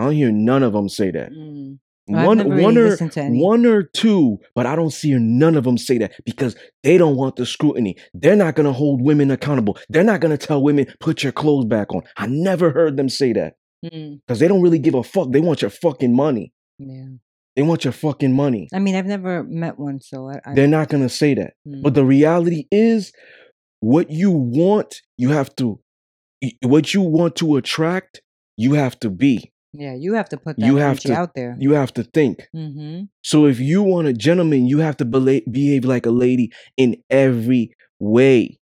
I 0.00 0.04
don't 0.04 0.14
hear 0.14 0.32
none 0.32 0.62
of 0.62 0.72
them 0.72 0.88
say 0.88 1.10
that. 1.10 1.30
Mm. 1.32 1.78
One 2.06 2.38
really 2.38 2.62
one 2.64 2.76
or 2.78 2.96
to 2.96 3.28
one 3.28 3.66
or 3.66 3.82
two, 3.84 4.38
but 4.56 4.66
I 4.66 4.74
don't 4.74 4.90
see 4.90 5.14
none 5.14 5.56
of 5.56 5.62
them 5.64 5.78
say 5.78 5.98
that 5.98 6.12
because 6.24 6.56
they 6.82 6.98
don't 6.98 7.14
want 7.16 7.36
the 7.36 7.46
scrutiny. 7.46 7.96
They're 8.14 8.34
not 8.34 8.56
gonna 8.56 8.72
hold 8.72 9.00
women 9.02 9.30
accountable. 9.30 9.78
They're 9.88 10.02
not 10.02 10.20
gonna 10.20 10.38
tell 10.38 10.60
women 10.62 10.86
put 10.98 11.22
your 11.22 11.32
clothes 11.32 11.66
back 11.66 11.94
on. 11.94 12.02
I 12.16 12.26
never 12.26 12.70
heard 12.70 12.96
them 12.96 13.08
say 13.08 13.32
that 13.34 13.54
Mm. 13.84 14.20
because 14.26 14.40
they 14.40 14.48
don't 14.48 14.60
really 14.62 14.78
give 14.78 14.94
a 14.94 15.02
fuck. 15.02 15.30
They 15.30 15.40
want 15.40 15.62
your 15.62 15.70
fucking 15.70 16.14
money. 16.14 16.52
Yeah. 16.78 17.06
They 17.56 17.62
want 17.62 17.84
your 17.84 17.92
fucking 17.92 18.32
money. 18.32 18.68
I 18.74 18.78
mean, 18.78 18.94
I've 18.96 19.06
never 19.06 19.44
met 19.44 19.78
one, 19.78 20.00
so 20.00 20.28
I. 20.30 20.40
I 20.44 20.54
They're 20.54 20.66
not 20.66 20.88
gonna 20.88 21.08
say 21.08 21.34
that. 21.34 21.52
mm. 21.68 21.82
But 21.82 21.94
the 21.94 22.04
reality 22.04 22.66
is, 22.72 23.12
what 23.80 24.10
you 24.10 24.30
want, 24.32 24.96
you 25.16 25.28
have 25.30 25.54
to, 25.56 25.80
what 26.62 26.92
you 26.92 27.02
want 27.02 27.36
to 27.36 27.56
attract, 27.56 28.20
you 28.56 28.72
have 28.74 28.98
to 29.00 29.10
be. 29.10 29.52
Yeah, 29.72 29.94
you 29.94 30.14
have 30.14 30.28
to 30.30 30.36
put 30.36 30.56
that 30.56 30.66
You 30.66 30.76
have 30.76 31.00
to- 31.00 31.12
out 31.14 31.34
there. 31.34 31.56
You 31.58 31.72
have 31.72 31.92
to 31.94 32.02
think. 32.04 32.48
mm-hmm. 32.54 33.04
So 33.22 33.46
if 33.46 33.60
you 33.60 33.82
want 33.82 34.08
a 34.08 34.12
gentleman, 34.12 34.66
you 34.66 34.78
have 34.78 34.96
to 34.98 35.04
bela- 35.04 35.42
behave 35.50 35.84
like 35.84 36.06
a 36.06 36.10
lady 36.10 36.50
in 36.76 36.96
every 37.10 37.74
way. 37.98 38.58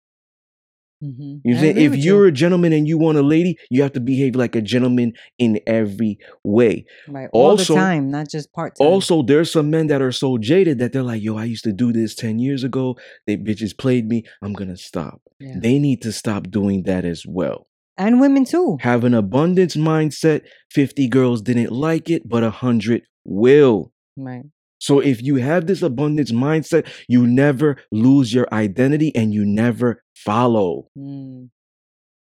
Mm-hmm. 1.03 1.47
You 1.47 1.55
say 1.59 1.69
if 1.75 1.95
you're 1.95 2.25
a 2.25 2.31
gentleman 2.31 2.73
and 2.73 2.87
you 2.87 2.97
want 2.97 3.19
a 3.19 3.21
lady, 3.21 3.55
you 3.69 3.83
have 3.83 3.93
to 3.93 3.99
behave 3.99 4.35
like 4.35 4.55
a 4.55 4.61
gentleman 4.63 5.13
in 5.37 5.59
every 5.67 6.17
way. 6.43 6.85
right 7.07 7.29
all 7.33 7.51
also- 7.51 7.75
the 7.75 7.79
time, 7.79 8.09
not 8.09 8.27
just 8.31 8.51
part 8.51 8.75
time. 8.75 8.87
Also, 8.87 9.21
there's 9.21 9.51
some 9.51 9.69
men 9.69 9.87
that 9.87 10.01
are 10.01 10.11
so 10.11 10.39
jaded 10.39 10.79
that 10.79 10.93
they're 10.93 11.03
like, 11.03 11.21
"Yo, 11.21 11.37
I 11.37 11.43
used 11.43 11.63
to 11.65 11.71
do 11.71 11.93
this 11.93 12.15
ten 12.15 12.39
years 12.39 12.63
ago. 12.63 12.97
They 13.27 13.37
bitches 13.37 13.77
played 13.77 14.07
me. 14.07 14.23
I'm 14.41 14.53
gonna 14.53 14.75
stop." 14.77 15.21
yeah. 15.39 15.53
They 15.59 15.77
need 15.77 16.01
to 16.01 16.11
stop 16.11 16.49
doing 16.49 16.81
that 16.83 17.05
as 17.05 17.25
well. 17.27 17.66
And 17.97 18.19
women 18.19 18.45
too. 18.45 18.77
Have 18.81 19.03
an 19.03 19.13
abundance 19.13 19.75
mindset. 19.75 20.41
50 20.71 21.07
girls 21.07 21.41
didn't 21.41 21.71
like 21.71 22.09
it, 22.09 22.27
but 22.27 22.43
100 22.43 23.03
will. 23.25 23.91
Right. 24.15 24.43
So 24.79 24.99
if 24.99 25.21
you 25.21 25.35
have 25.37 25.67
this 25.67 25.81
abundance 25.81 26.31
mindset, 26.31 26.87
you 27.07 27.25
never 27.25 27.77
lose 27.91 28.33
your 28.33 28.47
identity 28.51 29.11
and 29.15 29.33
you 29.33 29.43
never 29.45 30.03
follow. 30.15 30.89
Mm. 30.97 31.49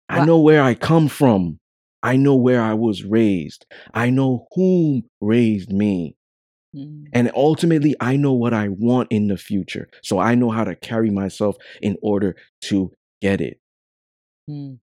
I 0.08 0.26
know 0.26 0.40
where 0.40 0.64
I 0.64 0.74
come 0.76 1.08
from. 1.08 1.60
I 2.04 2.18
know 2.18 2.36
where 2.36 2.62
I 2.62 2.74
was 2.74 3.04
raised. 3.04 3.66
I 3.94 4.10
know 4.10 4.48
whom 4.54 5.04
raised 5.20 5.72
me. 5.72 6.16
Mm. 6.76 7.06
And 7.14 7.32
ultimately, 7.36 7.96
I 8.00 8.16
know 8.16 8.34
what 8.34 8.54
I 8.54 8.70
want 8.70 9.12
in 9.12 9.28
the 9.28 9.38
future. 9.38 9.90
So 10.04 10.20
I 10.20 10.36
know 10.36 10.52
how 10.52 10.64
to 10.64 10.76
carry 10.76 11.10
myself 11.10 11.56
in 11.82 11.98
order 12.02 12.36
to 12.66 12.92
get 13.22 13.42
it. 13.42 13.60
Mm. 14.50 14.80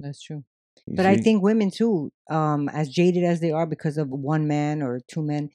That's 0.00 0.22
true. 0.22 0.44
You 0.86 0.96
But 0.96 1.06
I 1.06 1.16
think 1.16 1.42
women 1.42 1.70
too, 1.70 2.12
um, 2.30 2.68
as 2.68 2.88
jaded 2.88 3.24
as 3.24 3.40
they 3.40 3.52
are 3.52 3.66
because 3.66 3.96
of 3.96 4.08
one 4.10 4.46
man 4.48 4.82
or 4.82 5.00
two 5.08 5.22
men, 5.22 5.50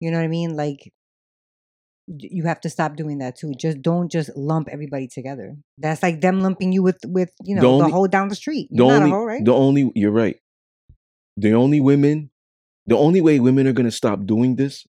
you 0.00 0.10
know 0.10 0.18
what 0.18 0.24
I 0.24 0.28
mean? 0.28 0.54
Like 0.56 0.92
you 2.18 2.44
have 2.44 2.60
to 2.62 2.70
stop 2.70 2.96
doing 2.96 3.18
that 3.18 3.36
too. 3.36 3.52
Just 3.58 3.82
don't 3.82 4.10
just 4.10 4.30
lump 4.36 4.68
everybody 4.70 5.06
together. 5.06 5.56
That's 5.78 6.02
like 6.02 6.20
them 6.20 6.40
lumping 6.40 6.72
you 6.72 6.82
with 6.82 6.98
with 7.06 7.30
you 7.42 7.54
know 7.54 7.62
The 7.62 7.66
the, 7.68 7.72
only- 7.84 7.92
hoe 7.92 8.06
down 8.06 8.28
the 8.28 8.34
street. 8.34 8.68
the 8.70 8.76
You're 8.78 8.86
not 8.86 8.96
only, 9.02 9.10
hoe, 9.10 9.24
right? 9.24 9.44
the 9.44 9.54
only, 9.54 9.92
you're 9.94 10.10
right. 10.10 10.36
The 11.36 11.52
only 11.52 11.80
women, 11.80 12.30
the 12.86 12.96
only 12.96 13.20
way 13.20 13.38
women 13.40 13.66
are 13.66 13.72
going 13.72 13.86
to 13.88 13.92
stop 13.92 14.26
doing 14.26 14.56
this 14.56 14.86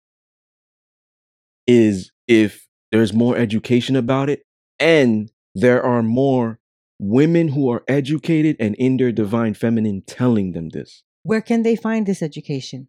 is 1.67 2.11
if 2.27 2.67
there's 2.91 3.13
more 3.13 3.37
education 3.37 3.95
about 3.97 4.29
it 4.31 4.43
and 4.79 5.31
there 5.55 5.83
are 5.83 6.03
more 6.03 6.59
women 7.01 7.49
who 7.49 7.71
are 7.71 7.83
educated 7.89 8.57
and 8.61 8.75
in 8.77 8.99
their 8.99 9.11
divine 9.11 9.55
feminine 9.55 10.03
telling 10.07 10.53
them 10.53 10.69
this. 10.69 11.03
Where 11.23 11.41
can 11.41 11.63
they 11.63 11.75
find 11.75 12.07
this 12.07 12.23
education? 12.23 12.89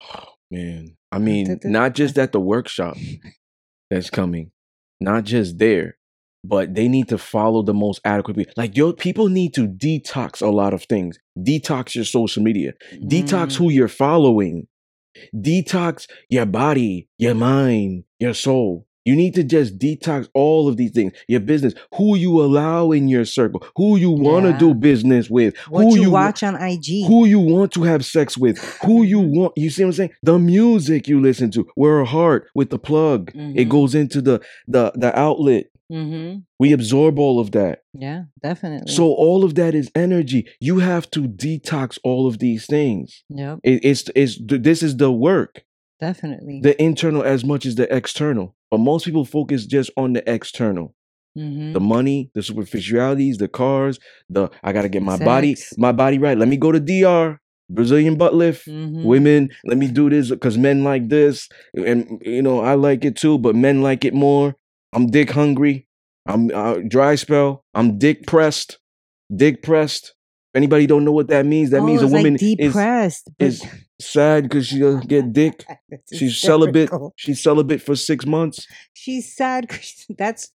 Man, 0.50 0.96
I 1.12 1.18
mean, 1.18 1.60
not 1.64 1.94
just 1.94 2.18
at 2.18 2.32
the 2.32 2.40
workshop 2.40 2.96
that's 3.88 4.10
coming, 4.10 4.50
not 5.00 5.22
just 5.24 5.58
there, 5.58 5.96
but 6.42 6.74
they 6.74 6.88
need 6.88 7.08
to 7.10 7.18
follow 7.18 7.62
the 7.62 7.74
most 7.74 8.00
adequate. 8.04 8.52
Like, 8.56 8.76
yo, 8.76 8.92
people 8.92 9.28
need 9.28 9.54
to 9.54 9.68
detox 9.68 10.42
a 10.42 10.50
lot 10.50 10.74
of 10.74 10.82
things. 10.84 11.18
Detox 11.38 11.94
your 11.94 12.04
social 12.04 12.42
media, 12.42 12.72
detox 13.04 13.52
Mm. 13.52 13.56
who 13.58 13.70
you're 13.70 13.86
following, 13.88 14.66
detox 15.34 16.08
your 16.28 16.46
body, 16.46 17.08
your 17.18 17.34
mind, 17.34 18.04
your 18.18 18.34
soul. 18.34 18.86
You 19.04 19.16
need 19.16 19.34
to 19.34 19.42
just 19.42 19.78
detox 19.78 20.28
all 20.34 20.68
of 20.68 20.76
these 20.76 20.90
things. 20.92 21.12
Your 21.28 21.40
business, 21.40 21.74
who 21.94 22.16
you 22.16 22.42
allow 22.42 22.90
in 22.92 23.08
your 23.08 23.24
circle, 23.24 23.64
who 23.76 23.96
you 23.96 24.10
want 24.10 24.44
to 24.46 24.50
Yeah. 24.52 24.58
do 24.58 24.74
business 24.74 25.30
with, 25.30 25.56
What 25.70 25.84
who 25.84 25.98
you, 25.98 26.10
wa- 26.10 26.26
watch 26.26 26.42
on 26.42 26.54
IG. 26.56 27.06
who 27.06 27.24
you 27.24 27.40
want 27.40 27.72
to 27.72 27.82
have 27.84 28.04
sex 28.04 28.36
with, 28.36 28.58
who 28.84 29.02
you 29.02 29.20
Mhm. 29.22 29.34
want. 29.36 29.52
You 29.56 29.70
see 29.70 29.82
what 29.84 29.88
I'm 29.88 29.92
saying? 29.94 30.10
The 30.22 30.38
music 30.38 31.08
you 31.08 31.20
listen 31.20 31.50
to. 31.52 31.66
We're 31.76 32.00
a 32.00 32.04
heart 32.04 32.46
with 32.54 32.70
the 32.70 32.78
plug. 32.78 33.30
It 33.34 33.66
Mhm. 33.66 33.68
goes 33.68 33.94
into 33.94 34.20
the 34.20 34.40
the 34.68 34.92
the 34.94 35.18
outlet. 35.18 35.66
mm-hmm. 35.92 36.38
We 36.60 36.72
absorb 36.72 37.18
all 37.18 37.40
of 37.40 37.50
that. 37.50 37.80
Yeah, 37.98 38.24
definitely. 38.44 38.92
So 38.92 39.12
all 39.12 39.42
of 39.42 39.56
that 39.56 39.74
is 39.74 39.90
energy. 39.96 40.46
You 40.60 40.78
have 40.78 41.10
to 41.10 41.22
detox 41.22 41.98
all 42.04 42.28
of 42.28 42.38
these 42.38 42.66
things. 42.66 43.24
yep, 43.28 43.58
It, 43.64 43.80
it's 43.84 44.04
it's 44.14 44.38
this 44.46 44.82
is 44.84 44.96
the 44.98 45.10
work, 45.10 45.62
definitely. 46.00 46.60
the 46.62 46.80
internal 46.82 47.22
as 47.22 47.44
much 47.44 47.66
as 47.66 47.74
the 47.74 47.92
external. 47.94 48.54
But 48.70 48.78
most 48.78 49.04
people 49.04 49.24
focus 49.24 49.66
just 49.66 49.90
on 49.96 50.12
the 50.12 50.32
external, 50.32 50.94
mm-hmm. 51.36 51.72
the 51.72 51.80
money, 51.80 52.30
the 52.34 52.42
superficialities, 52.42 53.38
the 53.38 53.48
cars, 53.48 53.98
the 54.28 54.48
I 54.62 54.72
gotta 54.72 54.88
get 54.88 55.02
my 55.02 55.18
body 55.18 55.56
my 55.76 55.92
body 55.92 56.18
right. 56.18 56.38
Let 56.38 56.48
me 56.48 56.56
go 56.56 56.72
to 56.72 56.80
DR 56.80 57.38
Brazilian 57.68 58.16
butt 58.16 58.34
lift. 58.34 58.66
Mhm. 58.66 59.04
women 59.04 59.48
let 59.64 59.78
me 59.78 59.86
do 59.88 60.10
this 60.10 60.30
because 60.30 60.58
men 60.58 60.82
like 60.84 61.08
this 61.08 61.48
and 61.74 62.20
you 62.24 62.42
know 62.42 62.60
i 62.60 62.74
like 62.74 63.04
it 63.04 63.16
too 63.16 63.38
but 63.38 63.54
men 63.54 63.80
like 63.80 64.04
it 64.04 64.12
more 64.12 64.56
i'm 64.92 65.06
dick 65.06 65.30
hungry 65.30 65.86
i'm 66.26 66.50
uh, 66.52 66.78
dry 66.88 67.14
spell 67.14 67.64
i'm 67.74 67.96
dick 67.96 68.26
pressed 68.26 68.78
dick 69.34 69.62
pressed 69.62 70.14
anybody 70.54 70.86
don't 70.86 71.04
know 71.04 71.12
what 71.12 71.28
that 71.28 71.46
means 71.46 71.70
that 71.70 71.80
oh, 71.80 71.86
means 71.86 72.02
a 72.02 72.06
woman 72.06 72.34
like 72.34 72.42
is 72.42 72.56
depressed. 72.56 73.30
but- 73.38 73.46
is 73.46 73.64
sad 74.00 74.44
because 74.44 74.66
she'll 74.66 74.98
get 75.00 75.32
dick 75.40 75.64
she's 76.12 76.40
celibate 76.40 76.90
she's 77.16 77.42
celibate 77.42 77.82
for 77.82 77.94
six 77.94 78.24
months 78.26 78.66
She's 78.94 79.34
sad. 79.36 79.68
'cause 79.68 80.06
that's 80.18 80.50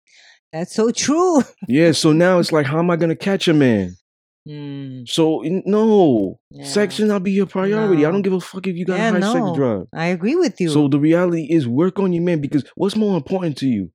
That's 0.52 0.72
so 0.74 0.90
true. 0.92 1.42
Yeah, 1.68 1.90
so 1.92 2.12
now 2.12 2.38
it's 2.38 2.52
like, 2.52 2.64
how 2.66 2.78
am 2.78 2.88
I 2.90 2.96
gonna 2.96 3.16
catch 3.16 3.48
a 3.48 3.52
man? 3.54 3.96
Mm, 4.48 5.08
So 5.08 5.42
no, 5.66 6.38
sex 6.62 6.94
should 6.94 7.08
not 7.08 7.22
be 7.24 7.32
your 7.32 7.46
priority. 7.46 8.04
I 8.06 8.10
don't 8.12 8.22
give 8.22 8.34
a 8.34 8.40
fuck 8.40 8.66
if 8.66 8.76
you 8.76 8.84
got 8.84 8.98
Yeah, 8.98 9.08
a 9.08 9.12
high 9.12 9.20
sex 9.32 9.34
no. 9.46 9.54
drive. 9.56 9.86
I 9.92 10.06
agree 10.06 10.36
with 10.36 10.60
you. 10.60 10.68
So 10.68 10.86
the 10.88 11.00
reality 11.00 11.46
is 11.50 11.66
work 11.66 11.98
on 11.98 12.12
your 12.12 12.22
man 12.22 12.40
because 12.40 12.62
what's 12.76 12.94
more 12.94 13.16
important 13.16 13.56
to 13.58 13.66
you? 13.66 13.90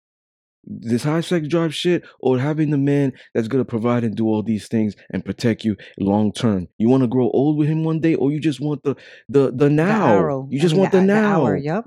This 0.70 1.04
high 1.04 1.22
sex 1.22 1.48
drive 1.48 1.74
shit 1.74 2.04
or 2.20 2.38
having 2.40 2.70
the 2.70 2.78
man 2.78 3.14
that's 3.34 3.48
gonna 3.48 3.66
provide 3.66 4.04
and 4.04 4.16
do 4.16 4.28
all 4.28 4.44
these 4.44 4.68
things 4.68 4.96
and 5.12 5.26
protect 5.26 5.66
you 5.66 5.76
long 6.00 6.32
term. 6.32 6.68
You 6.78 6.90
wanna 6.90 7.08
grow 7.08 7.30
old 7.32 7.58
with 7.58 7.68
him 7.68 7.84
one 7.84 8.00
day 8.02 8.14
or 8.16 8.32
you 8.32 8.40
just 8.40 8.60
want 8.60 8.84
the 8.84 8.96
the 9.28 9.48
the 9.52 9.66
the 9.66 9.70
now. 9.70 10.14
arrow. 10.14 10.48
You 10.52 10.60
I 10.60 10.62
just 10.62 10.74
mean, 10.76 10.82
want 10.82 10.92
the, 10.92 11.00
the, 11.00 11.06
now. 11.06 11.42
hour. 11.42 11.58
Yep. 11.58 11.86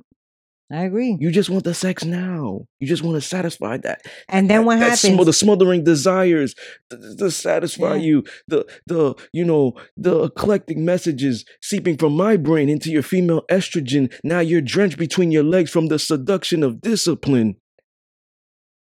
I 0.73 0.85
agree. 0.85 1.19
You 1.21 1.31
just 1.31 1.51
want 1.51 1.65
the 1.65 1.75
sex 1.75 2.03
now. 2.03 2.63
You 2.81 2.87
just 2.89 3.03
want 3.03 3.17
to 3.17 3.21
satisfy 3.21 3.77
that 3.79 4.01
and 4.29 4.49
then 4.49 4.61
that, 4.61 4.67
what 4.67 4.79
that 4.79 4.99
happens? 4.99 5.21
smo- 5.21 5.27
the 5.27 5.33
smothering 5.35 5.85
desires 5.85 6.55
to, 6.89 7.17
to 7.19 7.31
satisfy 7.31 7.97
Yeah. 7.97 8.03
you 8.03 8.25
the 8.49 8.67
the 8.87 9.15
you 9.35 9.45
know 9.45 9.75
the 9.99 10.23
eclectic 10.25 10.79
messages 10.79 11.45
seeping 11.61 11.99
from 11.99 12.15
my 12.17 12.37
brain 12.39 12.71
into 12.71 12.91
your 12.91 13.03
female 13.03 13.43
estrogen 13.51 14.11
now 14.25 14.41
you're 14.41 14.63
drenched 14.63 14.97
between 14.99 15.31
your 15.31 15.45
legs 15.45 15.71
from 15.71 15.89
the 15.89 15.99
seduction 15.99 16.63
of 16.63 16.81
discipline 16.81 17.57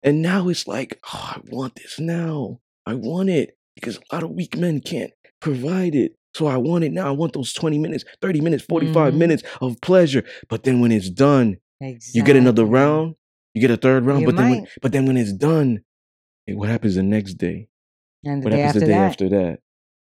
and 0.02 0.22
now 0.22 0.48
it's 0.48 0.66
like 0.66 0.98
oh, 1.12 1.32
i 1.36 1.40
want 1.50 1.74
this 1.76 1.98
now 1.98 2.60
i 2.86 2.94
want 2.94 3.28
it 3.28 3.56
because 3.74 3.96
a 3.98 4.14
lot 4.14 4.22
of 4.22 4.30
weak 4.30 4.56
men 4.56 4.80
can't 4.80 5.12
provide 5.40 5.94
it 5.94 6.12
so 6.34 6.46
i 6.46 6.56
want 6.56 6.84
it 6.84 6.92
now 6.92 7.06
i 7.08 7.10
want 7.10 7.32
those 7.32 7.52
20 7.52 7.78
minutes 7.78 8.04
30 8.20 8.40
minutes 8.40 8.64
45 8.64 9.12
Mhm. 9.12 9.16
minutes 9.16 9.42
of 9.60 9.80
pleasure 9.80 10.24
but 10.48 10.62
then 10.64 10.80
when 10.80 10.92
it's 10.92 11.10
done 11.10 11.56
exactly. 11.80 12.18
you 12.18 12.24
get 12.24 12.36
another 12.36 12.64
round, 12.64 13.14
you 13.54 13.60
get 13.60 13.70
a 13.70 13.76
third 13.76 14.04
round, 14.04 14.20
You 14.20 14.26
but 14.26 14.36
then 14.36 14.50
when, 14.50 14.66
but 14.82 14.92
then 14.92 15.06
when 15.06 15.16
it's 15.16 15.32
done, 15.32 15.80
what 16.48 16.68
happens 16.68 16.94
the 16.96 17.02
next 17.02 17.34
day? 17.34 17.68
And 18.24 18.42
the 18.42 18.46
What 18.46 18.50
day 18.52 18.60
happens 18.60 18.80
the 18.82 18.86
day 18.86 18.92
that, 18.92 19.10
after 19.10 19.28
that? 19.30 19.58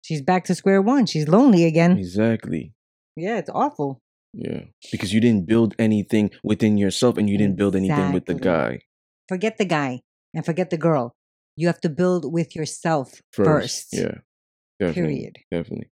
she's 0.01 0.21
back 0.21 0.45
to 0.45 0.55
square 0.55 0.81
one. 0.81 1.05
She's 1.05 1.27
lonely 1.27 1.63
again. 1.65 1.97
Exactly. 1.97 2.73
Yeah, 3.15 3.37
it's 3.37 3.49
awful. 3.53 4.01
Yeah. 4.33 4.61
Because 4.91 5.13
you 5.13 5.19
didn't 5.21 5.45
build 5.45 5.75
anything 5.79 6.31
within 6.43 6.77
yourself 6.77 7.17
and 7.17 7.29
you 7.29 7.37
didn't 7.37 7.55
build 7.57 7.75
anything 7.75 8.11
with 8.11 8.25
the 8.25 8.33
guy 8.35 8.79
Forget 9.27 9.57
the 9.57 9.65
guy 9.65 10.01
and 10.33 10.45
forget 10.45 10.69
the 10.69 10.77
girl. 10.77 11.15
You 11.55 11.67
have 11.67 11.81
to 11.81 11.89
build 11.89 12.31
with 12.31 12.55
yourself 12.55 13.21
first. 13.31 13.45
first. 13.45 13.87
Yeah. 13.93 14.15
Definitely. 14.79 15.15
Period. 15.15 15.37
Definitely. 15.51 15.89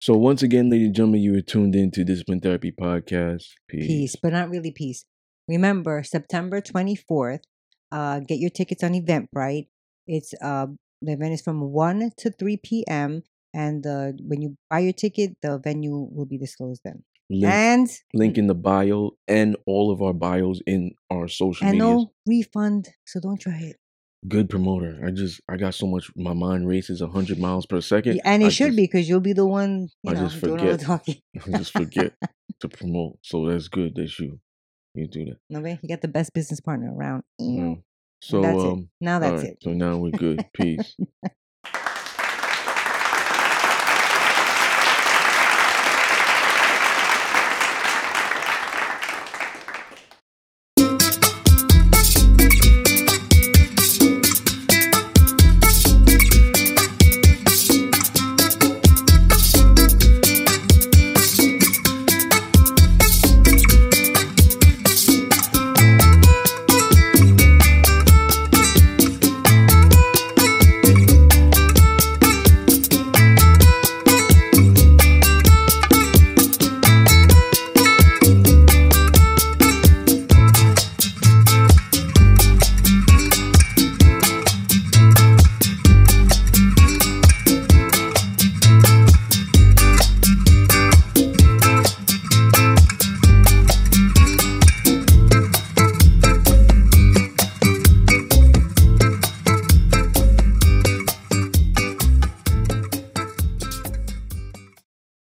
So 0.00 0.14
once 0.14 0.42
again, 0.42 0.70
ladies 0.70 0.86
and 0.86 0.94
gentlemen, 0.94 1.20
you 1.20 1.36
are 1.36 1.42
tuned 1.42 1.74
into 1.74 2.04
Discipline 2.04 2.40
Therapy 2.40 2.72
Podcast. 2.72 3.44
Peace. 3.68 3.86
Peace, 3.86 4.16
but 4.16 4.32
not 4.32 4.48
really 4.48 4.72
peace. 4.72 5.04
Remember, 5.48 6.02
September 6.02 6.60
24th, 6.60 7.40
uh, 7.92 8.20
get 8.20 8.38
your 8.38 8.50
tickets 8.50 8.82
on 8.82 8.92
Eventbrite. 8.92 9.68
It's 10.06 10.32
uh, 10.40 10.66
the 11.02 11.12
event 11.12 11.34
is 11.34 11.42
from 11.42 11.60
1 11.72 12.12
to 12.18 12.30
3 12.30 12.56
p.m. 12.58 13.22
And 13.52 13.86
uh, 13.86 14.12
when 14.22 14.42
you 14.42 14.56
buy 14.68 14.80
your 14.80 14.92
ticket, 14.92 15.36
the 15.42 15.58
venue 15.58 16.08
will 16.10 16.26
be 16.26 16.38
disclosed 16.38 16.82
then. 16.84 17.02
Link, 17.32 17.44
And 17.54 17.88
link 18.12 18.38
in 18.38 18.48
the 18.48 18.54
bio 18.56 19.12
and 19.28 19.56
all 19.64 19.92
of 19.92 20.02
our 20.02 20.12
bios 20.12 20.60
in 20.66 20.92
our 21.10 21.28
social 21.28 21.64
and 21.68 21.78
medias. 21.78 21.88
no 21.94 22.12
refund, 22.26 22.88
so 23.06 23.20
don't 23.20 23.40
try 23.40 23.56
it. 23.60 23.76
Good 24.28 24.50
promoter. 24.50 25.00
I 25.06 25.12
just 25.12 25.40
I 25.48 25.56
got 25.56 25.74
so 25.74 25.86
much 25.86 26.10
my 26.16 26.32
mind 26.34 26.66
races 26.68 27.00
hundred 27.00 27.38
miles 27.38 27.66
per 27.66 27.80
second. 27.80 28.16
Yeah, 28.16 28.22
and 28.24 28.42
it 28.42 28.46
I 28.46 28.48
should 28.50 28.66
just- 28.68 28.76
be 28.76 28.82
because 28.82 29.08
you'll 29.08 29.20
be 29.20 29.32
the 29.32 29.46
one, 29.46 29.88
you 30.02 30.10
I 30.10 30.14
know, 30.14 30.28
just 30.28 30.40
doing 30.42 30.58
all 30.60 30.66
the 30.66 30.72
forget. 30.72 30.80
talking. 30.86 31.16
I 31.46 31.58
just 31.58 31.72
forget 31.72 32.12
to 32.60 32.68
promote. 32.68 33.18
So 33.22 33.46
that's 33.46 33.68
good 33.68 33.94
that 33.94 34.18
you 34.18 34.40
you 34.94 35.06
do 35.06 35.24
that. 35.26 35.36
No 35.48 35.60
way, 35.60 35.78
you 35.82 35.88
got 35.88 36.02
the 36.02 36.08
best 36.08 36.34
business 36.34 36.60
partner 36.60 36.92
around. 36.92 37.22
Mm. 37.40 37.82
So 38.22 38.42
that's 38.42 38.58
um 38.58 38.88
Now 39.00 39.20
that's 39.20 39.42
right, 39.42 39.52
it. 39.52 39.58
so 39.62 39.70
now 39.72 39.96
we're 39.98 40.10
good. 40.10 40.44
Peace. 40.52 40.96